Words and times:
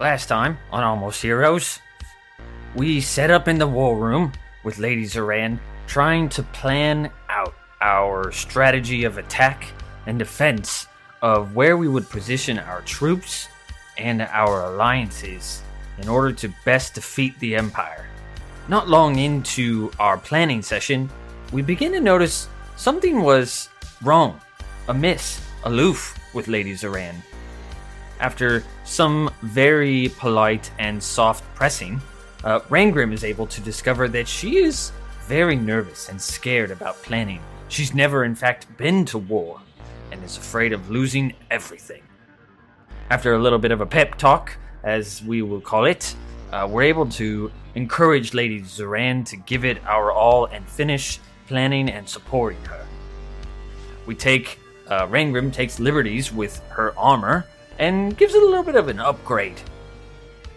Last 0.00 0.26
time 0.26 0.58
on 0.70 0.84
Almost 0.84 1.22
Heroes, 1.22 1.80
we 2.76 3.00
set 3.00 3.32
up 3.32 3.48
in 3.48 3.58
the 3.58 3.66
war 3.66 3.98
room 3.98 4.32
with 4.62 4.78
Lady 4.78 5.04
Zoran, 5.04 5.58
trying 5.88 6.28
to 6.28 6.44
plan 6.44 7.10
out 7.28 7.56
our 7.80 8.30
strategy 8.30 9.02
of 9.02 9.18
attack 9.18 9.72
and 10.06 10.16
defense 10.16 10.86
of 11.20 11.56
where 11.56 11.76
we 11.76 11.88
would 11.88 12.08
position 12.08 12.60
our 12.60 12.80
troops 12.82 13.48
and 13.96 14.22
our 14.22 14.72
alliances 14.72 15.62
in 16.00 16.08
order 16.08 16.32
to 16.32 16.54
best 16.64 16.94
defeat 16.94 17.36
the 17.40 17.56
Empire. 17.56 18.06
Not 18.68 18.88
long 18.88 19.18
into 19.18 19.90
our 19.98 20.16
planning 20.16 20.62
session, 20.62 21.10
we 21.52 21.60
begin 21.60 21.90
to 21.90 22.00
notice 22.00 22.48
something 22.76 23.22
was 23.22 23.68
wrong, 24.02 24.40
amiss, 24.86 25.44
aloof 25.64 26.16
with 26.34 26.46
Lady 26.46 26.76
Zoran. 26.76 27.20
After 28.20 28.64
some 28.84 29.30
very 29.42 30.10
polite 30.18 30.70
and 30.78 31.02
soft 31.02 31.44
pressing, 31.54 32.00
uh, 32.44 32.60
Rangrim 32.68 33.12
is 33.12 33.24
able 33.24 33.46
to 33.46 33.60
discover 33.60 34.08
that 34.08 34.26
she 34.26 34.58
is 34.58 34.92
very 35.26 35.56
nervous 35.56 36.08
and 36.08 36.20
scared 36.20 36.70
about 36.70 36.96
planning. 37.02 37.40
She's 37.68 37.94
never, 37.94 38.24
in 38.24 38.34
fact, 38.34 38.66
been 38.76 39.04
to 39.06 39.18
war 39.18 39.60
and 40.10 40.22
is 40.24 40.36
afraid 40.36 40.72
of 40.72 40.90
losing 40.90 41.34
everything. 41.50 42.02
After 43.10 43.34
a 43.34 43.38
little 43.38 43.58
bit 43.58 43.70
of 43.70 43.80
a 43.80 43.86
pep 43.86 44.16
talk, 44.16 44.56
as 44.82 45.22
we 45.22 45.42
will 45.42 45.60
call 45.60 45.84
it, 45.84 46.14
uh, 46.52 46.66
we're 46.70 46.82
able 46.82 47.06
to 47.06 47.52
encourage 47.74 48.34
Lady 48.34 48.64
Zoran 48.64 49.22
to 49.24 49.36
give 49.36 49.64
it 49.64 49.84
our 49.86 50.10
all 50.10 50.46
and 50.46 50.68
finish 50.68 51.20
planning 51.46 51.90
and 51.90 52.08
supporting 52.08 52.62
her. 52.64 52.84
We 54.06 54.14
take, 54.14 54.58
uh, 54.88 55.06
Rangrim 55.06 55.52
takes 55.52 55.78
liberties 55.78 56.32
with 56.32 56.60
her 56.70 56.98
armor 56.98 57.46
and 57.78 58.16
gives 58.16 58.34
it 58.34 58.42
a 58.42 58.46
little 58.46 58.64
bit 58.64 58.76
of 58.76 58.88
an 58.88 59.00
upgrade. 59.00 59.60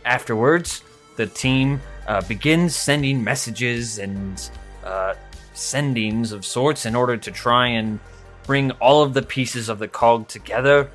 Afterwards, 0.06 0.84
the 1.16 1.28
team 1.28 1.80
uh, 2.08 2.22
begins 2.28 2.76
sending 2.76 3.24
messages 3.24 4.00
and 4.00 4.50
uh, 4.84 5.14
sendings 5.54 6.32
of 6.32 6.46
sorts 6.46 6.86
in 6.86 6.96
order 6.96 7.18
to 7.18 7.32
try 7.32 7.68
and 7.68 8.00
bring 8.44 8.72
all 8.72 9.04
of 9.04 9.14
the 9.14 9.22
pieces 9.22 9.70
of 9.70 9.80
the 9.80 9.88
cog 9.88 10.28
together, 10.28 10.90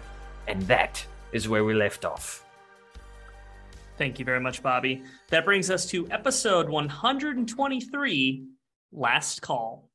and 0.48 0.62
that 0.62 1.04
is 1.32 1.48
where 1.48 1.64
we 1.64 1.74
left 1.74 2.04
off. 2.04 2.44
Thank 3.96 4.18
you 4.18 4.24
very 4.24 4.40
much, 4.40 4.62
Bobby. 4.62 5.02
That 5.28 5.44
brings 5.44 5.70
us 5.70 5.86
to 5.86 6.06
episode 6.10 6.68
123 6.68 8.44
Last 8.92 9.42
Call. 9.42 9.85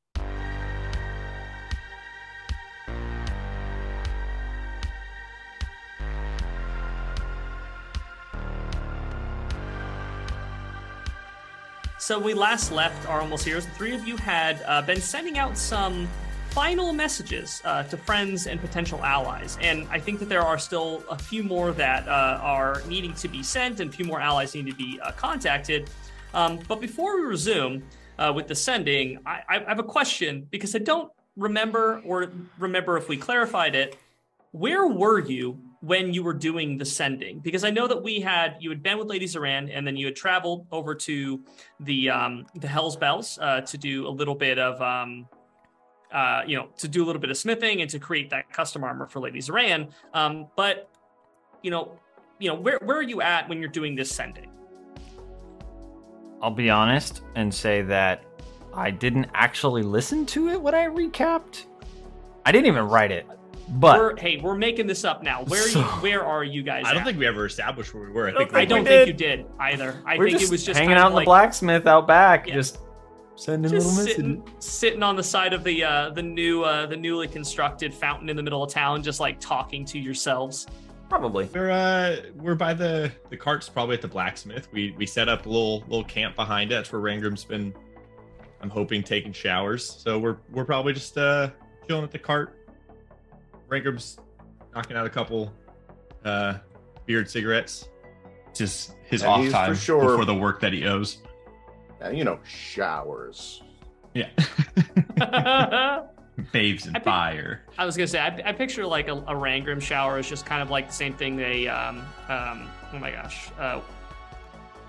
So 12.02 12.18
we 12.18 12.34
last 12.34 12.72
left 12.72 13.08
our 13.08 13.20
almost 13.20 13.44
heroes. 13.44 13.64
The 13.64 13.70
three 13.74 13.94
of 13.94 14.08
you 14.08 14.16
had 14.16 14.60
uh, 14.66 14.82
been 14.82 15.00
sending 15.00 15.38
out 15.38 15.56
some 15.56 16.08
final 16.50 16.92
messages 16.92 17.62
uh, 17.64 17.84
to 17.84 17.96
friends 17.96 18.48
and 18.48 18.60
potential 18.60 19.00
allies, 19.04 19.56
and 19.60 19.86
I 19.88 20.00
think 20.00 20.18
that 20.18 20.28
there 20.28 20.42
are 20.42 20.58
still 20.58 21.04
a 21.08 21.16
few 21.16 21.44
more 21.44 21.70
that 21.70 22.08
uh, 22.08 22.40
are 22.42 22.82
needing 22.88 23.14
to 23.14 23.28
be 23.28 23.44
sent, 23.44 23.78
and 23.78 23.88
a 23.88 23.92
few 23.92 24.04
more 24.04 24.20
allies 24.20 24.52
need 24.56 24.66
to 24.66 24.74
be 24.74 24.98
uh, 25.00 25.12
contacted. 25.12 25.90
Um, 26.34 26.58
but 26.66 26.80
before 26.80 27.20
we 27.20 27.22
resume 27.22 27.84
uh, 28.18 28.32
with 28.34 28.48
the 28.48 28.56
sending, 28.56 29.20
I, 29.24 29.42
I 29.48 29.58
have 29.68 29.78
a 29.78 29.84
question 29.84 30.48
because 30.50 30.74
I 30.74 30.80
don't 30.80 31.12
remember 31.36 32.02
or 32.04 32.32
remember 32.58 32.96
if 32.96 33.08
we 33.08 33.16
clarified 33.16 33.76
it. 33.76 33.96
Where 34.50 34.88
were 34.88 35.20
you 35.20 35.56
when 35.82 36.14
you 36.14 36.22
were 36.22 36.32
doing 36.32 36.78
the 36.78 36.84
sending 36.84 37.40
because 37.40 37.64
I 37.64 37.70
know 37.70 37.88
that 37.88 38.00
we 38.00 38.20
had 38.20 38.56
you 38.60 38.70
had 38.70 38.84
been 38.84 38.98
with 38.98 39.08
Lady 39.08 39.26
Zoran 39.26 39.68
and 39.68 39.84
then 39.84 39.96
you 39.96 40.06
had 40.06 40.14
traveled 40.14 40.64
over 40.70 40.94
to 40.94 41.40
the 41.80 42.08
um, 42.08 42.46
the 42.54 42.68
Hell's 42.68 42.96
Bells 42.96 43.36
uh, 43.42 43.62
to 43.62 43.76
do 43.76 44.06
a 44.06 44.10
little 44.10 44.36
bit 44.36 44.60
of 44.60 44.80
um, 44.80 45.26
uh, 46.12 46.42
you 46.46 46.56
know 46.56 46.68
to 46.78 46.86
do 46.86 47.02
a 47.02 47.06
little 47.06 47.20
bit 47.20 47.30
of 47.30 47.36
smithing 47.36 47.80
and 47.80 47.90
to 47.90 47.98
create 47.98 48.30
that 48.30 48.52
custom 48.52 48.84
armor 48.84 49.08
for 49.08 49.18
Lady 49.18 49.40
Zoran. 49.40 49.88
Um, 50.14 50.46
but 50.56 50.88
you 51.62 51.72
know 51.72 51.98
you 52.38 52.48
know 52.48 52.54
where 52.54 52.78
where 52.84 52.96
are 52.96 53.02
you 53.02 53.20
at 53.20 53.48
when 53.48 53.58
you're 53.58 53.68
doing 53.68 53.96
this 53.96 54.10
sending? 54.10 54.50
I'll 56.40 56.52
be 56.52 56.70
honest 56.70 57.22
and 57.34 57.52
say 57.52 57.82
that 57.82 58.24
I 58.72 58.92
didn't 58.92 59.26
actually 59.34 59.82
listen 59.82 60.26
to 60.26 60.48
it 60.48 60.62
when 60.62 60.76
I 60.76 60.86
recapped. 60.86 61.66
I 62.46 62.52
didn't 62.52 62.66
even 62.66 62.84
write 62.84 63.10
it. 63.10 63.26
But 63.74 63.98
we're, 63.98 64.16
hey, 64.16 64.36
we're 64.36 64.54
making 64.56 64.86
this 64.86 65.04
up 65.04 65.22
now. 65.22 65.44
Where 65.44 65.62
So- 65.62 65.80
are 65.80 65.82
you, 65.82 65.88
where 66.02 66.24
are 66.24 66.44
you 66.44 66.62
guys? 66.62 66.84
I 66.86 66.92
don't 66.92 67.00
at? 67.00 67.06
think 67.06 67.18
we 67.18 67.26
ever 67.26 67.46
established 67.46 67.94
where 67.94 68.04
we 68.04 68.10
were. 68.10 68.28
I 68.28 68.36
think 68.36 68.54
I 68.54 68.60
we 68.60 68.66
don't 68.66 68.78
went- 68.84 68.88
think 68.88 69.06
you 69.08 69.12
did 69.14 69.46
either. 69.60 69.96
I 70.04 70.18
we're 70.18 70.26
think 70.26 70.38
just 70.40 70.50
it 70.50 70.54
was 70.54 70.64
just 70.66 70.78
hanging 70.78 70.96
out 70.96 71.06
of 71.06 71.12
in 71.12 71.18
the 71.20 71.24
blacksmith 71.24 71.86
out 71.86 72.06
back, 72.06 72.46
Yeah. 72.46 72.54
just 72.54 72.78
sending 73.36 73.70
just 73.72 73.86
little 73.86 74.02
messages. 74.04 74.16
sitting, 74.16 74.42
sitting 74.58 75.02
on 75.02 75.16
the 75.16 75.22
side 75.22 75.52
of 75.54 75.64
the 75.64 75.82
uh, 75.84 76.10
the 76.10 76.22
new 76.22 76.62
uh, 76.64 76.84
the 76.86 76.96
newly 76.96 77.26
constructed 77.28 77.94
fountain 77.94 78.28
in 78.28 78.36
the 78.36 78.42
middle 78.42 78.62
of 78.62 78.70
town, 78.70 79.02
just 79.02 79.20
like 79.20 79.40
talking 79.40 79.84
to 79.86 79.98
yourselves. 79.98 80.66
Probably. 81.08 81.48
We're 81.54 81.70
uh 81.70 82.16
we're 82.36 82.54
by 82.54 82.74
the 82.74 83.10
the 83.30 83.36
carts 83.38 83.68
probably 83.70 83.94
at 83.96 84.02
the 84.02 84.08
blacksmith. 84.08 84.68
We 84.72 84.92
we 84.98 85.06
set 85.06 85.28
up 85.30 85.46
a 85.46 85.48
little 85.48 85.80
little 85.88 86.04
camp 86.04 86.36
behind 86.36 86.72
it. 86.72 86.74
That's 86.74 86.92
where 86.92 87.00
Rangrim's 87.00 87.44
been 87.44 87.72
I'm 88.60 88.70
hoping 88.70 89.02
taking 89.02 89.32
showers. 89.32 89.88
So 89.90 90.18
we're 90.18 90.36
we're 90.50 90.64
probably 90.66 90.92
just 90.92 91.16
uh 91.16 91.50
chilling 91.86 92.04
at 92.04 92.10
the 92.12 92.18
cart. 92.18 92.58
Rangrim's 93.72 94.18
knocking 94.74 94.96
out 94.96 95.06
a 95.06 95.10
couple 95.10 95.52
uh 96.24 96.58
beard 97.06 97.28
cigarettes. 97.30 97.88
Just 98.54 98.92
his 99.04 99.22
And 99.22 99.30
off 99.30 99.40
he's 99.40 99.48
for 99.48 99.52
time 99.56 99.74
sure- 99.74 100.00
before 100.10 100.24
the 100.26 100.34
work 100.34 100.60
that 100.60 100.72
he 100.74 100.84
owes. 100.86 101.18
Yeah, 102.00 102.10
you 102.10 102.24
know, 102.24 102.38
showers. 102.44 103.62
Yeah. 104.14 104.28
I 105.20 106.02
Bathes 106.52 106.86
in 106.86 106.90
I 106.96 106.98
think- 106.98 107.04
fire. 107.04 107.62
I 107.78 107.86
was 107.86 107.96
gonna 107.96 108.06
say, 108.08 108.18
I, 108.18 108.40
I 108.44 108.52
picture 108.52 108.86
like 108.86 109.08
a, 109.08 109.14
a 109.14 109.34
Rangrim 109.34 109.80
shower 109.80 110.18
is 110.18 110.28
just 110.28 110.44
kind 110.46 110.60
of 110.62 110.70
like 110.70 110.88
the 110.88 110.92
same 110.94 111.14
thing 111.14 111.36
they, 111.36 111.68
um, 111.68 111.98
um, 112.28 112.68
oh 112.92 112.98
my 112.98 113.10
gosh, 113.10 113.48
uh, 113.58 113.80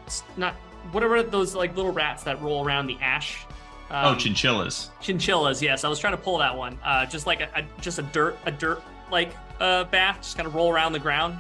it's 0.06 0.24
not 0.38 0.56
whatever 0.92 1.22
those 1.24 1.56
like 1.56 1.76
little 1.76 1.92
rats 1.92 2.24
that 2.24 2.42
roll 2.42 2.66
around 2.66 2.88
the 2.88 2.98
ash. 3.02 3.46
Oh, 3.94 4.10
Um, 4.10 4.18
chinchillas. 4.18 4.90
chinchillas. 5.02 5.62
Yes, 5.62 5.84
I 5.84 5.90
was 5.90 6.00
trying 6.00 6.14
to 6.14 6.22
pull 6.22 6.38
that 6.40 6.56
one. 6.58 6.78
Uh, 6.84 7.06
just 7.06 7.26
like 7.28 7.42
a, 7.42 7.50
a 7.56 7.64
just 7.82 8.00
a 8.00 8.04
dirt, 8.04 8.38
a 8.46 8.52
dirt 8.52 8.82
like 9.12 9.34
uh, 9.60 9.84
bath, 9.86 10.18
just 10.22 10.36
kind 10.36 10.48
of 10.48 10.56
roll 10.56 10.72
around 10.72 10.94
the 10.94 11.00
ground. 11.00 11.38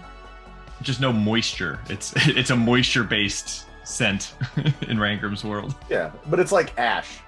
Just 0.81 1.01
no 1.01 1.11
moisture. 1.11 1.79
It's 1.89 2.13
it's 2.27 2.49
a 2.51 2.55
moisture 2.55 3.03
based 3.03 3.65
scent 3.83 4.35
in 4.57 4.97
Rangrim's 4.97 5.43
world. 5.43 5.75
Yeah, 5.89 6.11
but 6.27 6.39
it's 6.39 6.51
like 6.51 6.77
ash. 6.79 7.19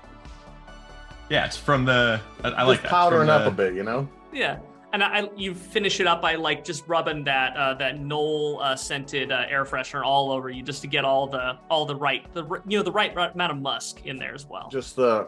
Yeah, 1.30 1.46
it's 1.46 1.58
from 1.58 1.86
the. 1.86 2.22
I, 2.44 2.50
I 2.50 2.64
like 2.64 2.82
that. 2.84 2.92
powdering 2.92 3.28
From 3.28 3.30
up 3.30 3.44
the- 3.44 3.64
a 3.64 3.68
bit, 3.68 3.74
you 3.76 3.84
know. 3.84 4.08
Yeah, 4.32 4.58
and 4.96 5.04
I, 5.04 5.20
I 5.22 5.30
you 5.36 5.54
finish 5.54 6.00
it 6.00 6.08
up 6.08 6.22
by 6.22 6.36
like 6.36 6.64
just 6.64 6.88
rubbing 6.88 7.24
that 7.26 7.56
uh, 7.58 7.74
that 7.76 7.98
Gnoll 8.00 8.62
uh, 8.62 8.76
scented 8.76 9.32
uh, 9.32 9.44
air 9.50 9.66
freshener 9.66 10.04
all 10.04 10.32
over 10.32 10.50
you, 10.50 10.64
just 10.64 10.82
to 10.82 10.88
get 10.88 11.04
all 11.04 11.28
the 11.28 11.58
all 11.70 11.86
the 11.86 11.96
right 11.96 12.32
the 12.34 12.46
you 12.68 12.78
know 12.78 12.84
the 12.84 12.92
right 12.92 13.12
amount 13.12 13.52
of 13.52 13.58
musk 13.58 14.06
in 14.06 14.18
there 14.18 14.34
as 14.34 14.46
well. 14.46 14.70
Just 14.72 14.96
the, 14.96 15.28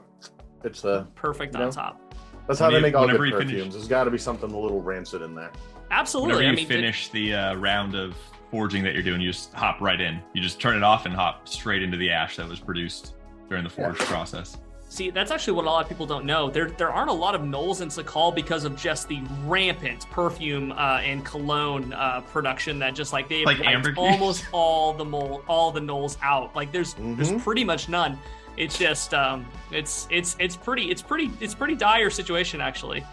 it's 0.63 0.81
the. 0.81 1.05
Perfect 1.15 1.53
you 1.53 1.59
on 1.59 1.65
know? 1.67 1.71
top. 1.71 2.01
That's 2.47 2.59
how 2.59 2.67
When 2.67 2.73
they 2.75 2.77
you- 2.79 2.81
make 2.83 2.95
all 2.95 3.01
whenever 3.01 3.25
good 3.25 3.31
you 3.33 3.37
finish- 3.39 3.53
perfumes. 3.55 3.73
There's 3.75 3.87
got 3.89 4.05
to 4.05 4.11
be 4.11 4.17
something 4.17 4.51
a 4.51 4.57
little 4.57 4.81
rancid 4.81 5.21
in 5.21 5.35
there. 5.35 5.51
Absolutely. 5.91 6.35
Whenever 6.35 6.43
you 6.43 6.51
I 6.53 6.55
mean, 6.55 6.67
finish 6.67 7.09
the 7.09 7.33
uh, 7.33 7.55
round 7.55 7.93
of 7.95 8.15
forging 8.51 8.83
that 8.83 8.93
you're 8.93 9.03
doing, 9.03 9.19
you 9.19 9.31
just 9.31 9.53
hop 9.53 9.81
right 9.81 9.99
in. 9.99 10.21
You 10.33 10.41
just 10.41 10.59
turn 10.61 10.77
it 10.77 10.83
off 10.83 11.05
and 11.05 11.13
hop 11.13 11.47
straight 11.47 11.83
into 11.83 11.97
the 11.97 12.09
ash 12.09 12.37
that 12.37 12.47
was 12.47 12.59
produced 12.61 13.15
during 13.49 13.63
the 13.65 13.69
forge 13.69 13.97
process. 13.99 14.57
See, 14.97 15.11
that's 15.11 15.29
actually 15.29 15.53
what 15.53 15.65
a 15.65 15.69
lot 15.69 15.83
of 15.83 15.89
people 15.89 16.07
don't 16.07 16.25
know. 16.25 16.49
There, 16.49 16.71
there 16.71 16.91
aren't 16.91 17.11
a 17.11 17.13
lot 17.13 17.35
of 17.35 17.41
Gnolls 17.41 17.81
in 17.81 17.89
Sakal 17.89 18.33
because 18.33 18.63
of 18.63 18.75
just 18.75 19.07
the 19.07 19.21
rampant 19.45 20.09
perfume 20.09 20.71
uh, 20.71 21.01
and 21.03 21.23
cologne 21.23 21.93
uh, 21.93 22.21
production 22.21 22.79
that 22.79 22.95
just 22.95 23.13
like 23.13 23.29
they've 23.29 23.45
Like 23.45 23.59
wiped 23.59 23.95
almost 23.95 24.45
all 24.51 24.93
the 24.93 25.05
mole, 25.05 25.43
all 25.47 25.71
the 25.71 25.79
Gnolls 25.79 26.17
out. 26.23 26.55
Like 26.55 26.71
there's, 26.71 26.95
there's 26.95 27.29
Mhm. 27.31 27.43
pretty 27.43 27.63
much 27.63 27.89
none. 27.89 28.17
It's 28.57 28.75
just, 28.79 29.13
um, 29.13 29.45
it's, 29.71 30.07
it's, 30.09 30.35
it's 30.39 30.55
pretty, 30.55 30.89
it's 30.89 31.03
pretty, 31.03 31.29
it's 31.39 31.53
pretty 31.53 31.75
dire 31.75 32.09
situation 32.09 32.59
actually. 32.59 33.05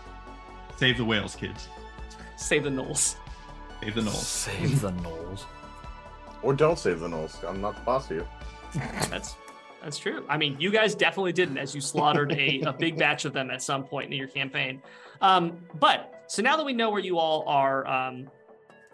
Save 0.77 0.97
the 0.97 1.05
whales, 1.05 1.37
kids. 1.37 1.69
Save 2.37 2.65
the 2.65 2.71
Gnolls. 2.71 3.17
Save 3.83 3.95
the 3.95 4.01
gnolls. 4.01 4.15
Save 4.25 4.81
the 4.81 4.91
gnolls. 4.93 5.45
Or 6.41 6.55
don't 6.55 6.79
save 6.79 7.01
the 7.01 7.09
nose. 7.11 7.37
I'm 7.47 7.61
not 7.61 7.75
the 7.75 7.83
boss 7.83 8.11
of 8.11 8.17
you. 8.17 8.27
That's, 9.11 9.37
that's 9.85 9.99
true. 9.99 10.25
I 10.29 10.39
mean, 10.39 10.57
you 10.59 10.71
guys 10.71 10.95
definitely 10.95 11.33
didn't, 11.33 11.59
as 11.59 11.75
you 11.75 11.81
slaughtered 11.81 12.33
a, 12.33 12.63
a 12.63 12.73
big 12.79 12.99
batch 12.99 13.25
of 13.27 13.33
them 13.33 13.51
at 13.51 13.63
some 13.63 13.85
point 13.85 14.11
in 14.11 14.19
your 14.19 14.29
campaign. 14.29 14.83
Um, 15.21 15.59
but 15.79 16.25
so 16.27 16.43
now 16.43 16.57
that 16.57 16.65
we 16.65 16.73
know 16.73 16.91
where 16.91 17.01
you 17.01 17.19
all 17.19 17.45
are 17.47 17.87
um, 17.87 18.31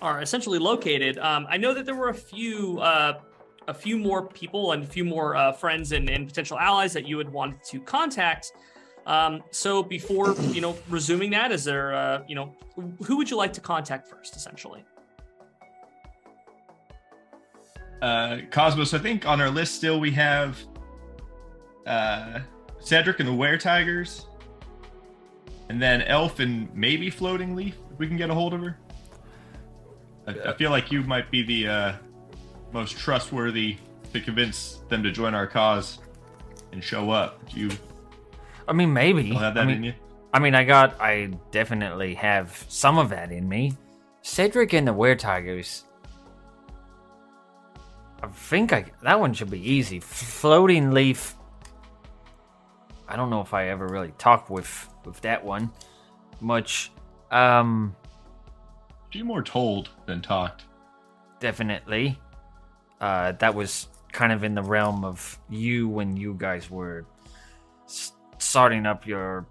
are 0.02 0.20
essentially 0.20 0.58
located, 0.58 1.18
um, 1.18 1.46
I 1.48 1.56
know 1.56 1.72
that 1.74 1.86
there 1.86 1.94
were 1.94 2.08
a 2.08 2.14
few 2.14 2.80
uh, 2.80 3.20
a 3.68 3.74
few 3.74 3.98
more 3.98 4.26
people 4.26 4.72
and 4.72 4.82
a 4.82 4.86
few 4.86 5.04
more 5.04 5.36
uh, 5.36 5.52
friends 5.52 5.92
and, 5.92 6.10
and 6.10 6.26
potential 6.26 6.58
allies 6.58 6.92
that 6.92 7.06
you 7.06 7.16
had 7.18 7.32
wanted 7.32 7.62
to 7.64 7.80
contact. 7.80 8.52
Um, 9.06 9.42
so 9.50 9.82
before 9.82 10.34
you 10.50 10.60
know 10.60 10.76
resuming 10.88 11.30
that, 11.30 11.52
is 11.52 11.64
there 11.64 11.94
uh, 11.94 12.22
you 12.26 12.34
know 12.34 12.54
who 13.04 13.16
would 13.16 13.30
you 13.30 13.36
like 13.36 13.52
to 13.54 13.60
contact 13.60 14.08
first, 14.08 14.34
essentially? 14.34 14.84
uh, 18.02 18.38
Cosmos, 18.50 18.94
I 18.94 18.98
think 18.98 19.26
on 19.26 19.40
our 19.40 19.50
list 19.50 19.74
still 19.74 20.00
we 20.00 20.10
have 20.12 20.58
uh, 21.86 22.40
Cedric 22.78 23.20
and 23.20 23.28
the 23.28 23.34
Were 23.34 23.56
Tigers, 23.56 24.26
and 25.68 25.80
then 25.80 26.02
Elf 26.02 26.40
and 26.40 26.72
maybe 26.74 27.10
Floating 27.10 27.54
Leaf 27.54 27.76
if 27.92 27.98
we 27.98 28.06
can 28.06 28.16
get 28.16 28.30
a 28.30 28.34
hold 28.34 28.54
of 28.54 28.60
her. 28.60 28.78
I, 30.26 30.50
I 30.50 30.52
feel 30.54 30.70
like 30.70 30.90
you 30.90 31.02
might 31.02 31.30
be 31.30 31.42
the 31.42 31.68
uh, 31.68 31.92
most 32.72 32.96
trustworthy 32.96 33.76
to 34.12 34.20
convince 34.20 34.80
them 34.88 35.02
to 35.02 35.10
join 35.10 35.34
our 35.34 35.46
cause 35.46 35.98
and 36.72 36.82
show 36.82 37.10
up. 37.10 37.48
Do 37.50 37.60
you 37.60 37.70
I 38.68 38.72
mean, 38.72 38.92
maybe. 38.92 39.32
have 39.34 39.54
that 39.54 39.62
I 39.62 39.66
mean, 39.66 39.76
in 39.78 39.84
you? 39.84 39.94
I 40.32 40.38
mean, 40.38 40.54
I 40.54 40.64
got, 40.64 41.00
I 41.00 41.32
definitely 41.50 42.14
have 42.14 42.64
some 42.68 42.98
of 42.98 43.08
that 43.10 43.32
in 43.32 43.48
me. 43.48 43.72
Cedric 44.22 44.72
and 44.74 44.86
the 44.86 44.92
Were 44.92 45.16
Tigers. 45.16 45.84
I 48.22 48.28
think 48.28 48.72
I 48.72 48.84
that 49.02 49.18
one 49.18 49.32
should 49.32 49.50
be 49.50 49.58
easy. 49.58 49.98
Floating 49.98 50.92
leaf. 50.92 51.34
I 53.10 53.16
don't 53.16 53.28
know 53.30 53.40
if 53.40 53.52
I 53.54 53.68
ever 53.68 53.86
really 53.88 54.12
talked 54.18 54.50
with 54.50 54.88
with 55.04 55.20
that 55.22 55.44
one 55.44 55.70
much. 56.40 56.90
Um, 57.30 57.94
She's 59.10 59.24
more 59.24 59.42
told 59.42 59.90
than 60.06 60.22
talked. 60.22 60.64
definitely. 61.40 62.18
Uh, 63.00 63.32
that 63.32 63.54
was 63.54 63.88
kind 64.12 64.32
of 64.32 64.44
in 64.44 64.54
the 64.54 64.62
realm 64.62 65.04
of 65.04 65.38
you 65.48 65.88
when 65.88 66.16
you 66.16 66.34
guys 66.38 66.70
were 66.70 67.06
s- 67.86 68.12
starting 68.38 68.84
up 68.86 69.06
your 69.06 69.46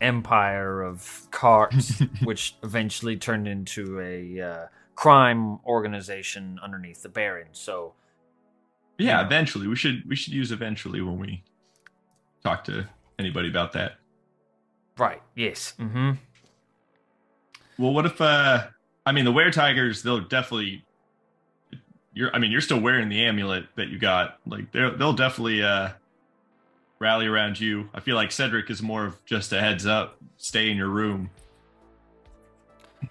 empire 0.00 0.82
of 0.82 1.26
carts, 1.30 1.98
which 2.24 2.56
eventually 2.62 3.16
turned 3.16 3.48
into 3.48 4.00
a 4.00 4.40
uh, 4.40 4.66
crime 4.94 5.58
organization 5.66 6.58
underneath 6.62 7.02
the 7.02 7.08
Baron. 7.08 7.48
So, 7.52 7.94
Yeah, 8.96 9.20
Yeah. 9.20 9.26
eventually 9.26 9.66
we 9.66 9.76
should 9.76 10.08
we 10.08 10.16
should 10.16 10.32
use 10.32 10.52
eventually 10.52 11.00
when 11.02 11.18
we 11.18 11.42
talk 12.42 12.64
to 12.64 12.88
anybody 13.18 13.48
about 13.48 13.72
that. 13.72 13.96
right, 14.96 15.22
yes, 15.34 15.74
mm-hmm. 15.78 16.12
Well, 17.78 17.92
what 17.94 18.06
if 18.06 18.20
uh 18.20 18.66
I 19.06 19.12
mean 19.12 19.24
the 19.24 19.32
wear 19.32 19.50
Tigers 19.50 20.02
they'll 20.02 20.20
definitely 20.20 20.84
you're 22.12 22.34
I 22.34 22.38
mean 22.38 22.50
you're 22.50 22.60
still 22.60 22.80
wearing 22.80 23.08
the 23.08 23.24
amulet 23.24 23.66
that 23.76 23.88
you 23.88 23.98
got. 23.98 24.38
Like 24.46 24.72
they'll 24.72 24.96
they'll 24.96 25.12
definitely 25.12 25.62
uh 25.62 25.90
rally 26.98 27.26
around 27.26 27.60
you. 27.60 27.88
I 27.94 28.00
feel 28.00 28.16
like 28.16 28.32
Cedric 28.32 28.70
is 28.70 28.82
more 28.82 29.04
of 29.06 29.24
just 29.24 29.52
a 29.52 29.60
heads 29.60 29.86
up, 29.86 30.18
stay 30.36 30.70
in 30.70 30.76
your 30.76 30.88
room 30.88 31.30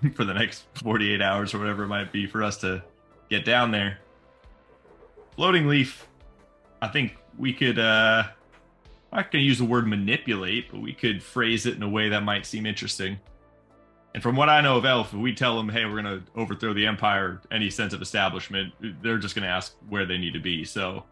for 0.13 0.25
the 0.25 0.33
next 0.33 0.65
48 0.83 1.21
hours 1.21 1.53
or 1.53 1.59
whatever 1.59 1.83
it 1.85 1.87
might 1.87 2.11
be 2.11 2.27
for 2.27 2.43
us 2.43 2.57
to 2.57 2.83
get 3.29 3.45
down 3.45 3.71
there. 3.71 3.99
Floating 5.35 5.67
leaf, 5.67 6.05
I 6.81 6.89
think 6.89 7.15
we 7.37 7.53
could 7.53 7.79
uh 7.79 8.23
I'm 9.11 9.19
not 9.19 9.31
gonna 9.31 9.43
use 9.43 9.57
the 9.57 9.65
word 9.65 9.87
manipulate, 9.87 10.71
but 10.71 10.81
we 10.81 10.93
could 10.93 11.23
phrase 11.23 11.65
it 11.65 11.75
in 11.75 11.83
a 11.83 11.89
way 11.89 12.09
that 12.09 12.23
might 12.23 12.45
seem 12.45 12.65
interesting. 12.65 13.19
And 14.13 14.23
from 14.23 14.35
what 14.35 14.49
I 14.49 14.61
know 14.61 14.77
of 14.77 14.85
Elf, 14.85 15.13
if 15.13 15.19
we 15.19 15.31
tell 15.31 15.55
them, 15.55 15.69
hey, 15.69 15.85
we're 15.85 16.01
going 16.01 16.05
to 16.05 16.23
overthrow 16.35 16.73
the 16.73 16.87
Empire, 16.87 17.39
any 17.51 17.69
sense 17.69 17.93
of 17.93 18.01
establishment, 18.01 18.73
they're 19.03 19.19
just 19.19 19.35
going 19.35 19.43
to 19.43 19.49
ask 19.49 19.75
where 19.89 20.07
they 20.07 20.17
need 20.17 20.33
to 20.33 20.39
be. 20.39 20.63
So 20.63 21.03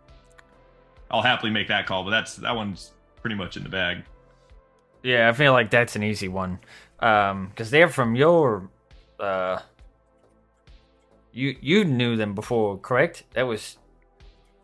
I'll 1.11 1.21
happily 1.21 1.51
make 1.51 1.67
that 1.67 1.85
call, 1.85 2.03
but 2.03 2.09
that's 2.09 2.35
that 2.37 2.55
one's 2.55 2.93
pretty 3.21 3.35
much 3.35 3.57
in 3.57 3.63
the 3.63 3.69
bag. 3.69 4.03
Yeah, 5.03 5.29
I 5.29 5.33
feel 5.33 5.53
like 5.53 5.69
that's 5.69 5.95
an 5.95 6.01
easy 6.01 6.29
one. 6.29 6.57
Um, 6.99 7.49
because 7.49 7.69
they're 7.69 7.89
from 7.89 8.15
your, 8.15 8.71
uh, 9.19 9.59
you 11.31 11.55
you 11.61 11.85
knew 11.85 12.15
them 12.15 12.33
before, 12.33 12.79
correct? 12.79 13.23
That 13.33 13.43
was 13.43 13.77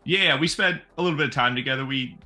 Yeah, 0.02 0.40
we 0.40 0.48
spent 0.48 0.80
a 0.98 1.02
little 1.02 1.16
bit 1.16 1.26
of 1.26 1.32
time 1.32 1.54
together. 1.54 1.84
We 1.84 2.18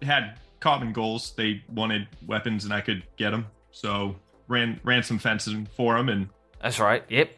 had 0.00 0.38
common 0.60 0.92
goals. 0.92 1.32
They 1.36 1.62
wanted 1.72 2.08
weapons, 2.26 2.64
and 2.64 2.72
I 2.72 2.80
could 2.80 3.04
get 3.16 3.30
them. 3.30 3.46
So 3.70 4.16
ran 4.48 4.80
ran 4.84 5.02
some 5.02 5.18
fencing 5.18 5.68
for 5.76 5.96
them, 5.96 6.08
and 6.08 6.28
that's 6.62 6.80
right. 6.80 7.04
Yep, 7.08 7.30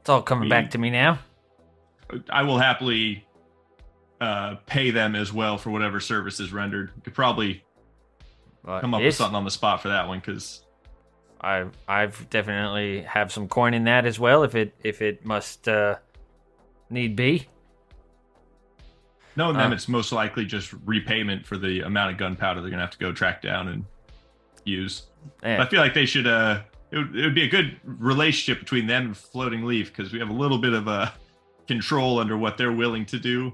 it's 0.00 0.08
all 0.08 0.22
coming 0.22 0.44
We- 0.44 0.50
back 0.50 0.70
to 0.70 0.78
me 0.78 0.90
now. 0.90 1.18
I 2.28 2.42
will 2.42 2.58
happily 2.58 3.26
uh, 4.20 4.56
pay 4.66 4.90
them 4.90 5.14
as 5.16 5.32
well 5.32 5.56
for 5.58 5.70
whatever 5.70 6.00
service 6.00 6.38
is 6.38 6.52
rendered. 6.52 6.92
You 6.96 7.02
could 7.02 7.14
probably 7.14 7.64
come 8.64 8.94
up 8.94 9.02
with 9.02 9.14
something 9.14 9.34
on 9.34 9.44
the 9.44 9.50
spot 9.50 9.82
for 9.82 9.88
that 9.88 10.06
one 10.06 10.20
because 10.20 10.62
I 11.40 11.64
I've 11.88 12.28
definitely 12.30 13.02
have 13.02 13.32
some 13.32 13.48
coin 13.48 13.74
in 13.74 13.84
that 13.84 14.06
as 14.06 14.18
well. 14.18 14.44
If 14.44 14.54
it 14.54 14.74
if 14.84 15.02
it 15.02 15.24
must 15.24 15.66
uh, 15.68 15.96
need 16.90 17.16
be. 17.16 17.48
Knowing 19.36 19.56
them, 19.56 19.72
Uh. 19.72 19.74
it's 19.74 19.88
most 19.88 20.12
likely 20.12 20.44
just 20.44 20.72
repayment 20.84 21.44
for 21.46 21.56
the 21.56 21.80
amount 21.80 22.12
of 22.12 22.18
gunpowder 22.18 22.60
they're 22.60 22.70
gonna 22.70 22.82
have 22.82 22.90
to 22.90 22.98
go 22.98 23.12
track 23.12 23.42
down 23.42 23.68
and 23.68 23.84
use. 24.64 25.06
Yeah. 25.42 25.62
I 25.62 25.66
feel 25.66 25.80
like 25.80 25.94
they 25.94 26.06
should. 26.06 26.26
Uh, 26.26 26.62
it 26.90 26.98
would, 26.98 27.16
it 27.16 27.22
would 27.24 27.34
be 27.34 27.42
a 27.42 27.48
good 27.48 27.76
relationship 27.84 28.60
between 28.60 28.86
them 28.86 29.06
and 29.06 29.16
Floating 29.16 29.64
Leaf 29.64 29.92
because 29.94 30.12
we 30.12 30.18
have 30.20 30.30
a 30.30 30.34
little 30.34 30.58
bit 30.58 30.72
of 30.72 30.86
a 30.86 31.12
control 31.66 32.18
under 32.20 32.36
what 32.36 32.56
they're 32.56 32.72
willing 32.72 33.04
to 33.06 33.18
do. 33.18 33.52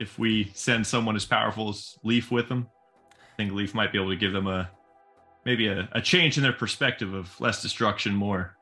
If 0.00 0.18
we 0.18 0.50
send 0.54 0.86
someone 0.86 1.14
as 1.16 1.24
powerful 1.24 1.68
as 1.68 1.98
Leaf 2.02 2.30
with 2.30 2.48
them, 2.48 2.68
I 3.12 3.36
think 3.36 3.52
Leaf 3.52 3.74
might 3.74 3.92
be 3.92 3.98
able 3.98 4.10
to 4.10 4.16
give 4.16 4.32
them 4.32 4.46
a 4.46 4.70
maybe 5.44 5.68
a, 5.68 5.88
a 5.92 6.00
change 6.00 6.36
in 6.36 6.42
their 6.42 6.52
perspective 6.52 7.14
of 7.14 7.38
less 7.40 7.62
destruction, 7.62 8.14
more 8.14 8.56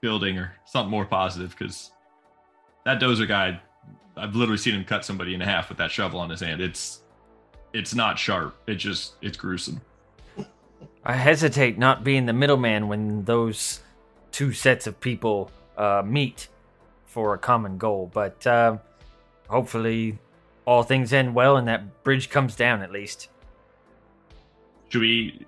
building, 0.00 0.38
or 0.38 0.52
something 0.66 0.90
more 0.90 1.04
positive. 1.04 1.50
Because 1.58 1.90
that 2.84 3.00
Dozer 3.00 3.26
guy, 3.28 3.60
I've 4.16 4.34
literally 4.34 4.58
seen 4.58 4.74
him 4.74 4.84
cut 4.84 5.04
somebody 5.04 5.34
in 5.34 5.40
half 5.40 5.68
with 5.68 5.78
that 5.78 5.90
shovel 5.90 6.20
on 6.20 6.30
his 6.30 6.40
hand. 6.40 6.60
It's 6.60 7.00
it's 7.72 7.94
not 7.94 8.18
sharp. 8.18 8.56
It 8.66 8.76
just 8.76 9.14
it's 9.20 9.36
gruesome. 9.36 9.80
I 11.04 11.14
hesitate 11.14 11.78
not 11.78 12.04
being 12.04 12.26
the 12.26 12.32
middleman 12.32 12.88
when 12.88 13.24
those 13.24 13.80
two 14.30 14.52
sets 14.52 14.86
of 14.86 15.00
people 15.00 15.50
uh, 15.76 16.02
meet 16.04 16.48
for 17.04 17.34
a 17.34 17.38
common 17.38 17.78
goal, 17.78 18.10
but 18.12 18.46
uh, 18.46 18.78
hopefully 19.48 20.18
all 20.64 20.82
things 20.82 21.12
end 21.12 21.34
well 21.34 21.56
and 21.56 21.68
that 21.68 22.02
bridge 22.02 22.30
comes 22.30 22.56
down 22.56 22.82
at 22.82 22.90
least. 22.90 23.28
Should 24.88 25.00
we? 25.00 25.46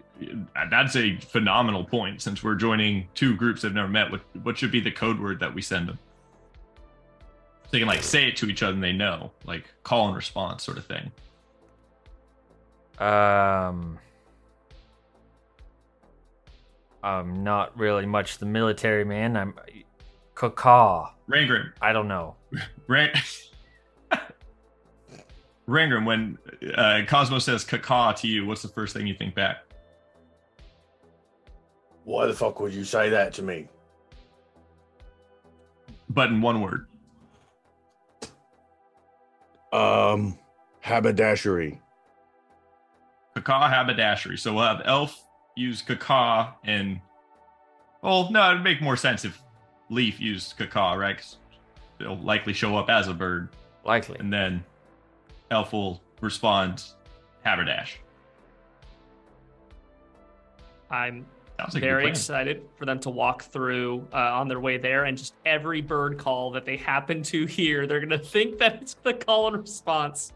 That's 0.70 0.96
a 0.96 1.16
phenomenal 1.18 1.84
point. 1.84 2.22
Since 2.22 2.42
we're 2.42 2.54
joining 2.54 3.08
two 3.14 3.36
groups 3.36 3.62
that 3.62 3.68
have 3.68 3.74
never 3.74 3.88
met, 3.88 4.10
what 4.10 4.22
what 4.42 4.58
should 4.58 4.72
be 4.72 4.80
the 4.80 4.90
code 4.90 5.20
word 5.20 5.40
that 5.40 5.54
we 5.54 5.62
send 5.62 5.88
them? 5.88 5.98
So 7.66 7.70
they 7.72 7.78
can 7.80 7.88
like 7.88 8.04
say 8.04 8.28
it 8.28 8.36
to 8.36 8.46
each 8.46 8.62
other 8.62 8.74
and 8.74 8.82
they 8.82 8.92
know, 8.92 9.32
like 9.44 9.64
call 9.82 10.06
and 10.06 10.14
response 10.14 10.62
sort 10.62 10.78
of 10.78 10.86
thing. 10.86 11.10
Um, 12.98 13.98
I'm 17.02 17.42
not 17.42 17.76
really 17.76 18.06
much 18.06 18.38
the 18.38 18.46
military 18.46 19.04
man. 19.04 19.36
I'm 19.36 19.54
cacaw. 20.36 21.10
Rangrim, 21.28 21.72
I 21.82 21.92
don't 21.92 22.06
know. 22.06 22.36
Rang- 22.86 23.10
Rangrim, 25.68 26.06
when 26.06 26.38
uh, 26.76 27.02
Cosmo 27.08 27.40
says 27.40 27.64
"caca" 27.64 28.14
to 28.16 28.28
you, 28.28 28.46
what's 28.46 28.62
the 28.62 28.68
first 28.68 28.94
thing 28.94 29.08
you 29.08 29.14
think 29.14 29.34
back? 29.34 29.64
Why 32.04 32.26
the 32.26 32.34
fuck 32.34 32.60
would 32.60 32.72
you 32.72 32.84
say 32.84 33.08
that 33.10 33.34
to 33.34 33.42
me? 33.42 33.66
But 36.08 36.28
in 36.28 36.40
one 36.40 36.60
word. 36.60 36.86
Um, 39.76 40.38
haberdashery. 40.80 41.80
Caca 43.36 43.70
haberdashery. 43.70 44.38
So 44.38 44.54
we'll 44.54 44.64
have 44.64 44.82
Elf 44.84 45.22
use 45.56 45.82
caca 45.82 46.54
and 46.64 47.00
well, 48.02 48.30
no, 48.30 48.50
it'd 48.52 48.62
make 48.62 48.80
more 48.80 48.96
sense 48.96 49.24
if 49.24 49.40
Leaf 49.90 50.20
used 50.20 50.56
caca, 50.58 50.96
right? 50.98 51.16
'Cause 51.18 51.36
it'll 52.00 52.18
likely 52.18 52.52
show 52.52 52.76
up 52.76 52.88
as 52.88 53.08
a 53.08 53.14
bird, 53.14 53.48
Likely. 53.84 54.18
and 54.18 54.32
then 54.32 54.64
Elf 55.50 55.72
will 55.72 56.00
respond 56.20 56.84
haberdash. 57.44 57.96
I'm 60.90 61.24
Sounds 61.24 61.35
like 61.58 61.74
a 61.76 61.80
very 61.80 62.06
excited 62.08 62.62
for 62.76 62.84
them 62.84 62.98
to 63.00 63.10
walk 63.10 63.44
through 63.44 64.06
uh, 64.12 64.16
on 64.16 64.48
their 64.48 64.60
way 64.60 64.76
there, 64.78 65.04
and 65.04 65.16
just 65.16 65.34
every 65.44 65.80
bird 65.80 66.18
call 66.18 66.50
that 66.52 66.64
they 66.64 66.76
happen 66.76 67.22
to 67.24 67.46
hear, 67.46 67.86
they're 67.86 68.00
gonna 68.00 68.18
think 68.18 68.58
that 68.58 68.82
it's 68.82 68.94
the 69.02 69.14
call 69.14 69.48
and 69.48 69.56
response. 69.56 70.32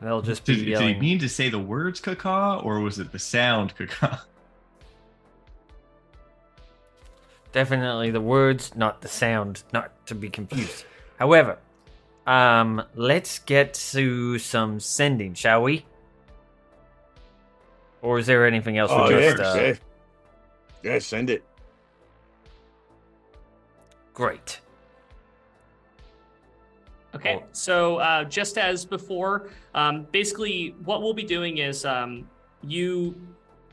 They'll 0.00 0.22
just 0.22 0.46
be 0.46 0.56
Did, 0.56 0.64
did 0.64 0.80
he 0.80 0.94
mean 1.00 1.18
to 1.18 1.28
say 1.28 1.50
the 1.50 1.58
words 1.58 2.00
caca, 2.00 2.64
or 2.64 2.80
was 2.80 2.98
it 2.98 3.12
the 3.12 3.18
sound 3.18 3.74
caca? 3.76 4.20
Definitely 7.52 8.10
the 8.10 8.20
words, 8.20 8.76
not 8.76 9.00
the 9.02 9.08
sound, 9.08 9.64
not 9.72 10.06
to 10.06 10.14
be 10.14 10.30
confused. 10.30 10.84
However, 11.18 11.58
um, 12.26 12.82
let's 12.94 13.40
get 13.40 13.74
to 13.74 14.38
some 14.38 14.78
sending, 14.78 15.34
shall 15.34 15.62
we? 15.62 15.84
Or 18.02 18.18
is 18.18 18.26
there 18.26 18.46
anything 18.46 18.78
else 18.78 18.90
Oh, 18.92 19.08
we 19.08 19.14
yeah, 19.14 19.20
just? 19.20 19.40
Uh, 19.40 19.60
yeah. 19.60 19.74
Yeah, 20.82 20.98
send 20.98 21.30
it. 21.30 21.44
Great. 24.14 24.60
Okay, 27.14 27.42
so 27.52 27.96
uh, 27.96 28.24
just 28.24 28.56
as 28.56 28.84
before, 28.84 29.48
um, 29.74 30.06
basically 30.12 30.76
what 30.84 31.02
we'll 31.02 31.12
be 31.12 31.24
doing 31.24 31.58
is 31.58 31.84
um, 31.84 32.28
you 32.62 33.14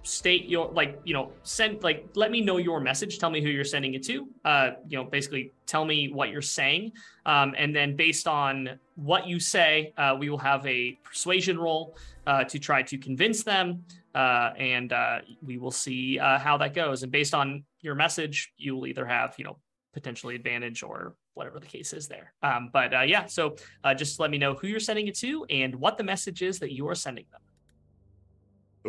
state 0.08 0.48
your 0.48 0.72
like 0.72 1.00
you 1.04 1.14
know 1.14 1.32
send 1.44 1.84
like 1.84 2.08
let 2.16 2.32
me 2.32 2.40
know 2.40 2.58
your 2.58 2.80
message 2.80 3.20
tell 3.20 3.30
me 3.30 3.42
who 3.42 3.50
you're 3.50 3.66
sending 3.66 3.94
it 3.94 4.02
to 4.02 4.26
uh 4.46 4.70
you 4.88 4.98
know 4.98 5.04
basically 5.04 5.52
tell 5.66 5.84
me 5.84 6.08
what 6.08 6.30
you're 6.30 6.42
saying 6.42 6.94
um 7.26 7.54
and 7.58 7.76
then 7.76 7.94
based 7.94 8.26
on 8.26 8.80
what 8.96 9.28
you 9.28 9.38
say 9.38 9.92
uh 9.98 10.16
we 10.18 10.30
will 10.30 10.38
have 10.38 10.66
a 10.66 10.98
persuasion 11.04 11.60
roll 11.60 11.98
uh 12.26 12.42
to 12.46 12.58
try 12.58 12.82
to 12.82 12.98
convince 12.98 13.44
them 13.44 13.84
uh 14.18 14.54
and 14.58 14.92
uh 14.94 15.20
we 15.44 15.58
will 15.58 15.72
see 15.72 16.20
uh 16.20 16.40
how 16.40 16.58
that 16.58 16.74
goes 16.74 17.04
and 17.04 17.12
based 17.12 17.34
on 17.34 17.64
your 17.82 17.96
message 17.96 18.52
you 18.58 18.76
will 18.76 18.88
either 18.88 19.06
have 19.06 19.36
you 19.38 19.46
know 19.46 19.58
potentially 19.94 20.36
advantage 20.36 20.84
or 20.84 21.16
whatever 21.36 21.60
the 21.60 21.66
case 21.66 21.94
is 21.94 22.08
there 22.08 22.34
um 22.42 22.70
but 22.74 22.94
uh 22.94 23.02
yeah 23.02 23.26
so 23.26 23.56
uh 23.84 23.94
just 23.94 24.20
let 24.20 24.32
me 24.32 24.38
know 24.38 24.54
who 24.56 24.68
you're 24.68 24.80
sending 24.80 25.08
it 25.08 25.16
to 25.16 25.46
and 25.50 25.76
what 25.76 25.98
the 25.98 26.04
message 26.04 26.42
is 26.42 26.60
that 26.60 26.72
you 26.74 26.88
are 26.88 26.96
sending 26.96 27.26
them 27.32 27.42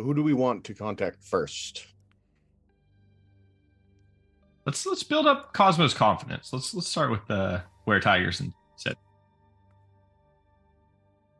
Who 0.03 0.13
do 0.13 0.23
we 0.23 0.33
want 0.33 0.63
to 0.65 0.73
contact 0.73 1.23
first? 1.23 1.85
Let's 4.65 4.85
let's 4.85 5.03
build 5.03 5.27
up 5.27 5.53
Cosmo's 5.53 5.93
confidence. 5.93 6.53
Let's 6.53 6.73
let's 6.73 6.87
start 6.87 7.11
with 7.11 7.25
the 7.27 7.63
where 7.85 7.99
Tigers 7.99 8.39
and 8.39 8.51
said. 8.51 8.58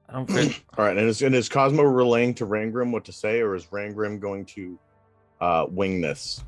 I 0.10 0.14
don't 0.14 0.30
fit. 0.30 0.60
All 0.78 0.86
right, 0.86 0.98
and 0.98 1.08
is, 1.08 1.22
and 1.22 1.36
is 1.36 1.48
Cosmo 1.48 1.84
relaying 1.84 2.34
to 2.36 2.46
Rangrim 2.48 2.92
what 2.92 3.06
to 3.06 3.12
say, 3.12 3.42
or 3.42 3.56
is 3.56 3.68
Rangrim 3.68 4.20
going 4.20 4.46
to 4.46 4.80
uh, 5.42 5.66
wing 5.70 6.02
this? 6.02 6.44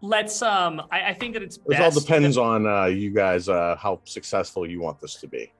let's 0.00 0.42
um 0.42 0.82
i, 0.90 1.00
I 1.00 1.14
think 1.14 1.32
that 1.32 1.42
it's 1.42 1.56
This 1.66 1.78
all 1.80 1.86
best 1.86 1.98
depends 2.06 2.36
that- 2.36 2.42
on 2.42 2.66
uh, 2.66 2.84
you 2.84 3.10
guys 3.10 3.48
uh, 3.48 3.74
how 3.76 4.00
successful 4.04 4.68
you 4.68 4.78
want 4.80 5.00
this 5.00 5.14
to 5.16 5.26
be. 5.26 5.50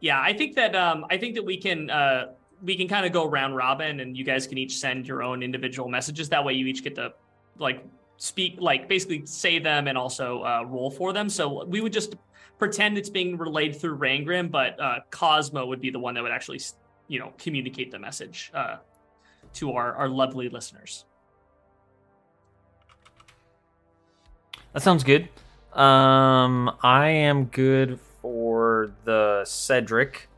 Yeah, 0.00 0.20
I 0.20 0.34
think 0.34 0.54
that 0.56 0.76
um, 0.76 1.06
I 1.10 1.16
think 1.16 1.34
that 1.36 1.44
we 1.44 1.56
can 1.56 1.88
uh, 1.88 2.32
we 2.62 2.76
can 2.76 2.88
kind 2.88 3.06
of 3.06 3.12
go 3.12 3.26
round 3.26 3.56
robin, 3.56 4.00
and 4.00 4.16
you 4.16 4.24
guys 4.24 4.46
can 4.46 4.58
each 4.58 4.76
send 4.78 5.06
your 5.08 5.22
own 5.22 5.42
individual 5.42 5.88
messages. 5.88 6.28
That 6.28 6.44
way, 6.44 6.52
you 6.54 6.66
each 6.66 6.82
get 6.84 6.94
to 6.96 7.14
like 7.58 7.82
speak, 8.20 8.56
like 8.60 8.86
basically 8.86 9.24
say 9.24 9.58
them, 9.58 9.88
and 9.88 9.96
also 9.96 10.42
uh, 10.42 10.62
roll 10.68 10.90
for 10.90 11.12
them. 11.12 11.28
So 11.28 11.64
we 11.64 11.80
would 11.80 11.92
just 11.92 12.16
pretend 12.58 12.98
it's 12.98 13.08
being 13.08 13.38
relayed 13.38 13.74
through 13.74 13.96
Rangrim, 13.96 14.50
but 14.50 14.78
uh, 14.78 15.00
Cosmo 15.10 15.64
would 15.66 15.80
be 15.80 15.90
the 15.90 15.98
one 15.98 16.14
that 16.14 16.22
would 16.22 16.30
actually, 16.30 16.60
you 17.08 17.18
know, 17.18 17.32
communicate 17.38 17.90
the 17.90 17.98
message 17.98 18.50
uh, 18.54 18.76
to 19.54 19.72
our 19.72 19.94
our 19.94 20.08
lovely 20.08 20.50
listeners. 20.50 21.06
That 24.74 24.82
sounds 24.82 25.02
good. 25.02 25.28
Um, 25.72 26.76
I 26.82 27.08
am 27.08 27.46
good 27.46 27.98
for 28.20 28.92
the 29.04 29.42
Cedric. 29.46 30.28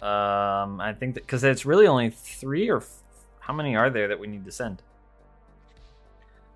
Um, 0.00 0.80
I 0.80 0.94
think 0.98 1.14
that 1.14 1.24
because 1.24 1.42
it's 1.42 1.66
really 1.66 1.86
only 1.86 2.10
three 2.10 2.68
or 2.68 2.78
f- 2.78 3.02
how 3.40 3.52
many 3.52 3.74
are 3.76 3.90
there 3.90 4.08
that 4.08 4.18
we 4.18 4.28
need 4.28 4.44
to 4.44 4.52
send? 4.52 4.82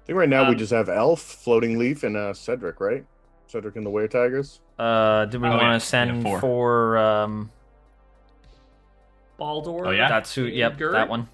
I 0.06 0.10
think 0.14 0.18
right 0.20 0.28
now 0.28 0.44
we 0.44 0.50
Um, 0.52 0.58
just 0.58 0.72
have 0.72 0.88
Elf, 0.88 1.20
Floating 1.20 1.78
Leaf, 1.80 2.04
and 2.04 2.16
uh, 2.16 2.32
Cedric, 2.32 2.78
right? 2.80 3.04
Cedric 3.48 3.74
and 3.74 3.84
the 3.84 3.90
Were 3.90 4.06
Tigers. 4.06 4.60
Uh, 4.78 5.24
do 5.24 5.40
we 5.40 5.48
Oh, 5.48 5.50
want 5.50 5.60
to 5.62 5.66
yeah. 5.66 5.72
Yeah, 5.72 5.78
send 5.78 6.22
four. 6.22 6.40
for 6.40 6.96
um? 6.98 7.50
Baldur. 9.36 9.84
Oh, 9.88 9.90
yeah? 9.90 10.08
That's 10.08 10.32
who. 10.32 10.44
Yep, 10.44 10.78
Gerd? 10.78 10.94
that 10.94 11.08
one. 11.08 11.26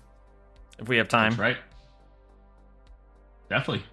If 0.79 0.89
we 0.89 0.97
have 0.97 1.09
time. 1.09 1.33
That's 1.33 1.39
right. 1.41 1.57
Definitely. 3.51 3.85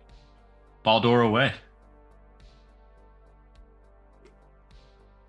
Baldur 0.83 1.21
away. 1.21 1.51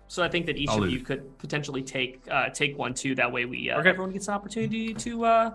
So 0.07 0.23
I 0.23 0.29
think 0.29 0.45
that 0.45 0.57
each 0.57 0.69
I'll 0.69 0.77
of 0.77 0.83
leave. 0.83 0.91
you 0.93 0.99
could 1.01 1.37
potentially 1.39 1.83
take 1.83 2.21
uh, 2.31 2.49
take 2.51 2.77
one 2.77 2.93
too. 2.93 3.15
That 3.15 3.33
way, 3.33 3.43
we 3.43 3.69
uh, 3.69 3.79
Okay. 3.79 3.89
everyone 3.89 4.11
gets 4.11 4.29
an 4.29 4.33
opportunity 4.33 4.93
to 4.93 5.25
uh, 5.25 5.51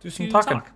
Do 0.00 0.10
some 0.10 0.26
to 0.26 0.32
talking. 0.32 0.52
talk. 0.60 0.72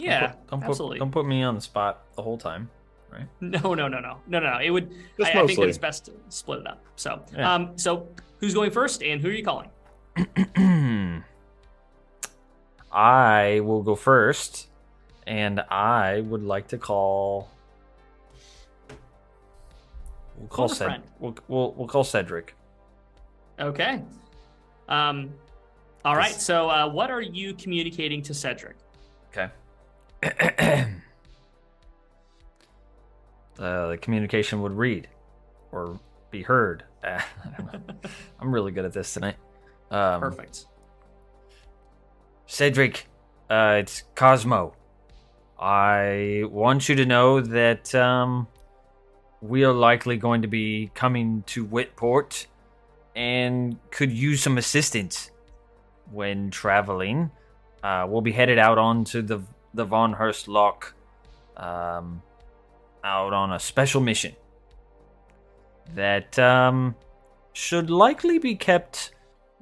Don't 0.00 0.08
Yeah, 0.10 0.26
put- 0.28 0.46
don't 0.50 0.60
put, 0.60 0.68
absolutely. 0.70 0.98
don't 0.98 1.10
put 1.10 1.26
me 1.26 1.42
on 1.42 1.54
the 1.54 1.60
spot 1.60 2.02
the 2.16 2.22
whole 2.22 2.38
time. 2.38 2.70
Right? 3.12 3.26
No, 3.40 3.74
no, 3.74 3.88
no, 3.88 4.00
no, 4.00 4.18
no, 4.28 4.38
no, 4.38 4.52
no. 4.52 4.58
It 4.58 4.70
would. 4.70 4.90
Just 5.18 5.34
I, 5.34 5.42
I 5.42 5.46
think 5.46 5.58
that 5.58 5.68
it's 5.68 5.78
best 5.78 6.04
to 6.06 6.12
split 6.28 6.60
it 6.60 6.66
up. 6.66 6.82
So, 6.96 7.22
Yeah. 7.36 7.54
um, 7.54 7.76
so 7.76 8.08
who's 8.38 8.54
going 8.54 8.70
first, 8.70 9.02
and 9.02 9.20
who 9.20 9.28
are 9.28 9.32
you 9.32 9.44
calling? 9.44 9.68
I 12.92 13.60
will 13.60 13.82
go 13.82 13.94
first, 13.94 14.68
and 15.26 15.60
I 15.70 16.20
would 16.20 16.42
like 16.42 16.68
to 16.68 16.78
call. 16.78 17.48
We'll 20.38 20.48
call 20.48 20.68
Call 20.68 20.72
a 20.88 20.90
Ced- 20.90 21.02
we'll, 21.18 21.36
we'll 21.48 21.72
we'll 21.72 21.88
call 21.88 22.02
Cedric. 22.04 22.54
Okay. 23.58 24.02
Um, 24.88 25.30
all 26.04 26.16
right. 26.16 26.32
So, 26.32 26.68
uh, 26.70 26.88
what 26.88 27.10
are 27.10 27.20
you 27.20 27.54
communicating 27.54 28.22
to 28.22 28.34
Cedric? 28.34 28.76
Okay. 29.32 29.48
Uh, 30.22 30.86
the 33.58 33.98
communication 34.00 34.62
would 34.62 34.72
read 34.72 35.08
or 35.72 35.98
be 36.30 36.42
heard. 36.42 36.84
I 37.04 37.22
don't 37.58 37.72
know. 37.72 37.94
I'm 38.40 38.52
really 38.52 38.72
good 38.72 38.84
at 38.84 38.92
this 38.92 39.14
tonight. 39.14 39.36
Um, 39.90 40.20
Perfect. 40.20 40.66
Cedric, 42.46 43.06
uh, 43.48 43.76
it's 43.78 44.04
Cosmo. 44.14 44.74
I 45.58 46.44
want 46.50 46.88
you 46.88 46.94
to 46.96 47.06
know 47.06 47.40
that 47.40 47.94
um, 47.94 48.48
we 49.40 49.64
are 49.64 49.72
likely 49.72 50.16
going 50.16 50.42
to 50.42 50.48
be 50.48 50.90
coming 50.94 51.42
to 51.46 51.64
Whitport 51.64 52.46
and 53.14 53.76
could 53.90 54.10
use 54.10 54.42
some 54.42 54.58
assistance 54.58 55.30
when 56.10 56.50
traveling. 56.50 57.30
Uh, 57.82 58.06
we'll 58.08 58.20
be 58.20 58.32
headed 58.32 58.58
out 58.58 58.78
onto 58.78 59.22
the 59.22 59.42
the 59.74 59.84
Von 59.84 60.12
Hurst 60.14 60.48
Lock, 60.48 60.94
um, 61.56 62.22
out 63.04 63.32
on 63.32 63.52
a 63.52 63.58
special 63.58 64.00
mission 64.00 64.34
that 65.94 66.38
um, 66.38 66.94
should 67.52 67.90
likely 67.90 68.38
be 68.38 68.54
kept 68.54 69.12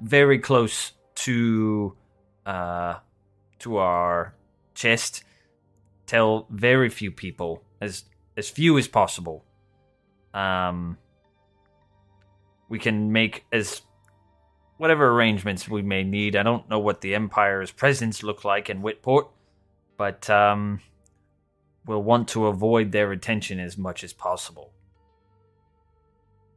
very 0.01 0.39
close 0.39 0.93
to 1.15 1.97
uh, 2.47 2.95
to 3.59 3.77
our 3.77 4.35
chest. 4.75 5.25
Tell 6.07 6.47
very 6.51 6.89
few 6.89 7.11
people, 7.11 7.63
as 7.81 8.05
as 8.37 8.49
few 8.49 8.79
as 8.79 8.89
possible. 8.89 9.45
Um, 10.33 10.97
we 12.69 12.79
can 12.79 13.13
make 13.13 13.45
as 13.53 13.83
whatever 14.77 15.09
arrangements 15.09 15.69
we 15.69 15.83
may 15.83 16.05
need. 16.05 16.37
I 16.37 16.43
don't 16.43 16.69
know 16.69 16.79
what 16.79 17.01
the 17.01 17.15
Empire's 17.15 17.73
presence 17.73 18.23
look 18.23 18.45
like 18.45 18.71
in 18.71 18.81
Whitport, 18.81 19.29
but 19.99 20.31
um, 20.31 20.81
we'll 21.85 22.03
want 22.03 22.29
to 22.29 22.47
avoid 22.47 22.93
their 22.93 23.13
attention 23.13 23.61
as 23.61 23.77
much 23.77 24.03
as 24.03 24.15
possible. 24.15 24.73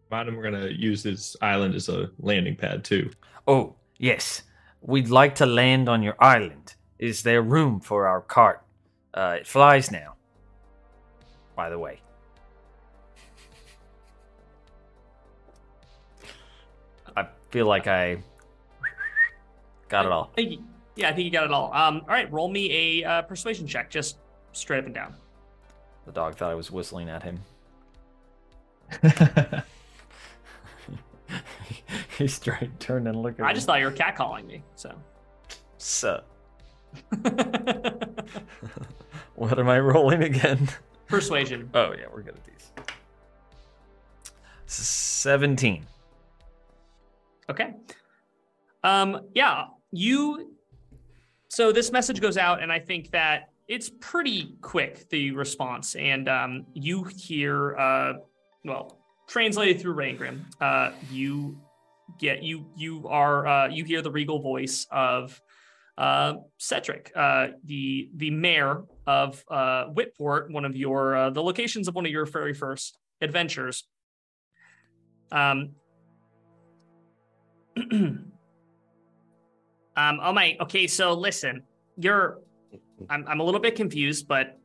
Remind 0.09 0.29
him 0.29 0.37
we're 0.37 0.43
gonna 0.43 0.67
use 0.69 1.03
this 1.03 1.35
island 1.41 1.75
as 1.75 1.89
a 1.89 2.09
landing 2.19 2.55
pad 2.55 2.85
too. 2.85 3.09
Oh, 3.47 3.75
yes. 3.97 4.43
We'd 4.81 5.09
like 5.09 5.35
to 5.35 5.45
land 5.45 5.89
on 5.89 6.01
your 6.03 6.15
island. 6.19 6.75
Is 6.99 7.23
there 7.23 7.41
room 7.41 7.79
for 7.79 8.07
our 8.07 8.21
cart? 8.21 8.63
Uh, 9.13 9.37
it 9.39 9.47
flies 9.47 9.91
now. 9.91 10.15
By 11.55 11.69
the 11.69 11.79
way. 11.79 12.01
I 17.15 17.27
feel 17.49 17.65
like 17.67 17.87
I 17.87 18.17
got 19.89 20.05
it 20.05 20.11
all. 20.11 20.29
I 20.33 20.35
think- 20.35 20.61
yeah, 20.95 21.09
I 21.09 21.13
think 21.13 21.25
you 21.25 21.31
got 21.31 21.45
it 21.45 21.51
all. 21.51 21.73
Um, 21.73 22.01
all 22.01 22.07
right. 22.09 22.31
Roll 22.31 22.49
me 22.49 23.01
a 23.01 23.07
uh, 23.07 23.21
persuasion 23.23 23.67
check, 23.67 23.89
just 23.89 24.17
straight 24.53 24.79
up 24.79 24.85
and 24.85 24.93
down. 24.95 25.15
The 26.05 26.11
dog 26.11 26.35
thought 26.35 26.51
I 26.51 26.55
was 26.55 26.71
whistling 26.71 27.09
at 27.09 27.23
him. 27.23 27.39
he 32.17 32.27
straight 32.27 32.77
turned 32.79 33.07
and 33.07 33.21
looked 33.21 33.39
at 33.39 33.45
I 33.45 33.49
me. 33.49 33.53
just 33.55 33.67
thought 33.67 33.79
you 33.79 33.85
were 33.85 33.91
catcalling 33.91 34.45
me. 34.45 34.63
So. 34.75 34.93
So, 35.77 36.21
what 39.35 39.57
am 39.57 39.67
I 39.67 39.79
rolling 39.79 40.21
again? 40.23 40.69
Persuasion. 41.07 41.69
Oh 41.73 41.93
yeah, 41.97 42.05
we're 42.13 42.21
good 42.21 42.35
at 42.35 42.43
these. 42.45 42.71
Seventeen. 44.67 45.87
Okay. 47.49 47.73
Um, 48.83 49.21
yeah, 49.33 49.65
you. 49.91 50.51
So 51.51 51.73
this 51.73 51.91
message 51.91 52.21
goes 52.21 52.37
out, 52.37 52.63
and 52.63 52.71
I 52.71 52.79
think 52.79 53.11
that 53.11 53.49
it's 53.67 53.91
pretty 53.99 54.55
quick 54.61 55.09
the 55.09 55.31
response, 55.31 55.95
and 55.95 56.29
um, 56.29 56.65
you 56.73 57.03
hear, 57.03 57.75
uh, 57.75 58.13
well, 58.63 59.03
translated 59.27 59.81
through 59.81 59.95
Rangrim, 59.95 60.45
uh, 60.61 60.91
you 61.11 61.59
get 62.17 62.41
you 62.41 62.67
you 62.77 63.05
are 63.09 63.45
uh, 63.45 63.67
you 63.67 63.83
hear 63.83 64.01
the 64.01 64.09
regal 64.09 64.39
voice 64.39 64.87
of 64.91 65.41
uh, 65.97 66.35
Cedric, 66.57 67.11
uh, 67.17 67.47
the 67.65 68.09
the 68.15 68.31
mayor 68.31 68.83
of 69.05 69.43
uh, 69.51 69.87
Whitport, 69.87 70.53
one 70.53 70.63
of 70.63 70.77
your 70.77 71.17
uh, 71.17 71.29
the 71.31 71.43
locations 71.43 71.89
of 71.89 71.95
one 71.95 72.05
of 72.05 72.13
your 72.13 72.25
very 72.25 72.53
first 72.53 72.97
adventures. 73.19 73.83
Um, 75.33 75.71
um, 79.95 80.19
oh 80.21 80.33
my, 80.33 80.57
okay, 80.61 80.87
so 80.87 81.13
listen, 81.13 81.63
you're, 81.97 82.39
I'm, 83.09 83.25
I'm 83.27 83.39
a 83.39 83.43
little 83.43 83.59
bit 83.59 83.75
confused, 83.75 84.27
but 84.27 84.57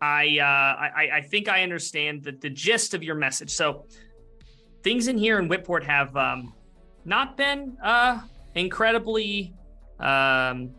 I, 0.00 0.38
uh, 0.40 0.44
I, 0.44 1.08
I 1.14 1.20
think 1.22 1.48
I 1.48 1.62
understand 1.62 2.22
the, 2.22 2.32
the 2.32 2.50
gist 2.50 2.94
of 2.94 3.02
your 3.02 3.14
message. 3.14 3.50
So 3.50 3.86
things 4.82 5.08
in 5.08 5.18
here 5.18 5.38
in 5.38 5.48
Whitport 5.48 5.84
have, 5.84 6.16
um, 6.16 6.54
not 7.04 7.36
been, 7.36 7.76
uh, 7.82 8.20
incredibly, 8.54 9.54
um, 9.98 10.70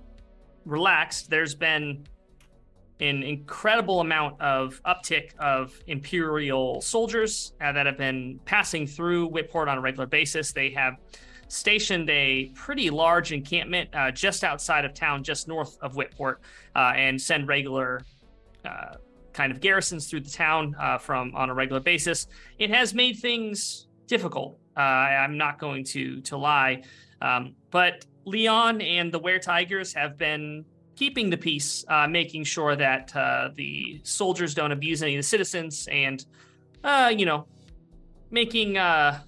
relaxed. 0.66 1.30
There's 1.30 1.56
been 1.56 2.06
an 3.00 3.24
incredible 3.24 4.00
amount 4.00 4.40
of 4.40 4.80
uptick 4.86 5.36
of 5.40 5.74
Imperial 5.88 6.82
soldiers 6.82 7.54
uh, 7.60 7.72
that 7.72 7.88
have 7.88 7.98
been 7.98 8.40
passing 8.46 8.86
through 8.86 9.28
Whitport 9.28 9.68
on 9.68 9.78
a 9.78 9.82
regular 9.82 10.06
basis. 10.06 10.52
They 10.54 10.70
have 10.72 10.98
stationed 11.52 12.10
a 12.10 12.46
pretty 12.56 12.90
large 12.90 13.34
encampment 13.34 13.90
uh, 13.94 14.10
just 14.10 14.44
outside 14.44 14.86
of 14.86 14.94
town, 14.94 15.22
just 15.22 15.50
north 15.50 15.78
of 15.82 15.96
Whitport, 15.96 16.40
uh, 16.76 16.94
and 16.96 17.22
send 17.22 17.48
regular 17.48 18.02
uh, 18.64 18.96
kind 19.34 19.52
of 19.52 19.60
garrisons 19.60 20.10
through 20.10 20.22
the 20.22 20.30
town 20.30 20.74
uh, 20.80 20.98
from 20.98 21.36
on 21.36 21.50
a 21.50 21.54
regular 21.54 21.82
basis. 21.82 22.28
It 22.58 22.70
has 22.70 22.94
made 22.94 23.18
things 23.18 23.88
difficult. 24.08 24.58
Uh, 24.78 24.80
I'm 24.80 25.38
not 25.38 25.60
going 25.60 25.84
to 25.86 26.22
to 26.22 26.38
lie, 26.38 26.84
um, 27.22 27.54
but 27.70 28.06
Leon 28.24 28.80
and 28.82 29.12
the 29.12 29.20
Were 29.20 29.40
Tigers 29.40 29.94
have 29.94 30.18
been 30.18 30.64
keeping 30.96 31.30
the 31.30 31.38
peace, 31.38 31.84
uh, 31.90 32.08
making 32.08 32.46
sure 32.46 32.78
that 32.78 33.12
the 33.56 34.00
soldiers 34.04 34.54
don't 34.54 34.72
abuse 34.72 35.04
any 35.04 35.16
of 35.16 35.20
the 35.20 35.28
citizens, 35.28 35.90
and 35.92 36.26
you 37.18 37.26
know, 37.26 37.46
making 38.30 38.76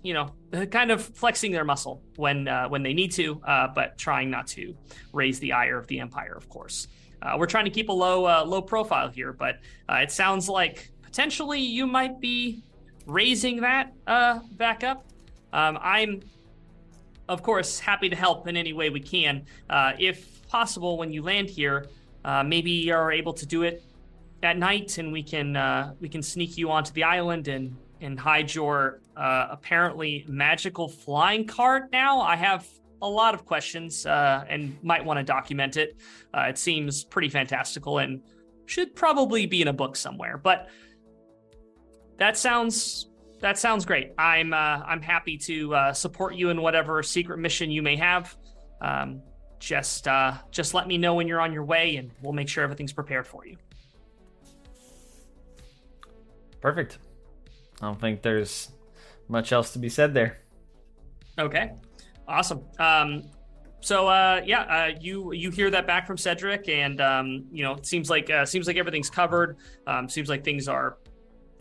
you 0.03 0.13
know, 0.13 0.33
kind 0.69 0.91
of 0.91 1.01
flexing 1.03 1.51
their 1.51 1.65
muscle 1.65 2.01
when 2.15 2.47
uh, 2.47 2.67
when 2.67 2.83
they 2.83 2.93
need 2.93 3.11
to, 3.13 3.41
uh, 3.45 3.67
but 3.73 3.97
trying 3.97 4.29
not 4.29 4.47
to 4.47 4.75
raise 5.11 5.39
the 5.39 5.53
ire 5.53 5.77
of 5.77 5.87
the 5.87 5.99
empire, 5.99 6.33
of 6.35 6.47
course. 6.49 6.87
we're 7.37 7.45
trying 7.47 7.65
to 7.65 7.71
keep 7.71 7.89
a 7.89 7.93
low 7.93 8.43
low 8.43 8.61
profile 8.61 9.09
here, 9.09 9.33
but 9.33 9.59
it 9.89 10.11
sounds 10.11 10.49
like 10.49 10.91
potentially 11.01 11.59
you 11.59 11.87
might 11.87 12.19
be 12.19 12.63
raising 13.05 13.61
that 13.61 13.93
back 14.57 14.83
up. 14.83 15.05
Um, 15.51 15.77
I'm 15.81 16.21
of 17.29 17.41
course, 17.41 17.79
happy 17.79 18.09
to 18.09 18.15
help 18.15 18.47
in 18.47 18.57
any 18.57 18.73
way 18.73 18.89
we 18.89 18.99
can. 18.99 19.45
Uh, 19.69 19.93
if 19.97 20.45
possible, 20.47 20.97
when 20.97 21.11
you 21.11 21.23
land 21.23 21.49
here, 21.49 21.87
uh, 22.25 22.43
maybe 22.43 22.71
you're 22.71 23.11
able 23.11 23.33
to 23.33 23.45
do 23.45 23.63
it 23.63 23.83
at 24.41 24.57
night, 24.57 24.97
and 24.97 25.11
we 25.11 25.23
can 25.23 25.55
uh, 25.55 25.93
we 25.99 26.09
can 26.09 26.21
sneak 26.21 26.57
you 26.57 26.69
onto 26.69 26.91
the 26.93 27.03
island 27.03 27.47
and 27.47 27.75
and 28.03 28.19
hide 28.19 28.53
your 28.53 29.01
uh, 29.17 29.47
apparently 29.49 30.25
magical 30.27 30.87
flying 30.87 31.47
cart. 31.47 31.91
Now, 31.91 32.21
I 32.21 32.35
have 32.35 32.67
a 33.01 33.09
lot 33.09 33.33
of 33.33 33.45
questions 33.45 34.05
uh, 34.05 34.45
and 34.47 34.77
might 34.83 35.03
want 35.03 35.17
to 35.19 35.23
document 35.23 35.77
it. 35.77 35.97
Uh, 36.33 36.45
it 36.49 36.57
seems 36.57 37.03
pretty 37.03 37.29
fantastical 37.29 37.99
and 37.99 38.21
should 38.65 38.95
probably 38.95 39.45
be 39.45 39.61
in 39.61 39.67
a 39.67 39.73
book 39.73 39.95
somewhere. 39.95 40.37
But 40.37 40.69
that 42.17 42.37
sounds 42.37 43.09
that 43.39 43.57
sounds 43.57 43.85
great. 43.85 44.13
I'm 44.17 44.53
uh, 44.53 44.81
I'm 44.85 45.01
happy 45.01 45.37
to 45.39 45.75
uh, 45.75 45.93
support 45.93 46.35
you 46.35 46.49
in 46.49 46.61
whatever 46.61 47.03
secret 47.03 47.39
mission 47.39 47.71
you 47.71 47.81
may 47.81 47.97
have. 47.97 48.35
Um, 48.81 49.21
just 49.59 50.07
uh, 50.07 50.33
just 50.51 50.73
let 50.73 50.87
me 50.87 50.97
know 50.97 51.15
when 51.15 51.27
you're 51.27 51.41
on 51.41 51.51
your 51.53 51.65
way, 51.65 51.97
and 51.97 52.11
we'll 52.21 52.33
make 52.33 52.47
sure 52.47 52.63
everything's 52.63 52.93
prepared 52.93 53.27
for 53.27 53.45
you. 53.45 53.57
Perfect. 56.61 56.99
I 57.83 57.87
don't 57.87 57.99
think 57.99 58.21
there's 58.21 58.69
much 59.27 59.51
else 59.51 59.73
to 59.73 59.79
be 59.79 59.89
said 59.89 60.13
there. 60.13 60.37
Okay, 61.37 61.73
awesome. 62.29 62.63
Um, 62.79 63.23
so 63.81 64.07
uh, 64.07 64.41
yeah, 64.45 64.61
uh, 64.61 64.97
you 65.01 65.33
you 65.33 65.51
hear 65.51 65.69
that 65.69 65.85
back 65.85 66.07
from 66.07 66.17
Cedric, 66.17 66.69
and 66.69 67.01
um, 67.01 67.45
you 67.51 67.61
know 67.61 67.73
it 67.73 67.85
seems 67.85 68.09
like 68.09 68.29
uh, 68.29 68.45
seems 68.45 68.67
like 68.67 68.77
everything's 68.77 69.09
covered. 69.09 69.57
Um, 69.85 70.07
seems 70.07 70.29
like 70.29 70.45
things 70.45 70.69
are 70.69 70.97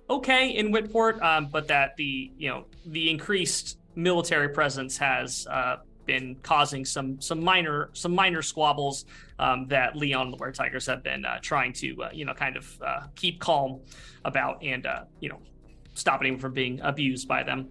okay 0.09 0.51
in 0.51 0.71
Whitport, 0.71 1.21
um, 1.23 1.49
but 1.51 1.67
that 1.67 1.97
the 1.97 2.31
you 2.39 2.49
know 2.49 2.67
the 2.87 3.11
increased 3.11 3.79
military 3.97 4.49
presence 4.49 4.97
has 4.99 5.45
uh, 5.51 5.79
been 6.07 6.37
causing 6.45 6.85
some 6.85 7.21
some 7.21 7.43
minor 7.43 7.91
some 7.95 8.15
minor 8.15 8.43
squabbles 8.43 9.07
um, 9.41 9.67
that 9.67 9.97
Leon 9.97 10.31
the 10.31 10.37
Were 10.37 10.53
Tigers 10.53 10.87
have 10.87 11.03
been 11.03 11.25
uh, 11.25 11.41
trying 11.43 11.73
to 11.73 12.01
uh, 12.05 12.11
you 12.13 12.25
know 12.25 12.35
kind 12.35 12.57
of 12.57 12.81
keep 13.17 13.41
calm 13.41 13.81
about 14.25 14.63
and 14.63 14.87
you 15.19 15.29
know 15.29 15.41
stop 15.95 16.25
him 16.25 16.39
from 16.39 16.53
being 16.53 16.81
abused 16.81 17.29
by 17.29 17.43
them. 17.43 17.71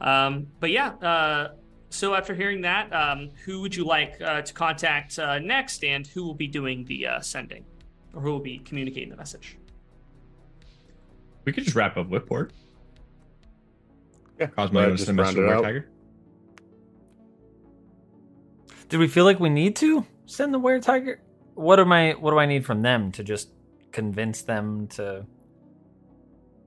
Um, 0.00 0.48
but 0.60 0.70
yeah, 0.70 0.90
uh, 0.96 1.54
so 1.90 2.14
after 2.14 2.34
hearing 2.34 2.60
that, 2.62 2.92
um, 2.92 3.30
who 3.44 3.60
would 3.60 3.74
you 3.74 3.84
like 3.84 4.18
to 4.18 4.52
contact 4.52 5.18
next, 5.18 5.84
and 5.84 6.06
who 6.06 6.24
will 6.24 6.34
be 6.34 6.46
doing 6.46 6.84
the 6.84 7.06
sending, 7.20 7.64
or 8.12 8.20
who 8.20 8.30
will 8.32 8.40
be 8.40 8.58
communicating 8.58 9.08
the 9.08 9.16
message? 9.16 9.56
We 11.44 11.52
could 11.52 11.64
just 11.64 11.76
wrap 11.76 11.96
up 11.96 12.08
Whitport. 12.08 12.52
Yeah. 14.38 14.46
Cosmo, 14.48 14.80
Right, 14.80 14.84
you 14.84 14.88
want 14.88 14.90
to 14.90 14.96
just 14.96 15.06
send 15.06 15.18
a 15.18 15.22
message 15.22 15.36
to 15.36 15.46
War. 15.46 15.62
Tiger? 15.62 15.88
Do 18.88 18.98
we 18.98 19.08
feel 19.08 19.24
like 19.24 19.40
we 19.40 19.48
need 19.48 19.76
to 19.76 20.04
send 20.26 20.52
the 20.52 20.58
Were 20.58 20.78
Tiger? 20.80 21.20
What 21.54 21.80
am 21.80 21.92
I? 21.92 22.12
What 22.12 22.32
do 22.32 22.38
I 22.38 22.46
need 22.46 22.66
from 22.66 22.82
them 22.82 23.12
to 23.12 23.24
just 23.24 23.48
convince 23.92 24.42
them 24.42 24.88
to 24.88 25.24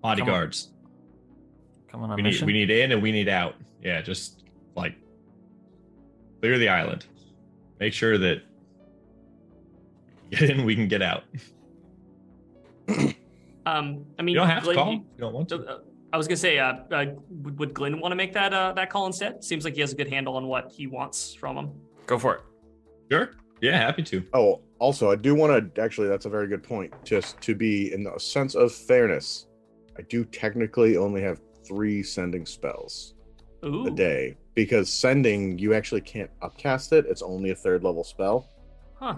Bodyguards. 0.02 0.71
Come 1.91 2.04
on 2.04 2.12
a 2.12 2.15
We 2.15 2.21
need 2.21 2.30
mission? 2.30 2.45
we 2.47 2.54
need 2.54 2.69
in 2.69 2.91
and 2.91 3.02
we 3.02 3.12
need 3.12 3.30
out. 3.30 3.56
Yeah, 3.82 4.02
just 4.02 4.43
like 4.75 4.95
clear 6.41 6.58
the 6.58 6.69
island. 6.69 7.06
Make 7.80 7.93
sure 7.93 8.17
that 8.17 8.41
get 10.32 10.49
in, 10.49 10.65
we 10.65 10.75
can 10.75 10.88
get 10.88 11.02
out. 11.02 11.23
Um, 13.65 14.06
I 14.17 14.23
mean, 14.23 14.34
You 14.34 14.39
don't 14.39 14.49
have 14.49 14.63
to 14.63 14.73
call. 14.73 14.93
you- 14.93 14.99
You 14.99 15.06
don't 15.19 15.34
want 15.34 15.49
to. 15.49 15.58
uh, 15.63 15.80
I 16.12 16.17
was 16.17 16.28
gonna 16.28 16.38
say, 16.38 16.58
uh, 16.58 16.73
uh, 16.91 17.06
would, 17.30 17.60
would 17.60 17.73
Glenn 17.75 17.99
want 17.99 18.12
to 18.13 18.15
make 18.15 18.34
that 18.34 18.52
uh, 18.52 18.71
that 18.73 18.89
call 18.89 19.06
instead? 19.06 19.43
Seems 19.43 19.63
like 19.63 19.75
he 19.75 19.82
has 19.82 19.91
a 19.93 19.95
good 19.95 20.10
handle 20.10 20.38
on 20.38 20.47
what 20.47 20.71
he 20.71 20.88
wants 20.88 21.36
from 21.36 21.56
him. 21.56 21.71
Go 22.08 22.17
for 22.17 22.36
it. 22.36 22.41
Sure. 23.12 23.32
Yeah, 23.62 23.78
happy 23.78 24.02
to. 24.04 24.23
Oh, 24.34 24.62
also, 24.80 25.12
I 25.12 25.17
do 25.17 25.36
want 25.36 25.75
to 25.75 25.82
actually, 25.82 26.08
that's 26.08 26.25
a 26.25 26.30
very 26.30 26.47
good 26.47 26.63
point. 26.63 26.91
Just 27.04 27.39
to 27.41 27.54
be 27.54 27.93
in 27.93 28.04
the 28.04 28.17
sense 28.17 28.56
of 28.56 28.71
fairness, 28.71 29.45
I 29.99 30.02
do 30.04 30.25
technically 30.25 30.97
only 30.97 31.21
have 31.21 31.39
three 31.70 32.04
sending 32.04 32.46
spells 32.46 33.14
Ooh, 33.64 33.86
a 33.86 33.92
day 33.92 34.36
because 34.56 34.92
sending, 34.92 35.58
you 35.58 35.74
actually 35.74 36.02
can't 36.02 36.30
upcast 36.42 36.92
it. 36.92 37.06
It's 37.08 37.22
only 37.22 37.52
a 37.52 37.56
third 37.56 37.84
level 37.84 38.04
spell, 38.04 38.50
huh? 38.96 39.16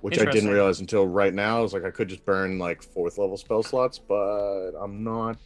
which 0.00 0.18
I 0.18 0.24
didn't 0.24 0.50
realize 0.50 0.80
until 0.80 1.06
right 1.06 1.32
now. 1.32 1.58
I 1.58 1.60
was 1.60 1.72
like, 1.72 1.84
I 1.84 1.90
could 1.90 2.08
just 2.08 2.24
burn 2.24 2.58
like 2.58 2.82
fourth 2.82 3.18
level 3.18 3.36
spell 3.36 3.62
slots, 3.62 3.98
but 3.98 4.72
I'm 4.80 5.04
not 5.04 5.38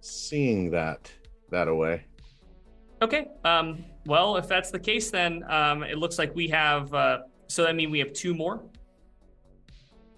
seeing 0.00 0.70
that 0.70 1.10
that 1.50 1.68
away. 1.68 2.04
Okay. 3.02 3.28
Um, 3.44 3.84
well, 4.06 4.36
if 4.36 4.46
that's 4.46 4.70
the 4.70 4.78
case, 4.78 5.10
then 5.10 5.42
um, 5.50 5.82
it 5.82 5.98
looks 5.98 6.18
like 6.18 6.34
we 6.34 6.48
have. 6.48 6.92
Uh, 6.94 7.20
so 7.48 7.66
I 7.66 7.72
mean, 7.72 7.90
we 7.90 7.98
have 7.98 8.12
two 8.12 8.34
more. 8.34 8.62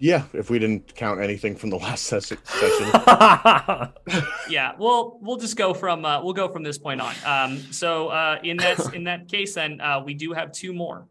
Yeah, 0.02 0.24
if 0.32 0.50
we 0.50 0.58
didn't 0.58 0.96
count 0.96 1.20
anything 1.20 1.54
from 1.54 1.70
the 1.70 1.76
last 1.76 2.06
ses- 2.06 2.26
session. 2.42 2.90
Yeah. 4.50 4.72
Well, 4.76 5.20
we'll 5.22 5.36
just 5.36 5.56
go 5.56 5.72
from 5.72 6.04
uh, 6.04 6.20
we'll 6.24 6.32
go 6.32 6.52
from 6.52 6.64
this 6.64 6.76
point 6.76 7.00
on. 7.00 7.14
Um, 7.24 7.58
so 7.70 8.08
uh, 8.08 8.40
in 8.42 8.56
that 8.56 8.94
in 8.94 9.04
that 9.04 9.28
case, 9.28 9.54
then 9.54 9.80
uh, 9.80 10.02
we 10.04 10.14
do 10.14 10.32
have 10.32 10.50
two 10.50 10.72
more. 10.72 11.06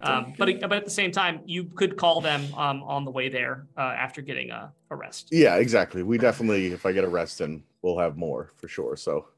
Um, 0.00 0.34
but 0.36 0.60
but 0.60 0.72
at 0.72 0.84
the 0.84 0.90
same 0.90 1.12
time, 1.12 1.42
you 1.46 1.66
could 1.76 1.96
call 1.96 2.20
them 2.20 2.52
um, 2.56 2.82
on 2.82 3.04
the 3.04 3.12
way 3.12 3.28
there 3.28 3.68
uh, 3.78 3.82
after 3.96 4.20
getting 4.20 4.50
a, 4.50 4.72
a 4.90 4.96
rest. 4.96 5.28
yeah, 5.30 5.56
exactly. 5.56 6.02
We 6.02 6.18
definitely, 6.18 6.72
if 6.72 6.84
I 6.84 6.90
get 6.90 7.04
a 7.04 7.08
rest 7.08 7.40
in, 7.40 7.62
we'll 7.82 7.98
have 8.00 8.16
more 8.16 8.50
for 8.56 8.66
sure. 8.66 8.96
So 8.96 9.28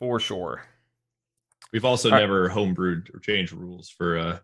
for 0.00 0.20
sure. 0.20 0.66
We've 1.72 1.86
also 1.86 2.10
All 2.10 2.16
right. 2.16 2.20
never 2.20 2.50
homebrewed 2.50 3.14
or 3.14 3.20
changed 3.20 3.52
rules 3.52 3.88
for 3.88 4.18
uh 4.18 4.38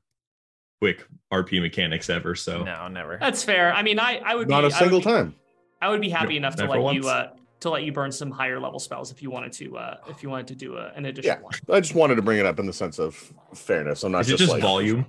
quick 0.80 1.06
RP 1.32 1.60
mechanics 1.60 2.10
ever. 2.10 2.34
So 2.34 2.62
No, 2.62 2.88
never. 2.88 3.18
That's 3.18 3.42
fair. 3.42 3.72
I 3.72 3.82
mean, 3.82 3.98
I 3.98 4.18
I 4.24 4.34
would 4.34 4.48
not 4.48 4.62
be, 4.62 4.66
a 4.68 4.70
single 4.70 4.98
I 4.98 5.00
be, 5.00 5.04
time. 5.04 5.34
I 5.80 5.88
would 5.90 6.00
be 6.00 6.08
happy 6.10 6.34
No, 6.34 6.36
enough 6.48 6.56
to 6.56 6.66
never 6.66 6.80
let 6.80 6.94
you 6.94 7.08
uh, 7.08 7.30
to 7.60 7.70
let 7.70 7.84
you 7.84 7.92
burn 7.92 8.12
some 8.12 8.30
higher 8.30 8.60
level 8.60 8.78
spells 8.78 9.10
if 9.10 9.22
you 9.22 9.30
wanted 9.30 9.52
to 9.52 9.76
uh, 9.78 9.96
if 10.08 10.22
you 10.22 10.30
wanted 10.30 10.48
to 10.48 10.54
do 10.54 10.76
a, 10.76 10.92
an 10.94 11.06
additional 11.06 11.36
Yeah. 11.36 11.42
one. 11.42 11.52
I 11.76 11.80
just 11.80 11.94
wanted 11.94 12.16
to 12.16 12.22
bring 12.22 12.38
it 12.38 12.46
up 12.46 12.58
in 12.58 12.66
the 12.66 12.72
sense 12.72 12.98
of 12.98 13.14
fairness. 13.54 14.02
I'm 14.04 14.12
not 14.12 14.22
is 14.22 14.28
it 14.28 14.32
just, 14.32 14.40
just 14.40 14.52
like 14.52 14.62
volume? 14.62 15.06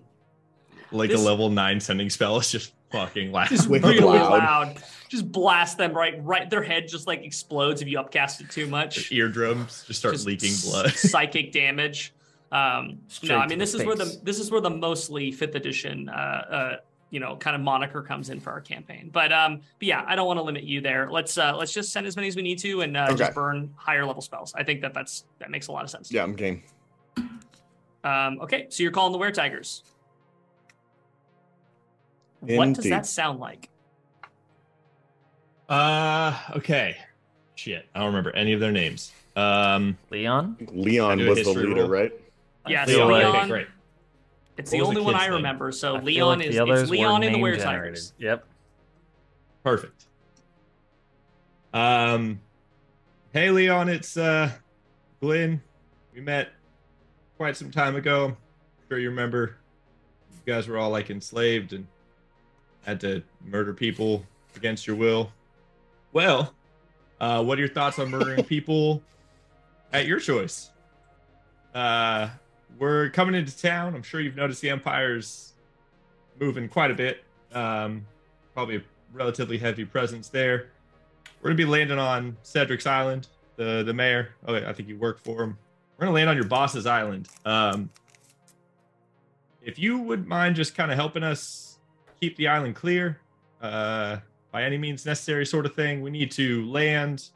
Like 0.91 1.09
This- 1.09 1.21
a 1.21 1.23
level 1.23 1.49
nine 1.49 1.79
sending 1.79 2.09
spell 2.09 2.37
is 2.37 2.49
just 2.51 2.73
fucking 2.91 3.31
loud. 3.33 3.49
Just 3.49 3.67
really 3.69 3.99
loud. 3.99 4.29
loud. 4.39 4.77
Just 5.09 5.29
blast 5.31 5.77
them 5.77 5.93
right 5.93 6.15
right. 6.23 6.49
Their 6.49 6.63
head 6.63 6.87
just 6.87 7.07
like 7.07 7.23
explodes 7.23 7.81
if 7.81 7.87
you 7.89 7.99
upcast 7.99 8.39
it 8.41 8.49
too 8.49 8.61
Their 8.63 8.71
much. 8.71 9.11
eardrums 9.11 9.83
just 9.85 9.99
start 9.99 10.15
Just 10.15 10.25
leaking 10.25 10.53
blood. 10.63 10.91
psychic 10.95 11.51
damage. 11.51 12.13
Um, 12.51 12.99
Straight 13.07 13.29
no, 13.29 13.37
I 13.39 13.47
mean 13.47 13.59
this 13.59 13.73
is 13.73 13.83
where 13.83 13.95
the 13.95 14.19
this 14.23 14.39
is 14.39 14.49
where 14.51 14.61
the 14.61 14.69
mostly 14.69 15.31
fifth 15.31 15.55
edition 15.55 16.07
uh, 16.07 16.11
uh, 16.11 16.75
you 17.09 17.19
know 17.19 17.35
kind 17.35 17.55
of 17.55 17.61
moniker 17.61 18.01
comes 18.01 18.29
in 18.29 18.39
for 18.39 18.51
our 18.51 18.61
campaign. 18.61 19.09
But 19.11 19.33
um, 19.33 19.61
but 19.79 19.87
yeah, 19.87 20.03
I 20.07 20.15
don't 20.15 20.27
want 20.27 20.37
to 20.37 20.43
limit 20.43 20.63
you 20.63 20.79
there. 20.79 21.09
Let's 21.11 21.37
uh, 21.37 21.55
let's 21.57 21.73
just 21.73 21.91
send 21.91 22.07
as 22.07 22.15
many 22.15 22.27
as 22.29 22.35
we 22.35 22.41
need 22.41 22.59
to 22.59 22.81
and 22.81 22.95
uh, 22.95 23.07
Okay. 23.09 23.15
just 23.17 23.33
burn 23.33 23.73
higher 23.75 24.05
level 24.05 24.21
spells. 24.21 24.53
I 24.55 24.63
think 24.63 24.81
that 24.81 24.93
that's 24.93 25.25
that 25.39 25.51
makes 25.51 25.67
a 25.67 25.71
lot 25.73 25.83
of 25.83 25.89
sense. 25.89 26.11
Yeah, 26.11 26.23
I'm 26.23 26.33
game. 26.33 26.63
Um, 28.03 28.39
okay, 28.41 28.67
so 28.69 28.83
you're 28.83 28.91
calling 28.93 29.11
the 29.11 29.17
Were 29.17 29.31
Tigers. 29.31 29.83
What 32.39 32.73
does 32.73 32.85
that 32.85 33.05
sound 33.05 33.39
like? 33.39 33.69
Uh, 35.67 36.37
okay. 36.55 36.95
Shit, 37.55 37.87
I 37.93 37.99
don't 37.99 38.07
remember 38.07 38.33
any 38.35 38.53
of 38.53 38.59
their 38.59 38.71
names. 38.71 39.11
Um, 39.35 39.97
Leon? 40.11 40.55
Leon 40.71 41.25
was 41.25 41.43
the 41.43 41.51
leader, 41.51 41.81
roll? 41.81 41.89
right? 41.89 42.11
Yeah, 42.69 42.85
feel 42.85 42.97
so 42.99 43.07
Leon. 43.07 43.35
Okay, 43.35 43.47
great. 43.47 43.67
It's 44.57 44.71
What 44.71 44.77
the 44.77 44.79
was 44.79 44.89
the 44.89 44.99
only 44.99 45.01
one 45.01 45.13
kid's 45.13 45.23
I 45.23 45.27
name? 45.27 45.35
remember. 45.35 45.71
So 45.71 45.95
I 45.95 45.99
Leon 46.01 46.39
like 46.39 46.47
is 46.47 46.55
the 46.55 46.65
it's 46.65 46.89
Leon 46.89 47.23
in 47.23 47.31
the 47.31 47.37
name 47.37 47.41
Were. 47.41 47.57
Tigers. 47.57 48.13
Yep. 48.17 48.45
Perfect. 49.63 50.05
Um, 51.73 52.39
hey 53.33 53.51
Leon, 53.51 53.89
it's 53.89 54.17
uh, 54.17 54.51
Glenn. 55.21 55.61
We 56.13 56.21
met 56.21 56.49
quite 57.37 57.55
some 57.57 57.69
time 57.71 57.95
ago. 57.95 58.25
I'm 58.27 58.37
sure 58.89 58.97
you 58.97 59.09
remember. 59.09 59.57
You 60.45 60.53
guys 60.53 60.67
were 60.67 60.77
all 60.77 60.89
like 60.89 61.09
enslaved 61.09 61.73
and 61.73 61.85
had 62.85 62.99
to 63.01 63.21
murder 63.45 63.73
people 63.73 64.25
against 64.55 64.87
your 64.87 64.95
will. 64.95 65.31
Well, 66.13 66.53
uh, 67.19 67.43
what 67.43 67.57
are 67.57 67.61
your 67.61 67.69
thoughts 67.69 67.99
on 67.99 68.09
murdering 68.09 68.43
people 68.45 69.03
at 69.93 70.07
your 70.07 70.19
choice? 70.19 70.71
Uh, 71.75 72.29
we're 72.77 73.09
coming 73.09 73.35
into 73.35 73.57
town. 73.57 73.95
I'm 73.95 74.03
sure 74.03 74.21
you've 74.21 74.35
noticed 74.35 74.61
the 74.61 74.69
Empire's 74.69 75.53
moving 76.39 76.69
quite 76.69 76.91
a 76.91 76.93
bit. 76.93 77.23
Um, 77.53 78.05
probably 78.53 78.77
a 78.77 78.83
relatively 79.13 79.57
heavy 79.57 79.85
presence 79.85 80.29
there. 80.29 80.69
We're 81.41 81.49
gonna 81.49 81.57
be 81.57 81.65
landing 81.65 81.99
on 81.99 82.37
Cedric's 82.43 82.85
Island. 82.85 83.27
The 83.55 83.83
the 83.83 83.93
mayor. 83.93 84.29
Oh, 84.47 84.55
I 84.55 84.73
think 84.73 84.89
you 84.89 84.97
work 84.97 85.19
for 85.19 85.43
him. 85.43 85.57
We're 85.97 86.05
gonna 86.05 86.15
land 86.15 86.29
on 86.29 86.35
your 86.35 86.45
boss's 86.45 86.85
island. 86.85 87.27
Um, 87.45 87.89
if 89.63 89.79
you 89.79 89.97
would 89.99 90.27
mind 90.27 90.55
just 90.55 90.75
kind 90.75 90.91
of 90.91 90.97
helping 90.97 91.23
us 91.23 91.79
keep 92.19 92.35
the 92.37 92.47
island 92.47 92.75
clear, 92.75 93.19
uh, 93.61 94.17
by 94.51 94.63
any 94.63 94.77
means 94.77 95.05
necessary, 95.05 95.45
sort 95.45 95.65
of 95.65 95.75
thing. 95.75 96.01
We 96.01 96.11
need 96.11 96.31
to 96.31 96.65
land. 96.69 97.29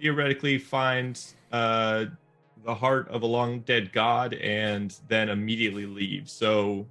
Theoretically, 0.00 0.58
find 0.58 1.20
uh, 1.52 2.06
the 2.64 2.74
heart 2.74 3.08
of 3.08 3.22
a 3.22 3.26
long 3.26 3.60
dead 3.60 3.92
god, 3.92 4.34
and 4.34 4.94
then 5.08 5.28
immediately 5.28 5.86
leave. 5.86 6.28
So 6.28 6.86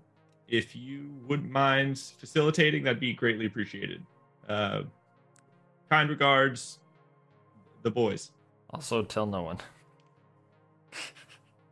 if 0.48 0.76
you 0.76 1.10
wouldn't 1.28 1.50
mind 1.52 1.98
facilitating, 1.98 2.84
that'd 2.84 3.00
be 3.00 3.14
greatly 3.14 3.46
appreciated. 3.46 4.04
Uh, 4.48 4.84
kind 5.90 6.10
regards, 6.10 6.80
the 7.84 7.92
boys. 7.92 8.32
Also, 8.72 9.04
tell 9.04 9.26
no 9.26 9.44
one. 9.44 9.58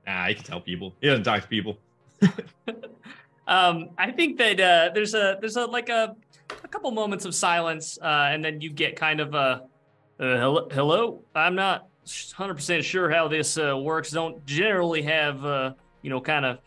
Nah, 0.08 0.26
he 0.26 0.34
can 0.34 0.44
tell 0.44 0.60
people. 0.60 0.96
He 1.02 1.08
doesn't 1.08 1.24
talk 1.24 1.44
to 1.44 1.48
people. 1.48 1.78
Um, 3.50 3.90
I 3.98 4.12
think 4.12 4.38
that 4.38 4.60
uh, 4.60 4.92
there's 4.94 5.16
a 5.16 5.38
there's 5.40 5.58
a 5.58 5.66
like 5.66 5.90
a 5.90 6.16
a 6.64 6.68
couple 6.68 6.92
moments 6.92 7.26
of 7.26 7.34
silence, 7.34 7.98
uh, 8.00 8.30
and 8.32 8.46
then 8.46 8.62
you 8.62 8.70
get 8.70 8.96
kind 8.96 9.20
of 9.20 9.34
a 9.34 9.38
uh, 9.38 10.38
hello, 10.38 10.68
hello. 10.70 11.24
I'm 11.34 11.56
not 11.56 11.89
100 12.04 12.56
percent 12.56 12.84
sure 12.84 13.10
how 13.10 13.28
this 13.28 13.58
uh, 13.58 13.78
works. 13.78 14.12
Don't 14.12 14.46
generally 14.46 15.02
have 15.04 15.46
uh, 15.46 15.74
you 16.02 16.10
know 16.10 16.22
kind 16.22 16.46
of 16.46 16.60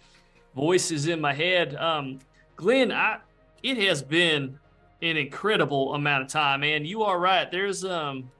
voices 0.54 1.06
in 1.06 1.20
my 1.20 1.32
head. 1.32 1.74
Um, 1.74 2.18
Glenn, 2.56 2.92
I 2.92 3.18
it 3.62 3.76
has 3.78 4.02
been 4.02 4.58
an 5.00 5.16
incredible 5.16 5.94
amount 5.94 6.24
of 6.24 6.28
time, 6.28 6.62
and 6.62 6.86
you 6.86 7.02
are 7.02 7.18
right. 7.18 7.50
There's 7.50 7.84
um 7.84 8.30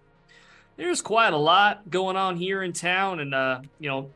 there's 0.77 1.03
quite 1.03 1.33
a 1.33 1.37
lot 1.37 1.91
going 1.91 2.17
on 2.17 2.37
here 2.37 2.63
in 2.63 2.73
town, 2.73 3.21
and 3.21 3.35
uh, 3.35 3.61
you 3.79 3.89
know, 3.89 4.11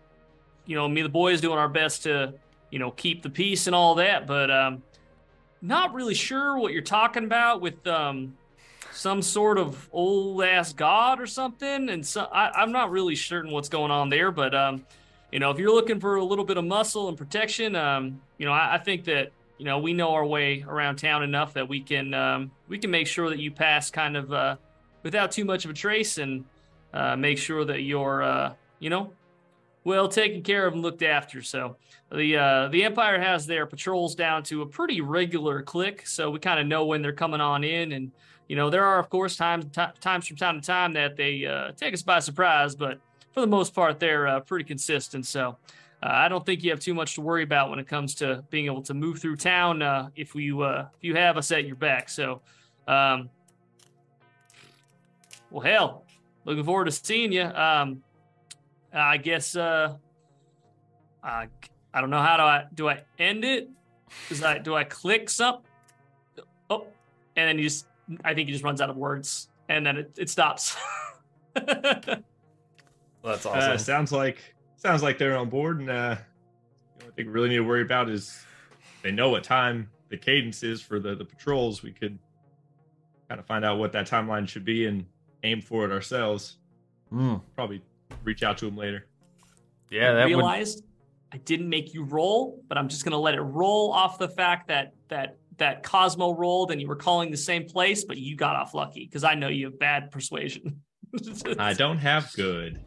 you 0.64 0.76
know, 0.76 0.88
me 0.88 1.02
the 1.02 1.08
boys 1.08 1.40
doing 1.40 1.58
our 1.58 1.68
best 1.68 2.04
to 2.04 2.34
you 2.70 2.78
know 2.78 2.90
keep 2.92 3.22
the 3.22 3.30
peace 3.30 3.66
and 3.66 3.76
all 3.76 3.96
that, 3.96 4.26
but 4.26 4.50
um, 4.50 4.82
not 5.62 5.94
really 5.94 6.14
sure 6.14 6.58
what 6.58 6.72
you're 6.72 6.82
talking 6.82 7.24
about 7.24 7.60
with 7.60 7.86
um 7.86 8.36
some 8.96 9.20
sort 9.20 9.58
of 9.58 9.88
old 9.92 10.42
ass 10.42 10.72
god 10.72 11.20
or 11.20 11.26
something. 11.26 11.90
And 11.90 12.04
so 12.04 12.22
I, 12.32 12.50
I'm 12.50 12.72
not 12.72 12.90
really 12.90 13.14
certain 13.14 13.50
what's 13.50 13.68
going 13.68 13.90
on 13.90 14.08
there, 14.08 14.30
but 14.30 14.54
um, 14.54 14.84
you 15.30 15.38
know, 15.38 15.50
if 15.50 15.58
you're 15.58 15.72
looking 15.72 16.00
for 16.00 16.16
a 16.16 16.24
little 16.24 16.44
bit 16.44 16.56
of 16.56 16.64
muscle 16.64 17.08
and 17.08 17.16
protection, 17.16 17.76
um, 17.76 18.20
you 18.38 18.46
know, 18.46 18.52
I, 18.52 18.74
I 18.74 18.78
think 18.78 19.04
that 19.04 19.32
you 19.58 19.64
know 19.64 19.78
we 19.78 19.92
know 19.92 20.12
our 20.12 20.24
way 20.24 20.64
around 20.66 20.96
town 20.96 21.22
enough 21.22 21.54
that 21.54 21.68
we 21.68 21.80
can 21.80 22.14
um, 22.14 22.50
we 22.68 22.78
can 22.78 22.90
make 22.90 23.06
sure 23.06 23.28
that 23.28 23.38
you 23.38 23.50
pass 23.50 23.90
kind 23.90 24.16
of 24.16 24.32
uh, 24.32 24.56
without 25.02 25.30
too 25.30 25.44
much 25.44 25.64
of 25.64 25.70
a 25.70 25.74
trace 25.74 26.18
and 26.18 26.44
uh, 26.92 27.16
make 27.16 27.38
sure 27.38 27.64
that 27.64 27.82
you're 27.82 28.22
uh, 28.22 28.54
you 28.78 28.90
know 28.90 29.12
well 29.84 30.08
taken 30.08 30.42
care 30.42 30.66
of 30.66 30.74
and 30.74 30.82
looked 30.82 31.02
after. 31.02 31.42
So 31.42 31.76
the 32.10 32.36
uh, 32.36 32.68
the 32.68 32.84
Empire 32.84 33.20
has 33.20 33.46
their 33.46 33.66
patrols 33.66 34.14
down 34.14 34.42
to 34.44 34.62
a 34.62 34.66
pretty 34.66 35.00
regular 35.00 35.62
click, 35.62 36.06
so 36.06 36.30
we 36.30 36.38
kind 36.38 36.60
of 36.60 36.66
know 36.66 36.86
when 36.86 37.02
they're 37.02 37.12
coming 37.12 37.40
on 37.40 37.64
in, 37.64 37.92
and 37.92 38.12
you 38.48 38.56
know 38.56 38.70
there 38.70 38.84
are 38.84 38.98
of 38.98 39.10
course 39.10 39.36
times 39.36 39.64
ti 39.66 39.82
times 40.00 40.26
from 40.26 40.36
time 40.36 40.60
to 40.60 40.66
time 40.66 40.92
that 40.94 41.16
they 41.16 41.46
uh, 41.46 41.72
take 41.72 41.94
us 41.94 42.02
by 42.02 42.18
surprise, 42.18 42.74
but 42.74 43.00
for 43.32 43.40
the 43.40 43.46
most 43.46 43.74
part 43.74 43.98
they're 43.98 44.26
uh, 44.26 44.40
pretty 44.40 44.64
consistent. 44.64 45.26
So 45.26 45.56
uh, 46.02 46.08
I 46.10 46.28
don't 46.28 46.44
think 46.44 46.62
you 46.62 46.70
have 46.70 46.80
too 46.80 46.94
much 46.94 47.14
to 47.14 47.20
worry 47.20 47.42
about 47.42 47.70
when 47.70 47.78
it 47.78 47.88
comes 47.88 48.14
to 48.16 48.44
being 48.50 48.66
able 48.66 48.82
to 48.82 48.94
move 48.94 49.18
through 49.18 49.36
town 49.36 49.82
uh, 49.82 50.10
if 50.14 50.34
you 50.34 50.62
uh, 50.62 50.88
if 50.96 51.04
you 51.04 51.14
have 51.14 51.36
us 51.36 51.50
at 51.50 51.66
your 51.66 51.76
back. 51.76 52.08
So, 52.08 52.42
um, 52.86 53.30
well, 55.50 55.62
hell, 55.62 56.04
looking 56.44 56.64
forward 56.64 56.84
to 56.84 56.92
seeing 56.92 57.32
you. 57.32 57.44
Um, 57.44 58.02
I 58.92 59.16
guess 59.16 59.56
uh, 59.56 59.96
I 61.22 61.48
I 61.92 62.00
don't 62.00 62.10
know 62.10 62.22
how 62.22 62.36
do 62.36 62.42
I 62.42 62.64
do 62.74 62.88
I 62.88 63.02
end 63.18 63.44
it? 63.44 63.68
Is 64.30 64.42
I 64.42 64.58
do 64.58 64.74
I 64.74 64.84
click 64.84 65.30
some? 65.30 65.58
Oh, 66.68 66.86
and 67.36 67.48
then 67.48 67.58
you 67.58 67.64
just 67.64 67.86
I 68.24 68.34
think 68.34 68.48
he 68.48 68.52
just 68.52 68.64
runs 68.64 68.80
out 68.80 68.90
of 68.90 68.96
words 68.96 69.48
and 69.68 69.84
then 69.84 69.96
it, 69.96 70.12
it 70.18 70.30
stops. 70.30 70.76
That's 71.54 73.44
Uh, 73.46 73.76
sounds 73.78 74.12
like 74.12 74.54
sounds 74.76 75.02
like 75.02 75.18
they're 75.18 75.36
on 75.36 75.48
board, 75.48 75.80
and 75.80 75.90
uh, 75.90 76.16
the 76.98 77.04
only 77.04 77.14
thing 77.16 77.26
we 77.26 77.32
really 77.32 77.48
need 77.48 77.56
to 77.56 77.64
worry 77.64 77.82
about 77.82 78.08
is 78.08 78.44
they 79.02 79.10
know 79.10 79.30
what 79.30 79.42
time 79.42 79.90
the 80.10 80.16
cadence 80.16 80.62
is 80.62 80.80
for 80.80 81.00
the 81.00 81.14
the 81.16 81.24
patrols. 81.24 81.82
We 81.82 81.90
could 81.90 82.18
kind 83.28 83.40
of 83.40 83.46
find 83.46 83.64
out 83.64 83.78
what 83.78 83.92
that 83.92 84.08
timeline 84.08 84.46
should 84.48 84.64
be 84.64 84.86
and 84.86 85.04
aim 85.42 85.60
for 85.60 85.84
it 85.84 85.90
ourselves. 85.90 86.58
Hmm. 87.10 87.36
Probably 87.54 87.82
reach 88.22 88.42
out 88.44 88.58
to 88.58 88.66
them 88.66 88.76
later. 88.76 89.06
Yeah, 89.90 90.10
I 90.10 90.14
that 90.14 90.24
would. 90.24 90.36
realized 90.36 90.84
I 91.32 91.38
didn't 91.38 91.68
make 91.68 91.94
you 91.94 92.04
roll, 92.04 92.62
but 92.68 92.78
I'm 92.78 92.88
just 92.88 93.04
gonna 93.04 93.18
let 93.18 93.34
it 93.34 93.40
roll 93.42 93.92
off 93.92 94.18
the 94.18 94.28
fact 94.28 94.68
that 94.68 94.92
that 95.08 95.36
that 95.58 95.82
Cosmo 95.82 96.34
rolled 96.34 96.70
and 96.70 96.80
you 96.80 96.86
were 96.88 96.96
calling 96.96 97.30
the 97.30 97.36
same 97.36 97.64
place, 97.64 98.04
but 98.04 98.18
you 98.18 98.36
got 98.36 98.56
off 98.56 98.74
lucky 98.74 99.04
because 99.06 99.24
I 99.24 99.34
know 99.34 99.48
you 99.48 99.66
have 99.66 99.78
bad 99.78 100.10
persuasion. 100.10 100.82
I 101.58 101.72
don't 101.72 101.98
have 101.98 102.32
good. 102.34 102.80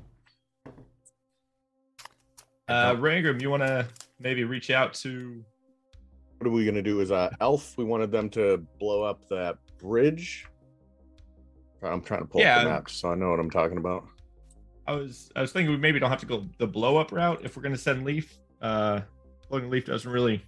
Uh, 2.67 2.93
Rangrim, 2.95 3.41
you 3.41 3.49
want 3.49 3.63
to 3.63 3.87
maybe 4.19 4.43
reach 4.43 4.69
out 4.69 4.93
to? 4.95 5.43
What 6.37 6.47
are 6.47 6.51
we 6.51 6.65
gonna 6.65 6.81
do? 6.81 6.99
Is 7.01 7.11
uh, 7.11 7.31
Elf? 7.41 7.77
We 7.77 7.83
wanted 7.83 8.11
them 8.11 8.29
to 8.31 8.63
blow 8.79 9.03
up 9.03 9.27
that 9.29 9.57
bridge. 9.79 10.45
I'm 11.81 12.01
trying 12.01 12.21
to 12.21 12.25
pull 12.27 12.41
Yeah. 12.41 12.57
up 12.57 12.63
the 12.63 12.69
map 12.69 12.89
so 12.89 13.11
I 13.11 13.15
know 13.15 13.29
what 13.31 13.39
I'm 13.39 13.49
talking 13.49 13.77
about. 13.77 14.05
I 14.85 14.93
was 14.93 15.31
I 15.35 15.41
was 15.41 15.51
thinking 15.51 15.71
we 15.71 15.77
maybe 15.77 15.99
don't 15.99 16.09
have 16.09 16.19
to 16.19 16.25
go 16.25 16.45
the 16.57 16.67
blow 16.67 16.97
up 16.97 17.11
route 17.11 17.41
if 17.43 17.55
we're 17.55 17.63
going 17.63 17.75
to 17.75 17.81
send 17.81 18.03
Leaf. 18.03 18.37
Uh, 18.61 19.01
Floating 19.47 19.69
Leaf 19.69 19.85
doesn't 19.85 20.11
really 20.11 20.43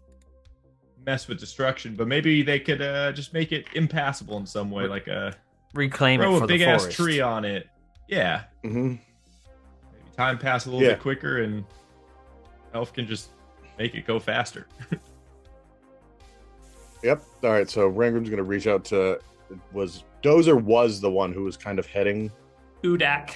mess 1.05 1.27
with 1.27 1.39
destruction, 1.39 1.95
but 1.95 2.07
maybe 2.07 2.41
they 2.43 2.59
could 2.59 2.81
uh, 2.81 3.11
just 3.11 3.33
make 3.33 3.51
it 3.51 3.65
impassable 3.75 4.37
in 4.37 4.45
some 4.45 4.69
way, 4.71 4.85
like 4.87 5.07
a 5.07 5.33
reclaim 5.73 6.19
throw 6.21 6.37
it 6.37 6.43
a 6.43 6.47
big 6.47 6.59
the 6.59 6.65
ass 6.67 6.87
tree 6.93 7.19
on 7.21 7.45
it. 7.45 7.67
Yeah, 8.07 8.43
Mm-hmm. 8.63 8.87
maybe 8.87 8.99
time 10.17 10.37
pass 10.37 10.65
a 10.65 10.69
little 10.69 10.83
Yeah. 10.85 10.93
bit 10.93 11.01
quicker, 11.01 11.43
and 11.43 11.63
Elf 12.73 12.93
can 12.93 13.07
just 13.07 13.29
make 13.79 13.95
it 13.95 14.05
go 14.05 14.19
faster. 14.19 14.67
Yep. 17.03 17.23
All 17.43 17.49
right. 17.49 17.67
So 17.69 17.89
Rangrim's 17.91 18.29
gonna 18.29 18.43
reach 18.43 18.67
out 18.67 18.85
to 18.85 19.19
was 19.71 20.03
Dozer 20.21 20.61
was 20.61 21.01
the 21.01 21.09
one 21.09 21.33
who 21.33 21.43
was 21.43 21.57
kind 21.57 21.79
of 21.79 21.87
heading. 21.87 22.31
Udak. 22.83 23.31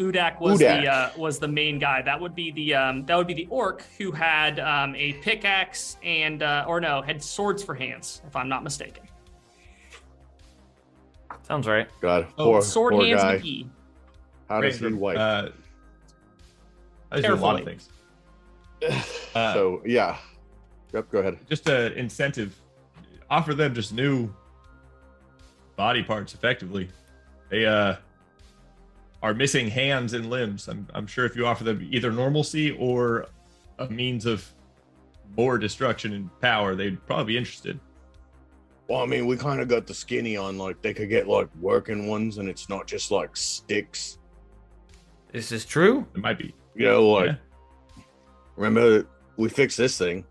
Udak 0.00 0.40
was 0.40 0.58
Udak. 0.60 0.80
the 0.82 0.88
uh, 0.88 1.10
was 1.18 1.38
the 1.38 1.46
main 1.48 1.78
guy. 1.78 2.00
That 2.02 2.18
would 2.18 2.34
be 2.34 2.50
the 2.50 2.74
um, 2.74 3.04
that 3.06 3.16
would 3.16 3.26
be 3.26 3.34
the 3.34 3.46
orc 3.50 3.84
who 3.98 4.10
had 4.10 4.58
um, 4.58 4.94
a 4.96 5.12
pickaxe 5.14 5.98
and 6.02 6.42
uh, 6.42 6.64
or 6.66 6.80
no 6.80 7.02
had 7.02 7.22
swords 7.22 7.62
for 7.62 7.74
hands, 7.74 8.22
if 8.26 8.34
I'm 8.34 8.48
not 8.48 8.64
mistaken. 8.64 9.04
Sounds 11.42 11.66
right. 11.66 11.88
God, 12.00 12.26
Oh, 12.38 12.44
poor, 12.44 12.62
Sword 12.62 12.92
poor 12.94 13.04
hands 13.04 13.22
guy. 13.22 13.38
McGee. 13.38 13.68
How 14.48 14.60
does 14.60 14.78
he 14.78 14.86
Rangrim, 14.86 14.96
wipe? 14.96 15.18
Uh, 15.18 15.48
I 17.12 17.20
do 17.20 17.34
a 17.34 17.36
lot 17.36 17.58
of 17.58 17.64
things. 17.66 17.88
uh, 19.34 19.52
so 19.54 19.82
yeah. 19.84 20.16
Yep. 20.92 21.10
Go 21.10 21.18
ahead. 21.20 21.38
just 21.48 21.68
an 21.68 21.92
incentive 21.92 22.56
offer 23.28 23.54
them 23.54 23.74
just 23.74 23.92
new 23.92 24.32
body 25.76 26.02
parts 26.02 26.34
effectively. 26.34 26.88
They 27.48 27.66
uh 27.66 27.96
are 29.22 29.34
missing 29.34 29.68
hands 29.68 30.14
and 30.14 30.30
limbs. 30.30 30.68
I'm 30.68 30.86
I'm 30.94 31.06
sure 31.06 31.24
if 31.26 31.36
you 31.36 31.46
offer 31.46 31.64
them 31.64 31.86
either 31.90 32.10
normalcy 32.10 32.70
or 32.72 33.26
a 33.78 33.88
means 33.88 34.26
of 34.26 34.50
more 35.36 35.58
destruction 35.58 36.12
and 36.12 36.40
power, 36.40 36.74
they'd 36.74 37.04
probably 37.06 37.34
be 37.34 37.38
interested. 37.38 37.78
Well, 38.88 39.00
I 39.02 39.06
mean, 39.06 39.26
we 39.26 39.36
kind 39.36 39.60
of 39.60 39.68
got 39.68 39.86
the 39.86 39.94
skinny 39.94 40.36
on. 40.36 40.58
Like, 40.58 40.82
they 40.82 40.92
could 40.92 41.08
get 41.08 41.28
like 41.28 41.48
working 41.60 42.08
ones, 42.08 42.38
and 42.38 42.48
it's 42.48 42.68
not 42.68 42.86
just 42.88 43.10
like 43.12 43.36
sticks. 43.36 44.18
This 45.32 45.52
is 45.52 45.64
true. 45.64 46.06
It 46.14 46.20
might 46.20 46.38
be. 46.38 46.52
You 46.74 46.86
know, 46.86 47.08
like 47.08 47.26
Yeah. 47.26 48.02
remember 48.56 49.06
we 49.36 49.48
fixed 49.48 49.76
this 49.78 49.96
thing. 49.96 50.24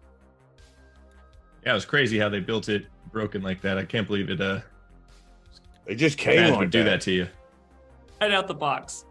Yeah, 1.65 1.71
it 1.71 1.75
was 1.75 1.85
crazy 1.85 2.17
how 2.19 2.27
they 2.29 2.39
built 2.39 2.69
it 2.69 2.87
broken 3.11 3.41
like 3.41 3.61
that. 3.61 3.77
I 3.77 3.85
can't 3.85 4.07
believe 4.07 4.29
it 4.29 4.41
uh 4.41 4.59
It 5.85 5.95
just 5.95 6.17
came 6.17 6.35
Madge 6.37 6.51
like 6.51 6.59
would 6.59 6.69
do 6.71 6.83
that 6.83 7.01
to 7.01 7.11
you. 7.11 7.27
Right 8.21 8.31
out 8.31 8.47
the 8.47 8.53
box. 8.53 9.05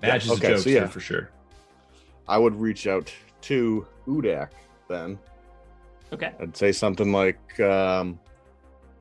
Madge 0.00 0.24
is 0.24 0.32
okay, 0.32 0.52
a 0.52 0.54
joke 0.56 0.60
so 0.60 0.70
yeah. 0.70 0.86
for 0.86 1.00
sure. 1.00 1.30
I 2.26 2.38
would 2.38 2.54
reach 2.54 2.86
out 2.86 3.12
to 3.42 3.86
Udak 4.06 4.50
then 4.88 5.18
Okay. 6.12 6.30
I'd 6.40 6.56
say 6.56 6.72
something 6.72 7.10
like, 7.10 7.58
um, 7.60 8.20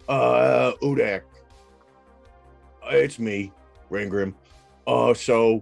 uh, 0.08 0.72
Udak, 0.82 1.24
it's 2.90 3.20
me, 3.20 3.52
Rangrim. 3.92 4.34
Uh, 4.88 5.14
so 5.14 5.62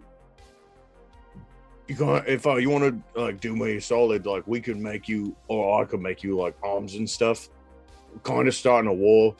you 1.88 1.96
can 1.96 2.24
if 2.28 2.46
uh, 2.46 2.56
you 2.58 2.70
want 2.70 3.04
to 3.16 3.20
like 3.20 3.42
do 3.42 3.56
me 3.56 3.78
a 3.78 3.82
solid, 3.82 4.28
like 4.28 4.48
we 4.48 4.62
could 4.62 4.78
make 4.78 5.10
you, 5.10 5.36
or 5.48 5.82
I 5.82 5.86
could 5.86 6.02
make 6.02 6.24
you 6.24 6.38
like 6.38 6.56
arms 6.64 6.96
and 6.96 7.10
stuff. 7.10 7.50
Kind 8.24 8.48
of 8.48 8.54
starting 8.54 8.90
a 8.90 8.94
war. 8.94 9.36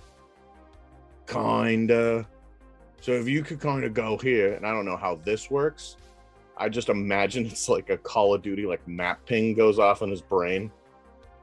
Kinda. 1.28 2.28
So 3.02 3.12
if 3.14 3.28
you 3.28 3.44
could 3.44 3.60
kind 3.60 3.84
of 3.84 3.94
go 3.94 4.18
here, 4.18 4.54
and 4.54 4.66
I 4.66 4.72
don't 4.72 4.86
know 4.86 4.98
how 4.98 5.16
this 5.24 5.50
works. 5.50 5.98
I 6.58 6.68
just 6.70 6.90
imagine 6.90 7.46
it's 7.48 7.70
like 7.70 7.90
a 7.90 7.98
Call 7.98 8.34
of 8.34 8.42
Duty 8.42 8.66
like 8.66 8.86
map 8.88 9.26
ping 9.26 9.54
goes 9.54 9.80
off 9.80 10.02
in 10.02 10.10
his 10.10 10.22
brain. 10.22 10.72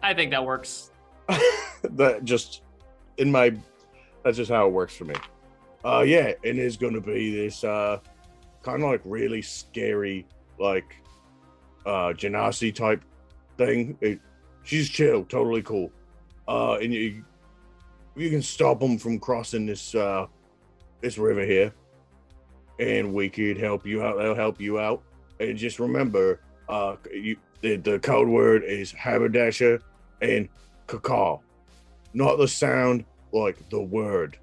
I 0.03 0.15
think 0.15 0.31
that 0.31 0.45
works. 0.45 0.91
that 1.83 2.25
just 2.25 2.63
in 3.17 3.31
my 3.31 3.55
that's 4.23 4.37
just 4.37 4.51
how 4.51 4.67
it 4.67 4.73
works 4.73 4.95
for 4.95 5.05
me. 5.05 5.15
Uh 5.85 6.05
yeah, 6.07 6.33
and 6.45 6.59
it 6.59 6.59
is 6.59 6.77
gonna 6.77 7.01
be 7.01 7.35
this 7.35 7.65
uh 7.65 7.99
kind 8.63 8.83
of 8.83 8.91
like 8.91 9.01
really 9.05 9.43
scary 9.43 10.27
like 10.59 10.97
uh 11.87 12.13
Genasi 12.13 12.75
type 12.75 13.03
thing. 13.57 13.97
It, 14.01 14.21
she's 14.63 14.89
chill, 14.89 15.25
totally 15.25 15.63
cool. 15.63 15.91
Uh 16.47 16.75
and 16.75 16.93
you 16.93 17.25
you 18.15 18.31
can 18.31 18.43
stop 18.43 18.81
them 18.81 18.99
from 18.99 19.19
crossing 19.19 19.67
this 19.67 19.95
uh 19.95 20.27
this 21.07 21.19
river 21.19 21.45
here. 21.45 21.73
And 22.81 23.15
we 23.15 23.29
could 23.29 23.57
help 23.57 23.87
you 23.87 24.03
out. 24.03 24.19
They'll 24.19 24.35
help 24.35 24.61
you 24.61 24.79
out. 24.79 25.03
And 25.41 25.57
just 25.57 25.79
remember, 25.79 26.41
uh 26.69 26.97
you 27.13 27.37
the, 27.63 27.77
the 27.77 27.99
code 28.01 28.29
word 28.29 28.65
is 28.65 28.93
haberdasher 28.93 29.81
and 30.21 30.49
cacao. 30.87 31.43
Not 32.13 32.37
the 32.37 32.49
sound, 32.49 33.05
like 33.33 33.57
the 33.71 33.81
word. 33.81 34.39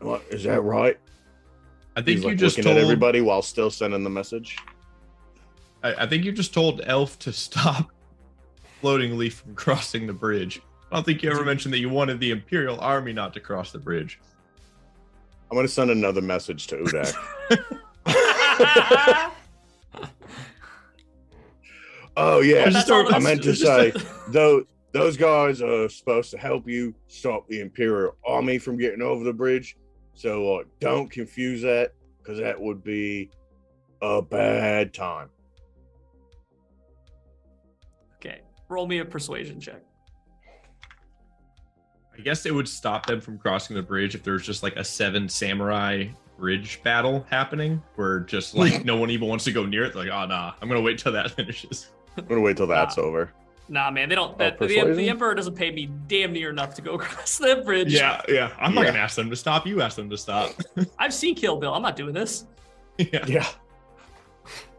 What, 0.00 0.22
is 0.30 0.44
that 0.44 0.62
right? 0.62 0.98
I 1.96 2.02
think 2.02 2.16
He's, 2.16 2.22
you 2.22 2.30
like, 2.30 2.38
just 2.38 2.62
told 2.62 2.76
at 2.76 2.82
everybody 2.82 3.20
while 3.20 3.42
still 3.42 3.70
sending 3.70 4.04
the 4.04 4.10
message. 4.10 4.56
I, 5.82 5.94
I 6.04 6.06
think 6.06 6.24
you 6.24 6.32
just 6.32 6.54
told 6.54 6.80
Elf 6.84 7.18
to 7.20 7.32
stop 7.48 7.90
floating 8.80 9.18
leaf 9.18 9.40
from 9.40 9.54
crossing 9.54 10.06
the 10.06 10.12
bridge. 10.12 10.62
I 10.90 10.96
don't 10.96 11.04
think 11.04 11.22
you 11.22 11.30
ever 11.30 11.44
mentioned 11.44 11.74
that 11.74 11.80
you 11.80 11.90
wanted 11.90 12.18
the 12.18 12.30
Imperial 12.30 12.80
Army 12.80 13.12
not 13.12 13.34
to 13.34 13.40
cross 13.40 13.72
the 13.72 13.78
bridge. 13.78 14.18
I'm 15.50 15.56
gonna 15.56 15.68
send 15.68 15.90
another 15.90 16.22
message 16.22 16.66
to 16.68 16.76
Udak. 16.76 17.14
oh 22.16 22.40
yeah, 22.40 22.64
Just 22.64 22.74
That's 22.74 22.90
all 22.90 23.06
start- 23.06 23.14
I 23.14 23.18
meant 23.18 23.42
to 23.42 23.54
say 23.54 23.92
though 24.28 24.64
those 24.92 25.16
guys 25.16 25.62
are 25.62 25.88
supposed 25.88 26.30
to 26.30 26.38
help 26.38 26.68
you 26.68 26.94
stop 27.06 27.46
the 27.48 27.60
Imperial 27.60 28.16
Army 28.26 28.58
from 28.58 28.78
getting 28.78 29.02
over 29.02 29.24
the 29.24 29.32
bridge. 29.32 29.76
So 30.14 30.56
uh, 30.56 30.62
don't 30.80 31.10
confuse 31.10 31.62
that 31.62 31.92
because 32.18 32.38
that 32.38 32.60
would 32.60 32.82
be 32.82 33.30
a 34.02 34.22
bad 34.22 34.94
time. 34.94 35.28
okay. 38.16 38.40
Roll 38.68 38.86
me 38.86 38.98
a 38.98 39.04
persuasion 39.04 39.60
check. 39.60 39.82
I 42.18 42.22
guess 42.22 42.44
it 42.46 42.52
would 42.54 42.68
stop 42.68 43.06
them 43.06 43.20
from 43.20 43.38
crossing 43.38 43.76
the 43.76 43.82
bridge 43.82 44.14
if 44.14 44.24
there's 44.24 44.44
just 44.44 44.62
like 44.62 44.76
a 44.76 44.82
seven 44.84 45.28
samurai 45.28 46.06
bridge 46.36 46.80
battle 46.82 47.24
happening 47.30 47.80
where 47.94 48.20
just 48.20 48.54
like 48.56 48.84
no 48.84 48.96
one 48.96 49.10
even 49.10 49.28
wants 49.28 49.44
to 49.44 49.52
go 49.52 49.64
near 49.64 49.84
it. 49.84 49.94
Like, 49.94 50.08
oh 50.08 50.26
nah, 50.26 50.54
I'm 50.60 50.68
gonna 50.68 50.80
wait 50.80 50.98
till 50.98 51.12
that 51.12 51.30
finishes. 51.36 51.90
I'm 52.16 52.26
gonna 52.26 52.40
wait 52.40 52.56
till 52.56 52.66
that's 52.66 52.98
over. 52.98 53.32
Nah, 53.68 53.90
man, 53.90 54.08
they 54.08 54.14
don't. 54.14 54.36
That, 54.38 54.58
the, 54.58 54.66
the 54.66 55.08
emperor 55.10 55.34
doesn't 55.34 55.54
pay 55.54 55.70
me 55.70 55.90
damn 56.06 56.32
near 56.32 56.50
enough 56.50 56.74
to 56.74 56.82
go 56.82 56.94
across 56.94 57.38
that 57.38 57.64
bridge. 57.64 57.92
Yeah, 57.92 58.20
yeah. 58.28 58.50
I'm 58.58 58.74
not 58.74 58.86
gonna 58.86 58.98
ask 58.98 59.14
them 59.14 59.30
to 59.30 59.36
stop. 59.36 59.66
You 59.66 59.82
ask 59.82 59.94
them 59.94 60.10
to 60.10 60.16
stop. 60.18 60.52
I've 60.98 61.14
seen 61.14 61.34
Kill 61.34 61.56
Bill. 61.56 61.72
I'm 61.74 61.82
not 61.82 61.94
doing 61.94 62.14
this. 62.14 62.46
yeah. 62.98 63.24
Yeah. 63.26 63.48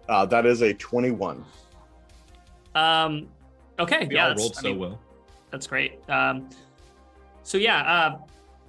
Uh, 0.10 0.25
that 0.25 0.45
is 0.45 0.62
a 0.62 0.73
21. 0.73 1.45
Um. 2.75 3.28
Okay. 3.78 4.08
We 4.08 4.15
yeah. 4.15 4.23
all 4.23 4.30
that's- 4.30 4.39
rolled 4.39 4.58
I 4.58 4.62
so 4.62 4.67
mean, 4.69 4.80
well. 4.80 4.99
That's 5.52 5.67
great. 5.67 5.99
Um, 6.10 6.49
so 7.43 7.58
yeah, 7.58 7.82
uh, 7.82 8.17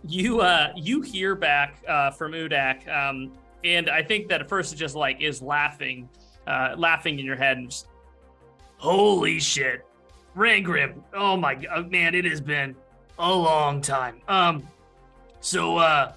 you 0.06 0.40
uh, 0.40 0.72
you 0.76 1.00
hear 1.02 1.34
back 1.34 1.82
uh, 1.86 2.10
from 2.10 2.32
Udak, 2.32 2.88
um, 2.88 3.32
and 3.64 3.90
I 3.90 4.02
think 4.02 4.28
that 4.28 4.40
at 4.40 4.48
first 4.48 4.72
it 4.72 4.76
just 4.76 4.94
like 4.94 5.20
is 5.20 5.42
laughing, 5.42 6.08
uh, 6.46 6.74
laughing 6.76 7.18
in 7.18 7.26
your 7.26 7.36
head, 7.36 7.58
and 7.58 7.70
just, 7.70 7.86
holy 8.78 9.38
shit, 9.40 9.84
Rangrim! 10.36 11.02
Oh 11.14 11.36
my 11.36 11.54
god, 11.54 11.90
man, 11.90 12.14
it 12.14 12.24
has 12.24 12.40
been 12.40 12.74
a 13.18 13.32
long 13.32 13.80
time. 13.80 14.20
Um, 14.28 14.66
so 15.40 15.76
uh, 15.76 16.12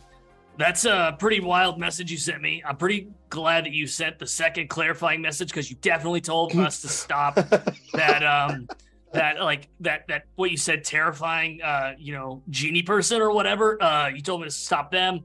that's 0.58 0.86
a 0.86 1.16
pretty 1.20 1.40
wild 1.40 1.80
message 1.80 2.12
you 2.12 2.18
sent 2.18 2.42
me. 2.42 2.64
I'm 2.66 2.78
pretty 2.78 3.10
glad 3.30 3.66
that 3.66 3.74
you 3.74 3.88
sent 3.88 4.20
the 4.20 4.28
second 4.28 4.70
clarifying 4.70 5.22
message 5.22 5.50
because 5.50 5.70
you 5.70 5.76
definitely 5.82 6.22
told 6.22 6.56
us 6.56 6.82
to 6.82 6.88
stop 6.88 7.36
that 7.94 8.24
um 8.24 8.68
that 9.14 9.40
like 9.40 9.70
that 9.80 10.08
that 10.08 10.24
what 10.36 10.52
you 10.52 10.58
said 10.58 10.84
terrifying 10.84 11.62
uh 11.62 11.94
you 11.98 12.14
know 12.14 12.42
genie 12.50 12.82
person 12.82 13.22
or 13.22 13.32
whatever 13.32 13.82
uh 13.82 14.08
you 14.08 14.22
told 14.22 14.42
me 14.42 14.48
to 14.48 14.52
stop 14.52 14.92
them. 14.92 15.22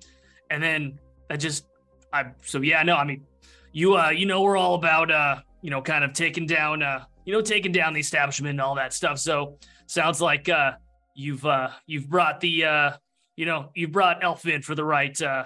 And 0.51 0.62
then 0.62 0.98
i 1.31 1.37
just 1.37 1.66
i 2.12 2.27
so 2.42 2.61
yeah 2.61 2.83
no 2.83 2.96
i 2.96 3.05
mean 3.05 3.24
you 3.72 3.96
uh 3.96 4.11
you 4.11 4.27
know 4.27 4.42
we're 4.42 4.57
all 4.57 4.74
about 4.74 5.11
uh 5.11 5.40
you 5.62 5.70
know 5.70 5.83
kind 5.83 6.05
of 6.05 6.12
taking 6.12 6.46
down 6.46 6.83
uh 6.83 7.05
you 7.24 7.33
know 7.33 7.40
taking 7.40 7.72
down 7.72 7.92
the 7.92 8.01
establishment 8.01 8.51
and 8.53 8.61
all 8.61 8.74
that 8.77 8.92
stuff. 8.92 9.18
So 9.18 9.59
sounds 9.87 10.20
like 10.20 10.48
uh 10.48 10.72
you've 11.14 11.44
uh 11.44 11.70
you've 11.87 12.09
brought 12.09 12.40
the 12.40 12.64
uh 12.64 12.90
you 13.37 13.46
know 13.46 13.70
you've 13.74 13.92
brought 13.92 14.22
elf 14.22 14.46
in 14.46 14.62
for 14.62 14.74
the 14.74 14.85
right 14.85 15.20
uh 15.20 15.44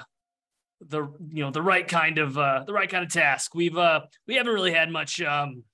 the 0.89 1.03
you 1.29 1.45
know 1.45 1.51
the 1.51 1.63
right 1.63 1.87
kind 1.87 2.19
of 2.19 2.37
uh 2.37 2.65
the 2.67 2.73
right 2.73 2.89
kind 2.89 3.05
of 3.05 3.13
task. 3.13 3.55
We've 3.55 3.77
uh 3.77 4.01
we 4.27 4.35
haven't 4.35 4.53
really 4.53 4.73
had 4.73 4.91
much 4.91 5.21
um 5.21 5.65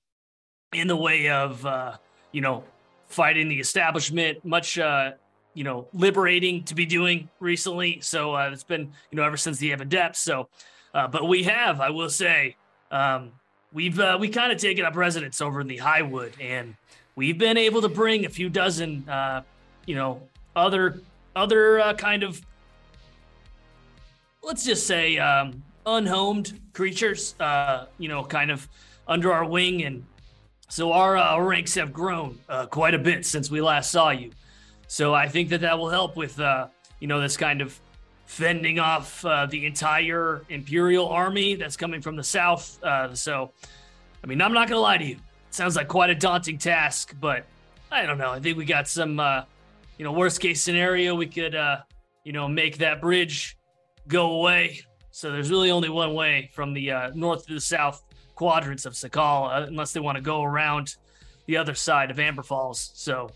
in 0.73 0.87
the 0.87 0.95
way 0.95 1.29
of 1.29 1.65
uh 1.65 1.97
you 2.31 2.41
know, 2.41 2.63
fighting 3.07 3.49
the 3.49 3.59
establishment, 3.59 4.43
much, 4.45 4.77
uh, 4.77 5.11
you 5.53 5.63
know, 5.63 5.87
liberating 5.93 6.63
to 6.63 6.75
be 6.75 6.85
doing 6.85 7.27
recently. 7.39 7.99
So 8.01 8.35
uh, 8.35 8.49
it's 8.53 8.63
been, 8.63 8.91
you 9.11 9.15
know, 9.17 9.23
ever 9.23 9.37
since 9.37 9.57
the 9.57 9.71
Evan. 9.71 9.89
So, 10.13 10.47
uh, 10.93 11.07
but 11.07 11.27
we 11.27 11.43
have, 11.43 11.81
I 11.81 11.89
will 11.89 12.09
say, 12.09 12.55
um, 12.91 13.31
we've 13.73 13.99
uh, 13.99 14.17
we 14.19 14.29
kind 14.29 14.51
of 14.51 14.57
taken 14.57 14.85
up 14.85 14.95
residence 14.95 15.41
over 15.41 15.61
in 15.61 15.67
the 15.67 15.77
Highwood, 15.77 16.33
and 16.39 16.75
we've 17.15 17.37
been 17.37 17.57
able 17.57 17.81
to 17.81 17.89
bring 17.89 18.25
a 18.25 18.29
few 18.29 18.49
dozen, 18.49 19.07
uh, 19.09 19.43
you 19.85 19.95
know, 19.95 20.21
other 20.55 21.01
other 21.35 21.79
uh, 21.79 21.93
kind 21.93 22.23
of, 22.23 22.41
let's 24.43 24.65
just 24.65 24.87
say, 24.87 25.17
um, 25.17 25.63
unhomed 25.85 26.59
creatures, 26.73 27.35
uh, 27.39 27.85
you 27.97 28.07
know, 28.07 28.23
kind 28.23 28.51
of 28.51 28.67
under 29.07 29.31
our 29.31 29.45
wing 29.45 29.83
and 29.83 30.05
so 30.69 30.93
our, 30.93 31.17
uh, 31.17 31.39
ranks 31.39 31.73
have 31.75 31.91
grown 31.91 32.37
uh, 32.47 32.67
quite 32.67 32.93
a 32.93 32.99
bit 32.99 33.25
since 33.25 33.49
we 33.49 33.59
last 33.59 33.91
saw 33.91 34.11
you. 34.11 34.31
So 34.87 35.15
I 35.15 35.27
think 35.27 35.49
that 35.49 35.61
that 35.61 35.77
will 35.77 35.89
help 35.89 36.15
with, 36.15 36.39
uh, 36.39 36.67
you 36.99 37.07
know, 37.07 37.19
this 37.19 37.35
kind 37.35 37.61
of 37.61 37.77
fending 38.27 38.77
off 38.77 39.25
uh, 39.25 39.47
the 39.47 39.65
entire 39.65 40.43
Imperial 40.49 41.09
army 41.09 41.55
that's 41.55 41.75
coming 41.75 42.01
from 42.01 42.15
the 42.15 42.23
south. 42.23 42.81
Uh, 42.83 43.15
so, 43.15 43.51
I 44.23 44.27
mean, 44.27 44.41
I'm 44.41 44.53
not 44.53 44.67
gonna 44.67 44.79
lie 44.79 44.99
to 44.99 45.03
you. 45.03 45.15
It 45.15 45.55
sounds 45.55 45.75
like 45.75 45.87
quite 45.87 46.11
a 46.11 46.15
daunting 46.15 46.59
task, 46.59 47.15
but 47.19 47.45
I 47.91 48.05
don't 48.05 48.19
know. 48.19 48.29
I 48.29 48.39
think 48.39 48.55
we 48.55 48.65
got 48.65 48.87
some, 48.87 49.19
uh, 49.19 49.45
you 49.97 50.05
know, 50.05 50.11
worst 50.11 50.39
case 50.39 50.61
scenario. 50.61 51.15
We 51.15 51.25
could, 51.25 51.55
you 52.23 52.31
know, 52.31 52.47
make 52.47 52.77
that 52.77 53.01
bridge 53.01 53.57
go 54.07 54.33
away. 54.33 54.81
So 55.09 55.31
there's 55.31 55.49
really 55.49 55.71
only 55.71 55.89
one 55.89 56.13
way 56.13 56.51
from 56.53 56.75
the 56.75 57.11
north 57.15 57.47
to 57.47 57.55
the 57.55 57.61
south 57.61 58.03
quadrants 58.39 58.85
of 58.85 58.93
Sakal, 58.93 59.53
uh, 59.53 59.65
unless 59.67 59.91
they 59.91 59.99
want 59.99 60.15
to 60.15 60.21
go 60.21 60.43
around, 60.43 60.95
the 61.45 61.57
other 61.57 61.75
side 61.75 62.09
of 62.09 62.19
Amber 62.21 62.41
Falls. 62.41 62.91
So 62.93 63.29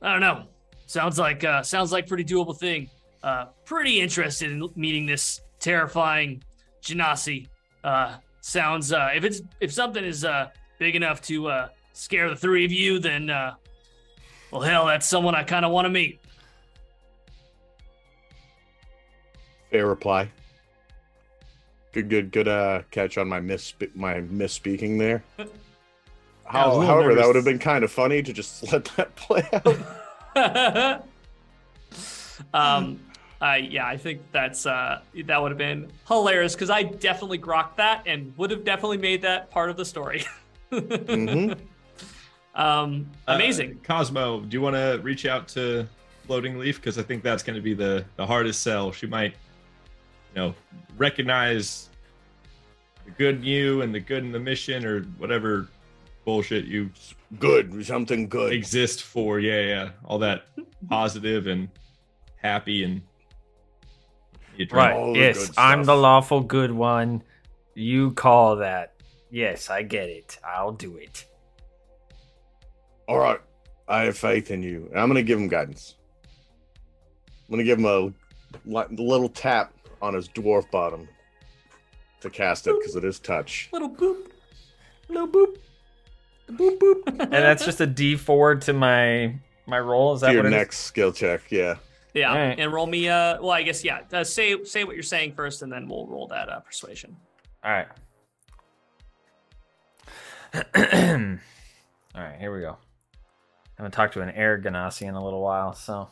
I 0.00 0.12
don't 0.12 0.22
know. 0.22 0.46
Sounds 0.86 1.18
like 1.18 1.44
uh, 1.44 1.62
sounds 1.62 1.92
like 1.92 2.06
pretty 2.06 2.24
doable 2.24 2.56
thing. 2.56 2.88
Uh, 3.22 3.46
pretty 3.66 4.00
interested 4.00 4.50
in 4.50 4.66
meeting 4.76 5.04
this 5.04 5.42
terrifying 5.58 6.42
Genasi. 6.80 7.48
Uh, 7.84 8.16
sounds 8.40 8.94
uh, 8.94 9.10
if 9.14 9.24
it's 9.24 9.42
if 9.60 9.70
something 9.70 10.02
is 10.02 10.24
uh, 10.24 10.48
big 10.78 10.96
enough 10.96 11.20
to 11.20 11.48
uh, 11.48 11.68
scare 11.92 12.30
the 12.30 12.36
three 12.36 12.64
of 12.64 12.72
you, 12.72 12.98
then 12.98 13.28
uh, 13.28 13.56
well, 14.50 14.62
hell, 14.62 14.86
that's 14.86 15.06
someone 15.06 15.34
I 15.34 15.42
kind 15.42 15.66
of 15.66 15.70
want 15.70 15.84
to 15.84 15.90
meet. 15.90 16.18
Fair 19.70 19.86
reply. 19.86 20.30
Good, 21.96 22.10
good, 22.10 22.30
good. 22.30 22.46
Uh, 22.46 22.82
catch 22.90 23.16
on 23.16 23.26
my 23.26 23.40
miss 23.40 23.72
my 23.94 24.16
misspeaking 24.16 24.98
there. 24.98 25.24
How, 26.44 26.66
a 26.66 26.76
little 26.76 26.84
however, 26.84 27.14
that 27.14 27.26
would 27.26 27.36
have 27.36 27.46
been 27.46 27.58
kind 27.58 27.82
of 27.82 27.90
funny 27.90 28.22
to 28.22 28.34
just 28.34 28.70
let 28.72 28.84
that 28.96 29.16
play 29.16 29.48
out. 30.34 31.06
um, 32.52 33.00
I 33.40 33.56
yeah, 33.56 33.86
I 33.86 33.96
think 33.96 34.20
that's 34.30 34.66
uh, 34.66 35.00
that 35.24 35.40
would 35.40 35.50
have 35.50 35.56
been 35.56 35.90
hilarious 36.06 36.54
because 36.54 36.68
I 36.68 36.82
definitely 36.82 37.38
grokked 37.38 37.76
that 37.76 38.02
and 38.04 38.36
would 38.36 38.50
have 38.50 38.62
definitely 38.62 38.98
made 38.98 39.22
that 39.22 39.50
part 39.50 39.70
of 39.70 39.78
the 39.78 39.84
story. 39.86 40.22
Mhm. 40.70 41.58
Um, 42.54 43.06
Uh, 43.26 43.32
amazing. 43.36 43.80
Cosmo, 43.84 44.40
do 44.40 44.54
you 44.54 44.60
want 44.60 44.76
to 44.76 45.00
reach 45.02 45.24
out 45.24 45.48
to 45.48 45.86
Floating 46.26 46.58
Leaf? 46.58 46.76
Because 46.76 46.98
I 46.98 47.02
think 47.02 47.22
that's 47.22 47.42
going 47.42 47.56
to 47.56 47.62
be 47.62 47.72
the, 47.72 48.04
the 48.16 48.26
hardest 48.26 48.62
sell. 48.62 48.92
She 48.92 49.06
might, 49.06 49.32
you 49.32 49.36
know, 50.36 50.54
recognize 50.96 51.88
the 53.04 53.10
good 53.12 53.36
in 53.36 53.44
you 53.44 53.82
and 53.82 53.94
the 53.94 54.00
good 54.00 54.22
in 54.22 54.32
the 54.32 54.38
mission 54.38 54.84
or 54.84 55.02
whatever 55.18 55.68
bullshit 56.24 56.66
you 56.66 56.90
good, 57.38 57.84
something 57.84 58.28
good. 58.28 58.52
exist 58.52 59.02
for. 59.02 59.40
Yeah, 59.40 59.60
yeah. 59.62 59.90
All 60.04 60.18
that 60.18 60.46
positive 60.88 61.46
and 61.46 61.68
happy 62.36 62.84
and. 62.84 63.00
you 64.56 64.66
Right. 64.70 64.94
all 64.94 65.16
Yes, 65.16 65.48
good 65.48 65.54
I'm 65.58 65.84
the 65.84 65.96
lawful 65.96 66.40
good 66.40 66.70
one. 66.72 67.22
You 67.74 68.12
call 68.12 68.56
that. 68.56 68.94
Yes, 69.30 69.68
I 69.70 69.82
get 69.82 70.08
it. 70.08 70.38
I'll 70.44 70.72
do 70.72 70.96
it. 70.96 71.26
All 73.08 73.18
right, 73.18 73.38
I 73.86 74.04
have 74.04 74.16
faith 74.18 74.50
in 74.50 74.62
you, 74.62 74.88
and 74.90 74.98
I'm 74.98 75.08
gonna 75.08 75.22
give 75.22 75.38
him 75.38 75.46
guidance. 75.46 75.94
I'm 77.48 77.50
gonna 77.52 77.64
give 77.64 77.78
him 77.78 77.84
a 77.84 78.00
li- 78.64 78.96
little 78.96 79.28
tap 79.28 79.72
on 80.02 80.14
his 80.14 80.28
dwarf 80.28 80.70
bottom 80.70 81.08
to 82.20 82.30
cast 82.30 82.66
it 82.66 82.74
because 82.78 82.96
it 82.96 83.04
is 83.04 83.18
touch. 83.18 83.68
Little 83.72 83.90
boop. 83.90 84.30
Little 85.08 85.28
boop. 85.28 85.56
Boop 86.50 86.78
boop. 86.78 87.02
and 87.20 87.32
that's 87.32 87.64
just 87.64 87.80
a 87.80 87.86
D 87.86 88.16
four 88.16 88.54
to 88.54 88.72
my 88.72 89.34
my 89.66 89.78
roll. 89.80 90.14
Is 90.14 90.20
that 90.20 90.32
Your 90.32 90.42
what 90.44 90.52
it 90.52 90.54
is? 90.56 90.60
next 90.60 90.78
skill 90.80 91.12
check, 91.12 91.42
yeah. 91.50 91.74
Yeah, 92.14 92.30
Alright. 92.32 92.58
and 92.58 92.72
roll 92.72 92.86
me. 92.86 93.08
Uh, 93.08 93.40
well, 93.42 93.50
I 93.50 93.62
guess 93.62 93.84
yeah. 93.84 94.00
Uh, 94.12 94.24
say 94.24 94.62
say 94.64 94.84
what 94.84 94.94
you're 94.94 95.02
saying 95.02 95.32
first, 95.34 95.62
and 95.62 95.70
then 95.72 95.86
we'll 95.88 96.06
roll 96.06 96.26
that 96.28 96.48
uh, 96.48 96.60
persuasion. 96.60 97.16
All 97.64 97.70
right. 97.72 97.88
All 102.14 102.22
right, 102.22 102.38
here 102.38 102.54
we 102.54 102.60
go. 102.62 102.78
I 103.14 103.82
haven't 103.82 103.92
talked 103.92 104.14
to 104.14 104.22
an 104.22 104.30
air 104.30 104.58
genasi 104.58 105.02
in 105.02 105.14
a 105.14 105.22
little 105.22 105.42
while, 105.42 105.74
so 105.74 106.08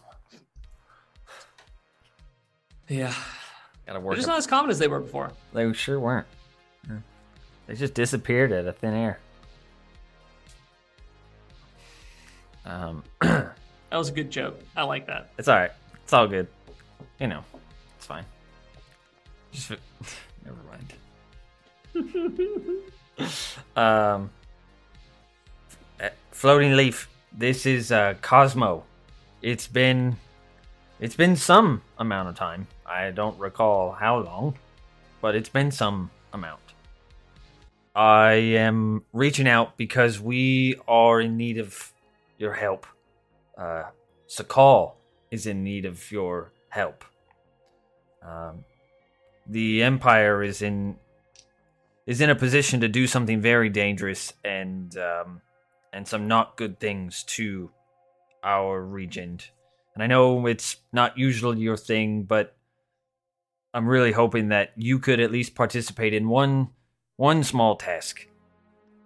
Yeah, 2.89 3.15
gotta 3.87 4.01
they're 4.01 4.15
just 4.15 4.29
Up. 4.29 4.33
not 4.33 4.39
as 4.39 4.47
common 4.47 4.71
as 4.71 4.79
they 4.79 4.89
were 4.89 5.01
before. 5.01 5.33
They 5.53 5.73
sure 5.73 5.99
weren't. 6.01 6.27
They 7.67 7.75
just 7.75 7.95
disappeared 7.95 8.53
out 8.53 8.67
of 8.67 8.77
thin 8.77 8.93
air. 8.95 9.19
Um, 12.67 13.03
That 13.95 13.99
was 13.99 14.09
a 14.09 14.13
good 14.13 14.29
joke. 14.29 14.61
I 14.75 14.83
like 14.83 15.07
that. 15.07 15.29
it's 15.39 15.47
all 15.47 15.55
right. 15.55 15.71
It's 16.03 16.13
all 16.13 16.27
good. 16.27 16.49
You 17.21 17.29
know, 17.29 17.45
it's 17.97 18.07
fine. 18.07 18.25
Just 19.53 19.71
never 20.45 20.59
mind. 21.95 22.81
um, 23.77 24.31
uh, 26.03 26.09
floating 26.33 26.75
leaf. 26.75 27.09
This 27.33 27.67
is 27.67 27.93
uh, 27.93 28.15
Cosmo. 28.21 28.83
It's 29.43 29.69
been, 29.69 30.17
it's 31.05 31.17
been 31.17 31.37
some 31.37 31.83
amount 31.99 32.31
of 32.31 32.35
time. 32.35 32.67
I 32.87 33.11
don't 33.11 33.39
recall 33.39 33.93
how 33.93 34.21
long, 34.21 34.57
but 35.21 35.35
it's 35.35 35.51
been 35.51 35.71
some 35.71 36.11
amount. 36.33 36.63
I 37.95 38.33
am 38.33 39.05
reaching 39.13 39.47
out 39.47 39.77
because 39.77 40.19
we 40.19 40.77
are 40.89 41.21
in 41.21 41.37
need 41.37 41.59
of 41.59 41.93
your 42.39 42.55
help. 42.55 42.87
Uh, 43.59 43.83
Sakal 44.31 44.95
is 45.31 45.47
in 45.47 45.63
need 45.63 45.85
of 45.85 46.11
your 46.11 46.53
help. 46.71 47.05
Um, 48.23 48.65
the 49.47 49.83
Empire 49.83 50.43
is 50.43 50.63
in 50.63 50.97
is 52.07 52.23
in 52.23 52.31
a 52.31 52.35
position 52.35 52.81
to 52.81 52.89
do 52.89 53.07
something 53.07 53.43
very 53.43 53.69
dangerous 53.69 54.33
and 54.43 54.97
um, 54.97 55.43
and 55.93 56.09
some 56.09 56.27
not 56.27 56.57
good 56.57 56.81
things 56.81 57.25
to 57.25 57.71
our 58.43 58.81
region. 58.81 59.41
And 59.95 60.03
I 60.03 60.07
know 60.07 60.47
it's 60.47 60.77
not 60.93 61.17
usually 61.17 61.61
your 61.61 61.77
thing, 61.77 62.25
but 62.25 62.57
I'm 63.73 63.89
really 63.89 64.13
hoping 64.13 64.49
that 64.49 64.73
you 64.77 64.99
could 64.99 65.21
at 65.21 65.31
least 65.31 65.55
participate 65.55 66.15
in 66.15 66.29
one 66.29 66.71
one 67.17 67.45
small 67.45 67.77
task. 67.77 68.27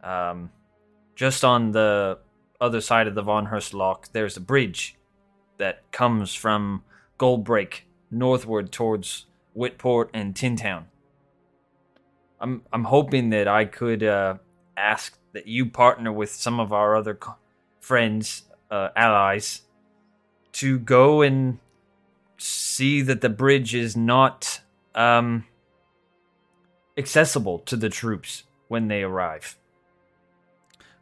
Um, 0.02 0.50
just 1.14 1.44
on 1.44 1.72
the 1.72 2.18
other 2.60 2.80
side 2.80 3.06
of 3.06 3.14
the 3.14 3.22
Von 3.22 3.46
Hurst 3.46 3.74
Lock, 3.74 4.08
there's 4.12 4.36
a 4.36 4.40
bridge 4.40 4.96
that 5.58 5.90
comes 5.92 6.34
from 6.34 6.84
Goldbreak 7.18 7.80
northward 8.10 8.72
towards 8.72 9.26
Whitport 9.54 10.10
and 10.14 10.34
Tintown. 10.34 10.84
I'm 12.40 12.62
I'm 12.72 12.84
hoping 12.84 13.30
that 13.30 13.48
I 13.48 13.64
could 13.64 14.02
uh, 14.02 14.36
ask 14.76 15.18
that 15.32 15.46
you 15.46 15.66
partner 15.66 16.12
with 16.12 16.30
some 16.30 16.60
of 16.60 16.72
our 16.72 16.96
other 16.96 17.14
co- 17.14 17.36
friends, 17.80 18.44
uh, 18.70 18.88
allies, 18.96 19.62
to 20.58 20.76
go 20.80 21.22
and 21.22 21.58
see 22.36 23.00
that 23.02 23.20
the 23.20 23.28
bridge 23.28 23.76
is 23.76 23.96
not 23.96 24.60
um, 24.96 25.44
accessible 26.96 27.60
to 27.60 27.76
the 27.76 27.88
troops 27.88 28.42
when 28.66 28.88
they 28.88 29.04
arrive. 29.04 29.56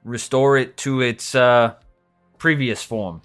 Restore 0.05 0.59
it 0.59 0.77
to 0.79 1.01
its 1.01 1.35
uh, 1.35 1.75
previous 2.37 2.83
form. 2.83 3.23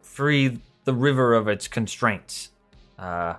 Free 0.00 0.60
the 0.84 0.94
river 0.94 1.34
of 1.34 1.48
its 1.48 1.68
constraints. 1.68 2.50
Uh, 2.98 3.34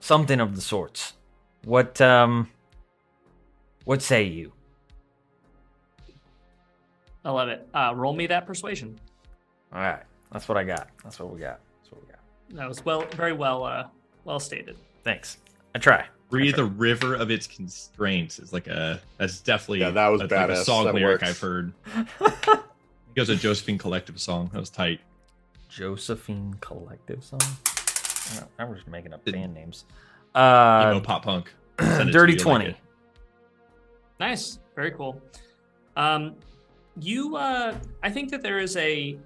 something 0.00 0.40
of 0.40 0.56
the 0.56 0.62
sorts. 0.62 1.12
What 1.64 2.00
um 2.00 2.48
what 3.84 4.00
say 4.00 4.22
you? 4.22 4.52
I 7.22 7.30
love 7.30 7.48
it. 7.50 7.68
Uh, 7.74 7.92
roll 7.94 8.14
me 8.14 8.26
that 8.28 8.46
persuasion. 8.46 8.98
All 9.72 9.80
right. 9.80 10.02
That's 10.32 10.48
what 10.48 10.56
I 10.58 10.64
got. 10.64 10.88
That's 11.02 11.18
what 11.18 11.32
we 11.32 11.40
got. 11.40 11.60
That's 11.80 11.92
what 11.92 12.00
we 12.02 12.08
got. 12.08 12.20
That 12.50 12.68
was 12.68 12.84
well, 12.84 13.02
very 13.16 13.32
well, 13.32 13.64
uh, 13.64 13.86
well 14.24 14.40
stated. 14.40 14.76
Thanks. 15.04 15.38
I 15.74 15.78
try. 15.78 16.06
Breathe 16.30 16.54
the 16.56 16.64
river 16.64 17.14
of 17.16 17.30
its 17.30 17.46
constraints 17.48 18.38
is 18.38 18.52
like 18.52 18.68
a 18.68 19.00
that's 19.18 19.40
definitely 19.40 19.80
Yeah, 19.80 19.90
that 19.90 20.08
was 20.08 20.20
that's 20.20 20.32
like 20.32 20.48
a 20.48 20.52
badass. 20.52 20.64
song 20.64 20.84
That 20.84 20.94
lyric 20.94 21.20
works. 21.22 21.30
I've 21.30 21.40
heard. 21.40 21.72
it 22.20 23.20
was 23.20 23.28
a 23.28 23.36
Josephine 23.36 23.78
Collective 23.78 24.20
song. 24.20 24.48
That 24.52 24.60
was 24.60 24.70
tight. 24.70 25.00
Josephine 25.68 26.54
Collective 26.60 27.24
song. 27.24 27.40
I 27.42 28.40
don't- 28.40 28.50
I'm 28.60 28.74
just 28.74 28.86
making 28.86 29.12
up 29.12 29.22
It- 29.26 29.32
band 29.32 29.54
names. 29.54 29.84
Uh 30.34 30.90
Emo 30.92 31.00
pop 31.00 31.24
punk. 31.24 31.52
Send 31.80 32.12
Dirty 32.12 32.34
you 32.34 32.38
like 32.38 32.44
20. 32.44 32.76
Nice, 34.20 34.58
very 34.76 34.90
cool. 34.92 35.20
Um, 35.96 36.36
you, 37.00 37.36
uh, 37.36 37.74
I 38.02 38.10
think 38.10 38.30
that 38.30 38.42
there 38.42 38.58
is 38.58 38.76
a 38.76 39.18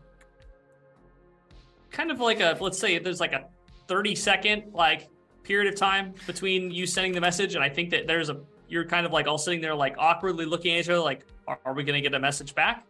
kind 1.94 2.10
of 2.10 2.20
like 2.20 2.40
a 2.40 2.58
let's 2.60 2.78
say 2.78 2.98
there's 2.98 3.20
like 3.20 3.32
a 3.32 3.46
30 3.86 4.14
second 4.14 4.64
like 4.74 5.08
period 5.44 5.72
of 5.72 5.78
time 5.78 6.12
between 6.26 6.70
you 6.70 6.86
sending 6.86 7.12
the 7.12 7.20
message, 7.20 7.54
and 7.54 7.62
I 7.62 7.68
think 7.68 7.90
that 7.90 8.06
there's 8.06 8.28
a 8.28 8.40
you're 8.68 8.84
kind 8.84 9.06
of 9.06 9.12
like 9.12 9.26
all 9.26 9.38
sitting 9.38 9.60
there 9.60 9.74
like 9.74 9.94
awkwardly 9.98 10.44
looking 10.44 10.74
at 10.74 10.80
each 10.80 10.88
other 10.88 10.98
like, 10.98 11.24
are, 11.46 11.58
are 11.64 11.74
we 11.74 11.84
going 11.84 11.94
to 11.94 12.00
get 12.00 12.14
a 12.14 12.18
message 12.18 12.54
back? 12.54 12.86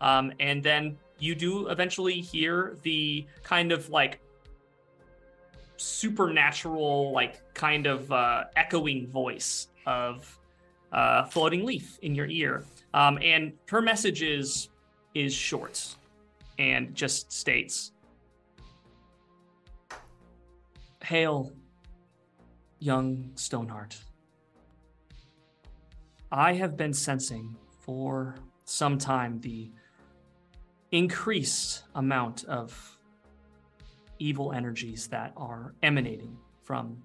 Um, 0.00 0.32
and 0.40 0.62
then 0.62 0.96
you 1.18 1.34
do 1.34 1.68
eventually 1.68 2.20
hear 2.20 2.76
the 2.82 3.26
kind 3.42 3.70
of 3.72 3.90
like 3.90 4.20
supernatural 5.76 7.12
like 7.12 7.40
kind 7.54 7.86
of 7.86 8.10
uh, 8.10 8.44
echoing 8.56 9.06
voice 9.06 9.68
of 9.86 10.38
uh, 10.92 11.24
floating 11.24 11.64
leaf 11.64 11.98
in 12.02 12.14
your 12.14 12.26
ear. 12.26 12.64
Um, 12.94 13.18
and 13.22 13.52
her 13.68 13.80
message 13.80 14.22
is 14.22 14.70
is 15.14 15.32
short 15.32 15.94
and 16.58 16.94
just 16.94 17.30
states, 17.30 17.92
"Hail, 21.08 21.50
young 22.80 23.30
Stoneheart. 23.34 23.98
I 26.30 26.52
have 26.52 26.76
been 26.76 26.92
sensing 26.92 27.56
for 27.80 28.34
some 28.66 28.98
time 28.98 29.40
the 29.40 29.70
increased 30.92 31.84
amount 31.94 32.44
of 32.44 32.98
evil 34.18 34.52
energies 34.52 35.06
that 35.06 35.32
are 35.34 35.74
emanating 35.82 36.36
from 36.62 37.02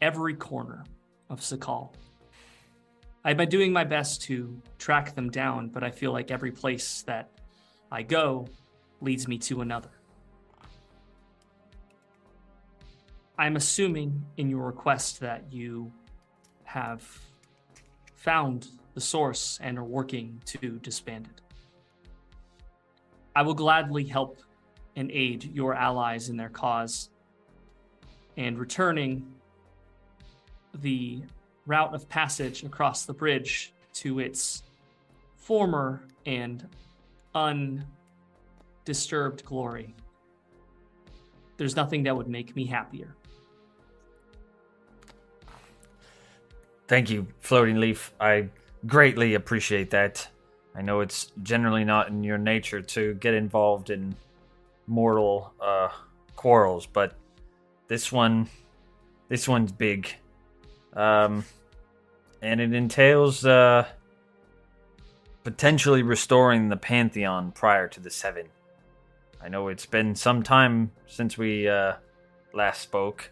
every 0.00 0.34
corner 0.34 0.84
of 1.28 1.40
Sakal. 1.40 1.92
I've 3.24 3.36
been 3.36 3.48
doing 3.48 3.72
my 3.72 3.82
best 3.82 4.22
to 4.22 4.62
track 4.78 5.16
them 5.16 5.28
down, 5.28 5.70
but 5.70 5.82
I 5.82 5.90
feel 5.90 6.12
like 6.12 6.30
every 6.30 6.52
place 6.52 7.02
that 7.02 7.32
I 7.90 8.04
go 8.04 8.46
leads 9.00 9.26
me 9.26 9.38
to 9.38 9.60
another. 9.60 9.90
I'm 13.40 13.56
assuming 13.56 14.24
in 14.36 14.48
your 14.50 14.66
request 14.66 15.20
that 15.20 15.50
you 15.50 15.90
have 16.64 17.02
found 18.14 18.68
the 18.92 19.00
source 19.00 19.58
and 19.62 19.78
are 19.78 19.84
working 19.84 20.42
to 20.44 20.78
disband 20.80 21.26
it. 21.26 21.40
I 23.34 23.40
will 23.40 23.54
gladly 23.54 24.04
help 24.04 24.42
and 24.94 25.10
aid 25.10 25.44
your 25.54 25.72
allies 25.72 26.28
in 26.28 26.36
their 26.36 26.50
cause. 26.50 27.08
And 28.36 28.58
returning 28.58 29.32
the 30.74 31.22
route 31.64 31.94
of 31.94 32.06
passage 32.10 32.62
across 32.62 33.06
the 33.06 33.14
bridge 33.14 33.72
to 33.94 34.18
its 34.18 34.64
former 35.36 36.02
and 36.26 36.68
undisturbed 37.34 39.46
glory. 39.46 39.94
There's 41.56 41.74
nothing 41.74 42.02
that 42.02 42.14
would 42.14 42.28
make 42.28 42.54
me 42.54 42.66
happier. 42.66 43.16
Thank 46.90 47.08
you, 47.08 47.28
Floating 47.38 47.78
Leaf. 47.78 48.12
I 48.20 48.48
greatly 48.84 49.34
appreciate 49.34 49.90
that. 49.90 50.26
I 50.74 50.82
know 50.82 51.02
it's 51.02 51.30
generally 51.40 51.84
not 51.84 52.08
in 52.08 52.24
your 52.24 52.36
nature 52.36 52.82
to 52.82 53.14
get 53.14 53.32
involved 53.32 53.90
in 53.90 54.16
mortal 54.88 55.54
uh, 55.60 55.90
quarrels, 56.34 56.86
but 56.86 57.14
this 57.86 58.10
one, 58.10 58.48
this 59.28 59.46
one's 59.46 59.70
big, 59.70 60.12
um, 60.94 61.44
and 62.42 62.60
it 62.60 62.72
entails 62.74 63.46
uh, 63.46 63.86
potentially 65.44 66.02
restoring 66.02 66.70
the 66.70 66.76
pantheon 66.76 67.52
prior 67.52 67.86
to 67.86 68.00
the 68.00 68.10
seven. 68.10 68.48
I 69.40 69.48
know 69.48 69.68
it's 69.68 69.86
been 69.86 70.16
some 70.16 70.42
time 70.42 70.90
since 71.06 71.38
we 71.38 71.68
uh, 71.68 71.92
last 72.52 72.80
spoke, 72.80 73.30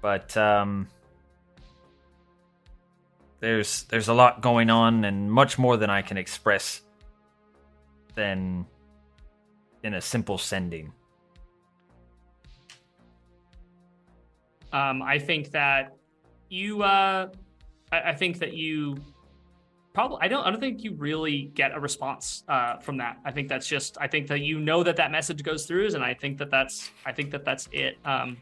but 0.00 0.36
um, 0.36 0.86
there's 3.42 3.82
there's 3.84 4.06
a 4.06 4.14
lot 4.14 4.40
going 4.40 4.70
on 4.70 5.04
and 5.04 5.30
much 5.30 5.58
more 5.58 5.76
than 5.76 5.90
I 5.90 6.00
can 6.00 6.16
express 6.16 6.82
than 8.14 8.64
in 9.82 9.94
a 9.94 10.00
simple 10.00 10.38
sending. 10.38 10.92
Um, 14.72 15.02
I 15.02 15.18
think 15.18 15.50
that 15.50 15.96
you, 16.48 16.82
uh, 16.82 17.28
I, 17.90 18.00
I 18.00 18.14
think 18.14 18.38
that 18.38 18.54
you 18.54 18.96
probably, 19.92 20.18
I 20.20 20.28
don't, 20.28 20.46
I 20.46 20.50
don't 20.50 20.60
think 20.60 20.84
you 20.84 20.94
really 20.94 21.50
get 21.54 21.74
a 21.74 21.80
response 21.80 22.44
uh, 22.48 22.78
from 22.78 22.96
that. 22.98 23.18
I 23.24 23.32
think 23.32 23.48
that's 23.48 23.66
just, 23.66 23.98
I 24.00 24.06
think 24.06 24.28
that 24.28 24.40
you 24.40 24.60
know 24.60 24.82
that 24.84 24.96
that 24.96 25.10
message 25.10 25.42
goes 25.42 25.66
through, 25.66 25.88
and 25.88 26.04
I 26.04 26.14
think 26.14 26.38
that 26.38 26.50
that's, 26.50 26.90
I 27.04 27.12
think 27.12 27.32
that 27.32 27.44
that's 27.44 27.68
it. 27.72 27.98
Um, 28.04 28.36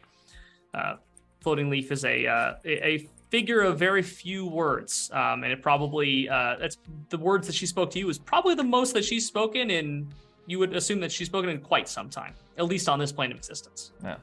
uh, 0.75 0.97
Floating 1.41 1.71
Leaf 1.71 1.91
is 1.91 2.05
a, 2.05 2.27
uh, 2.27 2.55
a, 2.65 2.87
a 2.87 3.09
figure 3.31 3.61
of 3.63 3.79
very 3.79 4.03
few 4.03 4.45
words, 4.47 5.11
um, 5.15 5.43
and 5.45 5.53
it 5.53 5.63
probably 5.63 6.29
uh, 6.29 6.57
that's 6.61 6.77
the 7.09 7.17
words 7.19 7.47
that 7.47 7.55
she 7.55 7.65
spoke 7.67 7.91
to 7.93 7.99
you 7.99 8.09
is 8.11 8.19
probably 8.19 8.55
the 8.55 8.63
most 8.65 8.93
that 8.95 9.05
she's 9.05 9.27
spoken 9.27 9.71
in. 9.71 10.09
You 10.47 10.59
would 10.59 10.75
assume 10.75 11.01
that 11.01 11.13
she's 11.13 11.29
spoken 11.29 11.49
in 11.51 11.61
quite 11.61 11.89
some 11.89 12.11
time, 12.11 12.35
at 12.59 12.65
least 12.67 12.89
on 12.89 12.99
this 12.99 13.13
plane 13.13 13.31
of 13.31 13.37
existence. 13.39 13.93
Yeah. 14.03 14.17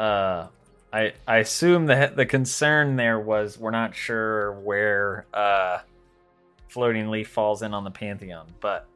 Uh, 0.00 0.46
I 0.92 1.12
I 1.26 1.38
assume 1.38 1.86
the 1.86 2.12
the 2.14 2.24
concern 2.26 2.96
there 2.96 3.18
was 3.18 3.58
we're 3.58 3.70
not 3.72 3.94
sure 3.94 4.52
where 4.60 5.26
uh, 5.34 5.78
floating 6.68 7.10
leaf 7.10 7.28
falls 7.28 7.62
in 7.62 7.74
on 7.74 7.84
the 7.84 7.90
pantheon, 7.90 8.46
but 8.60 8.86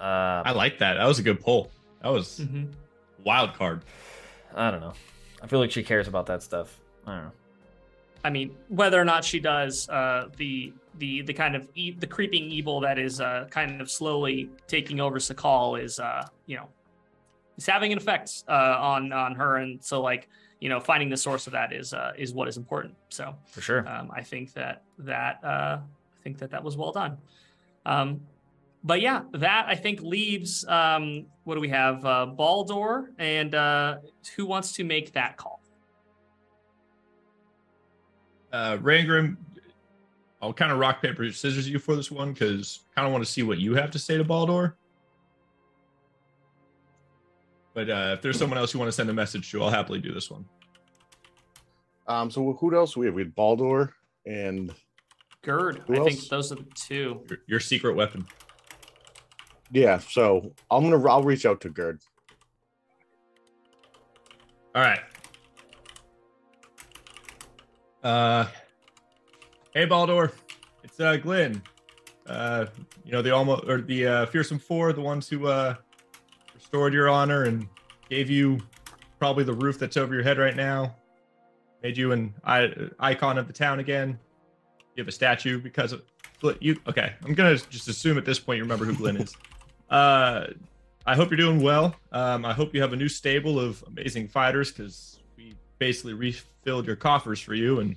uh, 0.00 0.42
I 0.46 0.52
like 0.52 0.78
that. 0.78 0.94
That 0.94 1.06
was 1.06 1.18
a 1.18 1.22
good 1.22 1.40
pull. 1.40 1.70
That 2.02 2.10
was 2.12 2.40
Mhm. 2.40 2.72
wild 3.24 3.54
card. 3.54 3.82
I 4.54 4.70
don't 4.70 4.80
know. 4.80 4.94
I 5.42 5.46
feel 5.46 5.58
like 5.58 5.70
she 5.70 5.82
cares 5.82 6.08
about 6.08 6.26
that 6.26 6.42
stuff. 6.42 6.78
I 7.06 7.14
don't 7.14 7.24
know. 7.24 7.32
I 8.24 8.30
mean, 8.30 8.56
whether 8.68 9.00
or 9.00 9.04
not 9.04 9.24
she 9.24 9.38
does, 9.38 9.88
uh, 9.88 10.28
the 10.36 10.72
the 10.98 11.22
the 11.22 11.32
kind 11.32 11.54
of 11.54 11.68
e- 11.74 11.92
the 11.98 12.06
creeping 12.06 12.44
evil 12.44 12.80
that 12.80 12.98
is 12.98 13.20
uh, 13.20 13.46
kind 13.50 13.80
of 13.80 13.90
slowly 13.90 14.50
taking 14.66 15.00
over 15.00 15.18
Sakal 15.18 15.82
is, 15.82 15.98
uh, 15.98 16.26
you 16.46 16.56
know, 16.56 16.68
is 17.58 17.66
having 17.66 17.92
an 17.92 17.98
effect 17.98 18.44
uh, 18.48 18.76
on 18.80 19.12
on 19.12 19.34
her, 19.34 19.56
and 19.56 19.82
so 19.84 20.00
like 20.00 20.28
you 20.60 20.70
know, 20.70 20.80
finding 20.80 21.10
the 21.10 21.16
source 21.16 21.46
of 21.46 21.52
that 21.52 21.74
is 21.74 21.92
uh, 21.92 22.12
is 22.16 22.32
what 22.32 22.48
is 22.48 22.56
important. 22.56 22.94
So 23.10 23.34
For 23.50 23.60
sure. 23.60 23.86
um, 23.86 24.10
I 24.14 24.22
think 24.22 24.54
that 24.54 24.84
that 25.00 25.40
uh, 25.44 25.78
I 25.78 26.22
think 26.22 26.38
that 26.38 26.50
that 26.52 26.64
was 26.64 26.76
well 26.78 26.92
done. 26.92 27.18
Um, 27.84 28.22
but 28.82 29.02
yeah, 29.02 29.22
that 29.32 29.66
I 29.68 29.74
think 29.74 30.00
leaves. 30.00 30.66
Um, 30.66 31.26
what 31.44 31.54
do 31.56 31.60
we 31.60 31.68
have? 31.68 32.04
Uh, 32.06 32.26
Baldur, 32.26 33.12
and 33.18 33.54
uh, 33.54 33.96
who 34.36 34.46
wants 34.46 34.72
to 34.72 34.84
make 34.84 35.12
that 35.12 35.36
call? 35.36 35.53
Uh, 38.54 38.76
Rangrim, 38.76 39.36
I'll 40.40 40.52
kind 40.52 40.70
of 40.70 40.78
rock 40.78 41.02
paper 41.02 41.28
scissors 41.32 41.68
you 41.68 41.80
for 41.80 41.96
this 41.96 42.08
one 42.08 42.32
because 42.32 42.84
I 42.92 42.94
kind 42.94 43.06
of 43.08 43.12
want 43.12 43.24
to 43.24 43.28
see 43.30 43.42
what 43.42 43.58
you 43.58 43.74
have 43.74 43.90
to 43.90 43.98
say 43.98 44.16
to 44.16 44.22
Baldur. 44.22 44.76
But 47.74 47.90
uh, 47.90 48.14
if 48.14 48.22
there's 48.22 48.38
someone 48.38 48.56
else 48.56 48.72
you 48.72 48.78
want 48.78 48.86
to 48.86 48.92
send 48.92 49.10
a 49.10 49.12
message 49.12 49.50
to, 49.50 49.60
I'll 49.60 49.70
happily 49.70 49.98
do 49.98 50.14
this 50.14 50.30
one. 50.30 50.44
Um, 52.06 52.30
so 52.30 52.52
who 52.52 52.76
else 52.76 52.96
we 52.96 53.06
have? 53.06 53.16
We 53.16 53.22
had 53.22 53.34
Baldur 53.34 53.92
and 54.24 54.72
Gerd. 55.42 55.82
Who 55.88 56.00
I 56.00 56.08
think 56.08 56.28
those 56.28 56.52
are 56.52 56.54
the 56.54 56.66
two. 56.76 57.22
Your, 57.28 57.38
your 57.48 57.60
secret 57.60 57.96
weapon. 57.96 58.24
yeah. 59.72 59.98
So 59.98 60.52
I'm 60.70 60.88
gonna 60.88 61.04
I'll 61.08 61.24
reach 61.24 61.44
out 61.44 61.60
to 61.62 61.70
Gerd. 61.70 62.02
All 64.76 64.82
right. 64.82 65.00
Uh, 68.04 68.46
hey 69.72 69.86
Baldur, 69.86 70.30
it's 70.82 71.00
uh 71.00 71.16
Glenn. 71.16 71.62
Uh, 72.26 72.66
you 73.02 73.12
know 73.12 73.22
the 73.22 73.30
almost 73.30 73.64
or 73.64 73.80
the 73.80 74.06
uh, 74.06 74.26
fearsome 74.26 74.58
four, 74.58 74.92
the 74.92 75.00
ones 75.00 75.26
who 75.26 75.46
uh 75.46 75.74
restored 76.54 76.92
your 76.92 77.08
honor 77.08 77.44
and 77.44 77.66
gave 78.10 78.28
you 78.28 78.60
probably 79.18 79.42
the 79.42 79.54
roof 79.54 79.78
that's 79.78 79.96
over 79.96 80.12
your 80.14 80.22
head 80.22 80.36
right 80.36 80.54
now. 80.54 80.94
Made 81.82 81.96
you 81.96 82.12
an 82.12 82.34
I- 82.44 82.74
icon 82.98 83.38
of 83.38 83.46
the 83.46 83.54
town 83.54 83.80
again. 83.80 84.18
You 84.96 85.00
have 85.00 85.08
a 85.08 85.12
statue 85.12 85.58
because 85.58 85.92
of 85.92 86.02
you. 86.60 86.78
Okay, 86.86 87.14
I'm 87.24 87.32
gonna 87.32 87.56
just 87.56 87.88
assume 87.88 88.18
at 88.18 88.26
this 88.26 88.38
point 88.38 88.58
you 88.58 88.64
remember 88.64 88.84
who 88.84 88.94
Glenn 88.94 89.16
is. 89.16 89.34
Uh, 89.90 90.46
I 91.06 91.14
hope 91.14 91.30
you're 91.30 91.36
doing 91.36 91.60
well. 91.62 91.94
Um, 92.10 92.46
I 92.46 92.54
hope 92.54 92.74
you 92.74 92.80
have 92.80 92.94
a 92.94 92.96
new 92.96 93.08
stable 93.08 93.60
of 93.60 93.84
amazing 93.86 94.28
fighters 94.28 94.72
because 94.72 95.20
basically 95.84 96.14
refilled 96.14 96.86
your 96.86 96.96
coffers 96.96 97.38
for 97.38 97.52
you 97.52 97.80
and 97.80 97.94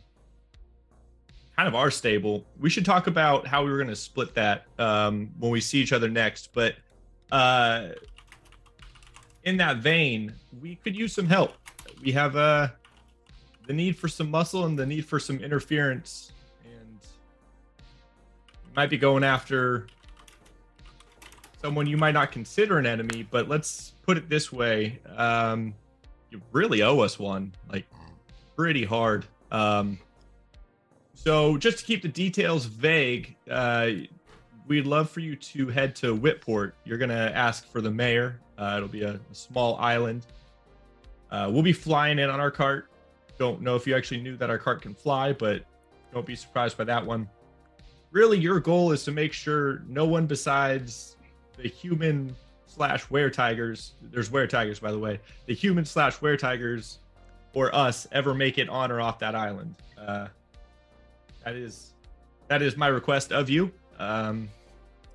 kind 1.55 1.69
of 1.69 1.73
our 1.73 1.89
stable. 1.89 2.43
We 2.59 2.69
should 2.69 2.83
talk 2.83 3.07
about 3.07 3.47
how 3.47 3.63
we 3.63 3.71
were 3.71 3.77
going 3.77 3.87
to 3.87 3.95
split 3.95 4.33
that 4.33 4.65
um, 4.77 5.29
when 5.39 5.51
we 5.51 5.61
see 5.61 5.79
each 5.79 5.93
other 5.93 6.09
next. 6.09 6.49
But 6.53 6.75
uh, 7.31 7.91
in 9.45 9.55
that 9.57 9.77
vein, 9.77 10.33
we 10.61 10.75
could 10.75 10.97
use 10.97 11.13
some 11.13 11.27
help. 11.27 11.53
We 12.03 12.11
have 12.11 12.35
uh, 12.35 12.67
the 13.67 13.73
need 13.73 13.97
for 13.97 14.09
some 14.09 14.29
muscle 14.29 14.65
and 14.65 14.77
the 14.77 14.85
need 14.85 15.05
for 15.05 15.17
some 15.17 15.39
interference, 15.39 16.33
and 16.65 16.99
we 18.65 18.73
might 18.75 18.89
be 18.89 18.97
going 18.97 19.23
after 19.23 19.87
someone 21.61 21.87
you 21.87 21.95
might 21.95 22.13
not 22.13 22.33
consider 22.33 22.79
an 22.79 22.85
enemy, 22.85 23.25
but 23.31 23.47
let's 23.47 23.93
put 24.05 24.17
it 24.17 24.27
this 24.27 24.51
way: 24.51 24.99
um, 25.15 25.73
you 26.29 26.41
really 26.51 26.81
owe 26.81 26.99
us 26.99 27.17
one, 27.17 27.53
like 27.69 27.85
pretty 28.55 28.83
hard. 28.83 29.25
Um, 29.51 29.99
so, 31.13 31.57
just 31.57 31.79
to 31.79 31.85
keep 31.85 32.01
the 32.01 32.07
details 32.07 32.65
vague, 32.65 33.35
uh, 33.49 33.89
we'd 34.67 34.85
love 34.85 35.09
for 35.09 35.19
you 35.19 35.35
to 35.35 35.67
head 35.67 35.95
to 35.97 36.15
Whitport. 36.15 36.75
You're 36.85 36.97
gonna 36.97 37.31
ask 37.33 37.69
for 37.71 37.81
the 37.81 37.91
mayor. 37.91 38.39
Uh, 38.57 38.75
it'll 38.77 38.89
be 38.89 39.03
a, 39.03 39.13
a 39.13 39.35
small 39.35 39.75
island. 39.77 40.25
Uh, 41.31 41.49
we'll 41.51 41.63
be 41.63 41.73
flying 41.73 42.19
in 42.19 42.29
on 42.29 42.39
our 42.39 42.51
cart. 42.51 42.89
Don't 43.37 43.61
know 43.61 43.75
if 43.75 43.85
you 43.85 43.95
actually 43.95 44.21
knew 44.21 44.37
that 44.37 44.49
our 44.49 44.57
cart 44.57 44.81
can 44.81 44.93
fly, 44.93 45.33
but 45.33 45.63
don't 46.13 46.25
be 46.25 46.35
surprised 46.35 46.77
by 46.77 46.83
that 46.85 47.05
one. 47.05 47.29
Really, 48.11 48.39
your 48.39 48.59
goal 48.59 48.91
is 48.91 49.03
to 49.03 49.11
make 49.11 49.33
sure 49.33 49.83
no 49.87 50.05
one 50.05 50.25
besides 50.25 51.17
the 51.57 51.67
human 51.67 52.35
slash 52.77 53.09
were 53.09 53.29
tigers 53.29 53.93
there's 54.11 54.31
were 54.31 54.47
tigers 54.47 54.79
by 54.79 54.91
the 54.91 54.99
way 54.99 55.19
the 55.47 55.53
human 55.53 55.83
slash 55.83 56.21
were 56.21 56.37
tigers 56.37 56.99
or 57.53 57.73
us 57.75 58.07
ever 58.11 58.33
make 58.33 58.57
it 58.57 58.69
on 58.69 58.91
or 58.91 59.01
off 59.01 59.19
that 59.19 59.35
island 59.35 59.75
uh 59.99 60.27
that 61.43 61.55
is 61.55 61.93
that 62.47 62.61
is 62.61 62.77
my 62.77 62.87
request 62.87 63.31
of 63.31 63.49
you. 63.49 63.71
Um, 63.99 64.49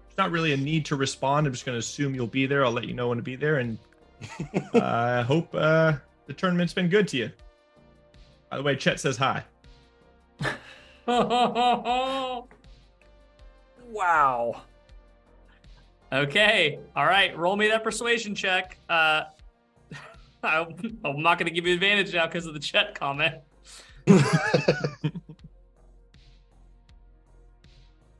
it's 0.08 0.18
not 0.18 0.30
really 0.30 0.52
a 0.52 0.56
need 0.56 0.84
to 0.86 0.96
respond. 0.96 1.46
I'm 1.46 1.52
just 1.52 1.64
going 1.64 1.74
to 1.74 1.80
assume 1.80 2.14
you'll 2.14 2.26
be 2.26 2.46
there. 2.46 2.64
I'll 2.64 2.72
let 2.72 2.84
you 2.84 2.94
know 2.94 3.08
when 3.08 3.18
to 3.18 3.22
be 3.22 3.36
there, 3.36 3.58
and 3.58 3.78
I 4.74 4.78
uh, 4.78 5.24
hope 5.24 5.54
uh, 5.54 5.94
the 6.26 6.32
tournament's 6.32 6.72
been 6.72 6.88
good 6.88 7.08
to 7.08 7.16
you. 7.16 7.30
By 8.50 8.58
the 8.58 8.62
way, 8.62 8.76
Chet 8.76 9.00
says 9.00 9.16
hi. 9.16 9.44
Wow. 13.88 14.62
Okay. 16.12 16.78
All 16.94 17.06
right. 17.06 17.36
Roll 17.36 17.56
me 17.56 17.68
that 17.68 17.82
persuasion 17.82 18.34
check. 18.34 18.78
Uh, 18.88 19.24
I'm 20.42 20.98
I'm 21.04 21.22
not 21.22 21.38
going 21.38 21.46
to 21.46 21.52
give 21.54 21.66
you 21.66 21.74
advantage 21.74 22.12
now 22.14 22.26
because 22.26 22.46
of 22.46 22.54
the 22.54 22.60
Chet 22.60 22.94
comment. 22.94 23.34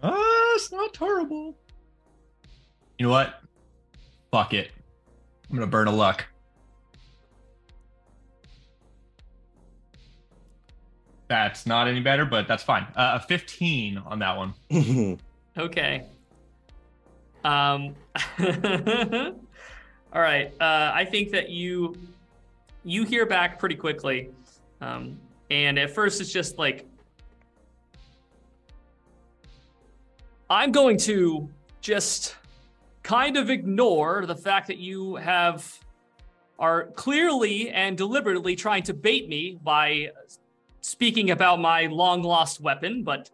Ah, 0.02 0.52
it's 0.56 0.72
not 0.72 0.92
terrible. 0.92 1.56
You 2.98 3.06
know 3.06 3.12
what? 3.12 3.40
Fuck 4.30 4.52
it. 4.52 4.70
I'm 5.48 5.56
gonna 5.56 5.66
burn 5.66 5.86
a 5.86 5.92
luck. 5.92 6.24
That's 11.28 11.66
not 11.66 11.88
any 11.88 12.00
better, 12.00 12.24
but 12.24 12.48
that's 12.48 12.62
fine. 12.62 12.82
Uh, 12.96 13.20
a 13.22 13.26
15 13.26 13.98
on 13.98 14.18
that 14.18 14.36
one. 14.36 15.18
Okay. 15.58 16.06
Um. 17.44 17.94
all 20.12 20.20
right. 20.20 20.52
Uh, 20.60 20.92
I 20.94 21.04
think 21.04 21.30
that 21.32 21.50
you 21.50 21.96
you 22.84 23.04
hear 23.04 23.26
back 23.26 23.58
pretty 23.58 23.76
quickly, 23.76 24.30
um, 24.80 25.18
and 25.50 25.78
at 25.78 25.90
first 25.90 26.20
it's 26.20 26.32
just 26.32 26.58
like 26.58 26.86
I'm 30.52 30.70
going 30.70 30.98
to 30.98 31.48
just 31.80 32.36
kind 33.02 33.38
of 33.38 33.48
ignore 33.48 34.26
the 34.26 34.36
fact 34.36 34.66
that 34.66 34.76
you 34.76 35.16
have 35.16 35.78
are 36.58 36.88
clearly 36.88 37.70
and 37.70 37.96
deliberately 37.96 38.54
trying 38.54 38.82
to 38.82 38.94
bait 38.94 39.28
me 39.28 39.58
by 39.64 40.10
speaking 40.82 41.30
about 41.30 41.58
my 41.58 41.86
long 41.86 42.22
lost 42.22 42.60
weapon, 42.60 43.02
but 43.02 43.30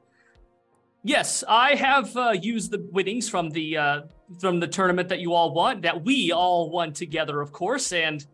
yes, 1.02 1.44
I 1.48 1.74
have 1.74 2.16
uh, 2.16 2.30
used 2.30 2.70
the 2.70 2.86
winnings 2.90 3.28
from 3.28 3.50
the 3.50 3.76
uh, 3.76 4.02
from 4.38 4.60
the 4.60 4.66
tournament 4.66 5.08
that 5.08 5.20
you 5.20 5.32
all 5.32 5.52
won, 5.54 5.80
that 5.80 6.04
we 6.04 6.32
all 6.32 6.70
won 6.70 6.92
together, 6.92 7.40
of 7.40 7.52
course, 7.52 7.92
and 7.92 8.26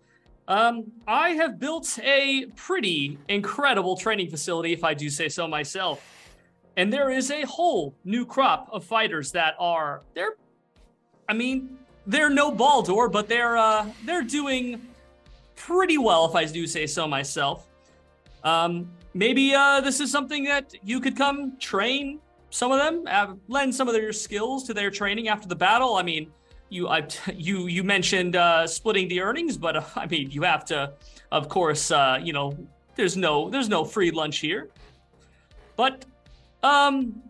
um, 0.49 0.93
I 1.07 1.31
have 1.31 1.59
built 1.59 1.99
a 2.03 2.47
pretty 2.57 3.19
incredible 3.29 3.97
training 3.97 4.29
facility, 4.29 4.73
if 4.73 4.85
I 4.85 4.93
do 4.93 5.09
say 5.09 5.29
so 5.29 5.49
myself. 5.49 6.05
And 6.77 6.93
there 6.93 7.11
is 7.11 7.31
a 7.31 7.43
whole 7.43 7.95
new 8.05 8.27
crop 8.27 8.69
of 8.73 8.85
fighters 8.85 9.33
that 9.33 9.55
are 9.59 10.03
they're, 10.15 10.35
I 11.29 11.35
mean, 11.35 11.79
they're 12.07 12.31
no 12.31 12.51
Baldur, 12.51 13.09
but 13.09 13.29
they're 13.29 13.57
uh, 13.57 13.87
they're 14.05 14.25
doing 14.25 14.83
pretty 15.57 15.99
well, 15.99 16.27
if 16.27 16.35
I 16.35 16.45
do 16.45 16.67
say 16.67 16.87
so 16.87 17.07
myself. 17.07 17.69
Um, 18.43 18.91
maybe 19.15 19.55
uh, 19.55 19.81
this 19.81 20.01
is 20.01 20.11
something 20.11 20.45
that 20.45 20.75
you 20.83 21.01
could 21.01 21.17
come 21.17 21.57
train 21.59 22.21
some 22.55 22.71
of 22.71 22.79
them, 22.79 23.03
uh, 23.11 23.35
lend 23.49 23.75
some 23.75 23.89
of 23.89 23.95
their 23.95 24.13
skills 24.13 24.63
to 24.63 24.73
their 24.73 24.89
training 24.89 25.27
after 25.27 25.49
the 25.49 25.57
battle. 25.57 25.97
I 25.97 26.05
mean, 26.05 26.31
you 26.69 26.87
I, 26.87 27.05
you 27.35 27.67
you 27.67 27.83
mentioned 27.83 28.37
uh, 28.37 28.69
splitting 28.69 29.09
the 29.09 29.21
earnings, 29.23 29.57
but 29.57 29.77
uh, 29.77 29.83
I 29.97 30.07
mean, 30.07 30.31
you 30.31 30.43
have 30.43 30.65
to, 30.67 30.93
of 31.33 31.49
course, 31.49 31.91
uh, 31.91 32.21
you 32.23 32.33
know, 32.33 32.57
there's 32.95 33.17
no 33.17 33.51
there's 33.51 33.69
no 33.69 33.85
free 33.85 34.13
lunch 34.13 34.39
here. 34.39 34.71
But 35.75 36.05
um, 36.63 37.21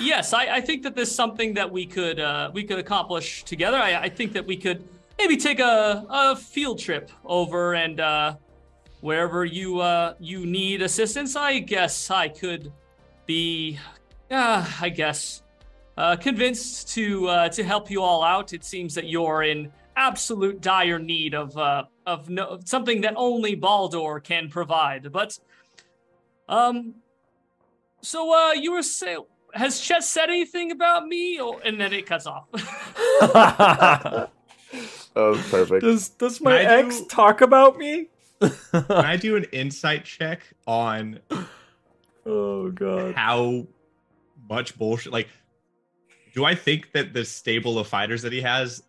yes, 0.00 0.32
I, 0.32 0.56
I 0.56 0.60
think 0.62 0.82
that 0.84 0.96
there's 0.96 1.14
something 1.14 1.52
that 1.54 1.70
we 1.70 1.84
could 1.84 2.18
uh, 2.18 2.50
we 2.54 2.64
could 2.64 2.78
accomplish 2.78 3.44
together. 3.44 3.76
I, 3.76 4.04
I 4.04 4.08
think 4.08 4.32
that 4.32 4.46
we 4.46 4.56
could 4.56 4.82
maybe 5.18 5.36
take 5.36 5.60
a, 5.60 6.06
a 6.08 6.36
field 6.36 6.78
trip 6.78 7.10
over 7.26 7.74
and 7.74 8.00
uh, 8.00 8.36
wherever 9.02 9.44
you 9.44 9.80
uh, 9.80 10.14
you 10.18 10.46
need 10.46 10.80
assistance. 10.80 11.36
I 11.36 11.58
guess 11.58 12.10
I 12.10 12.28
could 12.28 12.72
be, 13.26 13.78
uh, 14.34 14.66
I 14.80 14.88
guess, 14.88 15.42
uh, 15.96 16.16
convinced 16.16 16.88
to 16.94 17.28
uh, 17.28 17.48
to 17.50 17.62
help 17.64 17.90
you 17.90 18.02
all 18.02 18.22
out. 18.22 18.52
It 18.52 18.64
seems 18.64 18.94
that 18.94 19.06
you're 19.08 19.42
in 19.42 19.70
absolute 19.96 20.60
dire 20.60 20.98
need 20.98 21.34
of 21.34 21.56
uh, 21.56 21.84
of 22.06 22.28
no, 22.28 22.58
something 22.64 23.00
that 23.02 23.14
only 23.16 23.54
Baldur 23.54 24.20
can 24.20 24.48
provide. 24.48 25.10
But 25.12 25.38
um, 26.48 26.94
so 28.00 28.34
uh, 28.34 28.52
you 28.52 28.72
were 28.72 28.82
saying, 28.82 29.24
has 29.54 29.80
Chet 29.80 30.04
said 30.04 30.28
anything 30.28 30.72
about 30.72 31.06
me? 31.06 31.40
Or, 31.40 31.60
and 31.64 31.80
then 31.80 31.92
it 31.92 32.06
cuts 32.06 32.26
off. 32.26 32.50
that 32.52 34.30
was 35.14 35.40
perfect. 35.50 35.82
does 35.82 36.08
does 36.10 36.40
my 36.40 36.58
Can 36.58 36.70
I 36.70 36.74
ex 36.80 37.00
do- 37.00 37.06
talk 37.06 37.40
about 37.40 37.78
me? 37.78 38.08
Can 38.40 38.84
I 38.90 39.16
do 39.16 39.36
an 39.36 39.44
insight 39.52 40.04
check 40.04 40.42
on 40.66 41.20
oh 42.26 42.70
god. 42.72 43.14
how 43.14 43.66
much 44.48 44.76
bullshit? 44.78 45.12
Like, 45.12 45.28
do 46.34 46.44
I 46.44 46.54
think 46.54 46.92
that 46.92 47.12
the 47.12 47.24
stable 47.24 47.78
of 47.78 47.86
fighters 47.86 48.22
that 48.22 48.32
he 48.32 48.40
has 48.40 48.82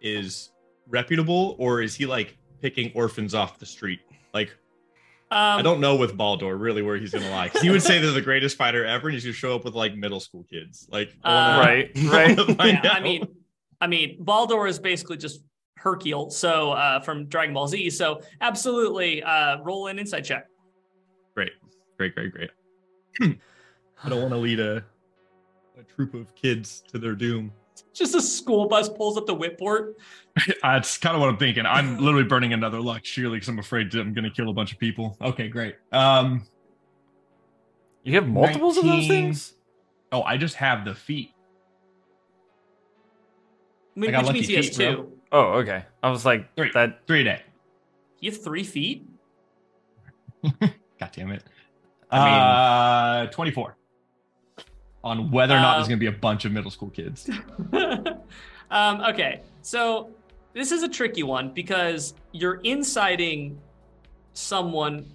is 0.00 0.50
reputable, 0.88 1.56
or 1.58 1.82
is 1.82 1.94
he 1.94 2.06
like 2.06 2.36
picking 2.60 2.90
orphans 2.94 3.34
off 3.34 3.58
the 3.58 3.66
street? 3.66 4.00
Like, 4.34 4.50
Um, 5.30 5.58
I 5.58 5.62
don't 5.62 5.80
know 5.80 5.94
with 5.96 6.16
Baldur 6.16 6.56
really 6.56 6.82
where 6.82 6.96
he's 6.96 7.12
gonna 7.12 7.30
lie. 7.30 7.50
he 7.62 7.70
would 7.70 7.82
say 7.82 8.00
they're 8.00 8.10
the 8.12 8.20
greatest 8.20 8.56
fighter 8.56 8.84
ever, 8.84 9.08
and 9.08 9.14
he's 9.14 9.24
gonna 9.24 9.32
show 9.34 9.54
up 9.54 9.64
with 9.64 9.74
like 9.74 9.94
middle 9.94 10.20
school 10.20 10.44
kids. 10.50 10.88
Like, 10.90 11.14
I 11.22 11.32
wanna- 11.34 11.56
Uh, 11.56 11.60
Right, 11.64 11.90
right. 12.36 12.36
wanna 12.58 12.80
yeah, 12.82 12.90
I 12.92 13.00
mean, 13.00 13.26
I 13.80 13.86
mean, 13.86 14.16
Baldur 14.24 14.66
is 14.66 14.78
basically 14.78 15.16
just 15.16 15.42
Hercule, 15.76 16.28
so 16.30 16.72
uh, 16.72 17.00
from 17.00 17.26
Dragon 17.26 17.54
Ball 17.54 17.66
Z. 17.68 17.88
So 17.90 18.20
absolutely, 18.42 19.22
uh, 19.22 19.58
roll 19.62 19.86
an 19.86 19.98
insight 19.98 20.24
check. 20.24 20.46
great, 21.34 21.52
great, 21.96 22.14
great, 22.14 22.32
great. 22.32 22.50
I 24.04 24.08
don't 24.08 24.20
want 24.20 24.32
to 24.32 24.38
lead 24.38 24.60
a 24.60 24.84
a 25.80 25.94
troop 25.94 26.14
of 26.14 26.34
kids 26.34 26.82
to 26.92 26.98
their 26.98 27.14
doom. 27.14 27.52
Just 27.92 28.14
a 28.14 28.20
school 28.22 28.68
bus 28.68 28.88
pulls 28.88 29.16
up 29.16 29.26
the 29.26 29.34
Whitport. 29.34 29.96
That's 30.62 30.96
kind 30.98 31.14
of 31.16 31.20
what 31.20 31.28
I'm 31.30 31.36
thinking. 31.38 31.66
I'm 31.66 31.98
literally 31.98 32.24
burning 32.24 32.52
another 32.52 32.80
luck 32.80 33.04
sheerly 33.04 33.36
because 33.36 33.48
I'm 33.48 33.58
afraid 33.58 33.92
I'm 33.94 34.12
going 34.12 34.24
to 34.24 34.30
kill 34.30 34.48
a 34.48 34.52
bunch 34.52 34.72
of 34.72 34.78
people. 34.78 35.16
Okay, 35.20 35.48
great. 35.48 35.76
Um, 35.92 36.46
You 38.04 38.14
have 38.14 38.28
multiples 38.28 38.76
of 38.76 38.84
those 38.84 39.08
things? 39.08 39.54
oh, 40.12 40.22
I 40.22 40.36
just 40.36 40.56
have 40.56 40.84
the 40.84 40.94
feet. 40.94 41.32
I 43.96 44.00
mean, 44.00 44.10
I 44.10 44.12
got 44.12 44.18
which 44.20 44.26
lucky 44.28 44.38
means 44.38 44.48
he 44.48 44.54
has 44.56 44.68
feet, 44.68 44.76
bro. 44.76 44.94
two. 45.04 45.12
Oh, 45.32 45.42
okay. 45.60 45.84
I 46.02 46.10
was 46.10 46.24
like 46.24 46.54
Three. 46.56 46.70
that 46.74 47.06
Three 47.06 47.20
a 47.22 47.24
day. 47.24 47.42
You 48.20 48.30
have 48.30 48.42
three 48.42 48.64
feet. 48.64 49.06
God 50.60 51.10
damn 51.12 51.30
it. 51.32 51.44
I 52.10 52.18
mean, 52.24 53.28
uh, 53.28 53.30
24 53.30 53.76
on 55.02 55.30
whether 55.30 55.54
or 55.54 55.60
not 55.60 55.76
there's 55.76 55.86
Um, 55.86 55.90
going 55.90 55.98
to 56.00 56.10
be 56.10 56.16
a 56.16 56.20
bunch 56.20 56.44
of 56.44 56.52
middle 56.52 56.70
school 56.70 56.90
kids. 56.90 57.28
um, 58.70 59.00
okay, 59.00 59.40
so 59.62 60.10
this 60.52 60.72
is 60.72 60.82
a 60.82 60.88
tricky 60.88 61.22
one 61.22 61.52
because 61.52 62.14
you're 62.32 62.60
inciting 62.64 63.58
someone. 64.34 65.06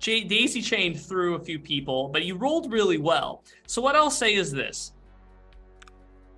J- 0.00 0.24
Daisy 0.24 0.62
chained 0.62 1.00
through 1.00 1.34
a 1.34 1.40
few 1.40 1.58
people, 1.58 2.08
but 2.08 2.24
you 2.24 2.36
rolled 2.36 2.72
really 2.72 2.98
well. 2.98 3.42
So 3.66 3.82
what 3.82 3.94
I'll 3.96 4.10
say 4.10 4.34
is 4.34 4.50
this: 4.52 4.92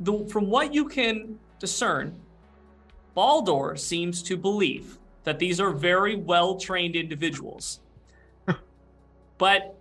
the, 0.01 0.27
from 0.27 0.49
what 0.49 0.75
you 0.75 0.89
can 0.89 1.39
discern, 1.59 2.19
Baldur 3.15 3.77
seems 3.77 4.23
to 4.25 4.37
believe 4.37 4.99
that 5.25 5.39
these 5.39 5.61
are 5.61 5.71
very 5.71 6.17
well 6.17 6.57
trained 6.57 6.97
individuals, 6.97 7.81
but 9.39 9.80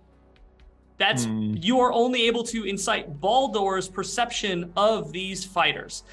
that's 1.00 1.24
Hmm. 1.24 1.54
you 1.56 1.80
are 1.80 1.92
only 1.92 2.26
able 2.26 2.44
to 2.44 2.64
incite 2.64 3.20
Baldur's 3.20 3.88
perception 3.88 4.70
of 4.76 5.12
these 5.12 5.44
fighters. 5.44 6.04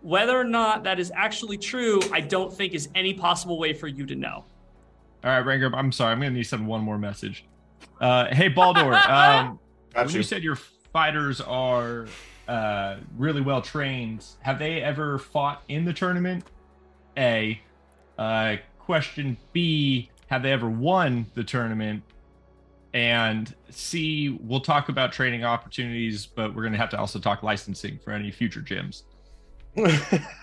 Whether 0.00 0.38
or 0.38 0.44
not 0.44 0.84
that 0.84 1.00
is 1.00 1.12
actually 1.14 1.58
true, 1.58 2.00
I 2.12 2.20
don't 2.20 2.52
think 2.52 2.72
is 2.72 2.88
any 2.94 3.12
possible 3.12 3.58
way 3.58 3.72
for 3.72 3.88
you 3.88 4.06
to 4.06 4.14
know. 4.14 4.44
All 5.24 5.30
right, 5.32 5.38
Ranger, 5.38 5.74
I'm 5.74 5.90
sorry. 5.90 6.12
I'm 6.12 6.20
going 6.20 6.30
to 6.30 6.36
need 6.36 6.44
to 6.44 6.48
send 6.48 6.64
one 6.68 6.82
more 6.82 6.98
message. 6.98 7.44
Uh, 8.00 8.26
hey, 8.32 8.46
Baldur. 8.46 8.94
um, 9.08 9.58
when 9.92 10.08
you. 10.08 10.18
you 10.18 10.22
said 10.22 10.44
your 10.44 10.56
fighters 10.92 11.40
are 11.40 12.06
uh, 12.46 12.98
really 13.16 13.40
well 13.40 13.60
trained, 13.60 14.24
have 14.42 14.60
they 14.60 14.80
ever 14.82 15.18
fought 15.18 15.64
in 15.66 15.84
the 15.84 15.92
tournament? 15.92 16.44
A. 17.16 17.60
Uh, 18.16 18.56
question 18.78 19.36
B. 19.52 20.10
Have 20.28 20.44
they 20.44 20.52
ever 20.52 20.70
won 20.70 21.26
the 21.34 21.42
tournament? 21.42 22.04
And 22.94 23.54
C. 23.70 24.38
We'll 24.40 24.60
talk 24.60 24.88
about 24.88 25.12
training 25.12 25.44
opportunities, 25.44 26.26
but 26.26 26.54
we're 26.54 26.62
going 26.62 26.72
to 26.72 26.78
have 26.78 26.90
to 26.90 26.98
also 26.98 27.18
talk 27.18 27.42
licensing 27.42 27.98
for 27.98 28.12
any 28.12 28.30
future 28.30 28.60
gyms. 28.62 29.02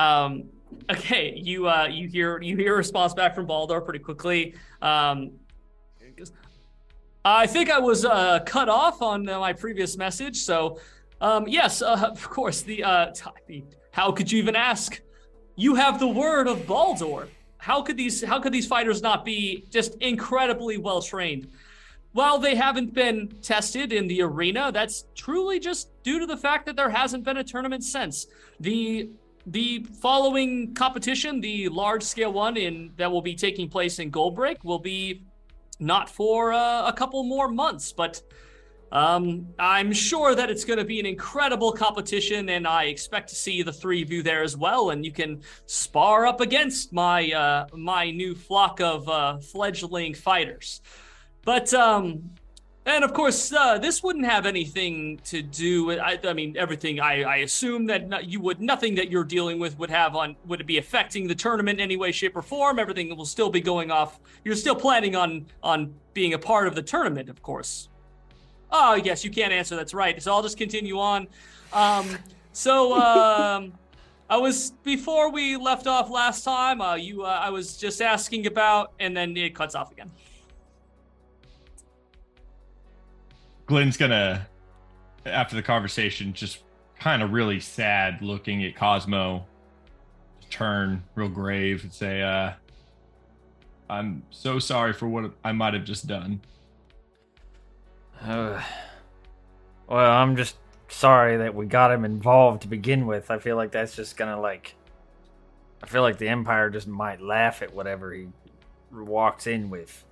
Um, 0.00 0.44
okay, 0.90 1.34
you 1.36 1.68
uh, 1.68 1.86
you 1.90 2.08
hear 2.08 2.40
you 2.40 2.56
hear 2.56 2.74
a 2.74 2.76
response 2.78 3.12
back 3.12 3.34
from 3.34 3.44
Baldur 3.46 3.82
pretty 3.82 3.98
quickly. 3.98 4.54
Um, 4.80 5.32
I 7.22 7.46
think 7.46 7.70
I 7.70 7.78
was 7.78 8.06
uh, 8.06 8.40
cut 8.46 8.70
off 8.70 9.02
on 9.02 9.28
uh, 9.28 9.38
my 9.38 9.52
previous 9.52 9.98
message. 9.98 10.38
So, 10.38 10.80
um, 11.20 11.46
yes, 11.46 11.82
uh, 11.82 12.08
of 12.10 12.28
course. 12.30 12.62
The, 12.62 12.82
uh, 12.82 13.12
the 13.46 13.62
how 13.92 14.10
could 14.12 14.32
you 14.32 14.38
even 14.38 14.56
ask? 14.56 15.00
You 15.56 15.74
have 15.74 16.00
the 16.00 16.08
word 16.08 16.48
of 16.48 16.66
Baldur. 16.66 17.28
How 17.60 17.82
could 17.82 17.96
these 17.96 18.22
how 18.24 18.40
could 18.40 18.52
these 18.52 18.66
fighters 18.66 19.02
not 19.02 19.24
be 19.24 19.66
just 19.70 19.94
incredibly 19.96 20.78
well 20.78 21.02
trained? 21.02 21.48
While 22.12 22.38
they 22.38 22.56
haven't 22.56 22.92
been 22.92 23.28
tested 23.40 23.92
in 23.92 24.08
the 24.08 24.22
arena, 24.22 24.72
that's 24.72 25.04
truly 25.14 25.60
just 25.60 25.90
due 26.02 26.18
to 26.18 26.26
the 26.26 26.36
fact 26.36 26.66
that 26.66 26.74
there 26.74 26.90
hasn't 26.90 27.22
been 27.22 27.36
a 27.36 27.44
tournament 27.44 27.84
since. 27.84 28.26
The 28.58 29.10
the 29.46 29.86
following 30.00 30.74
competition, 30.74 31.40
the 31.40 31.68
large 31.68 32.02
scale 32.02 32.32
one 32.32 32.56
in 32.56 32.92
that 32.96 33.10
will 33.10 33.22
be 33.22 33.34
taking 33.34 33.68
place 33.68 33.98
in 33.98 34.10
Goldbreak, 34.10 34.64
will 34.64 34.78
be 34.78 35.22
not 35.78 36.10
for 36.10 36.52
uh, 36.52 36.86
a 36.86 36.92
couple 36.92 37.22
more 37.22 37.48
months, 37.48 37.92
but 37.92 38.22
um, 38.92 39.46
I'm 39.58 39.92
sure 39.92 40.34
that 40.34 40.50
it's 40.50 40.64
going 40.64 40.78
to 40.78 40.84
be 40.84 40.98
an 40.98 41.06
incredible 41.06 41.72
competition, 41.72 42.48
and 42.48 42.66
I 42.66 42.84
expect 42.84 43.28
to 43.28 43.36
see 43.36 43.62
the 43.62 43.72
three 43.72 44.02
of 44.02 44.10
you 44.10 44.22
there 44.22 44.42
as 44.42 44.56
well. 44.56 44.90
And 44.90 45.04
you 45.04 45.12
can 45.12 45.42
spar 45.66 46.26
up 46.26 46.40
against 46.40 46.92
my 46.92 47.30
uh, 47.30 47.66
my 47.72 48.10
new 48.10 48.34
flock 48.34 48.80
of 48.80 49.08
uh, 49.08 49.38
fledgling 49.38 50.14
fighters. 50.14 50.80
But 51.44 51.72
um, 51.72 52.30
and 52.84 53.04
of 53.04 53.12
course, 53.12 53.52
uh, 53.52 53.78
this 53.78 54.02
wouldn't 54.02 54.24
have 54.24 54.44
anything 54.44 55.20
to 55.26 55.40
do 55.40 55.84
with. 55.84 56.00
I, 56.00 56.18
I 56.24 56.32
mean, 56.32 56.56
everything. 56.56 56.98
I, 56.98 57.22
I 57.22 57.36
assume 57.36 57.86
that 57.86 58.24
you 58.26 58.40
would 58.40 58.60
nothing 58.60 58.96
that 58.96 59.08
you're 59.08 59.22
dealing 59.22 59.60
with 59.60 59.78
would 59.78 59.90
have 59.90 60.16
on 60.16 60.34
would 60.46 60.60
it 60.60 60.66
be 60.66 60.78
affecting 60.78 61.28
the 61.28 61.34
tournament 61.36 61.78
in 61.78 61.84
any 61.84 61.96
way, 61.96 62.10
shape, 62.10 62.36
or 62.36 62.42
form. 62.42 62.80
Everything 62.80 63.16
will 63.16 63.24
still 63.24 63.50
be 63.50 63.60
going 63.60 63.92
off. 63.92 64.18
You're 64.44 64.56
still 64.56 64.74
planning 64.74 65.14
on 65.14 65.46
on 65.62 65.94
being 66.12 66.34
a 66.34 66.38
part 66.38 66.66
of 66.66 66.74
the 66.74 66.82
tournament, 66.82 67.28
of 67.28 67.40
course. 67.40 67.88
Oh 68.72 68.94
yes, 68.94 69.24
you 69.24 69.30
can't 69.30 69.52
answer. 69.52 69.76
That's 69.76 69.94
right. 69.94 70.22
So 70.22 70.32
I'll 70.32 70.42
just 70.42 70.56
continue 70.56 70.98
on. 70.98 71.28
Um, 71.72 72.18
so 72.52 72.94
um, 72.94 73.72
I 74.28 74.36
was 74.36 74.72
before 74.84 75.30
we 75.30 75.56
left 75.56 75.86
off 75.86 76.10
last 76.10 76.44
time. 76.44 76.80
Uh, 76.80 76.94
you, 76.94 77.24
uh, 77.24 77.40
I 77.42 77.50
was 77.50 77.76
just 77.76 78.00
asking 78.00 78.46
about, 78.46 78.92
and 79.00 79.16
then 79.16 79.36
it 79.36 79.54
cuts 79.54 79.74
off 79.74 79.90
again. 79.92 80.10
Glenn's 83.66 83.96
gonna, 83.96 84.46
after 85.26 85.54
the 85.54 85.62
conversation, 85.62 86.32
just 86.32 86.62
kind 86.98 87.22
of 87.22 87.32
really 87.32 87.60
sad 87.60 88.20
looking 88.20 88.64
at 88.64 88.74
Cosmo, 88.76 89.46
turn 90.50 91.02
real 91.14 91.28
grave 91.28 91.82
and 91.84 91.92
say, 91.92 92.22
uh, 92.22 92.52
I'm 93.88 94.22
so 94.30 94.58
sorry 94.58 94.92
for 94.92 95.08
what 95.08 95.32
I 95.44 95.52
might 95.52 95.74
have 95.74 95.84
just 95.84 96.06
done. 96.06 96.40
Uh, 98.22 98.62
well, 99.88 100.10
I'm 100.12 100.36
just 100.36 100.56
sorry 100.88 101.38
that 101.38 101.54
we 101.54 101.66
got 101.66 101.92
him 101.92 102.04
involved 102.04 102.62
to 102.62 102.68
begin 102.68 103.06
with. 103.06 103.30
I 103.30 103.38
feel 103.38 103.56
like 103.56 103.72
that's 103.72 103.96
just 103.96 104.16
gonna 104.16 104.40
like. 104.40 104.74
I 105.82 105.86
feel 105.86 106.02
like 106.02 106.18
the 106.18 106.28
Empire 106.28 106.68
just 106.70 106.86
might 106.86 107.22
laugh 107.22 107.62
at 107.62 107.72
whatever 107.72 108.12
he 108.12 108.28
walks 108.92 109.46
in 109.46 109.70
with. 109.70 110.04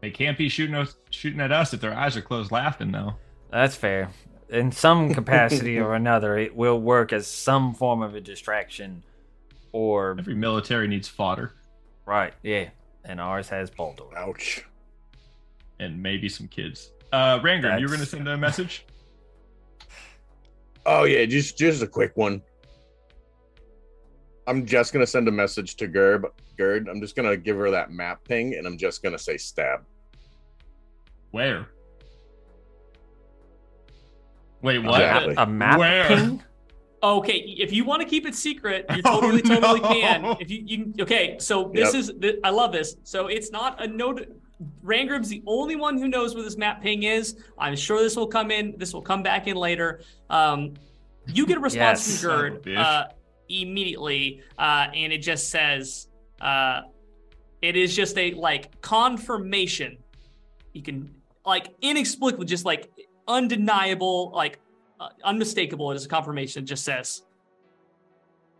They 0.00 0.10
can't 0.10 0.36
be 0.36 0.48
shooting 0.48 0.74
us, 0.74 0.96
shooting 1.10 1.40
at 1.40 1.52
us 1.52 1.72
if 1.72 1.80
their 1.80 1.94
eyes 1.94 2.16
are 2.16 2.22
closed, 2.22 2.50
laughing 2.50 2.90
though. 2.90 3.14
That's 3.50 3.76
fair. 3.76 4.10
In 4.48 4.72
some 4.72 5.14
capacity 5.14 5.78
or 5.78 5.94
another, 5.94 6.36
it 6.36 6.56
will 6.56 6.80
work 6.80 7.12
as 7.12 7.28
some 7.28 7.74
form 7.74 8.02
of 8.02 8.16
a 8.16 8.20
distraction, 8.20 9.04
or 9.70 10.16
Every 10.18 10.34
military 10.34 10.88
needs 10.88 11.06
fodder 11.06 11.52
right, 12.10 12.34
yeah. 12.42 12.70
And 13.04 13.20
ours 13.20 13.48
has 13.48 13.70
Baldur. 13.70 14.16
Ouch. 14.16 14.64
And 15.80 16.00
maybe 16.00 16.28
some 16.28 16.46
kids. 16.46 16.92
Uh, 17.12 17.40
Rangrim, 17.40 17.80
you 17.80 17.86
were 17.86 17.92
gonna 17.94 18.06
send 18.06 18.28
a 18.28 18.36
message. 18.36 18.86
Oh 20.86 21.04
yeah, 21.04 21.26
just 21.26 21.58
just 21.58 21.82
a 21.82 21.86
quick 21.86 22.12
one. 22.16 22.40
I'm 24.46 24.64
just 24.64 24.94
gonna 24.94 25.06
send 25.06 25.28
a 25.28 25.30
message 25.30 25.76
to 25.76 25.86
Gerb. 25.86 26.24
Gerd, 26.56 26.88
I'm 26.88 27.02
just 27.02 27.14
gonna 27.14 27.36
give 27.36 27.58
her 27.58 27.70
that 27.70 27.90
map 27.92 28.24
ping, 28.24 28.54
and 28.54 28.66
I'm 28.66 28.78
just 28.78 29.02
gonna 29.02 29.18
say 29.18 29.36
stab. 29.36 29.84
Where? 31.32 31.66
Wait, 34.62 34.78
what? 34.78 35.02
Exactly. 35.02 35.34
A 35.36 35.46
map 35.46 35.78
Where? 35.78 36.08
ping? 36.08 36.42
Okay, 37.02 37.36
if 37.58 37.72
you 37.74 37.84
want 37.84 38.00
to 38.00 38.08
keep 38.08 38.26
it 38.26 38.34
secret, 38.34 38.86
you 38.96 39.02
totally, 39.02 39.42
Oh, 39.44 39.60
totally 39.60 39.80
can. 40.00 40.36
If 40.40 40.50
you, 40.50 40.62
you 40.64 40.94
okay, 41.00 41.36
so 41.38 41.70
this 41.74 41.92
Yep. 41.92 42.00
is 42.00 42.12
th- 42.20 42.38
I 42.42 42.48
love 42.50 42.72
this. 42.72 42.96
So 43.04 43.26
it's 43.26 43.50
not 43.50 43.82
a 43.82 43.86
note. 43.86 44.26
Rangrim's 44.84 45.28
the 45.28 45.42
only 45.46 45.76
one 45.76 45.96
who 45.98 46.08
knows 46.08 46.34
where 46.34 46.44
this 46.44 46.56
map 46.56 46.82
ping 46.82 47.04
is. 47.04 47.36
I'm 47.58 47.76
sure 47.76 48.00
this 48.02 48.16
will 48.16 48.26
come 48.26 48.50
in. 48.50 48.74
This 48.76 48.92
will 48.92 49.02
come 49.02 49.22
back 49.22 49.46
in 49.46 49.56
later. 49.56 50.02
Um, 50.28 50.74
you 51.26 51.46
get 51.46 51.56
a 51.56 51.60
response 51.60 52.06
Yes. 52.06 52.20
from 52.20 52.30
Son 52.30 52.30
of 52.32 52.38
a 52.38 52.50
Gerd 52.50 52.62
bitch. 52.64 52.78
uh, 52.78 53.04
immediately, 53.48 54.42
uh, 54.58 54.88
and 54.94 55.12
it 55.12 55.18
just 55.18 55.48
says, 55.50 56.08
uh, 56.40 56.82
"It 57.62 57.76
is 57.76 57.94
just 57.96 58.18
a 58.18 58.32
like 58.34 58.80
confirmation. 58.82 59.96
You 60.72 60.82
can 60.82 61.14
like 61.46 61.68
inexplicably, 61.80 62.46
just 62.46 62.64
like 62.66 62.90
undeniable, 63.28 64.30
like 64.34 64.60
uh, 64.98 65.08
unmistakable. 65.24 65.90
It 65.92 65.96
is 65.96 66.04
a 66.04 66.08
confirmation. 66.08 66.64
It 66.64 66.66
just 66.66 66.84
says 66.84 67.22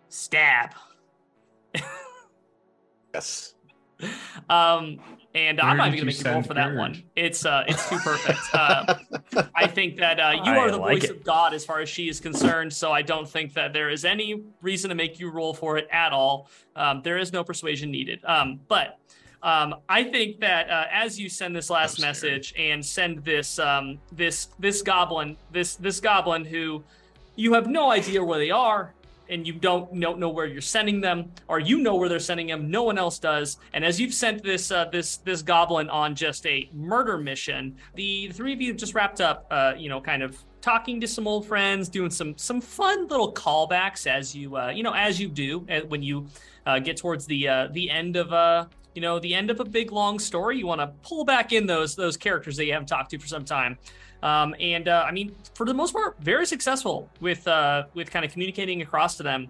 stab. 0.08 0.74
Yes. 3.12 3.54
Um, 4.48 5.00
and 5.34 5.60
I'm 5.60 5.68
Where 5.68 5.76
not 5.76 5.86
even 5.88 5.98
gonna 5.98 6.06
make 6.06 6.24
you 6.24 6.30
roll 6.30 6.42
for 6.42 6.54
that 6.54 6.74
one. 6.74 7.02
It's 7.14 7.46
uh, 7.46 7.64
it's 7.68 7.88
too 7.88 7.98
perfect. 7.98 8.38
Uh, 8.52 8.94
I 9.54 9.66
think 9.66 9.96
that 9.98 10.18
uh, 10.18 10.32
you 10.44 10.52
I 10.52 10.58
are 10.58 10.70
the 10.70 10.76
like 10.76 11.00
voice 11.00 11.04
it. 11.10 11.16
of 11.16 11.24
God 11.24 11.54
as 11.54 11.64
far 11.64 11.80
as 11.80 11.88
she 11.88 12.08
is 12.08 12.18
concerned. 12.18 12.72
So 12.72 12.90
I 12.90 13.00
don't 13.02 13.28
think 13.28 13.54
that 13.54 13.72
there 13.72 13.90
is 13.90 14.04
any 14.04 14.42
reason 14.60 14.88
to 14.88 14.94
make 14.94 15.20
you 15.20 15.30
roll 15.30 15.54
for 15.54 15.78
it 15.78 15.88
at 15.92 16.12
all. 16.12 16.48
Um, 16.74 17.00
there 17.02 17.16
is 17.16 17.32
no 17.32 17.44
persuasion 17.44 17.90
needed. 17.90 18.24
Um, 18.24 18.60
but 18.66 18.98
um, 19.42 19.76
I 19.88 20.04
think 20.04 20.40
that 20.40 20.68
uh, 20.68 20.86
as 20.92 21.18
you 21.18 21.28
send 21.28 21.54
this 21.54 21.70
last 21.70 22.02
I'm 22.02 22.12
scared. 22.14 22.32
message 22.32 22.54
and 22.58 22.84
send 22.84 23.24
this 23.24 23.58
um, 23.58 23.98
this 24.12 24.48
this 24.58 24.82
goblin 24.82 25.36
this 25.52 25.76
this 25.76 26.00
goblin 26.00 26.44
who 26.44 26.82
you 27.36 27.54
have 27.54 27.66
no 27.68 27.90
idea 27.90 28.22
where 28.22 28.38
they 28.38 28.50
are 28.50 28.92
and 29.30 29.46
you 29.46 29.54
don't 29.54 29.92
know, 29.92 30.14
know 30.14 30.28
where 30.28 30.46
you're 30.46 30.60
sending 30.60 31.00
them 31.00 31.30
or 31.48 31.58
you 31.58 31.78
know 31.78 31.94
where 31.94 32.08
they're 32.08 32.18
sending 32.18 32.48
them 32.48 32.70
no 32.70 32.82
one 32.82 32.98
else 32.98 33.18
does. 33.18 33.56
And 33.72 33.84
as 33.84 33.98
you've 34.00 34.12
sent 34.12 34.42
this 34.42 34.70
uh, 34.70 34.86
this 34.86 35.18
this 35.18 35.40
goblin 35.40 35.88
on 35.88 36.14
just 36.14 36.46
a 36.46 36.68
murder 36.74 37.16
mission 37.16 37.76
the, 37.94 38.28
three 38.28 38.52
of 38.52 38.60
you 38.60 38.74
just 38.74 38.94
wrapped 38.94 39.20
up 39.20 39.46
uh, 39.50 39.72
you 39.76 39.88
know 39.88 40.00
kind 40.00 40.22
of 40.22 40.36
talking 40.60 41.00
to 41.00 41.06
some 41.06 41.26
old 41.26 41.46
friends 41.46 41.88
doing 41.88 42.10
some 42.10 42.36
some 42.36 42.60
fun 42.60 43.06
little 43.06 43.32
callbacks 43.32 44.06
as 44.06 44.34
you 44.34 44.56
uh, 44.56 44.68
you 44.68 44.82
know 44.82 44.92
as 44.92 45.20
you 45.20 45.28
do 45.28 45.66
uh, 45.70 45.80
when 45.88 46.02
you 46.02 46.26
uh, 46.66 46.78
get 46.78 46.96
towards 46.96 47.26
the 47.26 47.48
uh, 47.48 47.68
the 47.72 47.88
end 47.88 48.16
of 48.16 48.32
uh 48.32 48.66
you 48.94 49.00
know 49.00 49.18
the 49.18 49.34
end 49.34 49.50
of 49.50 49.60
a 49.60 49.64
big 49.64 49.92
long 49.92 50.18
story. 50.18 50.58
You 50.58 50.66
want 50.66 50.80
to 50.80 50.88
pull 51.08 51.24
back 51.24 51.52
in 51.52 51.66
those 51.66 51.94
those 51.94 52.16
characters 52.16 52.56
that 52.56 52.64
you 52.64 52.72
haven't 52.72 52.88
talked 52.88 53.10
to 53.10 53.18
for 53.18 53.28
some 53.28 53.44
time 53.44 53.78
um, 54.22 54.54
and 54.60 54.88
uh, 54.88 55.04
I 55.06 55.12
mean, 55.12 55.34
for 55.54 55.66
the 55.66 55.74
most 55.74 55.92
part, 55.92 56.16
very 56.20 56.46
successful 56.46 57.08
with 57.20 57.46
uh, 57.48 57.84
with 57.94 58.10
kind 58.10 58.24
of 58.24 58.32
communicating 58.32 58.82
across 58.82 59.16
to 59.16 59.22
them 59.22 59.48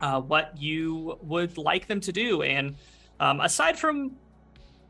uh, 0.00 0.20
what 0.20 0.56
you 0.56 1.18
would 1.22 1.56
like 1.58 1.86
them 1.86 2.00
to 2.00 2.12
do. 2.12 2.42
And 2.42 2.74
um, 3.20 3.40
aside 3.40 3.78
from 3.78 4.12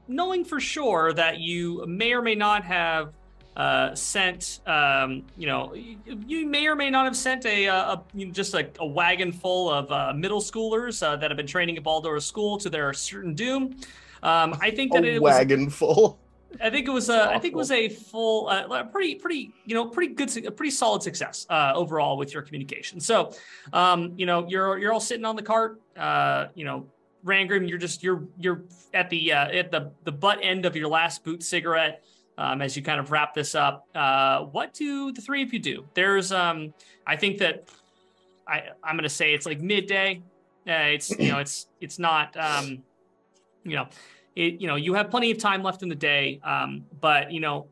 knowing 0.09 0.45
for 0.45 0.61
sure 0.61 1.13
that 1.13 1.39
you 1.39 1.85
may 1.87 2.13
or 2.13 2.23
may 2.23 2.35
not 2.35 2.65
have 2.65 3.13
uh, 3.57 3.95
sent, 3.95 4.61
um, 4.67 5.25
you 5.37 5.47
know, 5.47 5.75
you, 5.75 5.99
you 6.27 6.47
may 6.47 6.67
or 6.67 6.75
may 6.75 6.89
not 6.89 7.05
have 7.05 7.17
sent 7.17 7.45
a, 7.45 7.67
a, 7.67 7.75
a 7.75 8.05
you 8.15 8.27
know, 8.27 8.33
just 8.33 8.55
a, 8.55 8.71
a 8.79 8.87
wagon 8.87 9.33
full 9.33 9.71
of 9.71 9.91
uh, 9.91 10.13
middle 10.15 10.41
schoolers 10.41 11.03
uh, 11.03 11.17
that 11.17 11.31
have 11.31 11.37
been 11.37 11.47
training 11.47 11.77
at 11.77 11.83
Baldur 11.83 12.19
School 12.21 12.59
to 12.59 12.71
their 12.71 12.93
certain 12.93 13.35
doom. 13.35 13.77
Um, 14.23 14.57
I 14.61 14.71
think 14.71 14.93
that 14.93 15.05
A 15.05 15.15
it 15.15 15.23
was 15.23 15.33
wagon 15.33 15.71
full. 15.71 16.19
I 16.61 16.71
think 16.71 16.89
it 16.89 16.91
was 16.91 17.09
a, 17.09 17.31
I 17.31 17.39
think 17.39 17.55
it 17.55 17.57
was 17.57 17.71
a 17.71 17.89
full, 17.89 18.49
uh, 18.49 18.85
pretty, 18.85 19.15
pretty, 19.15 19.53
you 19.65 19.75
know, 19.75 19.87
pretty 19.87 20.15
good, 20.15 20.47
a 20.47 20.51
pretty 20.51 20.71
solid 20.71 21.03
success 21.03 21.47
uh, 21.49 21.73
overall 21.75 22.17
with 22.17 22.35
your 22.35 22.43
communication. 22.43 23.01
So, 23.01 23.33
um, 23.73 24.15
you 24.17 24.27
know, 24.27 24.47
you're 24.49 24.79
you're 24.79 24.93
all 24.93 25.01
sitting 25.01 25.25
on 25.25 25.37
the 25.37 25.43
cart. 25.43 25.81
Uh, 25.97 26.47
you 26.55 26.65
know, 26.65 26.87
Rangrim, 27.25 27.69
you're 27.69 27.79
just 27.79 28.03
you're 28.03 28.25
you're 28.39 28.63
at 28.95 29.11
the 29.11 29.33
uh, 29.33 29.49
at 29.49 29.71
the 29.71 29.93
the 30.05 30.13
butt 30.13 30.39
end 30.43 30.67
of 30.67 30.75
your 30.77 30.89
last 30.89 31.25
boot 31.25 31.43
cigarette. 31.43 32.03
Um, 32.39 32.63
as 32.63 32.75
you 32.75 32.83
kind 32.83 32.99
of 32.99 33.11
wrap 33.11 33.35
this 33.35 33.55
up, 33.55 33.87
uh, 33.95 34.45
what 34.45 34.73
do 34.73 35.13
the 35.13 35.21
three 35.21 35.43
of 35.43 35.53
you 35.53 35.59
do? 35.59 35.85
There's, 35.93 36.33
um, 36.33 36.73
I 37.07 37.15
think 37.17 37.37
that 37.39 37.69
I 38.49 38.71
I'm 38.83 38.97
gonna 38.97 39.11
say 39.11 39.35
it's 39.35 39.45
like 39.45 39.61
midday. 39.61 40.23
Uh, 40.67 40.95
it's 40.95 41.11
you 41.11 41.31
know 41.31 41.39
it's 41.39 41.67
it's 41.81 41.99
not 41.99 42.37
um, 42.37 42.83
you 43.65 43.77
know 43.77 43.89
it 44.37 44.61
you 44.61 44.67
know 44.67 44.77
you 44.77 44.95
have 44.95 45.11
plenty 45.11 45.31
of 45.31 45.39
time 45.39 45.63
left 45.63 45.83
in 45.83 45.89
the 45.89 45.95
day 45.95 46.41
um, 46.45 46.85
but 47.01 47.33
you 47.33 47.41
know 47.41 47.69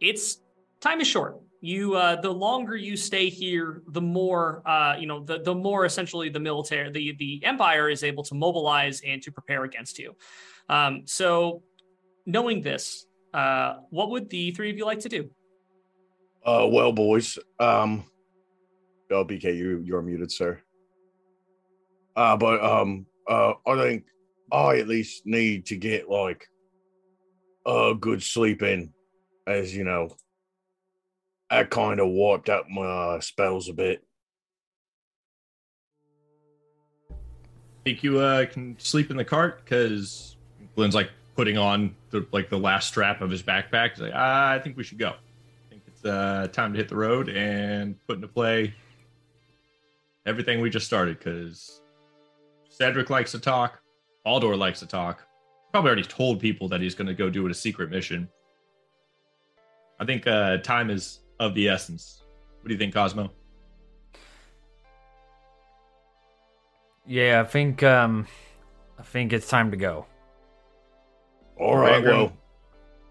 it's 0.00 0.38
time 0.80 1.00
is 1.00 1.06
short 1.06 1.40
you 1.60 1.94
uh, 1.94 2.20
the 2.20 2.30
longer 2.30 2.76
you 2.76 2.96
stay 2.96 3.28
here 3.28 3.82
the 3.88 4.00
more 4.00 4.62
uh, 4.66 4.96
you 4.98 5.06
know 5.06 5.22
the, 5.24 5.40
the 5.42 5.54
more 5.54 5.84
essentially 5.84 6.28
the 6.28 6.40
military 6.40 6.90
the 6.90 7.12
the 7.18 7.44
empire 7.44 7.88
is 7.88 8.02
able 8.04 8.22
to 8.22 8.34
mobilize 8.34 9.00
and 9.06 9.22
to 9.22 9.30
prepare 9.30 9.64
against 9.64 9.98
you 9.98 10.14
um, 10.68 11.02
so 11.06 11.62
knowing 12.26 12.62
this 12.62 13.06
Uh, 13.32 13.78
what 13.90 14.10
would 14.10 14.28
the 14.28 14.50
three 14.50 14.70
of 14.70 14.76
you 14.76 14.84
like 14.84 15.00
to 15.00 15.08
do? 15.08 15.30
Uh, 16.44 16.66
well, 16.70 16.92
boys. 16.92 17.38
Um, 17.58 18.04
oh, 19.10 19.24
BK, 19.24 19.56
you 19.56 19.82
you're 19.84 20.02
muted, 20.02 20.32
sir. 20.32 20.60
Uh, 22.16 22.36
but 22.36 22.62
um, 22.62 23.06
uh, 23.28 23.52
I 23.66 23.76
think 23.76 24.04
I 24.52 24.78
at 24.78 24.88
least 24.88 25.26
need 25.26 25.66
to 25.66 25.76
get 25.76 26.08
like 26.08 26.46
a 27.66 27.94
good 27.98 28.22
sleep 28.22 28.62
in, 28.62 28.92
as 29.46 29.74
you 29.74 29.84
know. 29.84 30.16
I 31.50 31.64
kind 31.64 32.00
of 32.00 32.08
wiped 32.08 32.48
out 32.48 32.70
my 32.70 33.18
spells 33.20 33.68
a 33.68 33.72
bit. 33.72 34.04
Think 37.84 38.02
you 38.02 38.20
uh, 38.20 38.46
can 38.46 38.78
sleep 38.78 39.10
in 39.10 39.16
the 39.16 39.24
cart? 39.24 39.64
Because 39.64 40.36
Glenn's 40.76 40.94
like 40.94 41.10
putting 41.34 41.56
on 41.56 41.94
the 42.10 42.26
like 42.32 42.50
the 42.50 42.58
last 42.58 42.88
strap 42.88 43.20
of 43.20 43.30
his 43.30 43.42
backpack. 43.42 43.90
He's 43.90 44.00
like, 44.00 44.12
ah, 44.14 44.50
I 44.50 44.58
think 44.58 44.76
we 44.76 44.84
should 44.84 44.98
go. 44.98 45.10
I 45.10 45.70
think 45.70 45.82
it's 45.86 46.04
uh, 46.04 46.48
time 46.52 46.72
to 46.72 46.78
hit 46.78 46.88
the 46.88 46.96
road 46.96 47.28
and 47.28 47.96
put 48.06 48.16
into 48.16 48.28
play 48.28 48.74
everything 50.26 50.60
we 50.60 50.70
just 50.70 50.86
started. 50.86 51.18
Because 51.18 51.80
Cedric 52.68 53.10
likes 53.10 53.32
to 53.32 53.38
talk, 53.38 53.80
Aldor 54.26 54.56
likes 54.58 54.80
to 54.80 54.86
talk. 54.86 55.26
Probably 55.72 55.88
already 55.88 56.02
told 56.04 56.40
people 56.40 56.68
that 56.68 56.80
he's 56.80 56.94
going 56.94 57.06
to 57.08 57.14
go 57.14 57.30
do 57.30 57.46
it 57.46 57.50
a 57.50 57.54
secret 57.54 57.90
mission. 57.90 58.28
I 59.98 60.04
think 60.04 60.26
uh, 60.26 60.58
time 60.58 60.90
is 60.90 61.20
of 61.38 61.54
the 61.54 61.68
essence. 61.68 62.22
What 62.60 62.68
do 62.68 62.74
you 62.74 62.78
think, 62.78 62.92
Cosmo? 62.94 63.30
Yeah, 67.06 67.40
I 67.40 67.44
think 67.44 67.82
um, 67.82 68.26
I 68.98 69.02
think 69.02 69.32
it's 69.32 69.48
time 69.48 69.70
to 69.70 69.76
go. 69.76 70.06
All 71.58 71.76
right, 71.76 72.02
Rangrim. 72.02 72.06
well, 72.06 72.32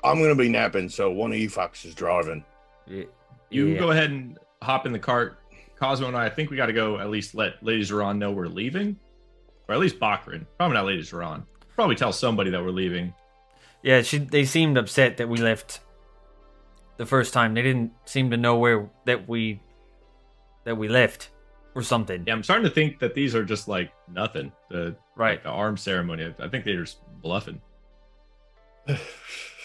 I'm 0.04 0.20
gonna 0.22 0.36
be 0.36 0.50
napping, 0.50 0.90
so 0.90 1.12
one 1.12 1.32
of 1.32 1.38
you 1.38 1.50
fucks 1.50 1.86
is 1.86 1.94
driving. 1.96 2.44
Y- 2.90 3.08
You 3.50 3.78
go 3.78 3.92
ahead 3.92 4.12
and 4.12 4.38
hop 4.62 4.86
in 4.86 4.92
the 4.94 5.00
cart. 5.00 5.40
Cosmo 5.76 6.08
and 6.08 6.16
I, 6.18 6.26
I 6.26 6.30
think 6.30 6.50
we 6.52 6.58
got 6.58 6.66
to 6.68 6.74
go 6.74 7.00
at 7.00 7.10
least 7.10 7.36
let 7.36 7.64
Lady 7.64 7.82
Zeron 7.84 8.18
know 8.18 8.32
we're 8.32 8.48
leaving. 8.48 8.98
Or 9.70 9.74
at 9.74 9.80
least 9.80 10.00
Bakrin. 10.00 10.48
Probably 10.58 10.74
not 10.74 10.86
Lady 10.88 11.04
Zeron. 11.04 11.44
Probably 11.76 11.96
tell 11.96 12.12
somebody 12.12 12.50
that 12.50 12.62
we're 12.62 12.72
leaving. 12.72 13.14
Yeah, 13.84 14.02
she, 14.02 14.18
they 14.18 14.44
seemed 14.44 14.78
upset 14.78 15.18
that 15.18 15.30
we 15.30 15.38
left 15.38 15.80
the 16.98 17.06
first 17.06 17.34
time. 17.34 17.54
They 17.54 17.62
didn't 17.62 17.94
seem 18.06 18.32
to 18.32 18.38
know 18.38 18.58
where 18.58 18.90
that 19.06 19.30
we 19.30 19.62
that 20.66 20.76
we 20.76 20.90
left 20.90 21.30
or 21.76 21.84
something. 21.84 22.24
Yeah, 22.28 22.34
I'm 22.34 22.44
starting 22.44 22.66
to 22.66 22.72
think 22.74 23.00
that 23.00 23.14
these 23.14 23.36
are 23.36 23.46
just 23.46 23.68
like 23.68 23.94
nothing. 24.12 24.52
The 24.70 24.96
Right. 25.16 25.32
like 25.34 25.44
the 25.44 25.50
arm 25.50 25.78
ceremony. 25.78 26.34
I 26.40 26.48
think 26.48 26.66
they're 26.66 26.82
just 26.82 26.98
bluffing. 27.22 27.62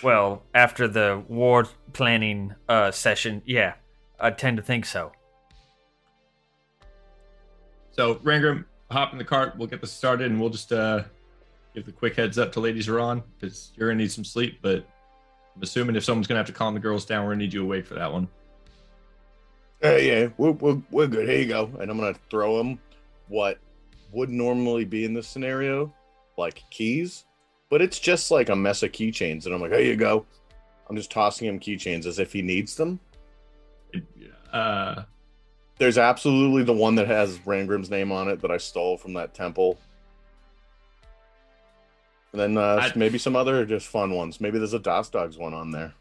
Well, 0.03 0.43
after 0.55 0.87
the 0.87 1.23
war 1.29 1.67
planning 1.95 2.55
uh, 2.69 2.91
session, 2.91 3.41
yeah, 3.47 3.75
I 4.21 4.33
tend 4.33 4.59
to 4.59 4.63
think 4.63 4.85
so. 4.85 5.13
So 7.93 8.17
Rangrim, 8.17 8.67
hop 8.95 9.13
in 9.13 9.19
the 9.19 9.25
cart. 9.25 9.57
We'll 9.59 9.69
get 9.69 9.81
this 9.81 9.93
started, 9.93 10.31
and 10.31 10.41
we'll 10.41 10.51
just 10.51 10.73
uh 10.73 11.05
give 11.75 11.85
the 11.85 11.93
quick 11.93 12.17
heads 12.17 12.39
up 12.39 12.53
to 12.53 12.61
Lady 12.61 12.81
Zeron 12.81 13.23
because 13.39 13.73
you're 13.77 13.89
gonna 13.89 14.01
need 14.01 14.13
some 14.13 14.25
sleep. 14.25 14.61
But 14.63 14.87
I'm 15.55 15.63
assuming 15.63 15.97
if 15.97 16.05
someone's 16.05 16.27
gonna 16.27 16.39
have 16.39 16.47
to 16.47 16.53
calm 16.53 16.75
the 16.75 16.81
girls 16.81 17.05
down, 17.05 17.25
we're 17.25 17.33
gonna 17.33 17.45
need 17.45 17.53
you 17.53 17.63
awake 17.63 17.87
for 17.87 17.95
that 17.95 18.13
one. 18.13 18.29
Uh, 19.85 19.97
yeah, 19.97 20.29
we're, 20.39 20.53
we're, 20.53 20.81
we're 20.91 21.07
good. 21.07 21.29
Here 21.29 21.41
you 21.41 21.47
go. 21.47 21.71
And 21.79 21.91
I'm 21.91 21.99
to 21.99 22.15
throw 22.31 22.59
him 22.59 22.79
what 23.29 23.59
would 24.13 24.31
normally 24.31 24.87
be 24.87 25.05
in 25.05 25.13
this 25.13 25.29
scenario, 25.29 25.93
like 26.39 26.63
keys, 26.71 27.25
but 27.69 27.83
it's 27.83 27.99
just 27.99 28.31
like 28.31 28.49
a 28.49 28.57
mess 28.57 28.83
of 28.83 28.93
keychains. 28.93 29.45
And 29.45 29.55
I'm 29.55 29.61
like, 29.61 29.73
here 29.73 29.81
you 29.81 29.97
go. 29.97 30.25
I'm 30.89 30.97
just 30.97 31.11
tossing 31.11 31.49
him 31.49 31.61
keychains 31.61 32.07
as 32.07 32.19
if 32.19 32.33
he 32.33 32.41
needs 32.41 32.77
them. 32.77 32.99
Uh, 34.53 35.03
There's 35.79 35.99
absolutely 35.99 36.63
the 36.63 36.73
one 36.73 36.95
that 36.97 37.09
has 37.09 37.39
Rangrim's 37.39 37.91
name 37.91 38.13
on 38.13 38.29
it 38.29 38.41
that 38.43 38.51
I 38.51 38.59
stole 38.59 38.97
from 38.97 39.13
that 39.15 39.35
temple. 39.35 39.79
And 42.33 42.41
then 42.41 42.57
uh, 42.57 42.79
I- 42.83 42.93
maybe 42.97 43.19
some 43.19 43.37
other 43.37 43.65
just 43.65 43.87
fun 43.89 44.13
ones. 44.13 44.41
Maybe 44.41 44.59
there's 44.59 44.75
a 44.75 44.79
DOS 44.79 45.09
Dogs 45.11 45.37
one 45.39 45.55
on 45.55 45.71
there. 45.71 45.93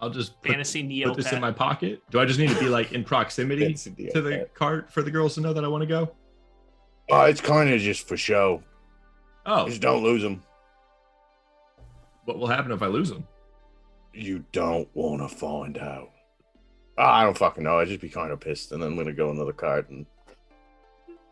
I'll 0.00 0.10
just 0.10 0.40
put, 0.40 0.52
Fantasy 0.52 0.82
Neo. 0.82 1.08
put 1.08 1.18
this 1.18 1.30
in 1.32 1.40
my 1.42 1.52
pocket. 1.52 2.02
Do 2.10 2.20
I 2.20 2.24
just 2.24 2.38
need 2.38 2.48
to 2.48 2.58
be 2.58 2.68
like 2.70 2.92
in 2.92 3.04
proximity 3.04 3.74
to 3.74 4.22
the 4.22 4.48
cart 4.54 4.90
for 4.90 5.02
the 5.02 5.10
girls 5.10 5.34
to 5.34 5.42
know 5.42 5.52
that 5.52 5.62
I 5.62 5.68
want 5.68 5.82
to 5.82 5.86
go? 5.86 6.10
Uh, 7.12 7.24
it's 7.28 7.40
kind 7.42 7.68
of 7.68 7.80
just 7.80 8.08
for 8.08 8.16
show. 8.16 8.62
Oh, 9.44 9.66
Just 9.66 9.80
don't 9.82 10.02
lose 10.02 10.22
them. 10.22 10.42
what 12.24 12.38
will 12.38 12.46
happen 12.46 12.72
if 12.72 12.82
I 12.82 12.86
lose 12.86 13.10
them? 13.10 13.26
You 14.14 14.44
don't 14.52 14.88
want 14.94 15.20
to 15.28 15.34
find 15.36 15.76
out. 15.78 16.10
Ah, 17.00 17.20
I 17.20 17.24
don't 17.24 17.36
fucking 17.36 17.64
know. 17.64 17.78
I'd 17.78 17.88
just 17.88 18.02
be 18.02 18.10
kind 18.10 18.30
of 18.30 18.40
pissed, 18.40 18.72
and 18.72 18.82
then 18.82 18.90
I'm 18.90 18.96
gonna 18.96 19.12
go 19.14 19.30
another 19.30 19.54
card 19.54 19.88
and 19.88 20.04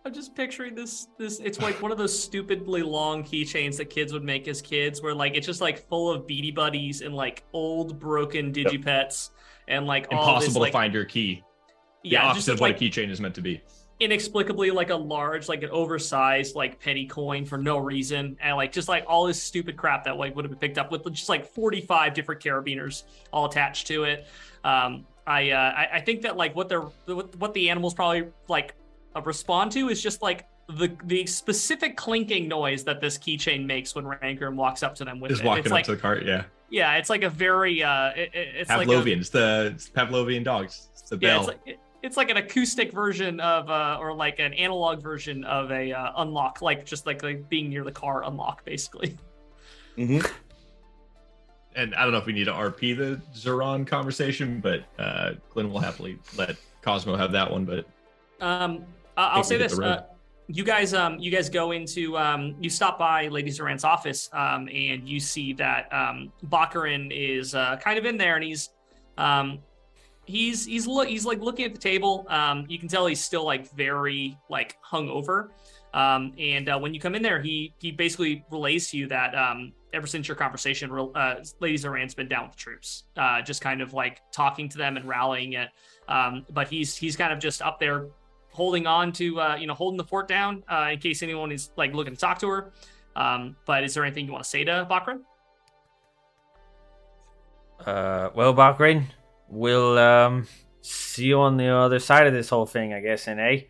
I'm 0.04 0.14
just 0.14 0.34
picturing 0.34 0.74
this. 0.74 1.08
This 1.18 1.38
it's 1.40 1.60
like 1.60 1.82
one 1.82 1.92
of 1.92 1.98
those 1.98 2.18
stupidly 2.18 2.82
long 2.82 3.22
keychains 3.22 3.76
that 3.76 3.90
kids 3.90 4.14
would 4.14 4.24
make 4.24 4.48
as 4.48 4.62
kids, 4.62 5.02
where 5.02 5.14
like 5.14 5.36
it's 5.36 5.46
just 5.46 5.60
like 5.60 5.86
full 5.86 6.10
of 6.10 6.26
Beady 6.26 6.50
Buddies 6.50 7.02
and 7.02 7.14
like 7.14 7.44
old 7.52 7.98
broken 7.98 8.50
digipets 8.50 9.30
and 9.68 9.86
like 9.86 10.06
all 10.10 10.36
this 10.40 10.46
Impossible 10.46 10.60
like 10.62 10.72
to 10.72 10.78
find 10.78 10.94
your 10.94 11.04
key. 11.04 11.44
The 12.02 12.10
yeah, 12.10 12.22
opposite 12.22 12.36
just 12.36 12.48
of 12.48 12.60
what 12.60 12.70
like 12.70 12.80
a 12.80 12.84
keychain 12.84 13.10
is 13.10 13.20
meant 13.20 13.34
to 13.34 13.42
be. 13.42 13.60
inexplicably 14.00 14.70
like 14.70 14.90
a 14.90 14.96
large, 14.96 15.48
like 15.48 15.62
an 15.62 15.70
oversized 15.70 16.54
like 16.54 16.80
penny 16.80 17.04
coin 17.06 17.44
for 17.44 17.58
no 17.58 17.78
reason, 17.78 18.36
and 18.40 18.56
like 18.56 18.72
just 18.72 18.88
like 18.88 19.04
all 19.06 19.26
this 19.26 19.42
stupid 19.42 19.76
crap 19.76 20.04
that 20.04 20.16
like 20.16 20.34
would 20.36 20.44
have 20.44 20.50
been 20.50 20.58
picked 20.58 20.78
up 20.78 20.90
with 20.90 21.04
just 21.12 21.28
like 21.28 21.44
45 21.44 22.14
different 22.14 22.40
carabiners 22.40 23.02
all 23.32 23.46
attached 23.46 23.88
to 23.88 24.04
it. 24.04 24.26
Um, 24.64 25.06
I, 25.28 25.50
uh, 25.50 25.56
I 25.76 25.88
I 25.96 26.00
think 26.00 26.22
that 26.22 26.36
like 26.36 26.56
what 26.56 26.68
they're 26.68 26.80
what, 27.06 27.36
what 27.36 27.54
the 27.54 27.68
animals 27.70 27.94
probably 27.94 28.28
like 28.48 28.74
uh, 29.14 29.20
respond 29.22 29.70
to 29.72 29.88
is 29.90 30.02
just 30.02 30.22
like 30.22 30.46
the 30.68 30.90
the 31.04 31.26
specific 31.26 31.96
clinking 31.96 32.48
noise 32.48 32.82
that 32.84 33.00
this 33.00 33.18
keychain 33.18 33.64
makes 33.66 33.94
when 33.94 34.04
Rangrim 34.04 34.54
walks 34.54 34.82
up 34.82 34.94
to 34.96 35.04
them 35.04 35.20
with 35.20 35.30
Just 35.30 35.42
it. 35.42 35.46
walking 35.46 35.60
it's 35.64 35.68
up 35.70 35.72
like 35.72 35.84
to 35.84 35.92
the 35.92 35.96
cart, 36.00 36.24
yeah. 36.24 36.44
yeah, 36.70 36.96
it's 36.96 37.10
like 37.10 37.22
a 37.22 37.30
very 37.30 37.82
uh, 37.82 38.08
it, 38.16 38.30
it- 38.34 38.48
it's 38.56 38.70
like 38.70 38.88
a, 38.88 38.90
Pavlovian. 38.90 39.18
it's 39.20 39.28
the 39.30 39.72
it's 39.74 39.88
Pavlovian 39.88 40.44
dogs. 40.44 40.88
It's 40.92 41.02
the 41.02 41.18
yeah, 41.20 41.28
bell. 41.28 41.38
it's 41.40 41.48
like 41.48 41.60
it- 41.66 41.78
it's 42.02 42.16
like 42.16 42.30
an 42.30 42.36
acoustic 42.36 42.92
version 42.92 43.40
of 43.40 43.68
uh, 43.68 43.98
or 44.00 44.14
like 44.14 44.38
an 44.38 44.52
analog 44.54 45.02
version 45.02 45.42
of 45.44 45.70
a 45.72 45.90
uh, 45.92 46.12
unlock, 46.18 46.62
like 46.62 46.86
just 46.86 47.06
like, 47.06 47.24
like 47.24 47.48
being 47.48 47.68
near 47.68 47.82
the 47.82 47.90
car 47.90 48.22
unlock, 48.24 48.64
basically. 48.64 49.16
And 51.78 51.94
I 51.94 52.02
don't 52.02 52.12
know 52.12 52.18
if 52.18 52.26
we 52.26 52.32
need 52.32 52.44
to 52.44 52.52
RP 52.52 52.96
the 52.96 53.20
Zeron 53.32 53.86
conversation, 53.86 54.60
but 54.60 54.84
uh, 54.98 55.34
Glenn 55.50 55.72
will 55.72 55.78
happily 55.78 56.18
let 56.36 56.56
Cosmo 56.82 57.16
have 57.16 57.30
that 57.32 57.50
one. 57.50 57.64
But 57.64 57.86
Um, 58.40 58.84
I'll 59.16 59.44
say 59.44 59.56
this: 59.56 59.78
uh, 59.78 60.02
you 60.48 60.64
guys, 60.64 60.92
um, 60.92 61.18
you 61.18 61.30
guys 61.30 61.48
go 61.48 61.70
into, 61.70 62.18
um, 62.18 62.56
you 62.60 62.68
stop 62.68 62.98
by 62.98 63.28
Lady 63.28 63.50
Zoran's 63.50 63.84
office, 63.84 64.28
um, 64.32 64.68
and 64.68 65.08
you 65.08 65.20
see 65.20 65.52
that 65.54 65.92
um, 65.92 66.32
Bakarin 66.46 67.10
is 67.12 67.54
uh, 67.54 67.76
kind 67.76 67.96
of 67.98 68.04
in 68.04 68.16
there, 68.16 68.34
and 68.34 68.44
he's, 68.44 68.70
um, 69.16 69.60
he's 70.24 70.66
he's 70.66 70.86
look 70.86 71.06
he's 71.06 71.24
like 71.24 71.40
looking 71.40 71.64
at 71.64 71.72
the 71.72 71.80
table. 71.80 72.26
Um, 72.28 72.66
you 72.68 72.78
can 72.78 72.88
tell 72.88 73.06
he's 73.06 73.24
still 73.24 73.44
like 73.44 73.70
very 73.72 74.36
like 74.50 74.76
hungover. 74.84 75.50
Um, 75.94 76.34
and 76.38 76.68
uh, 76.68 76.78
when 76.78 76.92
you 76.92 77.00
come 77.00 77.14
in 77.14 77.22
there, 77.22 77.40
he 77.40 77.72
he 77.78 77.92
basically 77.92 78.44
relays 78.50 78.90
to 78.90 78.98
you 78.98 79.06
that 79.08 79.34
um, 79.36 79.72
ever 79.92 80.06
since 80.06 80.28
your 80.28 80.36
conversation, 80.36 80.90
uh, 80.92 81.34
Lady 81.60 81.76
Zoran's 81.76 82.14
been 82.14 82.28
down 82.28 82.44
with 82.44 82.52
the 82.52 82.58
troops, 82.58 83.04
uh, 83.16 83.42
just 83.42 83.60
kind 83.60 83.80
of 83.80 83.94
like 83.94 84.20
talking 84.32 84.68
to 84.68 84.78
them 84.78 84.96
and 84.96 85.08
rallying 85.08 85.54
it. 85.54 85.68
Um, 86.08 86.46
but 86.50 86.68
he's 86.68 86.96
he's 86.96 87.16
kind 87.16 87.32
of 87.32 87.38
just 87.38 87.62
up 87.62 87.78
there 87.78 88.08
holding 88.50 88.86
on 88.86 89.12
to 89.12 89.40
uh, 89.40 89.56
you 89.56 89.66
know 89.66 89.74
holding 89.74 89.96
the 89.98 90.04
fort 90.04 90.28
down 90.28 90.64
uh, 90.70 90.90
in 90.92 90.98
case 90.98 91.22
anyone 91.22 91.52
is 91.52 91.70
like 91.76 91.94
looking 91.94 92.14
to 92.14 92.20
talk 92.20 92.38
to 92.40 92.48
her. 92.48 92.72
Um, 93.16 93.56
but 93.66 93.84
is 93.84 93.94
there 93.94 94.04
anything 94.04 94.26
you 94.26 94.32
want 94.32 94.44
to 94.44 94.50
say 94.50 94.64
to 94.64 94.86
Bakrin? 94.88 95.20
Uh, 97.84 98.30
well, 98.34 98.54
Bakrin, 98.54 99.04
we'll 99.48 99.98
um 99.98 100.46
see 100.80 101.26
you 101.26 101.38
on 101.40 101.56
the 101.56 101.68
other 101.68 101.98
side 101.98 102.26
of 102.26 102.32
this 102.32 102.48
whole 102.48 102.66
thing, 102.66 102.92
I 102.92 103.00
guess, 103.00 103.28
and 103.28 103.40
eh? 103.40 103.62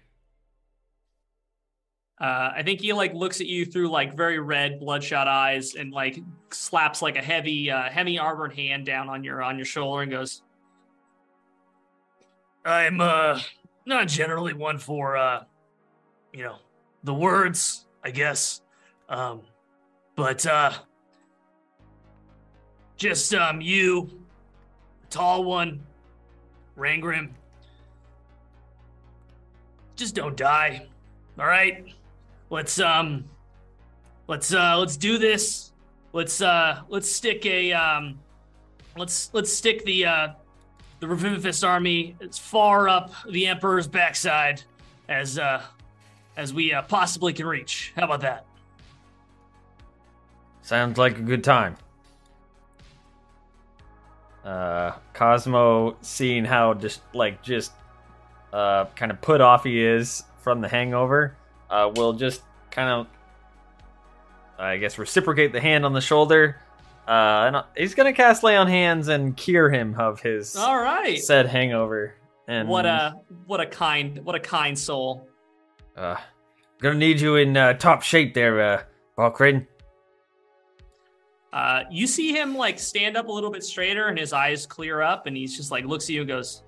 Uh, 2.20 2.50
I 2.56 2.62
think 2.64 2.80
he 2.80 2.92
like 2.92 3.14
looks 3.14 3.40
at 3.40 3.46
you 3.46 3.64
through 3.64 3.90
like 3.90 4.16
very 4.16 4.40
red, 4.40 4.80
bloodshot 4.80 5.28
eyes, 5.28 5.76
and 5.76 5.92
like 5.92 6.18
slaps 6.50 7.00
like 7.00 7.16
a 7.16 7.22
heavy, 7.22 7.70
uh, 7.70 7.88
heavy 7.88 8.18
armored 8.18 8.52
hand 8.54 8.86
down 8.86 9.08
on 9.08 9.22
your 9.22 9.40
on 9.40 9.56
your 9.56 9.64
shoulder 9.64 10.02
and 10.02 10.10
goes, 10.10 10.42
"I'm 12.64 13.00
uh 13.00 13.40
not 13.86 14.08
generally 14.08 14.52
one 14.52 14.78
for 14.78 15.16
uh, 15.16 15.44
you 16.32 16.42
know, 16.42 16.56
the 17.04 17.14
words, 17.14 17.86
I 18.02 18.10
guess, 18.10 18.62
um, 19.08 19.42
but 20.16 20.44
uh, 20.44 20.72
just 22.96 23.32
um 23.32 23.60
you, 23.60 24.10
tall 25.08 25.44
one, 25.44 25.86
Rangrim, 26.76 27.30
just 29.94 30.16
don't 30.16 30.36
die, 30.36 30.88
all 31.38 31.46
right." 31.46 31.94
Let's 32.50 32.78
um 32.80 33.24
let's 34.26 34.52
uh 34.52 34.78
let's 34.78 34.96
do 34.96 35.18
this 35.18 35.72
let's 36.12 36.40
uh 36.40 36.82
let's 36.88 37.10
stick 37.10 37.44
a 37.46 37.72
um 37.72 38.18
let's 38.98 39.30
let's 39.32 39.52
stick 39.52 39.84
the 39.84 40.04
uh, 40.04 40.28
the 41.00 41.06
Revivifist 41.06 41.64
army 41.64 42.16
as 42.20 42.38
far 42.38 42.88
up 42.88 43.12
the 43.30 43.46
Emperor's 43.46 43.86
backside 43.86 44.62
as 45.08 45.38
uh, 45.38 45.62
as 46.36 46.52
we 46.52 46.72
uh, 46.72 46.82
possibly 46.82 47.32
can 47.32 47.46
reach. 47.46 47.92
How 47.96 48.04
about 48.04 48.20
that? 48.22 48.44
Sounds 50.62 50.98
like 50.98 51.18
a 51.18 51.22
good 51.22 51.44
time. 51.44 51.76
Uh, 54.44 54.92
Cosmo, 55.14 55.96
seeing 56.00 56.44
how 56.44 56.74
just 56.74 57.00
like 57.14 57.42
just 57.42 57.72
uh, 58.52 58.86
kind 58.96 59.12
of 59.12 59.20
put 59.20 59.40
off 59.40 59.64
he 59.64 59.82
is 59.82 60.24
from 60.42 60.60
the 60.60 60.68
hangover, 60.68 61.36
uh, 61.70 61.90
will 61.94 62.12
just 62.12 62.42
kind 62.70 62.88
of, 62.88 63.06
I 64.58 64.76
guess, 64.76 64.98
reciprocate 64.98 65.52
the 65.52 65.60
hand 65.60 65.84
on 65.84 65.92
the 65.92 66.00
shoulder. 66.00 66.56
Uh, 67.06 67.50
and 67.52 67.56
he's 67.76 67.94
gonna 67.94 68.12
cast 68.12 68.42
lay 68.42 68.56
on 68.56 68.66
hands 68.66 69.08
and 69.08 69.36
cure 69.36 69.70
him 69.70 69.94
of 69.98 70.20
his 70.20 70.54
All 70.56 70.78
right. 70.78 71.18
said 71.18 71.46
hangover. 71.46 72.14
And 72.48 72.68
What 72.68 72.84
a 72.86 73.14
what 73.46 73.60
a 73.60 73.66
kind 73.66 74.24
what 74.24 74.34
a 74.34 74.40
kind 74.40 74.78
soul. 74.78 75.26
uh, 75.96 76.16
gonna 76.80 76.94
need 76.96 77.20
you 77.20 77.36
in 77.36 77.56
uh, 77.56 77.74
top 77.74 78.02
shape 78.02 78.34
there, 78.34 78.60
uh, 78.60 78.82
Balkraden. 79.18 79.66
Uh, 81.52 81.84
you 81.90 82.06
see 82.06 82.32
him 82.32 82.54
like 82.54 82.78
stand 82.78 83.16
up 83.16 83.28
a 83.28 83.32
little 83.32 83.50
bit 83.50 83.64
straighter, 83.64 84.08
and 84.08 84.18
his 84.18 84.32
eyes 84.34 84.66
clear 84.66 85.00
up, 85.00 85.26
and 85.26 85.34
he's 85.36 85.56
just 85.56 85.70
like 85.70 85.84
looks 85.86 86.04
at 86.04 86.10
you 86.10 86.20
and 86.20 86.28
goes, 86.28 86.62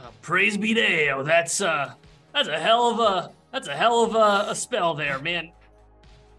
"Uh, 0.00 0.06
"Praise 0.22 0.56
be 0.56 0.72
to 0.74 0.86
Deo. 0.86 1.22
That's 1.22 1.60
uh, 1.60 1.92
that's 2.32 2.48
a 2.48 2.58
hell 2.58 2.90
of 2.90 3.00
a 3.00 3.30
that's 3.52 3.68
a 3.68 3.76
hell 3.76 4.04
of 4.04 4.14
a, 4.14 4.50
a 4.50 4.54
spell 4.54 4.94
there, 4.94 5.18
man. 5.18 5.52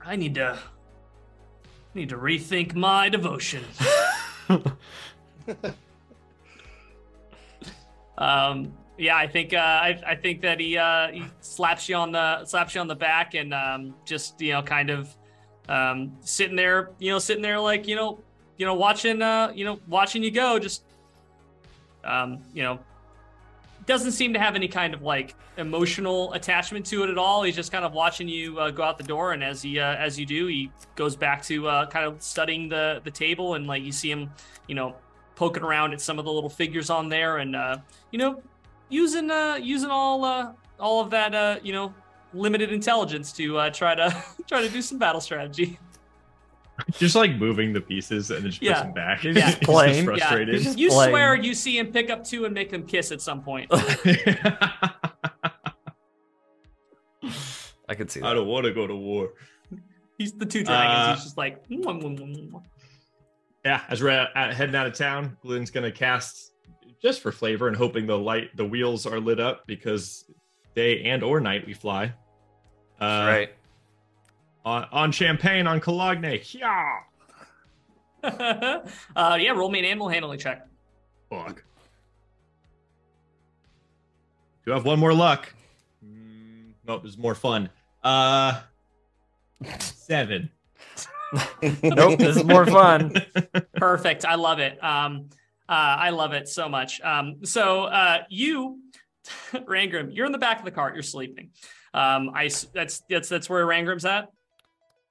I 0.05 0.15
need 0.15 0.35
to 0.35 0.59
need 1.93 2.09
to 2.09 2.17
rethink 2.17 2.75
my 2.75 3.09
devotion." 3.09 3.63
um, 8.17 8.73
yeah, 8.97 9.17
I 9.17 9.27
think 9.27 9.53
uh, 9.53 9.57
I, 9.57 10.01
I 10.05 10.15
think 10.15 10.41
that 10.41 10.59
he 10.59 10.77
uh, 10.77 11.07
he 11.09 11.23
slaps 11.41 11.89
you 11.89 11.95
on 11.95 12.11
the 12.11 12.45
slaps 12.45 12.75
you 12.75 12.81
on 12.81 12.87
the 12.87 12.95
back 12.95 13.33
and 13.33 13.53
um, 13.53 13.95
just 14.05 14.39
you 14.41 14.53
know 14.53 14.61
kind 14.61 14.89
of 14.89 15.15
um, 15.69 16.11
sitting 16.21 16.55
there, 16.55 16.91
you 16.99 17.11
know, 17.11 17.19
sitting 17.19 17.41
there 17.41 17.59
like 17.59 17.87
you 17.87 17.95
know, 17.95 18.19
you 18.57 18.65
know, 18.65 18.73
watching, 18.75 19.21
uh, 19.21 19.51
you 19.53 19.65
know, 19.65 19.79
watching 19.87 20.23
you 20.23 20.31
go. 20.31 20.59
Just, 20.59 20.83
um, 22.03 22.39
you 22.53 22.63
know, 22.63 22.79
doesn't 23.85 24.11
seem 24.11 24.33
to 24.33 24.39
have 24.39 24.55
any 24.55 24.67
kind 24.67 24.93
of 24.93 25.01
like 25.01 25.35
emotional 25.57 26.33
attachment 26.33 26.85
to 26.87 27.03
it 27.03 27.09
at 27.09 27.17
all. 27.17 27.43
He's 27.43 27.55
just 27.55 27.71
kind 27.71 27.85
of 27.85 27.93
watching 27.93 28.27
you 28.27 28.59
uh, 28.59 28.71
go 28.71 28.83
out 28.83 28.97
the 28.97 29.03
door, 29.03 29.33
and 29.33 29.43
as 29.43 29.61
he 29.61 29.79
uh, 29.79 29.95
as 29.95 30.19
you 30.19 30.25
do, 30.25 30.47
he 30.47 30.71
goes 30.95 31.15
back 31.15 31.43
to 31.43 31.67
uh, 31.67 31.85
kind 31.87 32.05
of 32.05 32.21
studying 32.21 32.69
the 32.69 33.01
the 33.03 33.11
table, 33.11 33.55
and 33.55 33.67
like 33.67 33.83
you 33.83 33.91
see 33.91 34.11
him, 34.11 34.29
you 34.67 34.75
know, 34.75 34.95
poking 35.35 35.63
around 35.63 35.93
at 35.93 36.01
some 36.01 36.19
of 36.19 36.25
the 36.25 36.31
little 36.31 36.49
figures 36.49 36.89
on 36.89 37.09
there, 37.09 37.37
and 37.37 37.55
uh, 37.55 37.77
you 38.11 38.19
know, 38.19 38.41
using 38.89 39.29
uh, 39.29 39.55
using 39.61 39.89
all 39.89 40.23
uh, 40.23 40.51
all 40.79 41.01
of 41.01 41.09
that, 41.11 41.33
uh, 41.33 41.59
you 41.63 41.73
know, 41.73 41.93
limited 42.33 42.71
intelligence 42.71 43.31
to 43.33 43.57
uh, 43.57 43.69
try 43.69 43.95
to 43.95 44.23
try 44.47 44.61
to 44.61 44.69
do 44.69 44.81
some 44.81 44.97
battle 44.97 45.21
strategy. 45.21 45.79
Just 46.97 47.15
like 47.15 47.35
moving 47.37 47.71
the 47.73 47.81
pieces 47.81 48.31
and 48.31 48.43
then 48.43 48.51
just 48.51 48.61
Yeah. 48.63 48.73
puts 48.73 48.83
them 48.83 48.93
back. 48.93 49.19
He's 49.19 49.35
Yeah. 49.35 49.45
just 49.51 49.61
playing. 49.61 49.93
Just 49.93 50.05
frustrated. 50.05 50.55
He's 50.55 50.63
just 50.65 50.77
You 50.79 50.89
playing. 50.89 51.11
swear 51.11 51.35
you 51.35 51.53
see 51.53 51.77
him 51.77 51.91
pick 51.91 52.09
up 52.09 52.23
two 52.23 52.45
and 52.45 52.53
make 52.53 52.71
them 52.71 52.83
kiss 52.85 53.11
at 53.11 53.21
some 53.21 53.41
point. 53.43 53.69
I 57.89 57.95
could 57.95 58.09
see 58.09 58.21
I 58.21 58.33
don't 58.33 58.47
want 58.47 58.65
to 58.65 58.73
go 58.73 58.87
to 58.87 58.95
war. 58.95 59.29
He's 60.17 60.33
the 60.33 60.45
two 60.45 60.63
dragons. 60.63 60.95
Uh, 61.09 61.13
He's 61.15 61.23
just 61.23 61.37
like. 61.37 61.67
"Mwah, 61.69 62.01
mwah, 62.01 62.17
mwah, 62.17 62.51
mwah." 62.51 62.63
Yeah, 63.65 63.81
as 63.89 64.01
we're 64.01 64.09
at, 64.09 64.29
at- 64.35 64.53
heading 64.53 64.75
out 64.75 64.87
of 64.87 64.93
town, 64.93 65.37
Glenn's 65.41 65.71
gonna 65.71 65.91
cast 65.91 66.53
just 67.01 67.21
for 67.21 67.31
flavor 67.31 67.67
and 67.67 67.75
hoping 67.75 68.05
the 68.07 68.17
light, 68.17 68.55
the 68.55 68.65
wheels 68.65 69.05
are 69.05 69.19
lit 69.19 69.39
up 69.39 69.65
because 69.67 70.25
day 70.75 71.03
and 71.03 71.23
or 71.23 71.39
night 71.39 71.65
we 71.65 71.73
fly. 71.73 72.13
Uh, 73.01 73.25
right. 73.27 73.49
On, 74.65 74.85
on 74.91 75.11
champagne 75.11 75.67
on 75.67 75.79
Cologne. 75.81 76.39
Yeah. 76.51 76.99
uh, 78.23 79.37
yeah, 79.39 79.51
roll 79.51 79.69
me 79.69 79.79
an 79.79 79.85
animal 79.85 80.07
handling 80.07 80.39
check. 80.39 80.65
Fuck. 81.29 81.63
Do 84.65 84.71
I 84.71 84.75
have 84.75 84.85
one 84.85 84.99
more 84.99 85.13
luck? 85.13 85.53
Mm, 86.05 86.71
nope, 86.87 87.01
there's 87.03 87.17
more 87.17 87.35
fun. 87.35 87.69
Uh, 88.03 88.61
seven. 89.79 90.49
Nope, 91.81 92.19
this 92.19 92.37
is 92.37 92.43
more 92.43 92.63
fun. 92.65 93.11
Perfect. 93.75 94.23
I 94.23 94.35
love 94.35 94.59
it. 94.59 94.81
Um, 94.83 95.29
uh, 95.67 95.71
I 95.71 96.11
love 96.11 96.33
it 96.33 96.47
so 96.47 96.69
much. 96.69 97.01
Um, 97.01 97.37
so 97.43 97.85
uh, 97.85 98.19
you, 98.29 98.81
Rangrim, 99.51 100.09
you're 100.15 100.27
in 100.27 100.31
the 100.31 100.37
back 100.37 100.59
of 100.59 100.65
the 100.65 100.69
cart. 100.69 100.93
You're 100.93 101.01
sleeping. 101.01 101.49
Um, 101.91 102.29
I 102.35 102.45
s- 102.45 102.67
that's 102.71 103.01
that's 103.09 103.29
that's 103.29 103.49
where 103.49 103.65
Rangrim's 103.65 104.05
at. 104.05 104.29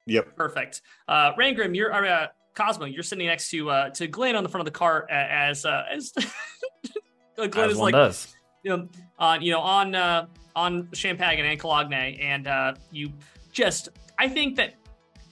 Yep. 0.07 0.37
Perfect. 0.37 0.83
Uh, 1.09 1.33
Rangrim, 1.35 1.77
you're 1.77 1.93
uh, 1.93 2.27
Cosmo. 2.55 2.87
You're 2.87 3.03
sitting 3.03 3.27
next 3.27 3.51
to 3.51 3.71
uh, 3.71 3.91
to 3.91 4.07
Glenn 4.07 4.37
on 4.37 4.43
the 4.43 4.49
front 4.49 4.67
of 4.67 4.73
the 4.73 4.79
cart 4.79 5.07
a- 5.11 5.15
as 5.15 5.65
uh, 5.65 5.85
as 5.93 6.13
Glenn 7.37 7.51
As 7.67 7.73
is 7.73 7.79
one 7.79 7.93
like 7.93 7.95
does. 7.95 8.35
you 8.63 8.77
know, 8.77 8.89
on 9.19 9.43
you 9.43 9.53
know 9.53 9.61
on 9.61 9.95
uh, 9.95 10.27
on 10.55 10.89
Champagne 10.93 11.45
and 11.45 11.59
Cologne, 11.59 11.93
and 11.93 12.47
uh, 12.47 12.75
you 12.91 13.13
just 13.53 13.89
I 14.19 14.29
think 14.29 14.57
that 14.57 14.75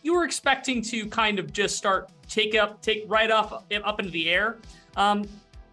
you 0.02 0.14
were 0.14 0.24
expecting 0.24 0.82
to 0.82 1.06
kind 1.06 1.38
of 1.38 1.52
just 1.52 1.76
start 1.76 2.10
take 2.28 2.54
up 2.54 2.80
take 2.80 3.04
right 3.06 3.30
up 3.30 3.66
up 3.84 3.98
into 4.00 4.10
the 4.12 4.30
air. 4.30 4.58
Um, 4.96 5.24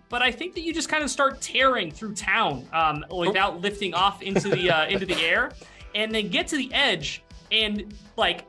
but 0.10 0.22
I 0.22 0.32
think 0.32 0.54
that 0.56 0.62
you 0.62 0.74
just 0.74 0.90
kind 0.90 1.04
of 1.04 1.10
start 1.10 1.42
tearing 1.42 1.92
through 1.92 2.14
town 2.16 2.66
um, 2.72 3.04
without 3.14 3.62
lifting 3.62 3.94
off 3.94 4.22
into 4.22 4.50
the 4.50 4.70
uh, 4.72 4.88
into 4.88 5.06
the 5.06 5.16
air, 5.26 5.52
and 5.96 6.14
then 6.14 6.30
get 6.30 6.48
to 6.48 6.58
the 6.58 6.74
edge 6.74 7.24
and 7.52 7.94
like 8.18 8.46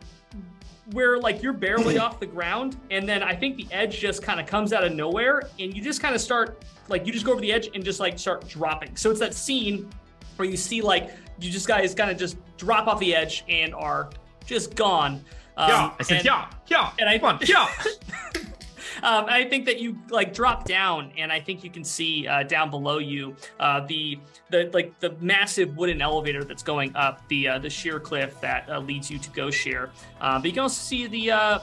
where 0.93 1.19
like 1.19 1.43
you're 1.43 1.53
barely 1.53 1.99
off 2.05 2.21
the 2.21 2.27
ground, 2.27 2.77
and 2.91 3.09
then 3.09 3.23
I 3.23 3.35
think 3.35 3.57
the 3.57 3.67
edge 3.71 3.99
just 3.99 4.23
kind 4.23 4.41
of 4.41 4.47
comes 4.47 4.73
out 4.73 4.85
of 4.85 4.93
nowhere, 4.93 5.43
and 5.59 5.75
you 5.77 5.83
just 5.83 6.01
kind 6.01 6.15
of 6.15 6.21
start 6.21 6.65
like 6.89 7.07
you 7.07 7.13
just 7.13 7.25
go 7.27 7.33
over 7.33 7.41
the 7.41 7.53
edge 7.53 7.69
and 7.75 7.85
just 7.85 8.01
like 8.01 8.19
start 8.19 8.47
dropping. 8.49 8.97
So 8.97 9.11
it's 9.11 9.21
that 9.21 9.35
scene 9.35 9.89
where 10.37 10.49
you 10.49 10.57
see 10.57 10.81
like 10.81 11.11
you 11.41 11.51
just 11.51 11.69
guys 11.69 11.95
kind 11.95 12.11
of 12.11 12.17
just 12.17 12.37
drop 12.57 12.87
off 12.87 12.99
the 13.01 13.15
edge 13.15 13.45
and 13.49 13.75
are 13.75 14.11
just 14.47 14.75
gone. 14.75 15.23
Um, 15.57 15.69
yeah, 15.71 15.93
I 15.99 16.03
said 16.03 16.17
and- 16.19 16.25
yeah, 16.27 16.51
yeah. 16.69 16.91
and 16.99 17.09
I 17.09 17.19
Come 17.19 17.37
on, 17.37 17.41
yeah. 17.47 17.69
Um, 19.03 19.27
I 19.29 19.45
think 19.45 19.67
that 19.67 19.81
you 19.81 19.99
like 20.11 20.33
drop 20.33 20.65
down, 20.65 21.13
and 21.17 21.33
I 21.33 21.41
think 21.41 21.63
you 21.65 21.71
can 21.71 21.85
see 21.85 22.27
uh, 22.27 22.43
down 22.43 22.71
below 22.71 22.99
you 22.99 23.37
uh, 23.61 23.81
the 23.81 24.19
the 24.51 24.71
like 24.73 24.99
the 25.01 25.15
massive 25.21 25.77
wooden 25.77 26.03
elevator 26.03 26.45
that's 26.45 26.63
going 26.63 26.95
up 26.97 27.27
the 27.29 27.49
uh, 27.49 27.59
the 27.59 27.71
sheer 27.71 28.01
cliff 28.01 28.41
that 28.41 28.69
uh, 28.69 28.79
leads 28.79 29.11
you 29.11 29.19
to 29.19 29.31
Ghost 29.31 29.59
Share. 29.59 29.91
Uh, 30.21 30.39
but 30.39 30.47
you 30.47 30.53
can 30.53 30.63
also 30.63 30.81
see 30.81 31.07
the 31.07 31.31
uh, 31.31 31.59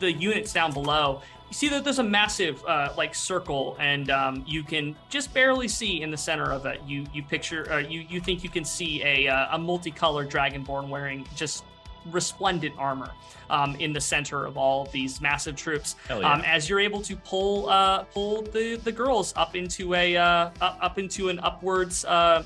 the 0.00 0.12
units 0.12 0.52
down 0.52 0.72
below. 0.72 1.22
You 1.48 1.54
see 1.54 1.68
that 1.68 1.84
there's 1.84 1.98
a 1.98 2.04
massive 2.04 2.64
uh, 2.64 2.94
like 2.96 3.14
circle, 3.14 3.76
and 3.78 4.10
um, 4.10 4.42
you 4.46 4.62
can 4.62 4.96
just 5.10 5.34
barely 5.34 5.68
see 5.68 6.00
in 6.00 6.10
the 6.10 6.16
center 6.16 6.50
of 6.50 6.64
it. 6.66 6.80
You 6.86 7.06
you 7.12 7.22
picture 7.22 7.80
you 7.88 8.00
you 8.08 8.20
think 8.20 8.42
you 8.42 8.50
can 8.50 8.64
see 8.64 9.02
a 9.02 9.26
a 9.26 9.58
multicolored 9.58 10.30
dragonborn 10.30 10.88
wearing 10.88 11.26
just 11.36 11.64
resplendent 12.10 12.74
armor 12.78 13.10
um, 13.50 13.76
in 13.76 13.92
the 13.92 14.00
center 14.00 14.46
of 14.46 14.56
all 14.56 14.82
of 14.82 14.92
these 14.92 15.20
massive 15.20 15.56
troops 15.56 15.96
yeah. 16.08 16.16
um, 16.16 16.40
as 16.44 16.68
you're 16.68 16.80
able 16.80 17.00
to 17.02 17.16
pull 17.16 17.68
uh, 17.68 18.04
pull 18.04 18.42
the, 18.42 18.76
the 18.84 18.92
girls 18.92 19.32
up 19.36 19.54
into 19.54 19.94
a 19.94 20.16
uh, 20.16 20.50
up, 20.60 20.98
into 20.98 21.28
an 21.28 21.38
upwards 21.40 22.04
uh, 22.04 22.42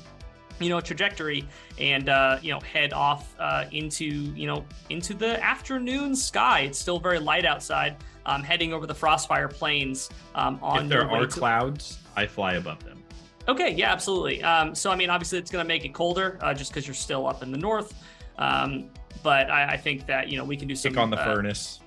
you 0.59 0.69
know 0.69 0.81
trajectory 0.81 1.47
and 1.79 2.09
uh, 2.09 2.37
you 2.41 2.51
know 2.51 2.59
head 2.59 2.93
off 2.93 3.35
uh, 3.39 3.65
into 3.71 4.05
you 4.05 4.47
know 4.47 4.65
into 4.89 5.13
the 5.13 5.43
afternoon 5.43 6.15
sky. 6.15 6.61
It's 6.61 6.79
still 6.79 6.99
very 6.99 7.19
light 7.19 7.45
outside. 7.45 7.95
Um, 8.25 8.43
heading 8.43 8.73
over 8.73 8.85
the 8.85 8.93
Frostfire 8.93 9.49
Plains 9.49 10.09
um, 10.35 10.59
on 10.61 10.83
if 10.83 10.89
there 10.89 11.09
are 11.09 11.21
to- 11.21 11.27
clouds, 11.27 11.99
I 12.17 12.27
fly 12.27 12.55
above 12.55 12.83
them. 12.83 13.01
Okay, 13.47 13.73
yeah, 13.73 13.91
absolutely. 13.93 14.43
Um, 14.43 14.75
so, 14.75 14.91
I 14.91 14.95
mean, 14.95 15.09
obviously, 15.09 15.39
it's 15.39 15.49
going 15.49 15.63
to 15.63 15.67
make 15.67 15.85
it 15.85 15.93
colder 15.93 16.37
uh, 16.41 16.53
just 16.53 16.71
because 16.71 16.85
you're 16.85 16.93
still 16.93 17.25
up 17.25 17.41
in 17.43 17.51
the 17.51 17.57
north. 17.57 17.93
Um, 18.37 18.89
but 19.23 19.49
I, 19.49 19.73
I 19.73 19.77
think 19.77 20.05
that 20.07 20.29
you 20.29 20.37
know 20.37 20.43
we 20.43 20.57
can 20.57 20.67
do 20.67 20.75
some 20.75 20.93
Kick 20.93 20.99
on 20.99 21.09
the 21.09 21.19
uh, 21.19 21.25
furnace. 21.25 21.79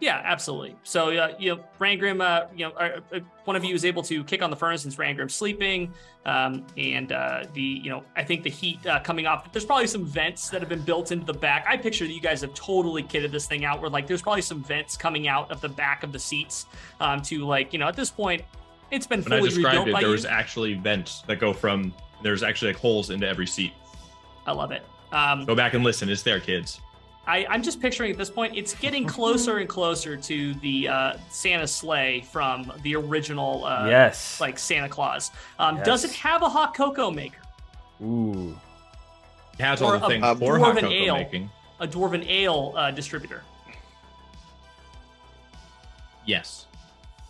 Yeah, 0.00 0.22
absolutely. 0.24 0.76
So, 0.82 1.10
uh, 1.10 1.34
you 1.38 1.54
know, 1.54 1.62
Rangrim, 1.78 2.22
uh, 2.22 2.46
you 2.56 2.66
know, 2.66 2.72
uh, 2.72 3.00
uh, 3.14 3.20
one 3.44 3.54
of 3.54 3.62
you 3.64 3.74
is 3.74 3.84
able 3.84 4.02
to 4.04 4.24
kick 4.24 4.42
on 4.42 4.48
the 4.48 4.56
furnace 4.56 4.80
since 4.82 4.96
Rangrim's 4.96 5.34
sleeping, 5.34 5.92
um, 6.24 6.64
and 6.78 7.12
uh, 7.12 7.44
the, 7.52 7.60
you 7.60 7.90
know, 7.90 8.02
I 8.16 8.24
think 8.24 8.42
the 8.42 8.48
heat 8.48 8.84
uh, 8.86 9.00
coming 9.00 9.26
off. 9.26 9.52
There's 9.52 9.66
probably 9.66 9.86
some 9.86 10.06
vents 10.06 10.48
that 10.48 10.62
have 10.62 10.70
been 10.70 10.82
built 10.82 11.12
into 11.12 11.26
the 11.26 11.38
back. 11.38 11.66
I 11.68 11.76
picture 11.76 12.06
that 12.06 12.12
you 12.14 12.20
guys 12.20 12.40
have 12.40 12.54
totally 12.54 13.02
kitted 13.02 13.30
this 13.30 13.46
thing 13.46 13.66
out, 13.66 13.82
where 13.82 13.90
like 13.90 14.06
there's 14.06 14.22
probably 14.22 14.40
some 14.40 14.64
vents 14.64 14.96
coming 14.96 15.28
out 15.28 15.50
of 15.50 15.60
the 15.60 15.68
back 15.68 16.02
of 16.02 16.12
the 16.12 16.18
seats 16.18 16.64
um, 17.00 17.20
to 17.22 17.44
like, 17.44 17.74
you 17.74 17.78
know, 17.78 17.86
at 17.86 17.96
this 17.96 18.10
point, 18.10 18.42
it's 18.90 19.06
been 19.06 19.20
When 19.22 19.34
I 19.34 19.38
fully 19.38 19.50
described 19.50 19.76
rebuilt 19.76 19.88
it, 19.88 19.92
by 19.92 20.00
there 20.00 20.08
you. 20.08 20.12
was 20.12 20.24
actually 20.24 20.74
vents 20.74 21.22
that 21.26 21.36
go 21.36 21.52
from. 21.52 21.92
There's 22.22 22.42
actually 22.42 22.72
like 22.72 22.80
holes 22.80 23.10
into 23.10 23.28
every 23.28 23.46
seat. 23.46 23.72
I 24.46 24.52
love 24.52 24.72
it. 24.72 24.82
Um, 25.12 25.44
Go 25.44 25.54
back 25.54 25.74
and 25.74 25.84
listen. 25.84 26.08
It's 26.08 26.22
there, 26.22 26.40
kids. 26.40 26.80
I, 27.26 27.46
I'm 27.48 27.62
just 27.62 27.80
picturing 27.80 28.10
at 28.10 28.18
this 28.18 28.30
point, 28.30 28.56
it's 28.56 28.74
getting 28.74 29.06
closer 29.06 29.58
and 29.58 29.68
closer 29.68 30.16
to 30.16 30.54
the 30.54 30.88
uh, 30.88 31.16
Santa 31.28 31.66
sleigh 31.66 32.22
from 32.22 32.72
the 32.82 32.96
original, 32.96 33.64
uh, 33.64 33.86
yes. 33.86 34.40
like 34.40 34.58
Santa 34.58 34.88
Claus. 34.88 35.30
Um, 35.58 35.80
Does 35.84 36.04
it 36.04 36.12
have 36.12 36.42
a 36.42 36.48
hot 36.48 36.74
cocoa 36.74 37.10
maker? 37.10 37.38
Ooh. 38.02 38.58
It 39.58 39.62
has 39.62 39.82
all 39.82 39.92
the 39.92 40.04
a 40.04 40.08
things 40.08 40.24
uh, 40.24 40.34
for 40.34 40.58
hot 40.58 40.74
dwarven 40.74 40.80
cocoa 40.80 40.92
ale. 40.92 41.14
making. 41.14 41.50
A 41.78 41.86
dwarven 41.86 42.28
ale 42.28 42.72
uh, 42.76 42.90
distributor. 42.90 43.42
Yes. 46.26 46.66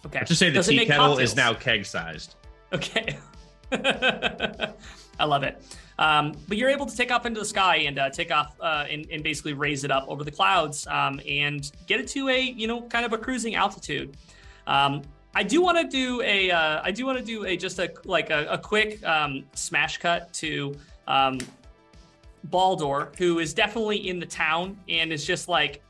Okay. 0.06 0.20
Let's 0.20 0.28
just 0.28 0.38
say 0.38 0.48
the 0.48 0.54
Does 0.54 0.68
tea 0.68 0.76
make 0.76 0.88
kettle 0.88 1.18
is 1.18 1.36
now 1.36 1.52
keg 1.52 1.84
sized. 1.84 2.36
Okay. 2.72 3.18
I 3.72 5.24
love 5.24 5.42
it. 5.42 5.62
Um, 6.00 6.32
but 6.48 6.56
you're 6.56 6.70
able 6.70 6.86
to 6.86 6.96
take 6.96 7.12
off 7.12 7.26
into 7.26 7.40
the 7.40 7.46
sky 7.46 7.76
and 7.76 7.98
uh, 7.98 8.08
take 8.08 8.32
off 8.32 8.56
uh, 8.58 8.86
and, 8.88 9.06
and 9.12 9.22
basically 9.22 9.52
raise 9.52 9.84
it 9.84 9.90
up 9.90 10.06
over 10.08 10.24
the 10.24 10.30
clouds 10.30 10.86
um, 10.86 11.20
and 11.28 11.70
get 11.86 12.00
it 12.00 12.08
to 12.08 12.30
a 12.30 12.40
you 12.40 12.66
know 12.66 12.82
kind 12.82 13.04
of 13.04 13.12
a 13.12 13.18
cruising 13.18 13.54
altitude. 13.54 14.16
Um, 14.66 15.02
I 15.34 15.42
do 15.42 15.60
want 15.60 15.76
to 15.78 15.86
do 15.86 16.22
a 16.22 16.50
uh, 16.50 16.80
I 16.82 16.90
do 16.90 17.04
want 17.04 17.18
to 17.18 17.24
do 17.24 17.44
a 17.44 17.54
just 17.54 17.78
a 17.78 17.92
like 18.04 18.30
a, 18.30 18.46
a 18.46 18.56
quick 18.56 19.04
um, 19.04 19.44
smash 19.54 19.98
cut 19.98 20.32
to 20.34 20.74
um, 21.06 21.38
Baldur, 22.44 23.12
who 23.18 23.38
is 23.38 23.52
definitely 23.52 24.08
in 24.08 24.18
the 24.18 24.26
town 24.26 24.80
and 24.88 25.12
is 25.12 25.26
just 25.26 25.48
like 25.48 25.82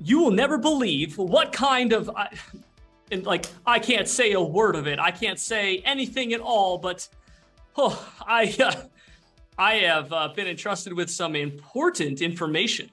you 0.00 0.18
will 0.18 0.32
never 0.32 0.58
believe 0.58 1.16
what 1.18 1.52
kind 1.52 1.92
of 1.92 2.10
and 3.12 3.24
like 3.24 3.46
I 3.64 3.78
can't 3.78 4.08
say 4.08 4.32
a 4.32 4.42
word 4.42 4.74
of 4.74 4.88
it. 4.88 4.98
I 4.98 5.12
can't 5.12 5.38
say 5.38 5.78
anything 5.84 6.32
at 6.32 6.40
all. 6.40 6.78
But 6.78 7.08
oh, 7.76 8.14
I 8.26 8.54
uh, 8.62 8.74
I 9.58 9.74
have 9.76 10.12
uh, 10.12 10.28
been 10.28 10.46
entrusted 10.46 10.92
with 10.92 11.10
some 11.10 11.36
important 11.36 12.20
information. 12.20 12.90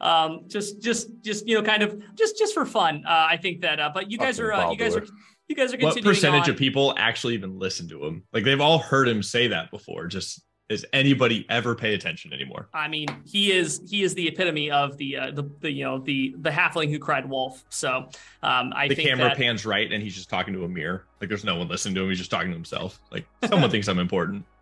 Um, 0.00 0.44
just 0.48 0.82
just 0.82 1.08
just 1.22 1.46
you 1.46 1.56
know, 1.56 1.62
kind 1.62 1.82
of 1.82 2.02
just 2.16 2.36
just 2.38 2.54
for 2.54 2.66
fun. 2.66 3.04
Uh, 3.06 3.26
I 3.30 3.36
think 3.36 3.60
that. 3.60 3.80
Uh, 3.80 3.90
but 3.92 4.10
you 4.10 4.18
guys 4.18 4.40
are 4.40 4.52
uh, 4.52 4.70
you 4.70 4.76
guys 4.76 4.96
are 4.96 5.06
you 5.48 5.56
guys 5.56 5.72
are 5.72 5.78
What 5.78 6.02
percentage 6.02 6.44
on. 6.44 6.50
of 6.50 6.56
people 6.56 6.94
actually 6.96 7.34
even 7.34 7.58
listen 7.58 7.88
to 7.88 8.04
him? 8.04 8.24
Like 8.32 8.44
they've 8.44 8.60
all 8.60 8.78
heard 8.78 9.08
him 9.08 9.22
say 9.22 9.48
that 9.48 9.70
before. 9.70 10.06
Just 10.06 10.42
does 10.68 10.84
anybody 10.92 11.44
ever 11.48 11.74
pay 11.74 11.94
attention 11.94 12.32
anymore? 12.32 12.68
I 12.72 12.88
mean, 12.88 13.08
he 13.24 13.52
is 13.52 13.82
he 13.88 14.02
is 14.02 14.14
the 14.14 14.26
epitome 14.28 14.70
of 14.70 14.96
the 14.96 15.16
uh, 15.16 15.30
the, 15.32 15.44
the 15.60 15.70
you 15.70 15.84
know 15.84 15.98
the 15.98 16.34
the 16.38 16.50
halfling 16.50 16.90
who 16.90 16.98
cried 16.98 17.28
wolf. 17.28 17.64
So 17.68 18.08
um, 18.42 18.72
I 18.74 18.88
the 18.88 18.96
camera 18.96 19.28
that, 19.28 19.36
pans 19.36 19.66
right 19.66 19.92
and 19.92 20.02
he's 20.02 20.14
just 20.14 20.30
talking 20.30 20.54
to 20.54 20.64
a 20.64 20.68
mirror. 20.68 21.04
Like 21.20 21.28
there's 21.28 21.44
no 21.44 21.56
one 21.56 21.68
listening 21.68 21.94
to 21.96 22.02
him. 22.02 22.08
He's 22.08 22.18
just 22.18 22.30
talking 22.30 22.48
to 22.48 22.54
himself. 22.54 23.00
Like 23.10 23.26
someone 23.48 23.70
thinks 23.70 23.88
I'm 23.88 23.98
important. 23.98 24.44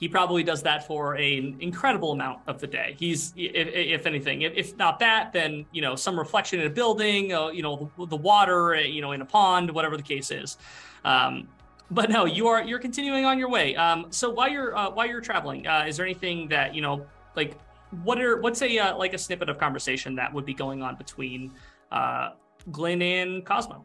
he 0.00 0.08
probably 0.08 0.42
does 0.42 0.62
that 0.62 0.86
for 0.86 1.14
an 1.16 1.56
incredible 1.60 2.12
amount 2.12 2.40
of 2.46 2.58
the 2.58 2.66
day. 2.66 2.96
He's, 2.98 3.34
if, 3.36 3.68
if 3.68 4.06
anything, 4.06 4.42
if, 4.42 4.54
if 4.56 4.76
not 4.78 4.98
that, 5.00 5.30
then 5.30 5.66
you 5.72 5.82
know 5.82 5.94
some 5.94 6.18
reflection 6.18 6.58
in 6.58 6.66
a 6.66 6.70
building, 6.70 7.34
uh, 7.34 7.48
you 7.48 7.62
know 7.62 7.90
the, 7.98 8.06
the 8.06 8.16
water, 8.16 8.74
uh, 8.74 8.80
you 8.80 9.02
know 9.02 9.12
in 9.12 9.20
a 9.20 9.26
pond, 9.26 9.70
whatever 9.70 9.98
the 9.98 10.02
case 10.02 10.30
is. 10.30 10.56
Um, 11.04 11.48
but 11.90 12.10
no, 12.10 12.24
you 12.24 12.46
are 12.46 12.62
you're 12.62 12.78
continuing 12.78 13.24
on 13.24 13.38
your 13.38 13.48
way. 13.48 13.74
Um, 13.76 14.06
so 14.10 14.30
while 14.30 14.48
you're 14.48 14.76
uh, 14.76 14.90
while 14.90 15.06
you're 15.06 15.20
traveling, 15.20 15.66
uh, 15.66 15.84
is 15.86 15.96
there 15.96 16.06
anything 16.06 16.48
that 16.48 16.74
you 16.74 16.82
know 16.82 17.04
like 17.34 17.56
what 18.02 18.20
are 18.20 18.40
what's 18.40 18.62
a 18.62 18.78
uh, 18.78 18.96
like 18.96 19.12
a 19.14 19.18
snippet 19.18 19.48
of 19.48 19.58
conversation 19.58 20.14
that 20.14 20.32
would 20.32 20.46
be 20.46 20.54
going 20.54 20.82
on 20.82 20.96
between 20.96 21.52
uh, 21.90 22.30
Glenn 22.70 23.02
and 23.02 23.44
Cosmo? 23.44 23.84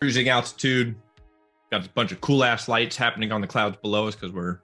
Cruising 0.00 0.28
altitude. 0.28 0.94
Got 1.70 1.86
a 1.86 1.90
bunch 1.90 2.12
of 2.12 2.20
cool 2.20 2.44
ass 2.44 2.68
lights 2.68 2.96
happening 2.96 3.32
on 3.32 3.40
the 3.40 3.46
clouds 3.46 3.76
below 3.82 4.08
us 4.08 4.14
because 4.14 4.32
we're 4.32 4.60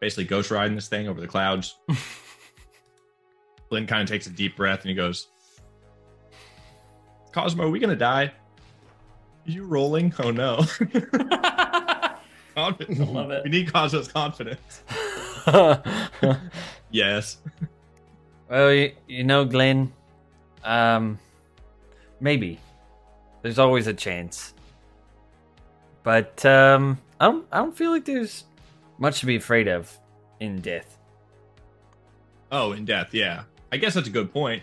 basically 0.00 0.24
ghost 0.24 0.50
riding 0.50 0.74
this 0.74 0.88
thing 0.88 1.08
over 1.08 1.20
the 1.20 1.26
clouds. 1.26 1.78
Glenn 3.68 3.86
kind 3.86 4.02
of 4.02 4.08
takes 4.08 4.26
a 4.26 4.30
deep 4.30 4.56
breath 4.56 4.80
and 4.80 4.88
he 4.88 4.94
goes, 4.94 5.28
Cosmo, 7.32 7.64
are 7.64 7.70
we 7.70 7.78
gonna 7.78 7.96
die? 7.96 8.32
You 9.48 9.64
rolling? 9.64 10.12
Oh 10.18 10.30
no. 10.30 10.62
Confidence. 12.54 12.98
Love 12.98 13.30
it. 13.30 13.44
We 13.44 13.50
need 13.50 13.72
Cosmo's 13.72 14.08
confidence. 14.08 14.82
Yes. 16.90 17.36
well, 18.48 18.72
you, 18.72 18.92
you 19.06 19.24
know, 19.24 19.44
Glenn, 19.44 19.92
um, 20.64 21.18
maybe 22.18 22.58
there's 23.42 23.58
always 23.58 23.86
a 23.86 23.92
chance, 23.92 24.54
but 26.02 26.44
um, 26.46 26.98
I 27.20 27.26
don't. 27.26 27.46
I 27.52 27.58
don't 27.58 27.76
feel 27.76 27.90
like 27.90 28.06
there's 28.06 28.44
much 28.98 29.20
to 29.20 29.26
be 29.26 29.36
afraid 29.36 29.68
of 29.68 29.98
in 30.40 30.62
death. 30.62 30.96
Oh, 32.50 32.72
in 32.72 32.86
death, 32.86 33.12
yeah. 33.12 33.42
I 33.70 33.76
guess 33.76 33.92
that's 33.92 34.08
a 34.08 34.10
good 34.10 34.32
point. 34.32 34.62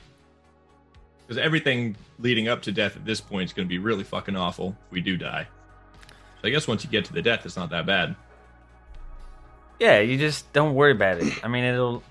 Because 1.26 1.42
everything 1.42 1.96
leading 2.20 2.48
up 2.48 2.62
to 2.64 2.72
death 2.72 2.96
at 2.96 3.06
this 3.06 3.20
point 3.20 3.50
is 3.50 3.54
going 3.54 3.68
to 3.68 3.70
be 3.70 3.80
really 3.80 4.04
fucking 4.04 4.36
awful 4.36 4.76
if 4.86 4.92
we 4.92 5.02
do 5.02 5.18
die. 5.18 5.48
So 6.42 6.48
I 6.48 6.52
guess 6.52 6.68
once 6.68 6.84
you 6.84 6.90
get 6.90 7.06
to 7.06 7.14
the 7.14 7.22
death, 7.22 7.46
it's 7.46 7.58
not 7.58 7.72
that 7.72 7.86
bad. 7.86 8.16
Yeah, 9.80 10.00
you 10.00 10.18
just 10.18 10.52
don't 10.54 10.76
worry 10.76 10.92
about 10.92 11.20
it. 11.20 11.44
I 11.44 11.48
mean, 11.48 11.64
it'll. 11.64 12.04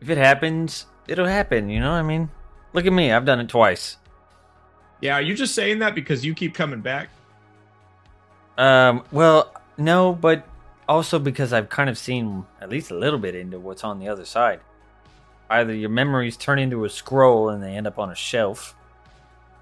If 0.00 0.10
it 0.10 0.18
happens, 0.18 0.86
it'll 1.08 1.26
happen. 1.26 1.70
You 1.70 1.80
know. 1.80 1.90
what 1.90 1.98
I 1.98 2.02
mean, 2.02 2.30
look 2.72 2.86
at 2.86 2.92
me. 2.92 3.10
I've 3.10 3.24
done 3.24 3.40
it 3.40 3.48
twice. 3.48 3.96
Yeah, 5.00 5.14
are 5.14 5.22
you 5.22 5.34
just 5.34 5.54
saying 5.54 5.80
that 5.80 5.94
because 5.94 6.24
you 6.24 6.34
keep 6.34 6.54
coming 6.54 6.80
back? 6.80 7.08
Um. 8.58 9.02
Well, 9.10 9.52
no, 9.78 10.12
but 10.12 10.46
also 10.88 11.18
because 11.18 11.52
I've 11.52 11.68
kind 11.68 11.90
of 11.90 11.98
seen 11.98 12.46
at 12.60 12.68
least 12.68 12.90
a 12.90 12.94
little 12.94 13.18
bit 13.18 13.34
into 13.34 13.58
what's 13.58 13.82
on 13.84 13.98
the 13.98 14.08
other 14.08 14.24
side. 14.24 14.60
Either 15.48 15.72
your 15.74 15.90
memories 15.90 16.36
turn 16.36 16.58
into 16.58 16.84
a 16.84 16.90
scroll 16.90 17.48
and 17.48 17.62
they 17.62 17.76
end 17.76 17.86
up 17.86 17.98
on 17.98 18.10
a 18.10 18.14
shelf, 18.14 18.74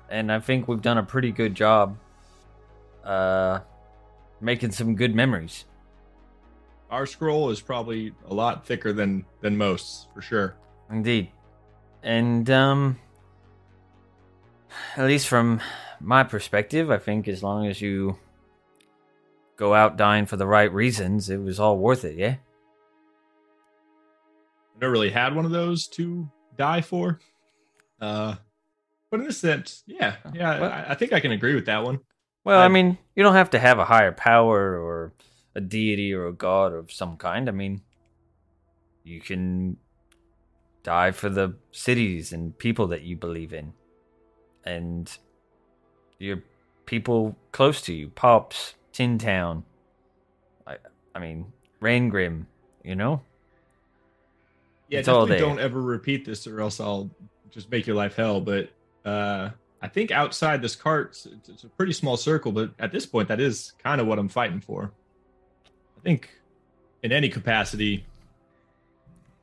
and 0.09 0.32
I 0.32 0.41
think 0.41 0.66
we've 0.66 0.82
done 0.82 0.99
a 0.99 1.03
pretty 1.03 1.30
good 1.30 1.55
job, 1.55 1.99
uh, 3.05 3.61
making 4.41 4.72
some 4.72 4.95
good 4.95 5.14
memories. 5.14 5.64
Our 6.91 7.07
scroll 7.07 7.51
is 7.51 7.61
probably 7.61 8.12
a 8.28 8.35
lot 8.35 8.66
thicker 8.66 8.93
than 8.93 9.24
than 9.41 9.57
most, 9.57 10.09
for 10.14 10.22
sure. 10.22 10.55
Indeed. 10.91 11.30
And 12.03 12.49
um 12.51 12.99
at 14.97 15.07
least 15.07 15.26
from 15.28 15.61
my 16.01 16.22
perspective, 16.22 16.91
I 16.91 16.99
think 16.99 17.26
as 17.26 17.43
long 17.43 17.66
as 17.66 17.80
you 17.80 18.18
go 19.57 19.74
out 19.74 19.97
dying 19.97 20.26
for 20.26 20.37
the 20.37 20.47
right 20.47 20.72
reasons, 20.72 21.30
it 21.30 21.39
was 21.39 21.59
all 21.59 21.78
worth 21.78 22.05
it, 22.05 22.16
yeah? 22.16 22.37
Never 24.81 24.93
really 24.93 25.11
had 25.11 25.35
one 25.35 25.45
of 25.45 25.51
those 25.51 25.87
to 25.89 26.29
die 26.57 26.81
for. 26.81 27.20
Uh, 28.01 28.35
but 29.11 29.20
in 29.20 29.27
a 29.27 29.33
sense, 29.33 29.83
yeah, 29.87 30.16
yeah, 30.33 30.61
Well- 30.61 30.72
I, 30.72 30.87
I 30.91 30.95
think 30.95 31.12
I 31.12 31.20
can 31.20 31.33
agree 31.33 31.55
with 31.55 31.66
that 31.66 31.85
one. 31.85 32.01
Well, 32.45 32.61
I 32.61 32.64
I- 32.66 32.68
mean, 32.68 32.99
you 33.14 33.22
don't 33.22 33.35
have 33.35 33.51
to 33.51 33.59
have 33.59 33.79
a 33.79 33.85
higher 33.85 34.12
power 34.12 34.79
or 34.79 35.12
a 35.55 35.61
deity 35.61 36.12
or 36.12 36.27
a 36.27 36.33
god 36.33 36.72
of 36.72 36.91
some 36.93 37.16
kind. 37.16 37.49
I 37.49 37.53
mean, 37.53 37.83
you 39.05 39.20
can 39.20 39.77
die 40.83 41.12
for 41.12 41.29
the 41.31 41.55
cities 41.70 42.33
and 42.33 42.59
people 42.59 42.89
that 42.89 43.03
you 43.03 43.16
believe 43.16 43.53
in. 43.53 43.72
And 44.64 45.16
your 46.18 46.43
people 46.87 47.37
close 47.53 47.81
to 47.83 47.95
you, 47.95 48.09
Pops, 48.09 48.75
Tin 48.93 49.18
Town. 49.18 49.64
I 50.66 50.77
I 51.14 51.18
mean, 51.20 51.53
Rangrim, 51.81 52.47
you 52.83 52.95
know? 52.97 53.22
Yeah, 54.95 55.01
It's 55.01 55.09
definitely 55.09 55.38
don't 55.38 55.59
ever 55.59 55.82
repeat 55.82 56.24
this, 56.24 56.47
or 56.47 56.61
else 56.61 56.78
I'll 56.78 57.11
just 57.51 57.68
make 57.68 57.84
your 57.84 57.97
life 57.97 58.14
hell. 58.14 58.40
But 58.40 58.70
uh, 59.05 59.51
I 59.82 59.88
think 59.88 60.12
outside 60.12 60.62
this 60.62 60.76
cart, 60.76 61.18
it's, 61.26 61.49
it's 61.49 61.64
a 61.64 61.68
pretty 61.68 61.92
small 61.92 62.16
circle. 62.16 62.53
But 62.53 62.70
at 62.78 62.92
this 62.92 63.05
point, 63.05 63.26
that 63.26 63.40
is 63.40 63.72
kind 63.82 64.01
of 64.01 64.07
what 64.07 64.20
I'm 64.20 64.28
fighting 64.28 64.61
for. 64.61 64.92
I 65.99 66.01
think 66.05 66.30
in 67.03 67.11
any 67.11 67.28
capacity 67.28 68.07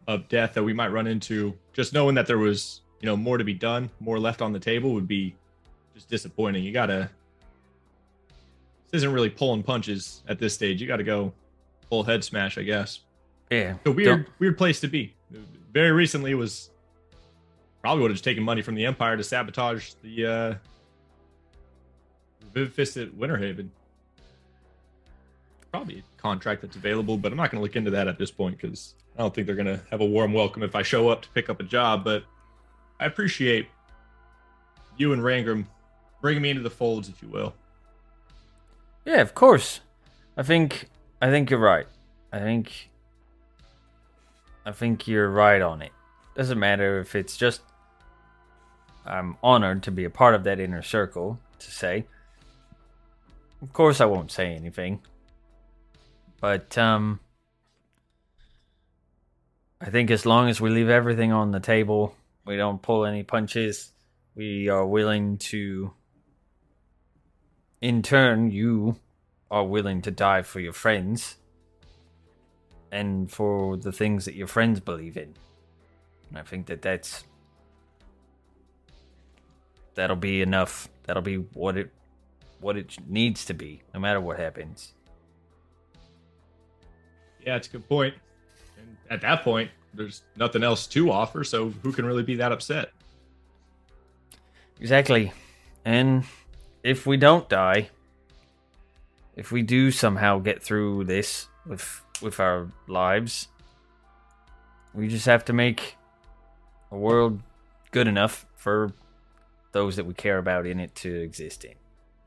of 0.07 0.29
death 0.29 0.53
that 0.53 0.63
we 0.63 0.71
might 0.71 0.87
run 0.87 1.05
into, 1.05 1.53
just 1.73 1.91
knowing 1.91 2.15
that 2.15 2.27
there 2.27 2.37
was, 2.37 2.79
you 3.01 3.07
know, 3.07 3.17
more 3.17 3.37
to 3.37 3.43
be 3.43 3.53
done, 3.53 3.89
more 3.99 4.19
left 4.19 4.41
on 4.41 4.53
the 4.53 4.59
table, 4.59 4.93
would 4.93 5.07
be 5.07 5.35
just 5.93 6.09
disappointing. 6.09 6.63
You 6.63 6.71
gotta. 6.71 7.09
This 8.89 8.99
isn't 8.99 9.11
really 9.11 9.29
pulling 9.29 9.63
punches 9.63 10.23
at 10.29 10.39
this 10.39 10.53
stage. 10.53 10.81
You 10.81 10.87
got 10.87 10.97
to 10.97 11.03
go 11.03 11.33
full 11.89 12.03
head 12.03 12.23
smash, 12.23 12.57
I 12.57 12.63
guess 12.63 13.01
Yeah. 13.51 13.75
a 13.85 13.91
weird 13.91 14.27
weird 14.39 14.57
place 14.57 14.79
to 14.79 14.87
be. 14.87 15.13
Very 15.73 15.91
recently 15.91 16.33
was 16.33 16.69
probably 17.81 18.01
would 18.01 18.11
have 18.11 18.15
just 18.15 18.23
taken 18.23 18.43
money 18.43 18.61
from 18.61 18.75
the 18.75 18.85
Empire 18.85 19.17
to 19.17 19.23
sabotage 19.23 19.91
the 20.01 20.25
uh 20.25 20.55
Viv 22.53 22.73
Fist 22.73 22.97
at 22.97 23.09
Winterhaven. 23.11 23.69
Probably 25.71 25.99
a 25.99 26.21
contract 26.21 26.61
that's 26.61 26.75
available, 26.75 27.17
but 27.17 27.31
I'm 27.31 27.37
not 27.37 27.51
gonna 27.51 27.61
look 27.61 27.75
into 27.75 27.91
that 27.91 28.07
at 28.07 28.17
this 28.17 28.31
point 28.31 28.57
because 28.57 28.95
I 29.17 29.21
don't 29.21 29.33
think 29.33 29.47
they're 29.47 29.55
gonna 29.55 29.81
have 29.89 30.01
a 30.01 30.05
warm 30.05 30.33
welcome 30.33 30.63
if 30.63 30.75
I 30.75 30.81
show 30.81 31.09
up 31.09 31.21
to 31.23 31.29
pick 31.29 31.49
up 31.49 31.59
a 31.59 31.63
job, 31.63 32.03
but 32.03 32.23
I 32.99 33.05
appreciate 33.05 33.67
you 34.97 35.13
and 35.13 35.21
Rangrim 35.21 35.65
bringing 36.21 36.41
me 36.41 36.49
into 36.49 36.61
the 36.61 36.69
folds, 36.69 37.09
if 37.09 37.21
you 37.21 37.27
will. 37.29 37.53
Yeah, 39.05 39.21
of 39.21 39.33
course. 39.33 39.79
I 40.37 40.43
think 40.43 40.89
I 41.21 41.29
think 41.29 41.49
you're 41.49 41.59
right. 41.59 41.87
I 42.31 42.39
think 42.39 42.89
I 44.65 44.71
think 44.71 45.07
you're 45.07 45.29
right 45.29 45.61
on 45.61 45.81
it. 45.81 45.91
Doesn't 46.35 46.59
matter 46.59 46.99
if 46.99 47.15
it's 47.15 47.35
just 47.35 47.61
I'm 49.05 49.37
honored 49.41 49.83
to 49.83 49.91
be 49.91 50.05
a 50.05 50.09
part 50.09 50.35
of 50.35 50.43
that 50.43 50.59
inner 50.59 50.83
circle 50.83 51.39
to 51.59 51.71
say. 51.71 52.05
Of 53.61 53.73
course 53.73 53.99
I 54.01 54.05
won't 54.05 54.31
say 54.31 54.53
anything. 54.53 55.01
But 56.39 56.77
um 56.77 57.19
I 59.79 59.89
think 59.89 60.11
as 60.11 60.25
long 60.25 60.47
as 60.47 60.61
we 60.61 60.69
leave 60.69 60.89
everything 60.89 61.31
on 61.31 61.51
the 61.51 61.59
table, 61.59 62.15
we 62.45 62.55
don't 62.55 62.81
pull 62.81 63.05
any 63.05 63.23
punches, 63.23 63.91
we 64.35 64.69
are 64.69 64.85
willing 64.85 65.37
to 65.37 65.93
in 67.81 68.03
turn 68.03 68.51
you 68.51 68.95
are 69.49 69.65
willing 69.65 70.03
to 70.03 70.11
die 70.11 70.43
for 70.43 70.59
your 70.59 70.71
friends 70.71 71.37
and 72.91 73.31
for 73.31 73.77
the 73.77 73.91
things 73.91 74.25
that 74.25 74.35
your 74.35 74.47
friends 74.47 74.79
believe 74.79 75.17
in. 75.17 75.33
And 76.29 76.37
I 76.37 76.43
think 76.43 76.67
that 76.67 76.81
that's 76.81 77.23
that'll 79.95 80.15
be 80.15 80.41
enough. 80.41 80.89
That'll 81.03 81.21
be 81.21 81.37
what 81.37 81.77
it 81.77 81.91
what 82.59 82.77
it 82.77 82.95
needs 83.07 83.45
to 83.45 83.53
be, 83.53 83.81
no 83.93 83.99
matter 83.99 84.21
what 84.21 84.37
happens. 84.37 84.93
Yeah, 87.45 87.55
it's 87.55 87.67
a 87.67 87.71
good 87.71 87.87
point. 87.89 88.13
And 88.77 88.97
at 89.09 89.21
that 89.21 89.43
point, 89.43 89.71
there's 89.93 90.21
nothing 90.35 90.63
else 90.63 90.87
to 90.87 91.11
offer, 91.11 91.43
so 91.43 91.69
who 91.81 91.91
can 91.91 92.05
really 92.05 92.23
be 92.23 92.35
that 92.35 92.51
upset? 92.51 92.91
Exactly. 94.79 95.33
And 95.85 96.23
if 96.83 97.05
we 97.05 97.17
don't 97.17 97.49
die, 97.49 97.89
if 99.35 99.51
we 99.51 99.63
do 99.63 99.91
somehow 99.91 100.39
get 100.39 100.61
through 100.61 101.05
this 101.05 101.47
with 101.65 102.01
with 102.21 102.39
our 102.39 102.67
lives, 102.87 103.47
we 104.93 105.07
just 105.07 105.25
have 105.25 105.45
to 105.45 105.53
make 105.53 105.97
a 106.91 106.97
world 106.97 107.41
good 107.91 108.07
enough 108.07 108.45
for 108.55 108.93
those 109.71 109.95
that 109.95 110.05
we 110.05 110.13
care 110.13 110.37
about 110.37 110.65
in 110.65 110.79
it 110.79 110.93
to 110.95 111.21
exist 111.21 111.63
in. 111.63 111.73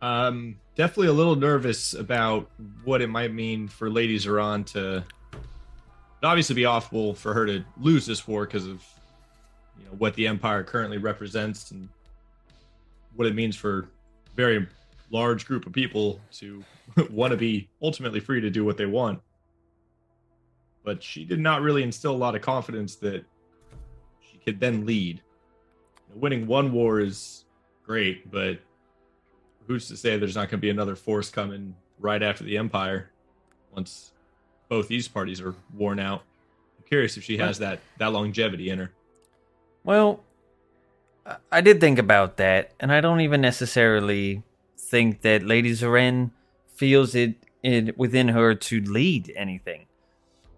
Um, 0.00 0.56
definitely 0.76 1.08
a 1.08 1.12
little 1.12 1.36
nervous 1.36 1.94
about 1.94 2.50
what 2.84 3.00
it 3.00 3.08
might 3.08 3.32
mean 3.32 3.68
for 3.68 3.88
Lady 3.90 4.18
Zeron 4.18 4.66
to. 4.72 5.04
It'd 5.32 6.24
obviously 6.24 6.54
be 6.54 6.64
awful 6.64 7.14
for 7.14 7.34
her 7.34 7.46
to 7.46 7.64
lose 7.78 8.06
this 8.06 8.26
war 8.26 8.44
because 8.44 8.66
of, 8.66 8.82
you 9.78 9.86
know, 9.86 9.92
what 9.98 10.14
the 10.14 10.26
Empire 10.26 10.62
currently 10.62 10.98
represents 10.98 11.70
and 11.70 11.88
what 13.16 13.26
it 13.26 13.34
means 13.34 13.56
for 13.56 13.80
a 13.80 14.36
very 14.36 14.66
large 15.10 15.46
group 15.46 15.66
of 15.66 15.72
people 15.72 16.20
to 16.32 16.64
want 17.10 17.30
to 17.30 17.36
be 17.36 17.68
ultimately 17.82 18.20
free 18.20 18.40
to 18.40 18.50
do 18.50 18.64
what 18.64 18.76
they 18.76 18.86
want. 18.86 19.20
But 20.84 21.02
she 21.02 21.24
did 21.24 21.40
not 21.40 21.62
really 21.62 21.82
instill 21.82 22.12
a 22.12 22.16
lot 22.16 22.34
of 22.34 22.42
confidence 22.42 22.96
that 22.96 23.24
she 24.20 24.38
could 24.38 24.60
then 24.60 24.84
lead. 24.86 25.22
Winning 26.14 26.46
one 26.46 26.72
war 26.72 27.00
is 27.00 27.44
great, 27.84 28.30
but 28.30 28.58
who's 29.66 29.88
to 29.88 29.96
say 29.96 30.16
there's 30.18 30.36
not 30.36 30.42
going 30.50 30.58
to 30.60 30.62
be 30.62 30.70
another 30.70 30.94
force 30.94 31.30
coming 31.30 31.74
right 31.98 32.22
after 32.22 32.44
the 32.44 32.56
Empire 32.58 33.10
once 33.74 34.12
both 34.68 34.88
these 34.88 35.08
parties 35.08 35.40
are 35.40 35.54
worn 35.74 35.98
out? 35.98 36.22
I'm 36.78 36.84
curious 36.86 37.16
if 37.16 37.24
she 37.24 37.38
has 37.38 37.58
that 37.58 37.80
that 37.98 38.12
longevity 38.12 38.68
in 38.70 38.78
her. 38.78 38.90
Well, 39.84 40.22
I- 41.26 41.36
I 41.50 41.60
did 41.62 41.80
think 41.80 41.98
about 41.98 42.36
that, 42.36 42.72
and 42.78 42.92
I 42.92 43.00
don't 43.00 43.20
even 43.22 43.40
necessarily 43.40 44.42
think 44.78 45.22
that 45.22 45.42
Lady 45.42 45.70
Zoren 45.72 46.30
feels 46.74 47.14
it, 47.14 47.34
it 47.62 47.96
within 47.98 48.28
her 48.28 48.54
to 48.54 48.80
lead 48.82 49.32
anything, 49.34 49.86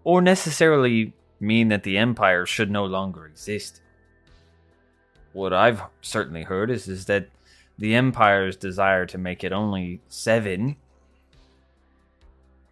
or 0.06 0.22
necessarily 0.22 1.12
mean 1.40 1.66
that 1.66 1.82
the 1.82 1.98
Empire 1.98 2.46
should 2.46 2.70
no 2.70 2.84
longer 2.84 3.26
exist. 3.26 3.80
What 5.32 5.52
I've 5.52 5.82
certainly 6.00 6.44
heard 6.44 6.70
is, 6.70 6.86
is 6.86 7.06
that 7.06 7.28
the 7.76 7.92
Empire's 7.96 8.54
desire 8.54 9.04
to 9.06 9.18
make 9.18 9.42
it 9.42 9.50
only 9.50 10.00
seven 10.06 10.76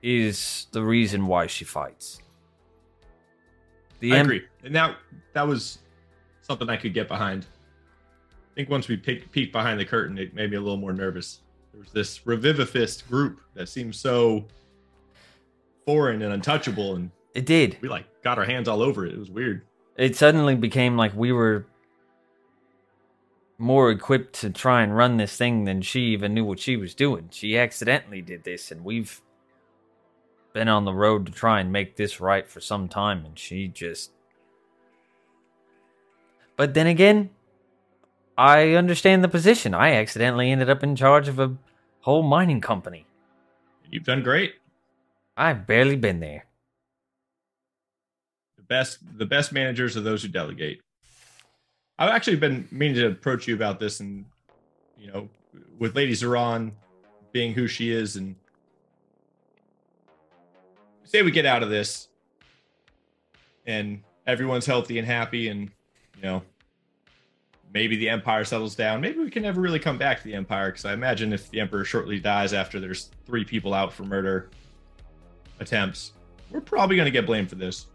is 0.00 0.68
the 0.70 0.84
reason 0.84 1.26
why 1.26 1.48
she 1.48 1.64
fights. 1.64 2.20
The 3.98 4.12
I 4.12 4.18
Em- 4.18 4.26
agree, 4.26 4.42
and 4.62 4.72
that 4.76 4.96
that 5.32 5.48
was 5.48 5.78
something 6.40 6.70
I 6.70 6.76
could 6.76 6.94
get 6.94 7.08
behind. 7.08 7.46
I 8.52 8.54
think 8.54 8.70
once 8.70 8.86
we 8.86 8.96
peek, 8.96 9.32
peeked 9.32 9.52
behind 9.52 9.80
the 9.80 9.84
curtain, 9.84 10.18
it 10.18 10.34
made 10.34 10.52
me 10.52 10.56
a 10.56 10.60
little 10.60 10.76
more 10.76 10.92
nervous. 10.92 11.40
There 11.72 11.80
was 11.80 11.90
this 11.90 12.24
revivifist 12.28 13.08
group 13.08 13.40
that 13.54 13.68
seemed 13.68 13.96
so 13.96 14.44
foreign 15.84 16.22
and 16.22 16.32
untouchable, 16.32 16.94
and 16.94 17.10
It 17.34 17.46
did. 17.46 17.78
we 17.80 17.88
like 17.88 18.06
got 18.22 18.38
our 18.38 18.44
hands 18.44 18.68
all 18.68 18.80
over 18.82 19.04
it. 19.04 19.12
It 19.12 19.18
was 19.18 19.30
weird. 19.30 19.62
it 19.96 20.16
suddenly 20.16 20.54
became 20.54 20.96
like 20.96 21.14
we 21.14 21.32
were 21.32 21.66
more 23.58 23.90
equipped 23.90 24.40
to 24.40 24.50
try 24.50 24.82
and 24.82 24.96
run 24.96 25.16
this 25.16 25.36
thing 25.36 25.64
than 25.64 25.82
she 25.82 26.00
even 26.06 26.34
knew 26.34 26.44
what 26.44 26.60
she 26.60 26.76
was 26.76 26.94
doing. 26.94 27.28
She 27.30 27.56
accidentally 27.58 28.20
did 28.22 28.44
this, 28.44 28.70
and 28.70 28.84
we've 28.84 29.20
been 30.52 30.68
on 30.68 30.84
the 30.84 30.92
road 30.92 31.26
to 31.26 31.32
try 31.32 31.60
and 31.60 31.72
make 31.72 31.96
this 31.96 32.20
right 32.20 32.48
for 32.48 32.60
some 32.60 32.88
time, 32.88 33.24
and 33.24 33.38
she 33.38 33.68
just. 33.68 34.10
But 36.56 36.74
then 36.74 36.86
again, 36.86 37.30
I 38.38 38.72
understand 38.74 39.22
the 39.24 39.28
position. 39.28 39.74
I 39.74 39.94
accidentally 39.94 40.50
ended 40.50 40.70
up 40.70 40.82
in 40.82 40.96
charge 40.96 41.28
of 41.28 41.38
a 41.38 41.56
whole 42.00 42.22
mining 42.22 42.60
company. 42.60 43.06
You've 43.90 44.04
done 44.04 44.22
great. 44.22 44.54
I've 45.36 45.66
barely 45.66 45.96
been 45.96 46.20
there. 46.20 46.46
The 48.64 48.74
best 48.74 48.98
the 49.18 49.26
best 49.26 49.52
managers 49.52 49.94
are 49.94 50.00
those 50.00 50.22
who 50.22 50.28
delegate. 50.28 50.80
I've 51.98 52.10
actually 52.10 52.36
been 52.36 52.66
meaning 52.70 52.96
to 52.96 53.08
approach 53.08 53.46
you 53.46 53.54
about 53.54 53.78
this, 53.78 54.00
and 54.00 54.24
you 54.98 55.12
know, 55.12 55.28
with 55.78 55.94
Lady 55.94 56.12
Zeron 56.12 56.72
being 57.32 57.52
who 57.52 57.66
she 57.66 57.90
is, 57.90 58.16
and 58.16 58.34
say 61.04 61.20
we 61.20 61.30
get 61.30 61.44
out 61.44 61.62
of 61.62 61.68
this, 61.68 62.08
and 63.66 64.02
everyone's 64.26 64.64
healthy 64.64 64.98
and 64.98 65.06
happy, 65.06 65.48
and 65.48 65.70
you 66.16 66.22
know, 66.22 66.42
maybe 67.74 67.96
the 67.96 68.08
Empire 68.08 68.44
settles 68.44 68.74
down. 68.74 69.02
Maybe 69.02 69.18
we 69.18 69.30
can 69.30 69.42
never 69.42 69.60
really 69.60 69.78
come 69.78 69.98
back 69.98 70.22
to 70.22 70.24
the 70.24 70.34
Empire, 70.34 70.70
because 70.70 70.86
I 70.86 70.94
imagine 70.94 71.34
if 71.34 71.50
the 71.50 71.60
Emperor 71.60 71.84
shortly 71.84 72.18
dies 72.18 72.54
after 72.54 72.80
there's 72.80 73.10
three 73.26 73.44
people 73.44 73.74
out 73.74 73.92
for 73.92 74.04
murder 74.04 74.48
attempts, 75.60 76.12
we're 76.50 76.62
probably 76.62 76.96
going 76.96 77.04
to 77.04 77.12
get 77.12 77.26
blamed 77.26 77.50
for 77.50 77.56
this 77.56 77.88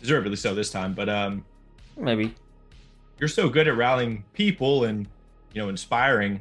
deservedly 0.00 0.36
so 0.36 0.54
this 0.54 0.70
time. 0.70 0.94
But 0.94 1.08
um, 1.08 1.44
Maybe. 1.96 2.34
you're 3.18 3.28
so 3.28 3.48
good 3.48 3.68
at 3.68 3.76
rallying 3.76 4.24
people 4.32 4.84
and 4.84 5.06
you 5.52 5.62
know 5.62 5.68
inspiring. 5.68 6.40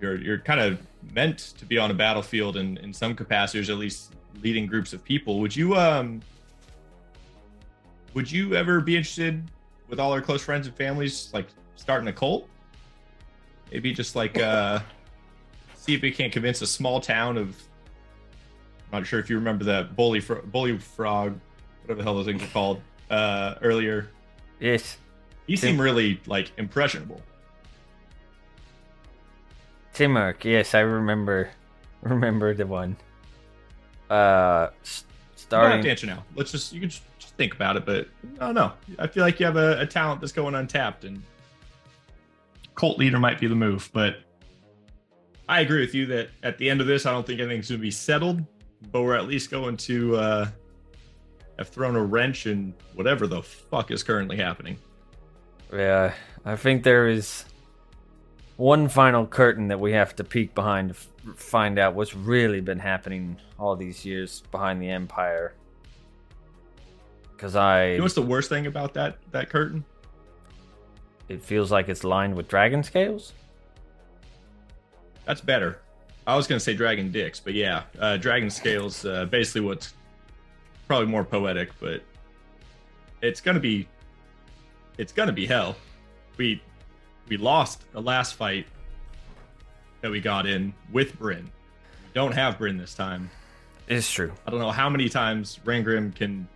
You're 0.00 0.16
you're 0.16 0.38
kind 0.38 0.60
of 0.60 0.80
meant 1.12 1.38
to 1.58 1.64
be 1.64 1.78
on 1.78 1.90
a 1.90 1.94
battlefield 1.94 2.56
in 2.56 2.76
in 2.78 2.92
some 2.92 3.14
capacities, 3.14 3.70
at 3.70 3.76
least 3.76 4.14
leading 4.42 4.66
groups 4.66 4.92
of 4.92 5.04
people. 5.04 5.40
Would 5.40 5.54
you 5.54 5.76
um 5.76 6.20
would 8.14 8.30
you 8.30 8.54
ever 8.54 8.80
be 8.80 8.96
interested 8.96 9.42
with 9.88 10.00
all 10.00 10.12
our 10.12 10.20
close 10.20 10.42
friends 10.42 10.66
and 10.66 10.76
families 10.76 11.30
like 11.32 11.48
starting 11.76 12.08
a 12.08 12.12
cult? 12.12 12.48
Maybe 13.70 13.92
just 13.92 14.16
like 14.16 14.38
uh 14.38 14.80
see 15.74 15.94
if 15.94 16.02
we 16.02 16.10
can't 16.10 16.32
convince 16.32 16.60
a 16.62 16.66
small 16.66 17.00
town 17.00 17.36
of 17.36 17.56
I'm 18.92 19.00
not 19.00 19.06
sure 19.06 19.20
if 19.20 19.30
you 19.30 19.36
remember 19.36 19.64
that 19.64 19.94
bully 19.94 20.20
fro- 20.20 20.42
bully 20.42 20.76
frog, 20.78 21.38
whatever 21.90 22.02
the 22.02 22.04
hell 22.04 22.14
those 22.14 22.26
things 22.26 22.42
are 22.42 22.52
called, 22.52 22.80
uh 23.10 23.56
earlier. 23.62 24.08
Yes. 24.60 24.98
He 25.48 25.56
seemed 25.56 25.80
really 25.80 26.20
like 26.26 26.52
impressionable. 26.56 27.20
Timurk, 29.94 30.44
yes, 30.44 30.74
I 30.74 30.80
remember 30.80 31.50
remember 32.02 32.54
the 32.54 32.66
one. 32.66 32.96
Uh 34.08 34.68
s- 34.82 35.04
You 35.08 35.36
don't 35.36 35.38
starting 35.38 35.86
answer 35.90 36.06
now. 36.06 36.24
Let's 36.36 36.52
just 36.52 36.72
you 36.72 36.78
can 36.80 36.90
just, 36.90 37.02
just 37.18 37.34
think 37.34 37.54
about 37.54 37.76
it. 37.76 37.84
But 37.84 38.06
I 38.38 38.46
don't 38.46 38.54
know. 38.54 38.72
I 38.98 39.08
feel 39.08 39.24
like 39.24 39.40
you 39.40 39.46
have 39.46 39.56
a, 39.56 39.80
a 39.80 39.86
talent 39.86 40.20
that's 40.20 40.32
going 40.32 40.54
untapped, 40.54 41.04
and 41.04 41.20
cult 42.76 42.98
leader 42.98 43.18
might 43.18 43.40
be 43.40 43.48
the 43.48 43.56
move. 43.56 43.90
But 43.92 44.18
I 45.48 45.60
agree 45.62 45.80
with 45.80 45.94
you 45.94 46.06
that 46.06 46.28
at 46.44 46.56
the 46.58 46.70
end 46.70 46.80
of 46.80 46.86
this, 46.86 47.04
I 47.04 47.10
don't 47.10 47.26
think 47.26 47.40
anything's 47.40 47.68
going 47.68 47.80
to 47.80 47.82
be 47.82 47.90
settled. 47.90 48.44
But 48.92 49.02
we're 49.02 49.16
at 49.16 49.26
least 49.26 49.50
going 49.50 49.76
to 49.78 50.16
uh, 50.16 50.48
have 51.60 51.68
thrown 51.68 51.94
a 51.94 52.02
wrench 52.02 52.46
in 52.46 52.72
whatever 52.94 53.26
the 53.26 53.42
fuck 53.42 53.90
is 53.90 54.02
currently 54.02 54.38
happening. 54.38 54.78
Yeah, 55.70 56.14
I 56.42 56.56
think 56.56 56.84
there 56.84 57.06
is 57.06 57.44
one 58.56 58.88
final 58.88 59.26
curtain 59.26 59.68
that 59.68 59.78
we 59.78 59.92
have 59.92 60.16
to 60.16 60.24
peek 60.24 60.54
behind 60.54 60.88
to 60.88 60.94
f- 60.94 61.36
find 61.36 61.78
out 61.78 61.94
what's 61.94 62.14
really 62.16 62.62
been 62.62 62.78
happening 62.78 63.36
all 63.58 63.76
these 63.76 64.06
years 64.06 64.42
behind 64.50 64.80
the 64.80 64.88
empire. 64.88 65.52
Cuz 67.36 67.54
I 67.54 67.90
You 67.90 67.96
know 67.98 68.04
what's 68.04 68.14
the 68.14 68.22
worst 68.22 68.48
thing 68.48 68.66
about 68.66 68.94
that 68.94 69.18
that 69.32 69.50
curtain? 69.50 69.84
it 71.28 71.44
feels 71.44 71.70
like 71.70 71.88
it's 71.90 72.04
lined 72.04 72.34
with 72.34 72.48
dragon 72.48 72.82
scales. 72.82 73.34
That's 75.26 75.42
better. 75.42 75.78
I 76.26 76.36
was 76.36 76.46
gonna 76.46 76.58
say 76.58 76.72
dragon 76.74 77.12
dicks, 77.12 77.38
but 77.38 77.52
yeah, 77.52 77.82
uh, 77.98 78.16
dragon 78.16 78.48
scales. 78.50 79.04
Uh, 79.04 79.26
basically, 79.26 79.60
what's 79.60 79.92
probably 80.90 81.06
more 81.06 81.22
poetic, 81.24 81.70
but 81.78 82.02
it's 83.22 83.40
gonna 83.40 83.60
be 83.60 83.86
it's 84.98 85.12
gonna 85.12 85.30
be 85.30 85.46
hell. 85.46 85.76
We 86.36 86.60
we 87.28 87.36
lost 87.36 87.84
the 87.92 88.02
last 88.02 88.34
fight 88.34 88.66
that 90.00 90.10
we 90.10 90.20
got 90.20 90.46
in 90.46 90.74
with 90.90 91.16
Bryn. 91.16 91.44
We 91.44 92.10
don't 92.12 92.32
have 92.32 92.58
Bryn 92.58 92.76
this 92.76 92.92
time. 92.92 93.30
It's 93.86 94.10
true. 94.10 94.32
I 94.44 94.50
don't 94.50 94.58
know 94.58 94.72
how 94.72 94.90
many 94.90 95.08
times 95.08 95.60
Rangrim 95.64 96.12
can 96.12 96.48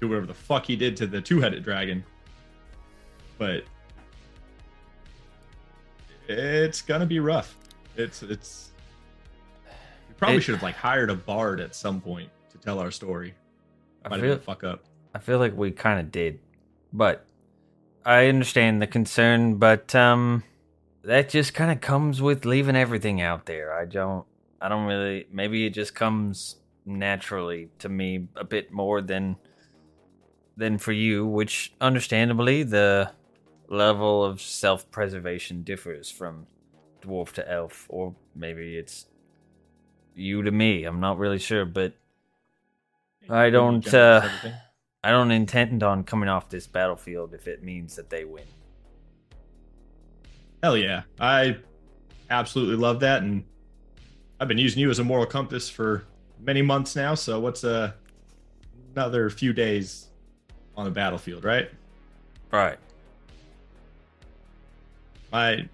do 0.00 0.08
whatever 0.08 0.26
the 0.26 0.34
fuck 0.34 0.66
he 0.66 0.74
did 0.74 0.96
to 0.96 1.06
the 1.06 1.20
two-headed 1.20 1.62
dragon, 1.62 2.02
but 3.38 3.62
it's 6.26 6.82
gonna 6.82 7.06
be 7.06 7.20
rough. 7.20 7.56
It's 7.96 8.24
it's. 8.24 8.70
We 10.08 10.14
probably 10.16 10.38
It- 10.38 10.40
should 10.40 10.54
have 10.56 10.64
like 10.64 10.74
hired 10.74 11.10
a 11.10 11.14
bard 11.14 11.60
at 11.60 11.76
some 11.76 12.00
point 12.00 12.28
to 12.50 12.58
tell 12.58 12.80
our 12.80 12.90
story. 12.90 13.34
I 14.04 14.08
Might 14.08 14.16
have 14.16 14.24
feel, 14.24 14.36
been 14.36 14.44
fuck 14.44 14.64
up. 14.64 14.84
I 15.14 15.18
feel 15.18 15.38
like 15.38 15.56
we 15.56 15.70
kind 15.70 16.00
of 16.00 16.12
did, 16.12 16.40
but 16.92 17.26
I 18.04 18.26
understand 18.26 18.80
the 18.80 18.86
concern. 18.86 19.56
But 19.56 19.94
um, 19.94 20.44
that 21.02 21.28
just 21.28 21.54
kind 21.54 21.70
of 21.70 21.80
comes 21.80 22.22
with 22.22 22.44
leaving 22.44 22.76
everything 22.76 23.20
out 23.20 23.46
there. 23.46 23.72
I 23.72 23.84
don't. 23.84 24.24
I 24.60 24.68
don't 24.68 24.86
really. 24.86 25.26
Maybe 25.32 25.66
it 25.66 25.70
just 25.70 25.94
comes 25.94 26.56
naturally 26.86 27.68
to 27.80 27.88
me 27.88 28.28
a 28.36 28.44
bit 28.44 28.72
more 28.72 29.00
than 29.00 29.36
than 30.56 30.78
for 30.78 30.92
you, 30.92 31.26
which 31.26 31.72
understandably 31.80 32.62
the 32.62 33.12
level 33.68 34.24
of 34.24 34.40
self-preservation 34.40 35.62
differs 35.62 36.10
from 36.10 36.46
dwarf 37.02 37.32
to 37.32 37.50
elf, 37.50 37.86
or 37.88 38.14
maybe 38.34 38.76
it's 38.76 39.06
you 40.14 40.42
to 40.42 40.50
me. 40.50 40.84
I'm 40.84 41.00
not 41.00 41.18
really 41.18 41.38
sure, 41.38 41.64
but 41.64 41.94
I 43.28 43.50
don't, 43.50 43.92
uh. 43.92 44.28
I 45.04 45.10
don't 45.10 45.30
intend 45.30 45.82
on 45.82 46.02
coming 46.02 46.28
off 46.28 46.48
this 46.48 46.66
battlefield 46.66 47.32
if 47.32 47.46
it 47.46 47.62
means 47.62 47.94
that 47.96 48.10
they 48.10 48.24
win. 48.24 48.44
Hell 50.62 50.76
yeah. 50.76 51.02
I 51.20 51.56
absolutely 52.30 52.76
love 52.76 53.00
that. 53.00 53.22
And 53.22 53.44
I've 54.40 54.48
been 54.48 54.58
using 54.58 54.80
you 54.80 54.90
as 54.90 54.98
a 54.98 55.04
moral 55.04 55.26
compass 55.26 55.70
for 55.70 56.04
many 56.40 56.62
months 56.62 56.96
now. 56.96 57.14
So 57.14 57.38
what's 57.38 57.62
uh, 57.62 57.92
another 58.94 59.30
few 59.30 59.52
days 59.52 60.08
on 60.76 60.84
the 60.84 60.90
battlefield, 60.90 61.44
right? 61.44 61.70
Right. 62.50 62.78
My 65.30 65.68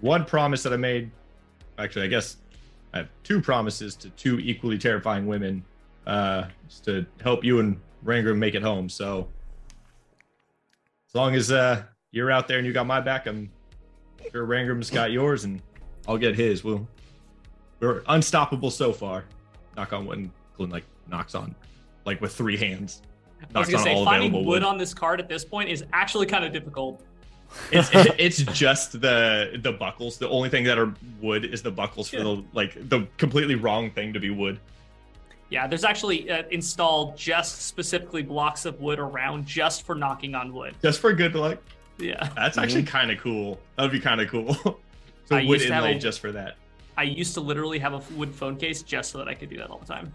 one 0.00 0.24
promise 0.24 0.62
that 0.62 0.72
I 0.72 0.76
made, 0.76 1.10
actually, 1.78 2.06
I 2.06 2.08
guess 2.08 2.36
I 2.94 2.98
have 2.98 3.08
two 3.24 3.40
promises 3.40 3.94
to 3.96 4.10
two 4.10 4.38
equally 4.38 4.78
terrifying 4.78 5.26
women 5.26 5.64
uh, 6.06 6.44
to 6.84 7.06
help 7.22 7.44
you 7.44 7.60
and 7.60 7.80
Rangrim 8.04 8.36
make 8.38 8.54
it 8.54 8.62
home. 8.62 8.88
So 8.88 9.28
as 11.08 11.14
long 11.14 11.34
as 11.34 11.50
uh, 11.52 11.82
you're 12.10 12.30
out 12.30 12.48
there 12.48 12.58
and 12.58 12.66
you 12.66 12.72
got 12.72 12.86
my 12.86 13.00
back, 13.00 13.26
I'm 13.26 13.50
sure 14.30 14.46
Rangrim's 14.46 14.90
got 14.90 15.10
yours 15.12 15.44
and 15.44 15.60
I'll 16.06 16.18
get 16.18 16.34
his. 16.34 16.64
We'll, 16.64 16.86
we're 17.80 18.02
unstoppable 18.08 18.70
so 18.70 18.92
far. 18.92 19.24
Knock 19.76 19.92
on 19.92 20.06
wood, 20.06 20.30
and 20.58 20.72
like 20.72 20.84
knocks 21.08 21.34
on, 21.34 21.54
like 22.04 22.20
with 22.20 22.32
three 22.34 22.56
hands. 22.56 23.02
I 23.54 23.58
was 23.58 23.68
gonna 23.68 23.78
on 23.78 23.84
say 23.84 24.04
finding 24.04 24.32
wood 24.32 24.46
wood. 24.46 24.62
on 24.62 24.78
this 24.78 24.94
card 24.94 25.20
at 25.20 25.28
this 25.28 25.44
point 25.44 25.68
is 25.68 25.84
actually 25.92 26.26
kind 26.26 26.44
of 26.44 26.52
difficult. 26.52 27.02
it's 27.72 27.90
it's 28.18 28.38
just 28.58 29.00
the 29.00 29.58
the 29.62 29.72
buckles. 29.72 30.16
The 30.18 30.28
only 30.28 30.48
thing 30.48 30.64
that 30.64 30.78
are 30.78 30.94
wood 31.20 31.44
is 31.44 31.62
the 31.62 31.70
buckles 31.70 32.08
for 32.08 32.16
Yeah. 32.18 32.22
the 32.22 32.44
like 32.52 32.88
the 32.88 33.06
completely 33.18 33.54
wrong 33.56 33.90
thing 33.90 34.12
to 34.12 34.20
be 34.20 34.30
wood. 34.30 34.60
Yeah, 35.50 35.66
there's 35.66 35.84
actually 35.84 36.30
uh, 36.30 36.42
installed 36.50 37.16
just 37.16 37.62
specifically 37.62 38.22
blocks 38.22 38.64
of 38.64 38.80
wood 38.80 38.98
around 38.98 39.46
just 39.46 39.84
for 39.84 39.94
knocking 39.94 40.34
on 40.34 40.52
wood. 40.52 40.74
Just 40.82 41.00
for 41.00 41.12
good 41.12 41.34
luck. 41.34 41.58
Yeah, 41.98 42.28
That's 42.34 42.58
actually 42.58 42.82
kind 42.82 43.10
of 43.10 43.18
cool. 43.18 43.60
That 43.76 43.82
would 43.84 43.92
be 43.92 44.00
kind 44.00 44.20
of 44.20 44.28
cool. 44.28 44.54
so 45.26 45.36
I 45.36 45.44
wood 45.44 45.60
used 45.60 45.66
to 45.68 45.74
have 45.74 45.84
inlay 45.84 45.96
a- 45.96 46.00
just 46.00 46.20
for 46.20 46.32
that. 46.32 46.56
I 46.96 47.04
used 47.04 47.34
to 47.34 47.40
literally 47.40 47.78
have 47.78 47.92
a 47.92 48.02
wood 48.14 48.34
phone 48.34 48.56
case 48.56 48.82
just 48.82 49.10
so 49.10 49.18
that 49.18 49.28
I 49.28 49.34
could 49.34 49.50
do 49.50 49.56
that 49.58 49.68
all 49.70 49.78
the 49.78 49.86
time. 49.86 50.12